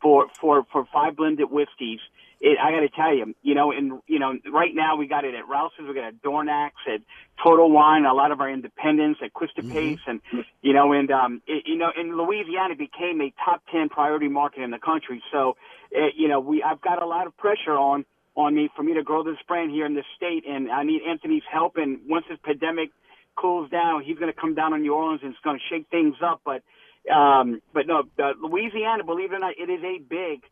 for 0.06 0.28
for 0.40 0.68
for 0.72 0.86
five 0.94 1.16
blended 1.16 1.50
whiskeys. 1.50 2.00
It, 2.40 2.60
I 2.62 2.70
got 2.70 2.82
to 2.82 2.90
tell 2.90 3.16
you, 3.16 3.34
you 3.42 3.56
know, 3.56 3.72
and 3.72 4.02
you 4.06 4.20
know, 4.20 4.38
right 4.54 4.70
now 4.72 4.98
we 4.98 5.08
got 5.08 5.26
it 5.26 5.34
at 5.34 5.48
Rouse's, 5.48 5.88
we 5.88 5.96
got 5.96 6.04
it 6.04 6.16
at 6.16 6.22
Dorignac's, 6.22 6.84
at 6.94 7.02
Total 7.44 7.68
Wine, 7.72 8.06
a 8.06 8.14
lot 8.14 8.32
of 8.32 8.40
our 8.40 8.52
independents 8.52 9.20
at 9.24 9.34
Acquistapace, 9.34 10.02
and 10.06 10.22
you 10.62 10.74
know, 10.74 10.94
and 10.94 11.10
um, 11.10 11.42
it, 11.48 11.64
you 11.66 11.76
know, 11.76 11.90
and 11.98 12.16
Louisiana 12.16 12.76
became 12.76 13.20
a 13.20 13.34
top 13.44 13.64
ten 13.72 13.90
priority 13.90 14.28
market 14.28 14.62
in 14.62 14.70
the 14.70 14.78
country. 14.78 15.24
So, 15.32 15.58
uh, 15.98 16.10
you 16.16 16.28
know, 16.28 16.40
we 16.40 16.62
I've 16.62 16.82
got 16.82 17.02
a 17.02 17.08
lot 17.08 17.26
of 17.26 17.36
pressure 17.36 17.76
on 17.76 18.06
on 18.36 18.54
me 18.54 18.70
for 18.76 18.84
me 18.84 18.94
to 18.94 19.02
grow 19.02 19.24
this 19.24 19.38
brand 19.48 19.72
here 19.72 19.88
in 19.88 19.96
the 19.96 20.04
state, 20.16 20.44
and 20.48 20.72
I 20.72 20.84
need 20.84 21.02
Anthony's 21.02 21.48
help. 21.52 21.78
And 21.78 22.02
once 22.08 22.26
this 22.30 22.38
pandemic 22.44 22.92
cools 23.36 23.70
down, 23.72 24.04
he's 24.04 24.18
going 24.18 24.32
to 24.32 24.40
come 24.40 24.54
down 24.56 24.74
on 24.74 24.82
New 24.82 24.94
Orleans 24.94 25.22
and 25.24 25.32
it's 25.32 25.42
going 25.42 25.58
to 25.58 25.64
shake 25.70 25.88
things 25.90 26.16
up. 26.24 26.42
But, 26.46 26.64
um, 27.14 27.62
but 27.74 27.88
no, 27.88 28.04
uh, 28.20 28.34
Louisiana, 28.42 29.04
believe 29.04 29.32
it 29.32 29.36
or 29.36 29.40
not, 29.40 29.54
it 29.58 29.70
is 29.70 29.84
a 29.84 30.00
big, 30.00 30.44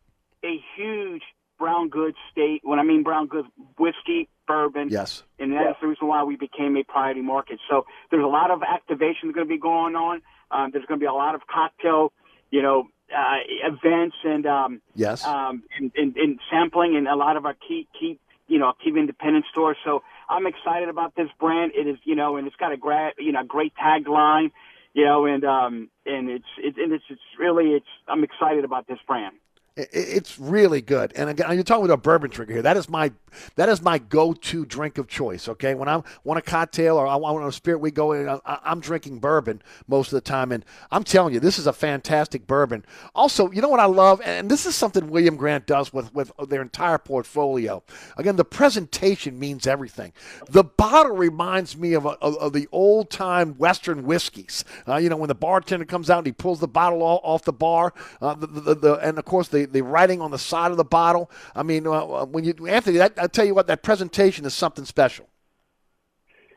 a 0.44 0.60
huge 0.76 1.22
brown 1.58 1.88
goods 1.88 2.16
state. 2.30 2.60
When 2.64 2.78
I 2.78 2.82
mean 2.82 3.02
brown 3.02 3.26
goods, 3.26 3.48
whiskey, 3.78 4.28
bourbon. 4.46 4.88
Yes. 4.90 5.22
And 5.38 5.52
that's 5.52 5.80
the 5.80 5.88
reason 5.88 6.08
why 6.08 6.22
we 6.24 6.36
became 6.36 6.76
a 6.76 6.84
priority 6.84 7.22
market. 7.22 7.58
So 7.68 7.86
there's 8.10 8.24
a 8.24 8.28
lot 8.28 8.50
of 8.50 8.62
activation 8.62 9.32
going 9.32 9.46
to 9.46 9.52
be 9.52 9.58
going 9.58 9.96
on. 9.96 10.22
Um, 10.50 10.70
there's 10.72 10.84
going 10.86 11.00
to 11.00 11.02
be 11.02 11.08
a 11.08 11.12
lot 11.12 11.34
of 11.34 11.42
cocktail, 11.46 12.12
you 12.50 12.62
know, 12.62 12.88
uh, 13.14 13.36
events 13.64 14.16
and 14.24 14.46
um, 14.46 14.80
Yes. 14.94 15.24
um, 15.24 15.62
and, 15.78 15.92
and, 15.96 16.16
and 16.16 16.40
sampling 16.50 16.94
in 16.94 17.06
a 17.06 17.16
lot 17.16 17.36
of 17.36 17.44
our 17.46 17.54
key 17.54 17.86
key 17.98 18.18
you 18.46 18.58
know 18.58 18.72
key 18.82 18.90
independent 18.96 19.44
stores. 19.50 19.76
So 19.84 20.02
I'm 20.28 20.46
excited 20.46 20.88
about 20.88 21.14
this 21.14 21.28
brand. 21.38 21.72
It 21.74 21.86
is 21.86 21.98
you 22.04 22.14
know, 22.14 22.36
and 22.36 22.46
it's 22.46 22.56
got 22.56 22.72
a 22.72 22.76
great 22.76 23.12
you 23.18 23.32
know 23.32 23.42
great 23.44 23.72
tagline, 23.76 24.52
you 24.94 25.04
know, 25.04 25.26
and 25.26 25.44
um 25.44 25.90
and 26.06 26.30
it's 26.30 26.46
it's 26.58 26.78
and 26.78 26.92
it's 26.92 27.04
it's 27.10 27.20
really 27.38 27.70
it's 27.72 27.86
I'm 28.08 28.24
excited 28.24 28.64
about 28.64 28.86
this 28.86 28.98
brand. 29.06 29.36
It's 29.76 30.38
really 30.38 30.80
good, 30.80 31.12
and 31.16 31.28
again, 31.28 31.52
you're 31.54 31.64
talking 31.64 31.82
with 31.82 31.90
a 31.90 31.96
bourbon 31.96 32.30
drinker 32.30 32.52
here. 32.52 32.62
That 32.62 32.76
is 32.76 32.88
my 32.88 33.10
that 33.56 33.68
is 33.68 33.82
my 33.82 33.98
go-to 33.98 34.64
drink 34.64 34.98
of 34.98 35.08
choice. 35.08 35.48
Okay, 35.48 35.74
when 35.74 35.88
I 35.88 36.00
want 36.22 36.38
a 36.38 36.42
cocktail 36.42 36.96
or 36.96 37.08
I 37.08 37.16
want 37.16 37.44
a 37.44 37.50
spirit, 37.50 37.78
we 37.78 37.90
go 37.90 38.12
in. 38.12 38.38
I'm 38.46 38.78
drinking 38.78 39.18
bourbon 39.18 39.62
most 39.88 40.12
of 40.12 40.16
the 40.16 40.20
time, 40.20 40.52
and 40.52 40.64
I'm 40.92 41.02
telling 41.02 41.34
you, 41.34 41.40
this 41.40 41.58
is 41.58 41.66
a 41.66 41.72
fantastic 41.72 42.46
bourbon. 42.46 42.84
Also, 43.16 43.50
you 43.50 43.60
know 43.60 43.68
what 43.68 43.80
I 43.80 43.86
love, 43.86 44.20
and 44.24 44.48
this 44.48 44.64
is 44.64 44.76
something 44.76 45.10
William 45.10 45.34
Grant 45.34 45.66
does 45.66 45.92
with 45.92 46.14
with 46.14 46.30
their 46.48 46.62
entire 46.62 46.98
portfolio. 46.98 47.82
Again, 48.16 48.36
the 48.36 48.44
presentation 48.44 49.40
means 49.40 49.66
everything. 49.66 50.12
The 50.48 50.62
bottle 50.62 51.16
reminds 51.16 51.76
me 51.76 51.94
of, 51.94 52.06
a, 52.06 52.10
of, 52.10 52.52
the 52.52 52.68
old-time 52.70 53.54
Western 53.54 54.04
whiskeys. 54.04 54.64
Uh, 54.86 54.98
you 54.98 55.08
know, 55.08 55.16
when 55.16 55.28
the 55.28 55.34
bartender 55.34 55.84
comes 55.84 56.10
out 56.10 56.18
and 56.18 56.26
he 56.26 56.32
pulls 56.32 56.60
the 56.60 56.68
bottle 56.68 57.02
off, 57.02 57.20
off 57.24 57.42
the 57.42 57.52
bar, 57.52 57.92
uh, 58.20 58.34
the, 58.34 58.46
the, 58.46 58.74
the, 58.74 58.94
and 58.94 59.18
of 59.18 59.24
course 59.24 59.48
the, 59.48 59.63
the 59.66 59.82
writing 59.82 60.20
on 60.20 60.30
the 60.30 60.38
side 60.38 60.70
of 60.70 60.76
the 60.76 60.84
bottle. 60.84 61.30
I 61.54 61.62
mean, 61.62 61.86
uh, 61.86 62.24
when 62.26 62.44
you 62.44 62.54
Anthony, 62.66 62.98
that, 62.98 63.14
I 63.18 63.26
tell 63.26 63.44
you 63.44 63.54
what, 63.54 63.66
that 63.66 63.82
presentation 63.82 64.44
is 64.44 64.54
something 64.54 64.84
special. 64.84 65.28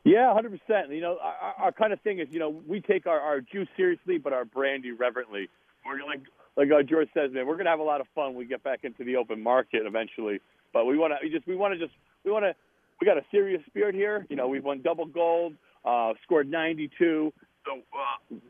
Yeah, 0.04 0.32
hundred 0.32 0.58
percent. 0.58 0.90
You 0.90 1.00
know, 1.00 1.18
our, 1.20 1.54
our 1.64 1.72
kind 1.72 1.92
of 1.92 2.00
thing 2.00 2.18
is, 2.18 2.28
you 2.30 2.38
know, 2.38 2.62
we 2.66 2.80
take 2.80 3.06
our, 3.06 3.20
our 3.20 3.40
juice 3.40 3.68
seriously, 3.76 4.18
but 4.18 4.32
our 4.32 4.44
brandy 4.44 4.92
reverently. 4.92 5.48
We're 5.84 6.06
like, 6.06 6.22
like 6.56 6.68
uh, 6.70 6.82
George 6.82 7.08
says, 7.14 7.30
man, 7.32 7.46
we're 7.46 7.56
gonna 7.56 7.70
have 7.70 7.80
a 7.80 7.84
lot 7.84 8.00
of 8.00 8.06
fun. 8.14 8.28
when 8.28 8.36
We 8.36 8.44
get 8.46 8.62
back 8.62 8.80
into 8.84 9.04
the 9.04 9.16
open 9.16 9.42
market 9.42 9.82
eventually, 9.84 10.40
but 10.72 10.86
we 10.86 10.96
want 10.96 11.12
to, 11.12 11.18
we 11.22 11.30
just, 11.30 11.46
we 11.46 11.56
want 11.56 11.74
to 11.74 11.78
just, 11.78 11.92
we 12.24 12.30
want 12.30 12.44
to, 12.44 12.54
we 13.00 13.06
got 13.06 13.18
a 13.18 13.24
serious 13.30 13.60
spirit 13.66 13.94
here. 13.94 14.26
You 14.28 14.36
know, 14.36 14.48
we've 14.48 14.64
won 14.64 14.82
double 14.82 15.06
gold, 15.06 15.54
uh, 15.84 16.14
scored 16.24 16.50
92, 16.50 17.32
so 17.64 17.72
uh, 17.72 18.40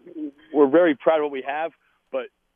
we're 0.52 0.70
very 0.70 0.94
proud 0.94 1.18
of 1.18 1.24
what 1.24 1.32
we 1.32 1.44
have. 1.46 1.72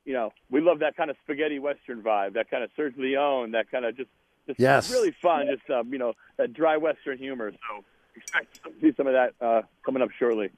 You 0.04 0.14
know, 0.14 0.32
we 0.50 0.60
love 0.60 0.80
that 0.80 0.96
kind 0.96 1.10
of 1.10 1.16
spaghetti 1.22 1.58
western 1.58 2.02
vibe, 2.02 2.34
that 2.34 2.50
kind 2.50 2.64
of 2.64 2.70
Serge 2.76 2.96
Leone, 2.96 3.52
that 3.52 3.70
kind 3.70 3.84
of 3.84 3.96
just, 3.96 4.10
just 4.46 4.58
Yes. 4.58 4.90
really 4.90 5.12
fun, 5.22 5.46
just 5.46 5.68
um, 5.70 5.92
you 5.92 5.98
know, 5.98 6.14
that 6.38 6.52
dry 6.52 6.76
western 6.76 7.18
humor. 7.18 7.52
So 7.52 7.84
expect 8.16 8.64
to 8.64 8.70
see 8.80 8.92
some 8.96 9.06
of 9.06 9.12
that 9.12 9.34
uh, 9.40 9.62
coming 9.84 10.02
up 10.02 10.10
shortly. 10.18 10.50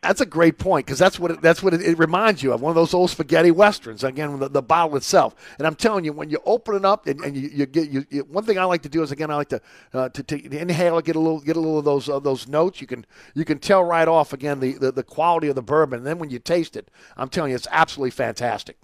That's 0.00 0.20
a 0.20 0.26
great 0.26 0.58
point 0.58 0.86
because 0.86 0.98
that's 0.98 1.18
what 1.18 1.32
it, 1.32 1.42
that's 1.42 1.60
what 1.60 1.74
it, 1.74 1.82
it 1.82 1.98
reminds 1.98 2.40
you 2.40 2.52
of 2.52 2.62
one 2.62 2.70
of 2.70 2.76
those 2.76 2.94
old 2.94 3.10
spaghetti 3.10 3.50
westerns. 3.50 4.04
Again, 4.04 4.38
the, 4.38 4.48
the 4.48 4.62
bottle 4.62 4.96
itself, 4.96 5.34
and 5.58 5.66
I'm 5.66 5.74
telling 5.74 6.04
you, 6.04 6.12
when 6.12 6.30
you 6.30 6.38
open 6.46 6.76
it 6.76 6.84
up 6.84 7.08
and, 7.08 7.20
and 7.20 7.36
you, 7.36 7.48
you 7.48 7.66
get 7.66 7.90
you, 7.90 8.06
you, 8.08 8.20
one 8.22 8.44
thing 8.44 8.58
I 8.58 8.64
like 8.64 8.82
to 8.82 8.88
do 8.88 9.02
is 9.02 9.10
again 9.10 9.28
I 9.32 9.34
like 9.34 9.48
to 9.48 9.60
uh, 9.92 10.08
to, 10.10 10.22
to 10.22 10.56
inhale, 10.56 11.00
get 11.00 11.16
a 11.16 11.18
little 11.18 11.40
get 11.40 11.56
a 11.56 11.60
little 11.60 11.80
of 11.80 11.84
those 11.84 12.08
uh, 12.08 12.20
those 12.20 12.46
notes. 12.46 12.80
You 12.80 12.86
can 12.86 13.06
you 13.34 13.44
can 13.44 13.58
tell 13.58 13.82
right 13.82 14.06
off 14.06 14.32
again 14.32 14.60
the, 14.60 14.74
the 14.74 14.92
the 14.92 15.02
quality 15.02 15.48
of 15.48 15.56
the 15.56 15.62
bourbon. 15.62 15.98
And 15.98 16.06
then 16.06 16.20
when 16.20 16.30
you 16.30 16.38
taste 16.38 16.76
it, 16.76 16.92
I'm 17.16 17.28
telling 17.28 17.50
you, 17.50 17.56
it's 17.56 17.66
absolutely 17.72 18.12
fantastic. 18.12 18.78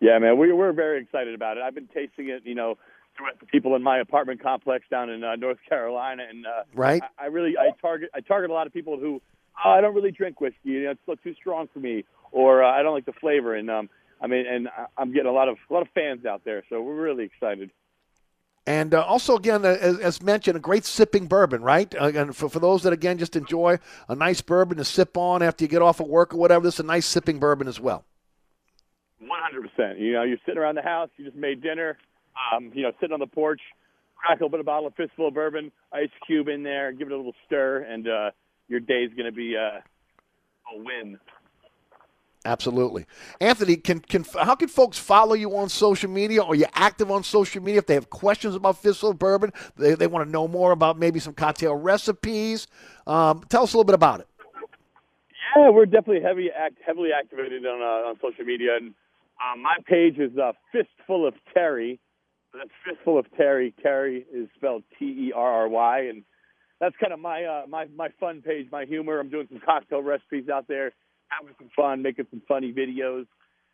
Yeah, 0.00 0.18
man, 0.18 0.38
we, 0.38 0.52
we're 0.52 0.72
very 0.72 1.00
excited 1.00 1.34
about 1.34 1.56
it. 1.56 1.62
I've 1.62 1.74
been 1.74 1.88
tasting 1.88 2.28
it, 2.28 2.42
you 2.44 2.54
know, 2.54 2.76
throughout 3.16 3.38
the 3.40 3.46
people 3.46 3.76
in 3.76 3.82
my 3.82 3.98
apartment 3.98 4.42
complex 4.42 4.84
down 4.90 5.10
in 5.10 5.22
uh, 5.22 5.36
North 5.36 5.58
Carolina, 5.68 6.24
and 6.28 6.46
uh, 6.46 6.50
Right. 6.74 7.02
I, 7.18 7.24
I 7.24 7.26
really 7.26 7.56
I 7.58 7.70
target 7.80 8.10
I 8.14 8.20
target 8.20 8.50
a 8.50 8.52
lot 8.52 8.66
of 8.66 8.72
people 8.72 8.98
who 8.98 9.20
oh, 9.64 9.70
I 9.70 9.80
don't 9.80 9.94
really 9.94 10.10
drink 10.10 10.40
whiskey. 10.40 10.58
You 10.64 10.84
know, 10.84 10.90
it's 10.92 11.00
still 11.02 11.16
too 11.16 11.34
strong 11.34 11.68
for 11.72 11.80
me, 11.80 12.04
or 12.32 12.62
uh, 12.64 12.70
I 12.70 12.82
don't 12.82 12.94
like 12.94 13.06
the 13.06 13.12
flavor. 13.12 13.54
And 13.54 13.70
um, 13.70 13.88
I 14.20 14.26
mean, 14.26 14.46
and 14.46 14.68
I- 14.68 14.86
I'm 14.96 15.12
getting 15.12 15.28
a 15.28 15.32
lot 15.32 15.48
of 15.48 15.56
a 15.70 15.72
lot 15.72 15.82
of 15.82 15.88
fans 15.94 16.24
out 16.26 16.42
there, 16.44 16.64
so 16.68 16.80
we're 16.82 16.94
really 17.00 17.24
excited. 17.24 17.70
And 18.66 18.94
uh, 18.94 19.02
also, 19.02 19.36
again, 19.36 19.62
uh, 19.66 19.76
as, 19.78 19.98
as 19.98 20.22
mentioned, 20.22 20.56
a 20.56 20.60
great 20.60 20.86
sipping 20.86 21.26
bourbon, 21.26 21.62
right? 21.62 21.94
Uh, 21.94 22.12
and 22.14 22.34
for, 22.34 22.48
for 22.48 22.60
those 22.60 22.82
that, 22.84 22.94
again, 22.94 23.18
just 23.18 23.36
enjoy 23.36 23.78
a 24.08 24.14
nice 24.14 24.40
bourbon 24.40 24.78
to 24.78 24.84
sip 24.86 25.18
on 25.18 25.42
after 25.42 25.64
you 25.64 25.68
get 25.68 25.82
off 25.82 26.00
of 26.00 26.06
work 26.06 26.32
or 26.32 26.38
whatever, 26.38 26.64
this 26.64 26.74
is 26.74 26.80
a 26.80 26.84
nice 26.84 27.04
sipping 27.04 27.38
bourbon 27.38 27.68
as 27.68 27.78
well. 27.78 28.06
One 29.20 29.38
hundred 29.42 29.68
percent. 29.70 29.98
You 29.98 30.14
know, 30.14 30.22
you're 30.22 30.38
sitting 30.46 30.58
around 30.58 30.76
the 30.76 30.82
house, 30.82 31.10
you 31.18 31.26
just 31.26 31.36
made 31.36 31.62
dinner, 31.62 31.98
um, 32.52 32.70
you 32.74 32.82
know, 32.82 32.92
sitting 33.00 33.14
on 33.14 33.20
the 33.20 33.26
porch, 33.26 33.60
crack 34.16 34.42
open 34.42 34.60
a 34.60 34.64
bottle 34.64 34.86
of 34.86 34.94
fistful 34.94 35.28
of 35.28 35.34
bourbon, 35.34 35.70
ice 35.92 36.08
cube 36.26 36.48
in 36.48 36.62
there, 36.62 36.92
give 36.92 37.08
it 37.08 37.12
a 37.12 37.16
little 37.16 37.34
stir, 37.46 37.86
and 37.88 38.08
uh, 38.08 38.30
your 38.68 38.80
day's 38.80 39.10
going 39.10 39.26
to 39.26 39.32
be 39.32 39.56
uh, 39.56 39.80
a 40.74 40.78
win. 40.78 41.18
Absolutely, 42.46 43.06
Anthony. 43.40 43.76
Can 43.76 44.00
can 44.00 44.22
how 44.38 44.54
can 44.54 44.68
folks 44.68 44.98
follow 44.98 45.32
you 45.32 45.56
on 45.56 45.70
social 45.70 46.10
media? 46.10 46.42
Are 46.42 46.54
you 46.54 46.66
active 46.74 47.10
on 47.10 47.22
social 47.24 47.62
media? 47.62 47.78
If 47.78 47.86
they 47.86 47.94
have 47.94 48.10
questions 48.10 48.54
about 48.54 48.76
Fistful 48.76 49.10
of 49.10 49.18
Bourbon, 49.18 49.50
they, 49.76 49.94
they 49.94 50.06
want 50.06 50.28
to 50.28 50.30
know 50.30 50.46
more 50.46 50.72
about 50.72 50.98
maybe 50.98 51.20
some 51.20 51.32
cocktail 51.32 51.74
recipes. 51.74 52.66
Um, 53.06 53.42
tell 53.48 53.62
us 53.62 53.72
a 53.72 53.78
little 53.78 53.86
bit 53.86 53.94
about 53.94 54.20
it. 54.20 54.28
Yeah, 55.56 55.70
we're 55.70 55.86
definitely 55.86 56.20
heavy 56.20 56.50
act, 56.50 56.74
heavily 56.86 57.10
activated 57.18 57.64
on 57.64 57.80
uh, 57.80 58.08
on 58.10 58.16
social 58.20 58.44
media, 58.44 58.76
and 58.76 58.94
um, 59.40 59.62
my 59.62 59.76
page 59.86 60.18
is 60.18 60.36
uh, 60.36 60.52
Fistful 60.70 61.26
of 61.26 61.34
Terry. 61.54 61.98
That's 62.56 62.70
Fistful 62.84 63.18
of 63.18 63.26
Terry. 63.36 63.74
Terry 63.82 64.24
is 64.32 64.48
spelled 64.54 64.84
T 64.98 65.04
E 65.04 65.32
R 65.34 65.52
R 65.52 65.68
Y, 65.68 66.00
and 66.02 66.22
that's 66.80 66.94
kind 67.00 67.12
of 67.12 67.18
my 67.18 67.44
uh, 67.44 67.62
my 67.68 67.86
my 67.96 68.08
fun 68.20 68.42
page, 68.42 68.68
my 68.70 68.84
humor. 68.84 69.18
I'm 69.18 69.28
doing 69.28 69.48
some 69.50 69.60
cocktail 69.64 70.02
recipes 70.02 70.48
out 70.48 70.68
there, 70.68 70.92
having 71.28 71.54
some 71.58 71.70
fun, 71.74 72.02
making 72.02 72.26
some 72.30 72.42
funny 72.46 72.72
videos, 72.72 73.26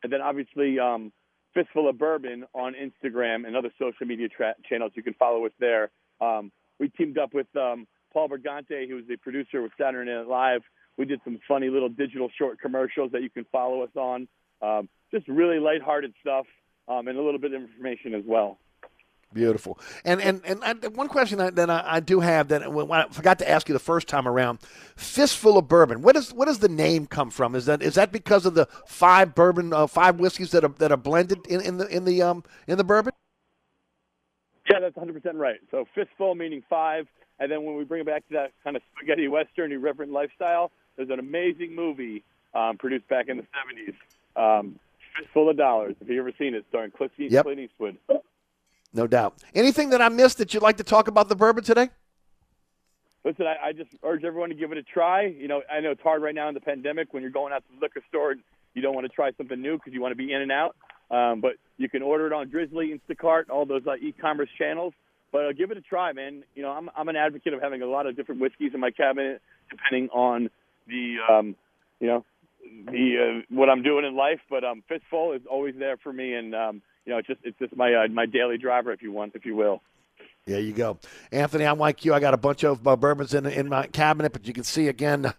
and 0.03 0.11
then 0.13 0.23
obviously 0.23 0.79
um, 0.79 1.13
Fistful 1.55 1.89
of 1.91 1.99
Bourbon 1.99 2.45
on 2.55 2.75
Instagram 2.75 3.47
and 3.47 3.55
other 3.55 3.71
social 3.79 4.07
media 4.07 4.29
tra- 4.29 4.55
channels. 4.69 4.93
You 4.95 5.03
can 5.03 5.15
follow 5.15 5.45
us 5.45 5.53
there. 5.61 5.91
Um, 6.21 6.51
we 6.79 6.89
teamed 6.89 7.19
up 7.19 7.35
with 7.35 7.49
um, 7.57 7.87
Paul 8.13 8.29
Briganti, 8.31 8.89
who's 8.89 9.07
the 9.07 9.17
producer 9.17 9.61
with 9.61 9.73
Saturday 9.79 10.11
Night 10.11 10.27
Live. 10.27 10.63
We 10.97 11.05
did 11.05 11.21
some 11.25 11.39
funny 11.47 11.69
little 11.69 11.89
digital 11.91 12.31
short 12.39 12.61
commercials 12.61 13.13
that 13.13 13.23
you 13.23 13.31
can 13.31 13.45
follow 13.53 13.83
us 13.83 13.91
on. 13.95 14.27
Um, 14.63 14.89
just 15.13 15.29
really 15.29 15.59
lighthearted 15.59 16.15
stuff. 16.21 16.47
um, 16.91 17.09
and 17.09 17.17
a 17.17 17.23
little 17.23 17.39
bit 17.41 17.53
of 17.53 17.63
information 17.63 18.15
as 18.15 18.25
well. 18.27 18.59
Beautiful. 19.33 19.79
And 20.05 20.21
and 20.21 20.41
and 20.45 20.61
I, 20.65 20.73
one 20.89 21.07
question 21.07 21.41
I, 21.41 21.51
that 21.51 21.71
I, 21.71 21.85
I, 21.87 22.01
do 22.01 22.19
have 22.19 22.49
that 22.49 22.63
I 22.65 23.07
forgot 23.13 23.39
to 23.39 23.49
ask 23.49 23.69
you 23.69 23.73
the 23.73 23.79
first 23.79 24.09
time 24.09 24.27
around: 24.27 24.59
fistful 24.97 25.57
of 25.57 25.69
bourbon. 25.69 26.03
What 26.03 26.17
is 26.17 26.33
what 26.33 26.47
does 26.47 26.59
the 26.59 26.69
name 26.69 27.07
come 27.07 27.31
from? 27.31 27.55
Is 27.55 27.67
that 27.67 27.81
is 27.81 27.95
that 27.95 28.11
because 28.11 28.45
of 28.45 28.55
the 28.55 28.67
five 28.87 29.37
bourbon 29.37 29.73
uh, 29.73 29.87
five 29.87 30.19
whiskeys 30.19 30.51
that 30.51 30.65
are 30.65 30.75
that 30.79 30.91
are 30.91 30.97
blended 30.97 31.47
in, 31.47 31.61
in 31.61 31.79
the 31.79 31.87
in 31.87 32.05
the 32.05 32.23
um 32.23 32.43
in 32.67 32.77
the 32.77 32.83
bourbon? 32.83 33.13
Yeah, 34.69 34.81
that's 34.81 34.97
100 34.97 35.23
percent 35.23 35.37
right. 35.37 35.61
So 35.71 35.87
fistful 35.95 36.35
meaning 36.35 36.65
five, 36.69 37.07
and 37.39 37.53
then 37.53 37.63
when 37.63 37.77
we 37.77 37.85
bring 37.85 38.01
it 38.01 38.07
back 38.07 38.27
to 38.29 38.35
that 38.35 38.53
kind 38.65 38.75
of 38.75 38.83
spaghetti 38.97 39.29
western 39.29 39.71
irreverent 39.71 40.11
lifestyle, 40.11 40.73
there's 40.97 41.11
an 41.11 41.21
amazing 41.21 41.77
movie 41.77 42.25
um, 42.53 42.79
produced 42.79 43.07
back 43.09 43.29
in 43.29 43.37
the 43.37 43.45
70s, 43.45 43.95
um, 44.59 44.79
Fistful 45.17 45.51
of 45.51 45.57
Dollars. 45.57 45.95
Have 46.01 46.09
you 46.09 46.21
ever 46.21 46.33
seen 46.39 46.55
it, 46.55 46.65
starring 46.69 46.91
Clint, 46.91 47.13
yep. 47.17 47.45
Clint 47.45 47.61
Eastwood? 47.61 47.97
No 48.93 49.07
doubt. 49.07 49.39
Anything 49.55 49.91
that 49.91 50.03
I 50.03 50.09
missed 50.09 50.39
that 50.39 50.53
you'd 50.53 50.63
like 50.63 50.77
to 50.79 50.85
talk 50.85 51.09
about 51.09 51.29
the 51.29 51.37
bourbon 51.37 51.63
today? 51.63 51.91
Listen, 53.25 53.47
I, 53.47 53.69
I 53.69 53.73
just 53.73 53.91
urge 54.03 54.25
everyone 54.25 54.49
to 54.49 54.55
give 54.55 54.73
it 54.73 54.79
a 54.79 54.83
try. 54.83 55.27
You 55.27 55.47
know, 55.47 55.63
I 55.71 55.81
know 55.81 55.91
it's 55.91 56.03
hard 56.03 56.23
right 56.23 56.35
now 56.35 56.49
in 56.49 56.55
the 56.55 56.61
pandemic 56.61 57.13
when 57.13 57.23
you're 57.23 57.31
going 57.31 57.53
out 57.53 57.63
to 57.69 57.75
the 57.75 57.81
liquor 57.81 58.03
store 58.09 58.33
and 58.33 58.41
you 58.75 58.83
don't 58.83 58.95
want 58.95 59.05
to 59.05 59.13
try 59.13 59.31
something 59.37 59.61
new 59.61 59.77
because 59.77 59.93
you 59.93 60.01
want 60.01 60.13
to 60.13 60.17
be 60.17 60.33
in 60.33 60.41
and 60.41 60.51
out. 60.51 60.75
Um, 61.11 61.41
but 61.41 61.53
you 61.77 61.89
can 61.89 62.03
order 62.03 62.27
it 62.27 62.33
on 62.33 62.49
Drizly, 62.49 62.99
Instacart, 62.99 63.51
all 63.51 63.67
those 63.67 63.83
uh, 63.87 63.97
e-commerce 63.97 64.49
channels. 64.57 64.95
But 65.33 65.47
uh, 65.47 65.53
give 65.53 65.71
it 65.71 65.77
a 65.77 65.81
try, 65.81 66.13
man. 66.13 66.45
You 66.55 66.63
know, 66.63 66.71
I'm 66.71 66.91
I'm 66.97 67.09
an 67.09 67.17
advocate 67.17 67.53
of 67.53 67.61
having 67.61 67.83
a 67.83 67.87
lot 67.87 68.07
of 68.07 68.17
different 68.17 68.41
whiskeys 68.41 68.73
in 68.75 68.81
my 68.81 68.91
cabinet, 68.91 69.41
depending 69.71 70.09
on 70.11 70.51
the 70.89 71.17
um, 71.29 71.57
you 72.01 72.09
know 72.09 72.25
the 72.87 73.43
uh, 73.43 73.55
what 73.55 73.69
I'm 73.69 73.83
doing 73.83 74.05
in 74.05 74.17
life. 74.17 74.41
But 74.49 74.65
um, 74.65 74.83
Fistful 74.89 75.33
is 75.33 75.43
always 75.49 75.75
there 75.79 75.97
for 75.99 76.13
me, 76.13 76.35
and 76.35 76.55
um, 76.55 76.83
you 77.11 77.17
know, 77.17 77.19
it's 77.19 77.27
just 77.27 77.41
it's 77.43 77.59
just 77.59 77.77
my 77.77 77.93
uh, 77.93 78.07
my 78.07 78.25
daily 78.25 78.57
driver, 78.57 78.93
if 78.93 79.03
you 79.03 79.11
want, 79.11 79.35
if 79.35 79.45
you 79.45 79.57
will. 79.57 79.83
There 80.47 80.61
you 80.61 80.73
go, 80.73 80.97
Anthony. 81.33 81.67
I'm 81.67 81.79
like 81.79 82.05
you. 82.05 82.15
I 82.15 82.21
got 82.21 82.35
a 82.35 82.37
bunch 82.37 82.63
of 82.63 82.87
uh, 82.87 82.95
bourbons 82.95 83.35
in 83.35 83.47
in 83.47 83.69
my 83.69 83.89
cabinet, 83.89 84.33
but 84.33 84.47
you 84.47 84.53
can 84.53 84.63
see 84.63 84.87
again, 84.87 85.27
uh, 85.27 85.35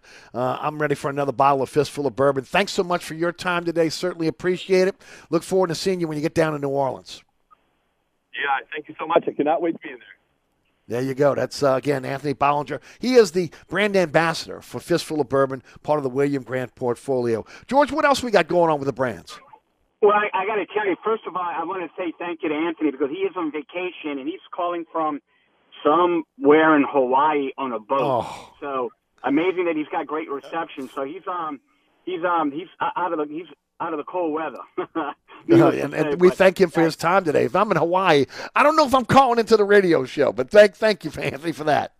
I'm 0.60 0.78
ready 0.78 0.94
for 0.94 1.08
another 1.08 1.32
bottle 1.32 1.62
of 1.62 1.70
fistful 1.70 2.06
of 2.06 2.14
bourbon. 2.14 2.44
Thanks 2.44 2.72
so 2.72 2.84
much 2.84 3.02
for 3.02 3.14
your 3.14 3.32
time 3.32 3.64
today. 3.64 3.88
Certainly 3.88 4.26
appreciate 4.26 4.86
it. 4.86 4.96
Look 5.30 5.42
forward 5.42 5.68
to 5.68 5.74
seeing 5.74 5.98
you 5.98 6.08
when 6.08 6.18
you 6.18 6.22
get 6.22 6.34
down 6.34 6.52
to 6.52 6.58
New 6.58 6.68
Orleans. 6.68 7.22
Yeah, 8.34 8.66
thank 8.70 8.86
you 8.90 8.94
so 8.98 9.06
much. 9.06 9.24
I 9.26 9.32
cannot 9.32 9.62
wait 9.62 9.72
to 9.72 9.78
be 9.78 9.88
there. 9.88 9.98
There 10.88 11.00
you 11.00 11.14
go. 11.14 11.34
That's 11.34 11.62
uh, 11.62 11.76
again 11.76 12.04
Anthony 12.04 12.34
Bollinger. 12.34 12.82
He 12.98 13.14
is 13.14 13.32
the 13.32 13.50
brand 13.68 13.96
ambassador 13.96 14.60
for 14.60 14.78
Fistful 14.78 15.22
of 15.22 15.30
Bourbon, 15.30 15.62
part 15.82 15.96
of 15.96 16.02
the 16.02 16.10
William 16.10 16.42
Grant 16.42 16.74
portfolio. 16.74 17.46
George, 17.66 17.90
what 17.90 18.04
else 18.04 18.22
we 18.22 18.30
got 18.30 18.46
going 18.46 18.70
on 18.70 18.78
with 18.78 18.86
the 18.86 18.92
brands? 18.92 19.38
Well, 20.02 20.12
I, 20.12 20.28
I 20.34 20.46
got 20.46 20.56
to 20.56 20.66
tell 20.66 20.84
you, 20.84 20.96
first 21.04 21.22
of 21.28 21.36
all, 21.36 21.42
I 21.42 21.62
want 21.62 21.88
to 21.88 21.90
say 21.96 22.12
thank 22.18 22.42
you 22.42 22.48
to 22.48 22.54
Anthony 22.54 22.90
because 22.90 23.08
he 23.08 23.18
is 23.18 23.34
on 23.36 23.52
vacation 23.52 24.18
and 24.18 24.26
he's 24.26 24.40
calling 24.52 24.84
from 24.90 25.20
somewhere 25.84 26.76
in 26.76 26.84
Hawaii 26.88 27.50
on 27.56 27.72
a 27.72 27.78
boat. 27.78 28.00
Oh. 28.00 28.54
So 28.60 28.90
amazing 29.22 29.66
that 29.66 29.76
he's 29.76 29.86
got 29.92 30.08
great 30.08 30.28
reception. 30.28 30.90
So 30.92 31.04
he's 31.04 31.22
um 31.28 31.60
he's 32.04 32.24
um 32.24 32.50
he's 32.50 32.66
out 32.80 33.12
of 33.12 33.18
the 33.18 33.32
he's 33.32 33.46
out 33.80 33.92
of 33.92 33.98
the 33.98 34.04
cold 34.04 34.32
weather. 34.34 34.58
And, 35.48 35.92
and 35.92 36.20
we 36.20 36.30
thank 36.30 36.60
him 36.60 36.70
for 36.70 36.82
his 36.82 36.94
time 36.94 37.24
today. 37.24 37.46
If 37.46 37.56
I'm 37.56 37.68
in 37.72 37.76
Hawaii, 37.76 38.26
I 38.54 38.62
don't 38.62 38.76
know 38.76 38.86
if 38.86 38.94
I'm 38.94 39.04
calling 39.04 39.40
into 39.40 39.56
the 39.56 39.64
radio 39.64 40.04
show, 40.04 40.30
but 40.30 40.50
thank 40.50 40.76
thank 40.76 41.04
you, 41.04 41.10
Anthony, 41.20 41.50
for 41.50 41.64
that. 41.64 41.92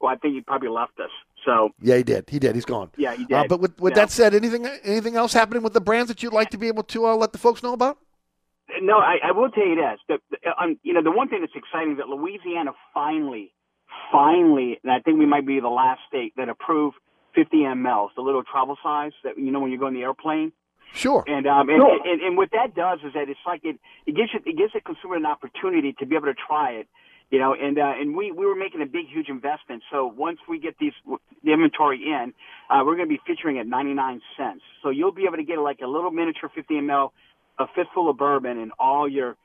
Well, 0.00 0.10
I 0.10 0.16
think 0.16 0.34
he 0.34 0.40
probably 0.40 0.70
left 0.70 0.98
us. 1.00 1.10
So 1.46 1.70
yeah, 1.80 1.96
he 1.96 2.02
did. 2.02 2.28
He 2.28 2.38
did. 2.38 2.54
He's 2.54 2.66
gone. 2.66 2.90
Yeah, 2.96 3.14
he 3.14 3.24
did. 3.24 3.32
Uh, 3.34 3.44
but 3.48 3.60
with, 3.60 3.80
with 3.80 3.92
yeah. 3.92 4.02
that 4.02 4.10
said, 4.10 4.34
anything 4.34 4.66
anything 4.84 5.16
else 5.16 5.32
happening 5.32 5.62
with 5.62 5.72
the 5.72 5.80
brands 5.80 6.08
that 6.08 6.22
you'd 6.22 6.34
like 6.34 6.50
to 6.50 6.58
be 6.58 6.66
able 6.66 6.82
to 6.82 7.06
uh, 7.06 7.16
let 7.16 7.32
the 7.32 7.38
folks 7.38 7.62
know 7.62 7.72
about? 7.72 7.98
No, 8.82 8.98
I, 8.98 9.18
I 9.22 9.32
will 9.32 9.48
tell 9.48 9.66
you 9.66 9.76
this. 9.76 10.00
The, 10.08 10.18
the, 10.30 10.50
um, 10.60 10.78
you 10.82 10.92
know, 10.92 11.02
the 11.02 11.12
one 11.12 11.28
thing 11.28 11.40
that's 11.40 11.52
exciting 11.54 11.92
is 11.92 11.98
that 11.98 12.08
Louisiana 12.08 12.72
finally, 12.92 13.54
finally, 14.10 14.80
and 14.82 14.90
I 14.92 14.98
think 14.98 15.18
we 15.20 15.26
might 15.26 15.46
be 15.46 15.60
the 15.60 15.68
last 15.68 16.00
state 16.08 16.34
that 16.36 16.48
approved 16.48 16.96
50 17.36 17.56
mLs, 17.58 18.08
the 18.16 18.22
little 18.22 18.42
travel 18.42 18.76
size 18.82 19.12
that 19.22 19.38
you 19.38 19.52
know 19.52 19.60
when 19.60 19.70
you 19.70 19.78
go 19.78 19.86
in 19.86 19.94
the 19.94 20.02
airplane. 20.02 20.52
Sure. 20.92 21.24
And 21.26 21.46
um 21.46 21.68
and, 21.68 21.80
Sure. 21.80 21.98
and, 22.04 22.22
and 22.22 22.36
what 22.36 22.50
that 22.52 22.74
does 22.74 23.00
is 23.06 23.12
that 23.14 23.28
it's 23.28 23.40
like 23.46 23.60
it 23.64 23.78
it 24.06 24.16
gives 24.16 24.30
you, 24.32 24.40
it 24.44 24.56
gives 24.56 24.72
the 24.72 24.80
consumer 24.80 25.16
an 25.16 25.26
opportunity 25.26 25.92
to 25.98 26.06
be 26.06 26.16
able 26.16 26.26
to 26.26 26.34
try 26.34 26.72
it, 26.72 26.88
you 27.30 27.38
know. 27.38 27.54
And 27.54 27.78
uh, 27.78 27.92
and 28.00 28.16
we 28.16 28.32
we 28.32 28.46
were 28.46 28.54
making 28.54 28.82
a 28.82 28.86
big 28.86 29.06
huge 29.12 29.28
investment. 29.28 29.82
So 29.90 30.06
once 30.06 30.38
we 30.48 30.58
get 30.58 30.76
these 30.78 30.92
the 31.44 31.52
inventory 31.52 32.02
in, 32.04 32.32
uh, 32.70 32.82
we're 32.84 32.96
going 32.96 33.08
to 33.08 33.14
be 33.14 33.20
featuring 33.26 33.58
at 33.58 33.66
99 33.66 34.20
cents. 34.36 34.62
So 34.82 34.90
you'll 34.90 35.12
be 35.12 35.24
able 35.26 35.36
to 35.36 35.44
get 35.44 35.58
like 35.58 35.80
a 35.82 35.86
little 35.86 36.10
miniature 36.10 36.50
50 36.54 36.74
ml, 36.74 37.10
a 37.58 37.66
fistful 37.74 38.10
of 38.10 38.16
bourbon 38.16 38.58
in 38.58 38.70
all 38.78 39.08
your, 39.08 39.36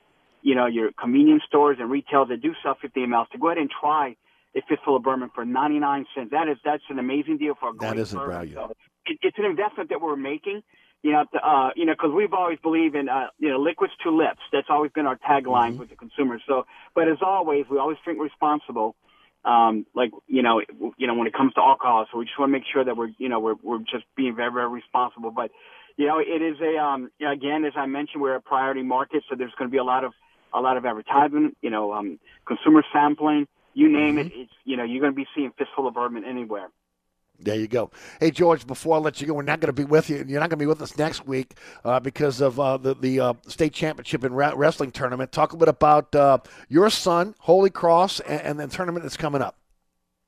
you 0.41 0.55
know, 0.55 0.65
your 0.67 0.91
convenience 0.99 1.43
stores 1.47 1.77
and 1.79 1.89
retailers 1.89 2.29
that 2.29 2.41
do 2.41 2.53
sell 2.63 2.75
50 2.81 2.99
ml. 3.01 3.29
to 3.29 3.37
go 3.37 3.47
ahead 3.47 3.57
and 3.57 3.69
try 3.69 4.15
a 4.55 4.61
fistful 4.67 4.97
of 4.97 5.03
bourbon 5.03 5.29
for 5.33 5.45
99 5.45 6.05
cents. 6.15 6.31
That 6.31 6.47
is 6.49 6.57
that's 6.65 6.83
an 6.89 6.99
amazing 6.99 7.37
deal 7.37 7.55
for 7.59 7.69
a 7.69 7.73
That 7.73 7.97
isn't 7.97 8.17
bourbon. 8.17 8.35
value. 8.35 8.55
So 8.55 8.71
it, 9.05 9.17
it's 9.21 9.37
an 9.37 9.45
investment 9.45 9.89
that 9.89 10.01
we're 10.01 10.15
making. 10.15 10.61
You 11.03 11.14
know, 11.14 11.26
uh, 11.41 11.69
you 11.76 11.86
know, 11.86 11.94
because 11.94 12.11
we've 12.15 12.34
always 12.34 12.60
believed 12.60 12.95
in, 12.95 13.10
uh, 13.10 13.28
you 13.40 13.49
know, 13.49 13.60
liquids 13.60 13.94
to 14.03 14.11
lips. 14.11 14.41
That's 14.52 14.68
always 14.69 14.91
been 14.91 15.07
our 15.07 15.18
tagline 15.18 15.78
with 15.78 15.90
the 15.90 15.95
consumers. 15.95 16.44
So, 16.48 16.68
but 16.94 17.07
as 17.07 17.18
always, 17.22 17.65
we 17.72 17.80
always 17.80 17.98
drink 18.03 18.22
responsible. 18.22 18.95
Um, 19.44 19.88
like 19.95 20.11
you 20.28 20.44
know, 20.44 20.61
you 20.98 21.07
know, 21.07 21.15
when 21.15 21.26
it 21.26 21.34
comes 21.34 21.53
to 21.56 21.61
alcohol, 21.61 22.06
so 22.11 22.19
we 22.19 22.26
just 22.26 22.38
want 22.38 22.49
to 22.49 22.53
make 22.53 22.65
sure 22.72 22.84
that 22.84 22.95
we're, 22.95 23.10
you 23.18 23.30
know, 23.30 23.40
we're 23.40 23.56
we're 23.64 23.80
just 23.80 24.06
being 24.15 24.36
very 24.36 24.52
very 24.52 24.69
responsible. 24.69 25.32
But 25.32 25.49
you 25.98 26.06
know, 26.06 26.19
it 26.19 26.41
is 26.41 26.57
a 26.61 26.78
um, 26.78 27.10
you 27.18 27.26
know, 27.26 27.34
again, 27.34 27.65
as 27.65 27.73
I 27.76 27.88
mentioned, 27.88 28.22
we're 28.22 28.36
a 28.36 28.41
priority 28.41 28.84
market, 28.84 29.23
so 29.28 29.36
there's 29.36 29.53
going 29.57 29.69
to 29.69 29.72
be 29.72 29.80
a 29.80 29.84
lot 29.84 30.03
of 30.03 30.14
a 30.53 30.61
lot 30.61 30.78
of 30.78 30.86
advertisement. 30.86 31.57
You 31.61 31.72
know, 31.72 31.94
um, 31.94 32.19
consumer 32.45 32.84
sampling, 32.94 33.48
you 33.73 33.91
name 33.91 34.19
it. 34.19 34.32
It's 34.36 34.52
you 34.65 34.78
know, 34.78 34.84
you're 34.84 35.02
going 35.02 35.14
to 35.14 35.15
be 35.15 35.28
seeing 35.36 35.52
fistful 35.57 35.88
of 35.88 35.95
bourbon 35.95 36.23
anywhere. 36.23 36.68
There 37.43 37.55
you 37.55 37.68
go. 37.68 37.91
Hey 38.19 38.31
George, 38.31 38.68
before 38.68 38.95
I 38.95 38.99
let 38.99 39.19
you 39.19 39.27
go, 39.27 39.34
we're 39.34 39.41
not 39.43 39.59
going 39.59 39.73
to 39.73 39.73
be 39.73 39.84
with 39.84 40.09
you. 40.09 40.18
You're 40.27 40.39
not 40.39 40.49
going 40.49 40.57
to 40.59 40.63
be 40.63 40.65
with 40.65 40.81
us 40.81 40.97
next 40.97 41.26
week 41.26 41.55
uh, 41.84 41.99
because 41.99 42.41
of 42.41 42.59
uh, 42.59 42.77
the 42.77 42.95
the 42.95 43.19
uh, 43.19 43.34
state 43.47 43.73
championship 43.73 44.23
and 44.23 44.35
ra- 44.35 44.53
wrestling 44.55 44.91
tournament. 44.91 45.31
Talk 45.31 45.53
a 45.53 45.57
bit 45.57 45.68
about 45.68 46.13
uh, 46.15 46.39
your 46.69 46.89
son, 46.89 47.35
Holy 47.39 47.69
Cross, 47.69 48.19
and, 48.22 48.41
and 48.41 48.59
the 48.59 48.68
tournament 48.68 49.03
that's 49.03 49.18
coming 49.18 49.41
up. 49.41 49.55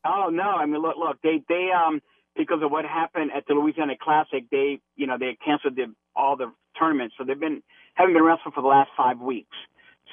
Oh 0.06 0.30
no! 0.32 0.44
I 0.44 0.66
mean, 0.66 0.82
look, 0.82 0.98
look, 0.98 1.22
they 1.22 1.44
they 1.48 1.70
um 1.72 2.02
because 2.36 2.62
of 2.64 2.72
what 2.72 2.86
happened 2.86 3.32
at 3.36 3.46
the 3.48 3.54
Louisiana 3.54 3.94
Classic, 4.02 4.44
they 4.50 4.80
you 4.96 5.08
know 5.08 5.18
they 5.18 5.38
canceled 5.46 5.76
the, 5.76 5.94
all 6.16 6.36
the 6.36 6.52
tournaments, 6.78 7.16
so 7.18 7.24
they've 7.24 7.40
been 7.40 7.62
haven't 7.96 8.14
been 8.14 8.24
wrestling 8.24 8.54
for 8.54 8.62
the 8.62 8.68
last 8.68 8.90
five 8.98 9.20
weeks. 9.20 9.56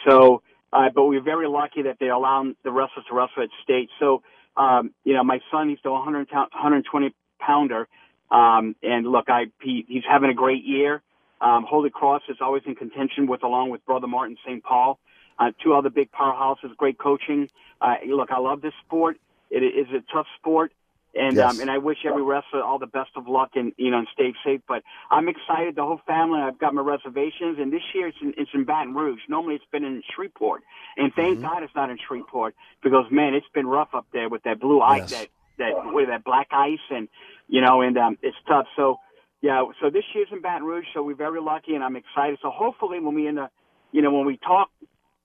So, 0.07 0.43
uh, 0.73 0.89
but 0.95 1.07
we're 1.07 1.23
very 1.23 1.49
lucky 1.49 1.83
that 1.83 1.97
they 1.99 2.09
allow 2.09 2.45
the 2.63 2.71
wrestlers 2.71 3.07
to 3.09 3.15
wrestle 3.15 3.43
at 3.43 3.49
state. 3.63 3.89
So, 3.99 4.23
um, 4.57 4.93
you 5.05 5.15
know, 5.15 5.25
my 5.25 5.41
son, 5.51 5.69
he's 5.69 5.79
the 5.83 5.91
100, 5.91 6.29
120 6.31 7.15
pounder, 7.39 7.89
um, 8.31 8.77
and 8.83 9.07
look, 9.07 9.29
I 9.29 9.47
he, 9.63 9.85
he's 9.89 10.05
having 10.09 10.31
a 10.31 10.35
great 10.35 10.65
year. 10.65 11.03
Um, 11.41 11.65
Holy 11.69 11.91
Cross 11.91 12.23
is 12.29 12.37
always 12.41 12.63
in 12.67 12.75
contention 12.75 13.27
with, 13.27 13.43
along 13.43 13.71
with 13.71 13.85
Brother 13.87 14.07
Martin 14.07 14.37
St. 14.45 14.63
Paul, 14.63 14.99
uh, 15.39 15.53
two 15.63 15.73
other 15.75 15.89
big 15.89 16.11
powerhouses, 16.13 16.77
great 16.77 16.99
coaching. 16.99 17.49
Uh, 17.81 17.95
look, 18.07 18.31
I 18.31 18.39
love 18.39 18.61
this 18.61 18.75
sport. 18.85 19.17
It 19.51 19.63
is 19.63 19.87
a 19.89 20.03
tough 20.13 20.27
sport. 20.39 20.73
And 21.15 21.37
Yes. 21.37 21.47
um, 21.51 21.61
and 21.61 21.71
I 21.71 21.79
wish 21.79 21.99
every 22.07 22.23
wrestler 22.23 22.63
all 22.63 22.79
the 22.79 22.87
best 22.87 23.11
of 23.17 23.27
luck 23.27 23.51
and 23.55 23.73
you 23.77 23.91
know 23.91 23.99
and 23.99 24.09
stay 24.13 24.33
safe. 24.45 24.61
But 24.69 24.83
I'm 25.11 25.29
excited. 25.29 25.75
The 25.75 25.83
whole 25.83 26.01
family. 26.07 26.41
I've 26.41 26.59
got 26.59 26.73
my 26.75 26.83
reservations, 26.83 27.59
and 27.59 27.73
this 27.73 27.83
year 27.95 28.09
it's 28.09 28.19
in, 28.23 28.35
it's 28.37 28.51
in 28.55 28.65
Baton 28.65 28.95
Rouge. 28.95 29.21
Normally 29.29 29.57
it's 29.57 29.65
been 29.73 29.85
in 29.85 30.03
Shreveport, 30.15 30.63
and 30.97 31.13
thank 31.15 31.43
God 31.43 31.63
it's 31.63 31.75
not 31.75 31.91
in 31.91 31.99
Shreveport 32.07 32.55
because 32.83 33.07
man, 33.11 33.35
it's 33.35 33.47
been 33.53 33.67
rough 33.67 33.91
up 33.95 34.07
there 34.13 34.29
with 34.29 34.43
that 34.45 34.61
blue 34.61 34.81
ice, 34.81 35.03
that 35.11 35.29
that 35.59 35.73
with 35.93 36.09
that 36.09 36.23
black 36.25 36.49
ice, 36.53 36.79
and 36.91 37.09
you 37.49 37.61
know, 37.61 37.81
and 37.81 37.99
um, 37.99 38.19
it's 38.23 38.37
tough. 38.47 38.67
So 38.77 38.99
yeah, 39.43 39.65
so 39.81 39.91
this 39.91 40.05
year's 40.15 40.29
in 40.33 40.43
Baton 40.43 40.65
Rouge, 40.65 40.85
so 40.95 41.03
we're 41.03 41.15
very 41.15 41.41
lucky, 41.41 41.75
and 41.75 41.83
I'm 41.83 41.97
excited. 41.97 42.39
So 42.43 42.51
hopefully 42.51 43.01
when 43.01 43.15
we 43.15 43.27
in 43.27 43.37
the, 43.37 43.49
you 43.91 44.03
know, 44.03 44.13
when 44.13 44.27
we 44.27 44.37
talk 44.37 44.69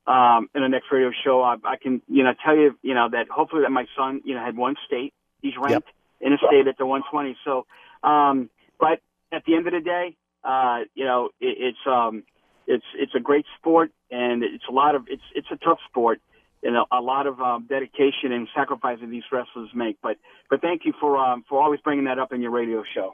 um, 0.08 0.50
in 0.56 0.62
the 0.62 0.70
next 0.70 0.86
radio 0.92 1.12
show, 1.24 1.42
I, 1.42 1.56
I 1.66 1.76
can, 1.82 2.02
you 2.08 2.24
know, 2.24 2.34
tell 2.44 2.56
you, 2.56 2.78
you 2.82 2.94
know, 2.94 3.10
that 3.12 3.28
hopefully 3.30 3.64
that 3.64 3.72
my 3.72 3.86
son, 3.98 4.22
you 4.24 4.34
know, 4.34 4.44
had 4.44 4.56
one 4.56 4.76
state. 4.88 5.14
He's 5.42 5.54
ranked 5.58 5.90
in 6.22 6.34
a 6.34 6.38
state 6.38 6.68
at 6.68 6.78
the 6.78 6.86
120. 6.86 7.38
So, 7.44 7.66
um, 8.08 8.50
but 8.80 9.02
at 9.32 9.44
the 9.46 9.56
end 9.56 9.68
of 9.68 9.74
the 9.74 9.82
day, 9.82 10.16
uh, 10.44 10.82
you 10.94 11.06
know, 11.06 11.30
it, 11.40 11.58
it's, 11.60 11.78
um, 11.88 12.24
it's, 12.68 12.86
it's 12.96 13.14
a 13.16 13.20
great 13.20 13.46
sport 13.58 13.92
and 14.12 14.44
it's 14.44 14.64
a 14.70 14.72
lot 14.72 14.96
of, 14.96 15.06
it's, 15.08 15.24
it's 15.34 15.48
a 15.52 15.58
tough 15.58 15.80
sport 15.90 16.22
and 16.64 16.76
a, 16.76 16.84
a 16.92 17.02
lot 17.02 17.28
of, 17.28 17.40
um, 17.42 17.66
dedication 17.68 18.32
and 18.32 18.48
sacrifice 18.56 19.00
that 19.02 19.10
these 19.10 19.24
wrestlers 19.32 19.70
make. 19.76 19.98
But, 20.02 20.18
but 20.50 20.62
thank 20.62 20.86
you 20.86 20.94
for, 21.00 21.18
um, 21.18 21.44
for 21.48 21.62
always 21.62 21.80
bringing 21.82 22.06
that 22.06 22.20
up 22.20 22.34
in 22.34 22.42
your 22.42 22.52
radio 22.52 22.84
show. 22.94 23.14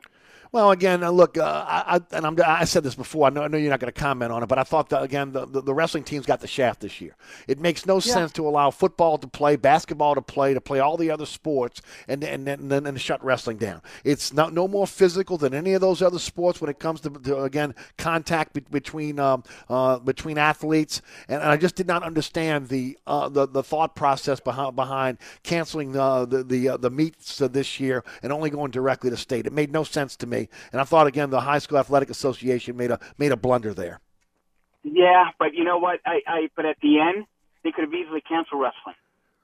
Well, 0.53 0.71
again, 0.71 1.01
uh, 1.01 1.11
look, 1.11 1.37
uh, 1.37 1.43
I, 1.65 2.01
and 2.11 2.27
I'm, 2.27 2.37
I 2.45 2.65
said 2.65 2.83
this 2.83 2.93
before. 2.93 3.25
I 3.25 3.29
know, 3.29 3.41
I 3.43 3.47
know 3.47 3.57
you're 3.57 3.69
not 3.69 3.79
going 3.79 3.91
to 3.93 3.97
comment 3.97 4.33
on 4.33 4.43
it, 4.43 4.47
but 4.47 4.57
I 4.57 4.63
thought 4.63 4.89
that 4.89 5.01
again, 5.01 5.31
the, 5.31 5.45
the, 5.45 5.61
the 5.61 5.73
wrestling 5.73 6.03
team's 6.03 6.25
got 6.25 6.41
the 6.41 6.47
shaft 6.47 6.81
this 6.81 6.99
year. 6.99 7.15
It 7.47 7.57
makes 7.61 7.85
no 7.85 7.95
Yeah. 7.95 7.99
sense 8.13 8.33
to 8.33 8.45
allow 8.45 8.69
football 8.69 9.17
to 9.19 9.27
play, 9.27 9.55
basketball 9.55 10.13
to 10.15 10.21
play, 10.21 10.53
to 10.53 10.59
play 10.59 10.79
all 10.79 10.97
the 10.97 11.09
other 11.09 11.25
sports, 11.25 11.81
and 12.09 12.21
and 12.23 12.45
then 12.45 12.69
and, 12.69 12.85
and 12.85 12.99
shut 12.99 13.23
wrestling 13.23 13.57
down. 13.57 13.81
It's 14.03 14.33
not 14.33 14.53
no 14.53 14.67
more 14.67 14.85
physical 14.87 15.37
than 15.37 15.53
any 15.53 15.71
of 15.71 15.79
those 15.79 16.01
other 16.01 16.19
sports 16.19 16.59
when 16.59 16.69
it 16.69 16.79
comes 16.79 16.99
to, 17.01 17.09
to 17.11 17.43
again 17.43 17.73
contact 17.97 18.51
be, 18.53 18.59
between 18.59 19.19
um, 19.19 19.43
uh, 19.69 19.99
between 19.99 20.37
athletes. 20.37 21.01
And, 21.29 21.41
and 21.41 21.49
I 21.49 21.55
just 21.55 21.75
did 21.75 21.87
not 21.87 22.03
understand 22.03 22.67
the 22.67 22.97
uh, 23.07 23.29
the, 23.29 23.47
the 23.47 23.63
thought 23.63 23.95
process 23.95 24.41
behind 24.41 24.75
behind 24.75 25.17
canceling 25.43 25.93
the 25.93 26.25
the 26.25 26.43
the, 26.43 26.69
uh, 26.69 26.77
the 26.77 26.89
meets 26.89 27.39
uh, 27.39 27.47
this 27.47 27.79
year 27.79 28.03
and 28.21 28.33
only 28.33 28.49
going 28.49 28.71
directly 28.71 29.09
to 29.11 29.17
state. 29.17 29.45
It 29.47 29.53
made 29.53 29.71
no 29.71 29.83
sense 29.85 30.15
to 30.17 30.27
me, 30.27 30.40
and 30.71 30.81
I 30.81 30.83
thought 30.83 31.07
again 31.07 31.29
the 31.29 31.41
High 31.41 31.59
School 31.59 31.77
Athletic 31.77 32.09
Association 32.09 32.77
made 32.77 32.91
a 32.91 32.99
made 33.17 33.31
a 33.31 33.37
blunder 33.37 33.73
there. 33.73 33.99
Yeah, 34.83 35.29
but 35.37 35.53
you 35.53 35.63
know 35.63 35.77
what? 35.77 35.99
I, 36.05 36.21
I 36.27 36.49
but 36.55 36.65
at 36.65 36.77
the 36.81 36.99
end, 36.99 37.25
they 37.63 37.71
could 37.71 37.83
have 37.83 37.93
easily 37.93 38.21
canceled 38.21 38.61
wrestling. 38.61 38.95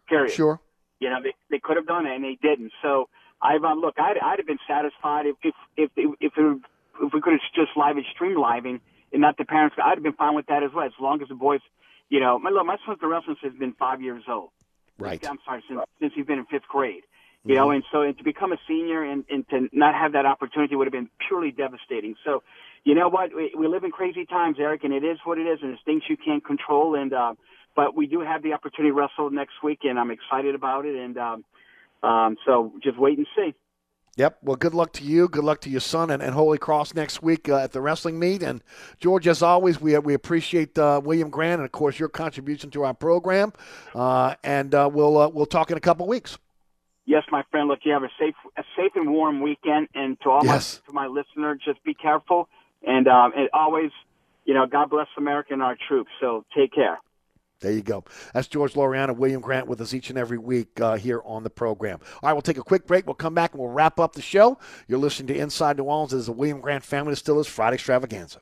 Period. 0.08 0.34
Sure. 0.34 0.60
You 1.00 1.10
know, 1.10 1.22
they 1.22 1.34
they 1.50 1.60
could 1.60 1.78
have 1.78 1.86
done 1.86 2.06
it 2.06 2.16
and 2.16 2.24
they 2.24 2.38
didn't. 2.42 2.72
So 2.82 3.10
I've 3.42 3.64
um, 3.64 3.80
look, 3.82 3.96
I'd 4.00 4.18
I'd 4.18 4.40
have 4.40 4.48
been 4.48 4.60
satisfied 4.68 5.26
if 5.26 5.36
if 5.44 5.56
if 5.76 5.92
if, 6.20 6.34
it, 6.38 6.62
if 7.02 7.14
we 7.14 7.22
could 7.22 7.34
have 7.34 7.42
just 7.54 7.78
live 7.78 7.96
stream 8.14 8.42
living 8.42 8.80
and 9.12 9.22
not 9.22 9.38
the 9.38 9.46
parents. 9.46 9.76
I'd 9.84 9.96
have 9.96 10.04
been 10.04 10.14
fine 10.14 10.36
with 10.36 10.48
that 10.48 10.64
as 10.64 10.72
well, 10.74 10.86
as 10.86 10.92
long 11.00 11.22
as 11.22 11.28
the 11.28 11.36
boys. 11.36 11.62
You 12.10 12.20
know, 12.20 12.40
my 12.40 12.50
look, 12.50 12.66
my 12.66 12.78
son's 12.86 13.00
been 13.00 13.10
wrestling 13.10 13.36
since 13.42 13.54
he's 13.54 13.60
been 13.60 13.74
five 13.74 14.02
years 14.02 14.24
old. 14.30 14.50
Right. 14.98 15.24
I'm 15.28 15.38
sorry, 15.46 15.64
since 15.68 15.82
since 16.00 16.14
he's 16.16 16.26
been 16.26 16.40
in 16.40 16.46
fifth 16.46 16.68
grade. 16.68 17.04
You 17.48 17.56
know, 17.56 17.72
and 17.72 17.84
so 17.92 18.02
and 18.02 18.18
to 18.18 18.24
become 18.24 18.52
a 18.52 18.58
senior 18.68 19.04
and, 19.04 19.24
and 19.30 19.48
to 19.50 19.70
not 19.72 19.96
have 19.96 20.14
that 20.14 20.26
opportunity 20.26 20.76
would 20.76 20.88
have 20.88 20.92
been 20.94 21.10
purely 21.28 21.52
devastating. 21.52 22.16
So, 22.26 22.44
you 22.84 22.96
know 22.96 23.10
what? 23.10 23.36
We, 23.36 23.54
we 23.58 23.68
live 23.68 23.84
in 23.84 23.92
crazy 23.92 24.26
times, 24.26 24.58
Eric, 24.60 24.84
and 24.84 24.94
it 24.94 25.04
is 25.04 25.18
what 25.24 25.38
it 25.38 25.48
is, 25.48 25.60
and 25.62 25.72
it's 25.74 25.82
things 25.84 26.04
you 26.10 26.18
can't 26.18 26.44
control. 26.46 26.96
And 26.96 27.14
uh, 27.14 27.34
but 27.76 27.96
we 27.96 28.08
do 28.08 28.22
have 28.22 28.44
the 28.44 28.54
opportunity 28.54 28.92
to 28.92 29.00
wrestle 29.00 29.30
next 29.30 29.64
week, 29.64 29.80
and 29.84 30.00
I'm 30.00 30.12
excited 30.12 30.56
about 30.56 30.86
it. 30.86 30.96
And 30.96 31.18
um, 31.18 31.46
um, 32.04 32.38
so 32.46 32.74
just 32.84 32.98
wait 33.00 33.18
and 33.18 33.28
see. 33.36 33.54
Yep. 34.18 34.40
Well, 34.42 34.56
good 34.56 34.74
luck 34.74 34.94
to 34.94 35.04
you. 35.04 35.28
Good 35.28 35.44
luck 35.44 35.62
to 35.62 35.70
your 35.70 35.80
son 35.80 36.10
and, 36.10 36.24
and 36.24 36.34
Holy 36.34 36.58
Cross 36.58 36.96
next 36.96 37.22
week 37.22 37.48
uh, 37.50 37.58
at 37.58 37.72
the 37.72 37.82
wrestling 37.82 38.18
meet. 38.18 38.42
And 38.42 38.64
George, 39.00 39.28
as 39.28 39.44
always, 39.44 39.80
we 39.80 39.96
we 40.00 40.16
appreciate 40.16 40.76
uh, 40.78 41.00
William 41.04 41.30
Grant 41.30 41.60
and 41.60 41.66
of 41.66 41.72
course 41.72 42.00
your 42.00 42.10
contribution 42.10 42.72
to 42.72 42.84
our 42.84 42.96
program. 42.96 43.54
Uh, 43.94 44.34
and 44.44 44.74
uh, 44.74 44.90
we'll 44.92 45.20
uh, 45.20 45.30
we'll 45.30 45.46
talk 45.46 45.70
in 45.70 45.78
a 45.78 45.82
couple 45.82 46.08
weeks. 46.08 46.40
Yes, 47.08 47.24
my 47.32 47.42
friend. 47.50 47.70
Look, 47.70 47.80
you 47.84 47.94
have 47.94 48.04
a 48.04 48.12
safe, 48.20 48.36
a 48.58 48.64
safe 48.76 48.92
and 48.96 49.12
warm 49.12 49.42
weekend, 49.42 49.88
and 49.96 50.20
to 50.22 50.30
all 50.30 50.46
Yes. 50.46 50.82
my 50.86 50.88
to 50.88 50.94
my 50.94 51.08
listener, 51.08 51.56
just 51.56 51.82
be 51.84 51.94
careful, 51.94 52.50
and 52.86 53.08
um, 53.08 53.32
and 53.36 53.50
always, 53.54 53.92
you 54.46 54.54
know, 54.54 54.68
God 54.68 54.90
bless 54.90 55.08
America 55.18 55.54
and 55.54 55.64
our 55.64 55.78
troops. 55.88 56.12
So 56.20 56.44
take 56.56 56.74
care. 56.74 57.00
There 57.62 57.72
you 57.72 57.82
go. 57.82 58.04
That's 58.34 58.48
George 58.48 58.74
Loriano, 58.74 59.16
William 59.16 59.42
Grant 59.42 59.68
with 59.68 59.82
us 59.82 59.92
each 59.94 60.10
and 60.12 60.20
every 60.20 60.38
week 60.38 60.80
uh, 60.80 60.96
here 60.98 61.22
on 61.26 61.44
the 61.44 61.50
program. 61.50 62.00
All 62.22 62.28
right, 62.28 62.34
we'll 62.34 62.44
take 62.44 62.60
a 62.60 62.64
quick 62.64 62.86
break. 62.86 63.08
We'll 63.08 63.16
come 63.16 63.34
back 63.34 63.54
and 63.54 63.60
we'll 63.60 63.72
wrap 63.72 64.00
up 64.00 64.14
the 64.14 64.22
show. 64.22 64.60
You're 64.88 65.00
listening 65.00 65.28
to 65.28 65.36
Inside 65.40 65.78
New 65.78 65.86
Orleans. 65.86 66.12
This 66.12 66.20
is 66.20 66.26
the 66.28 66.34
William 66.34 66.62
Grant 66.62 66.84
Family 66.84 67.16
still 67.16 67.38
Distillers 67.38 67.48
Friday 67.48 67.76
Extravaganza. 67.76 68.42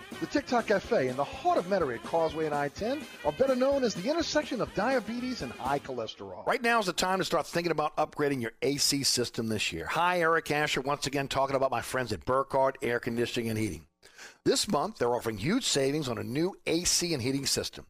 The 0.21 0.27
TikTok 0.27 0.67
Cafe 0.67 1.07
in 1.07 1.15
the 1.15 1.23
heart 1.23 1.57
of 1.57 1.65
Metairie 1.65 1.95
at 1.95 2.03
Causeway 2.03 2.45
and 2.45 2.53
I-10 2.53 3.01
are 3.25 3.31
better 3.31 3.55
known 3.55 3.83
as 3.83 3.95
the 3.95 4.07
intersection 4.07 4.61
of 4.61 4.71
diabetes 4.75 5.41
and 5.41 5.51
high 5.51 5.79
cholesterol. 5.79 6.45
Right 6.45 6.61
now 6.61 6.79
is 6.79 6.85
the 6.85 6.93
time 6.93 7.17
to 7.17 7.25
start 7.25 7.47
thinking 7.47 7.71
about 7.71 7.97
upgrading 7.97 8.39
your 8.39 8.51
AC 8.61 9.01
system 9.01 9.47
this 9.47 9.73
year. 9.73 9.87
Hi, 9.87 10.19
Eric 10.19 10.51
Asher 10.51 10.81
once 10.81 11.07
again 11.07 11.27
talking 11.27 11.55
about 11.55 11.71
my 11.71 11.81
friends 11.81 12.13
at 12.13 12.23
Burkhardt 12.23 12.77
Air 12.83 12.99
Conditioning 12.99 13.49
and 13.49 13.57
Heating. 13.57 13.87
This 14.45 14.67
month, 14.67 14.99
they're 14.99 15.15
offering 15.15 15.39
huge 15.39 15.65
savings 15.65 16.07
on 16.07 16.19
a 16.19 16.23
new 16.23 16.53
AC 16.67 17.15
and 17.15 17.23
heating 17.23 17.47
system. 17.47 17.87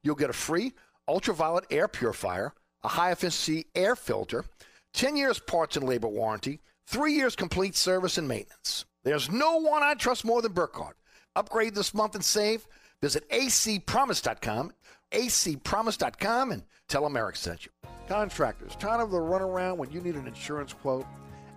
You'll 0.00 0.14
get 0.14 0.30
a 0.30 0.32
free 0.32 0.74
ultraviolet 1.08 1.64
air 1.72 1.88
purifier, 1.88 2.54
a 2.84 2.88
high 2.88 3.10
efficiency 3.10 3.66
air 3.74 3.96
filter, 3.96 4.44
10 4.92 5.16
years 5.16 5.40
parts 5.40 5.76
and 5.76 5.88
labor 5.88 6.06
warranty, 6.06 6.60
3 6.86 7.14
years 7.14 7.34
complete 7.34 7.74
service 7.74 8.16
and 8.16 8.28
maintenance. 8.28 8.84
There's 9.02 9.28
no 9.28 9.56
one 9.56 9.82
I 9.82 9.94
trust 9.94 10.24
more 10.24 10.40
than 10.40 10.52
Burkhardt. 10.52 10.96
Upgrade 11.36 11.74
this 11.74 11.94
month 11.94 12.14
and 12.14 12.24
save. 12.24 12.66
Visit 13.00 13.28
acpromise.com, 13.30 14.72
acpromise.com, 15.12 16.52
and 16.52 16.62
tell 16.88 17.02
them 17.02 17.16
Eric 17.16 17.36
sent 17.36 17.66
you. 17.66 17.72
Contractors, 18.08 18.76
tired 18.76 19.00
of 19.00 19.10
the 19.10 19.18
runaround 19.18 19.76
when 19.76 19.90
you 19.90 20.00
need 20.00 20.14
an 20.14 20.26
insurance 20.26 20.72
quote? 20.72 21.06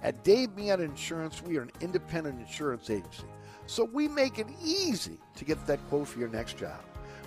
At 0.04 0.24
Dave 0.24 0.50
Miata 0.56 0.80
Insurance, 0.82 1.42
we 1.42 1.58
are 1.58 1.64
an 1.64 1.72
independent 1.82 2.40
insurance 2.40 2.90
agency, 2.90 3.26
so 3.66 3.84
we 3.84 4.08
make 4.08 4.40
it 4.40 4.48
easy 4.64 5.18
to 5.36 5.46
get 5.46 5.66
that 5.68 5.80
quote 5.90 6.08
for 6.08 6.20
your 6.20 6.30
next 6.30 6.58
job. 6.58 6.80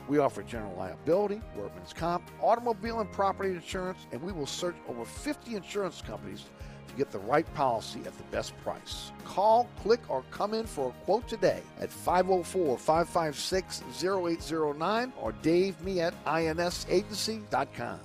We 0.09 0.18
offer 0.18 0.43
general 0.43 0.74
liability, 0.77 1.40
workman's 1.56 1.93
comp, 1.93 2.31
automobile 2.40 3.01
and 3.01 3.10
property 3.12 3.51
insurance, 3.51 4.06
and 4.12 4.20
we 4.22 4.32
will 4.32 4.47
search 4.47 4.77
over 4.89 5.05
50 5.05 5.55
insurance 5.55 6.02
companies 6.02 6.47
to 6.90 6.96
get 6.96 7.10
the 7.10 7.18
right 7.20 7.46
policy 7.54 8.00
at 8.06 8.16
the 8.16 8.24
best 8.24 8.56
price. 8.62 9.12
Call, 9.24 9.68
click, 9.82 10.00
or 10.08 10.24
come 10.30 10.54
in 10.54 10.66
for 10.66 10.90
a 10.90 11.04
quote 11.04 11.26
today 11.28 11.62
at 11.80 11.90
504 11.92 12.76
556 12.78 13.82
0809 14.02 15.12
or 15.20 15.32
Dave 15.42 15.80
me 15.82 16.00
at 16.00 16.14
insagency.com. 16.24 18.00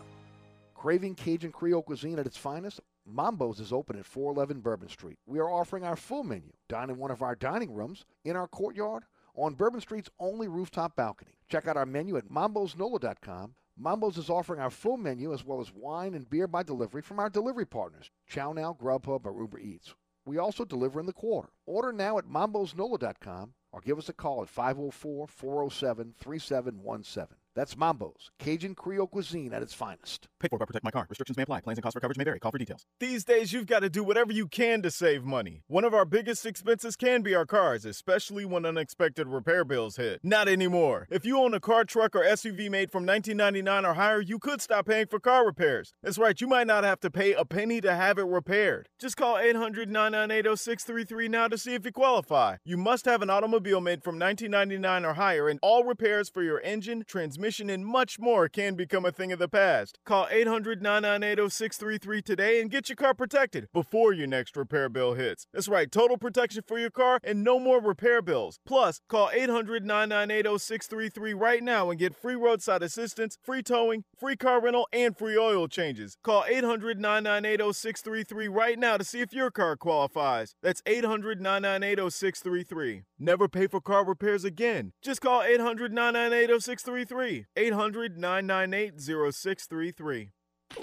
Craving 0.75 1.15
Cajun 1.15 1.51
Creole 1.51 1.81
cuisine 1.81 2.19
at 2.19 2.27
its 2.27 2.37
finest? 2.37 2.79
Mambo's 3.07 3.59
is 3.59 3.71
open 3.71 3.97
at 3.97 4.05
411 4.05 4.61
Bourbon 4.61 4.89
Street. 4.89 5.17
We 5.25 5.39
are 5.39 5.49
offering 5.49 5.83
our 5.83 5.95
full 5.95 6.23
menu. 6.23 6.51
Dine 6.69 6.89
in 6.89 6.97
one 6.97 7.11
of 7.11 7.21
our 7.21 7.35
dining 7.35 7.73
rooms, 7.73 8.05
in 8.23 8.35
our 8.35 8.47
courtyard, 8.47 9.03
on 9.35 9.53
Bourbon 9.53 9.81
Street's 9.81 10.09
only 10.19 10.47
rooftop 10.47 10.95
balcony. 10.95 11.31
Check 11.49 11.67
out 11.67 11.77
our 11.77 11.85
menu 11.85 12.17
at 12.17 12.29
mambosnola.com. 12.29 13.53
Mambo's 13.77 14.17
is 14.17 14.29
offering 14.29 14.59
our 14.59 14.69
full 14.69 14.97
menu 14.97 15.33
as 15.33 15.43
well 15.43 15.59
as 15.59 15.73
wine 15.73 16.13
and 16.13 16.29
beer 16.29 16.47
by 16.47 16.63
delivery 16.63 17.01
from 17.01 17.19
our 17.19 17.29
delivery 17.29 17.65
partners, 17.65 18.09
ChowNow, 18.31 18.77
Grubhub, 18.79 19.25
or 19.25 19.39
Uber 19.39 19.59
Eats. 19.59 19.93
We 20.25 20.37
also 20.37 20.65
deliver 20.65 20.99
in 20.99 21.05
the 21.05 21.13
quarter. 21.13 21.49
Order 21.65 21.91
now 21.91 22.17
at 22.17 22.25
mambosnola.com 22.25 23.53
or 23.71 23.81
give 23.81 23.97
us 23.97 24.09
a 24.09 24.13
call 24.13 24.41
at 24.41 24.49
504 24.49 25.27
407 25.27 26.13
3717. 26.17 27.37
That's 27.55 27.75
Mambo's, 27.75 28.31
Cajun 28.37 28.75
Creole 28.75 29.07
cuisine 29.07 29.53
at 29.53 29.61
its 29.61 29.73
finest. 29.73 30.27
Paid 30.41 30.49
for 30.49 30.59
by 30.59 30.65
Protect 30.65 30.83
My 30.83 30.91
Car. 30.91 31.07
Restrictions 31.09 31.37
may 31.37 31.43
apply. 31.43 31.61
Plans 31.61 31.77
and 31.77 31.83
costs 31.83 31.93
for 31.93 32.01
coverage 32.01 32.17
may 32.17 32.25
vary. 32.25 32.37
Call 32.37 32.51
for 32.51 32.57
details. 32.57 32.85
These 32.99 33.23
days, 33.23 33.53
you've 33.53 33.65
got 33.65 33.79
to 33.79 33.89
do 33.89 34.03
whatever 34.03 34.33
you 34.33 34.47
can 34.47 34.81
to 34.81 34.91
save 34.91 35.23
money. 35.23 35.63
One 35.67 35.85
of 35.85 35.93
our 35.93 36.03
biggest 36.03 36.45
expenses 36.45 36.97
can 36.97 37.21
be 37.21 37.33
our 37.33 37.45
cars, 37.45 37.85
especially 37.85 38.43
when 38.43 38.65
unexpected 38.65 39.27
repair 39.27 39.63
bills 39.63 39.95
hit. 39.95 40.19
Not 40.21 40.49
anymore. 40.49 41.07
If 41.09 41.23
you 41.23 41.39
own 41.39 41.53
a 41.53 41.61
car, 41.61 41.85
truck, 41.85 42.13
or 42.13 42.25
SUV 42.25 42.69
made 42.69 42.91
from 42.91 43.05
1999 43.05 43.85
or 43.85 43.93
higher, 43.93 44.19
you 44.19 44.37
could 44.37 44.61
stop 44.61 44.87
paying 44.87 45.07
for 45.07 45.21
car 45.21 45.45
repairs. 45.45 45.93
That's 46.03 46.17
right, 46.17 46.39
you 46.39 46.47
might 46.47 46.67
not 46.67 46.83
have 46.83 46.99
to 46.99 47.09
pay 47.09 47.33
a 47.33 47.45
penny 47.45 47.79
to 47.79 47.95
have 47.95 48.17
it 48.17 48.25
repaired. 48.25 48.89
Just 48.99 49.15
call 49.15 49.37
800 49.37 49.89
998 49.89 50.59
0633 50.59 51.29
now 51.29 51.47
to 51.47 51.57
see 51.57 51.73
if 51.73 51.85
you 51.85 51.93
qualify. 51.93 52.57
You 52.65 52.75
must 52.75 53.05
have 53.05 53.21
an 53.21 53.29
automobile 53.29 53.79
made 53.79 54.03
from 54.03 54.19
1999 54.19 55.05
or 55.05 55.13
higher, 55.13 55.47
and 55.47 55.57
all 55.61 55.85
repairs 55.85 56.27
for 56.27 56.43
your 56.43 56.59
engine, 56.59 57.05
transmission, 57.07 57.44
transmission, 57.45 57.69
and 57.69 57.85
much 57.85 58.19
more 58.19 58.49
can 58.49 58.75
become 58.75 59.05
a 59.05 59.11
thing 59.11 59.31
of 59.31 59.39
the 59.39 59.47
past. 59.47 59.99
Call 60.05 60.27
800 60.31 60.81
998 60.81 61.51
0633 61.51 62.21
today 62.21 62.61
and 62.61 62.71
get 62.71 62.89
your 62.89 62.95
car 62.95 63.13
protected 63.13 63.67
before 63.71 64.13
your 64.13 64.27
next 64.27 64.57
repair 64.57 64.89
bill 64.89 65.13
hits. 65.13 65.45
That's 65.53 65.67
right, 65.67 65.91
total 65.91 66.17
protection 66.17 66.63
for 66.67 66.79
your 66.79 66.89
car 66.89 67.19
and 67.23 67.43
no 67.43 67.59
more 67.59 67.79
repair 67.79 68.21
bills. 68.23 68.59
Plus, 68.65 68.99
call 69.07 69.29
800 69.31 69.85
998 69.85 70.59
0633 70.59 71.33
right 71.33 71.63
now 71.63 71.89
and 71.91 71.99
get 71.99 72.15
free 72.15 72.35
roadside 72.35 72.81
assistance, 72.81 73.37
free 73.43 73.61
towing, 73.61 74.05
free 74.17 74.35
car 74.35 74.59
rental, 74.59 74.87
and 74.91 75.15
free 75.15 75.37
oil 75.37 75.67
changes. 75.67 76.17
Call 76.23 76.45
800 76.47 76.99
998 76.99 77.75
0633 77.75 78.47
right 78.47 78.79
now 78.79 78.97
to 78.97 79.03
see 79.03 79.21
if 79.21 79.33
your 79.33 79.51
car 79.51 79.75
qualifies. 79.75 80.55
That's 80.63 80.81
800 80.87 81.39
998 81.41 82.11
0633. 82.11 83.03
Never 83.19 83.47
pay 83.47 83.67
for 83.67 83.79
car 83.79 84.03
repairs 84.03 84.43
again. 84.43 84.93
Just 85.01 85.21
call 85.21 85.43
800 85.43 85.93
998 85.93 86.61
0633. 86.61 87.34
800 87.55 88.17
998 88.17 88.93
0633. 89.33 90.31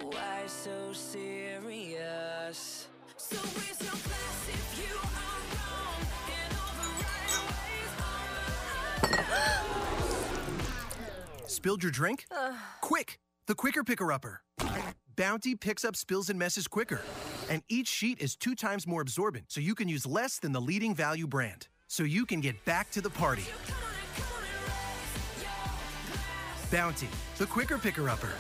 Why 0.01 0.43
so 0.47 0.93
serious? 0.93 2.89
So 3.17 3.37
raise 3.59 3.81
your 3.81 3.93
glass 3.93 4.49
if 4.49 4.79
you 4.79 4.95
are 4.97 5.41
wrong 5.57 6.01
in 6.29 6.51
all 6.59 6.75
the 6.81 6.89
right 7.05 7.33
ways. 11.41 11.51
Spilled 11.51 11.83
your 11.83 11.93
drink? 11.93 12.27
Quick! 12.81 13.19
The 13.47 13.55
Quicker 13.55 13.85
Picker 13.85 14.13
Upper. 14.13 14.43
Bounty 15.17 15.55
picks 15.55 15.85
up 15.85 15.95
spills 15.97 16.31
and 16.31 16.39
messes 16.39 16.67
quicker. 16.67 17.03
And 17.51 17.63
each 17.69 17.89
sheet 17.89 18.21
is 18.21 18.37
two 18.37 18.55
times 18.55 18.87
more 18.87 19.03
absorbent, 19.03 19.47
so 19.49 19.61
you 19.61 19.75
can 19.75 19.89
use 19.89 20.07
less 20.07 20.39
than 20.39 20.53
the 20.53 20.61
leading 20.61 20.95
value 20.95 21.27
brand. 21.27 21.69
So 21.89 22.05
you 22.05 22.25
can 22.25 22.41
get 22.41 22.65
back 22.65 22.91
to 22.93 23.01
the 23.01 23.11
party. 23.11 23.45
Bounty, 26.73 27.09
the 27.37 27.45
Quicker 27.45 27.77
Picker 27.77 28.09
Upper. 28.09 28.33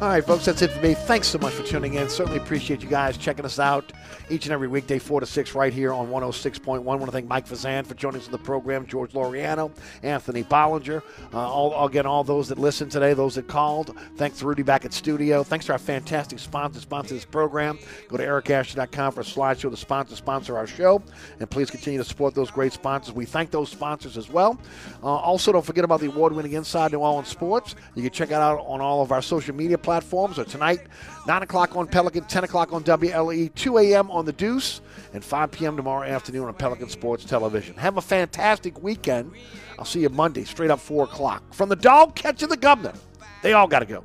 All 0.00 0.08
right, 0.08 0.24
folks, 0.24 0.44
that's 0.44 0.60
it 0.60 0.72
for 0.72 0.82
me. 0.82 0.92
Thanks 0.92 1.28
so 1.28 1.38
much 1.38 1.54
for 1.54 1.62
tuning 1.62 1.94
in. 1.94 2.08
Certainly 2.08 2.38
appreciate 2.38 2.82
you 2.82 2.88
guys 2.88 3.16
checking 3.16 3.44
us 3.44 3.60
out 3.60 3.92
each 4.28 4.44
and 4.44 4.52
every 4.52 4.66
weekday, 4.66 4.98
4 4.98 5.20
to 5.20 5.26
6, 5.26 5.54
right 5.54 5.72
here 5.72 5.92
on 5.92 6.08
106.1. 6.08 6.78
I 6.78 6.80
want 6.80 7.04
to 7.04 7.10
thank 7.12 7.28
Mike 7.28 7.46
Fazan 7.46 7.86
for 7.86 7.94
joining 7.94 8.20
us 8.20 8.26
on 8.26 8.32
the 8.32 8.38
program, 8.38 8.86
George 8.86 9.12
Loriano, 9.12 9.70
Anthony 10.02 10.42
Bollinger, 10.42 11.00
uh, 11.32 11.38
all, 11.38 11.86
again, 11.86 12.06
all 12.06 12.24
those 12.24 12.48
that 12.48 12.58
listened 12.58 12.90
today, 12.90 13.14
those 13.14 13.36
that 13.36 13.46
called. 13.46 13.96
Thanks 14.16 14.40
to 14.40 14.46
Rudy 14.46 14.64
back 14.64 14.84
at 14.84 14.92
studio. 14.92 15.44
Thanks 15.44 15.66
to 15.66 15.72
our 15.72 15.78
fantastic 15.78 16.40
sponsor, 16.40 16.80
sponsor 16.80 17.14
this 17.14 17.24
program. 17.24 17.78
Go 18.08 18.16
to 18.16 18.24
ericasher.com 18.24 19.12
for 19.12 19.20
a 19.20 19.24
slideshow 19.24 19.70
to 19.70 19.76
sponsor, 19.76 20.16
sponsor 20.16 20.58
our 20.58 20.66
show. 20.66 21.02
And 21.38 21.48
please 21.48 21.70
continue 21.70 22.00
to 22.00 22.04
support 22.04 22.34
those 22.34 22.50
great 22.50 22.72
sponsors. 22.72 23.14
We 23.14 23.26
thank 23.26 23.52
those 23.52 23.70
sponsors 23.70 24.18
as 24.18 24.28
well. 24.28 24.60
Uh, 25.02 25.06
also, 25.06 25.52
don't 25.52 25.64
forget 25.64 25.84
about 25.84 26.00
the 26.00 26.06
award 26.06 26.32
winning 26.32 26.52
Inside 26.52 26.92
New 26.92 26.98
Orleans 26.98 27.28
Sports. 27.28 27.76
You 27.94 28.02
can 28.02 28.10
check 28.10 28.30
it 28.30 28.34
out 28.34 28.58
on 28.66 28.80
all 28.80 29.00
of 29.00 29.12
our 29.12 29.22
social 29.22 29.54
media 29.54 29.78
platforms 29.84 30.38
or 30.38 30.44
tonight, 30.44 30.80
9 31.26 31.42
o'clock 31.42 31.76
on 31.76 31.86
Pelican, 31.86 32.24
10 32.24 32.44
o'clock 32.44 32.72
on 32.72 32.82
WLE, 32.82 33.54
2 33.54 33.78
a.m. 33.78 34.10
on 34.10 34.24
The 34.24 34.32
Deuce, 34.32 34.80
and 35.12 35.22
5 35.22 35.50
p.m. 35.52 35.76
tomorrow 35.76 36.08
afternoon 36.08 36.44
on 36.44 36.54
Pelican 36.54 36.88
Sports 36.88 37.24
Television. 37.24 37.76
Have 37.76 37.98
a 37.98 38.00
fantastic 38.00 38.82
weekend. 38.82 39.30
I'll 39.78 39.84
see 39.84 40.00
you 40.00 40.08
Monday, 40.08 40.44
straight 40.44 40.70
up 40.70 40.80
4 40.80 41.04
o'clock. 41.04 41.54
From 41.54 41.68
the 41.68 41.76
dog 41.76 42.16
catching 42.16 42.48
the 42.48 42.56
governor, 42.56 42.94
they 43.42 43.52
all 43.52 43.68
got 43.68 43.80
to 43.80 43.86
go. 43.86 44.02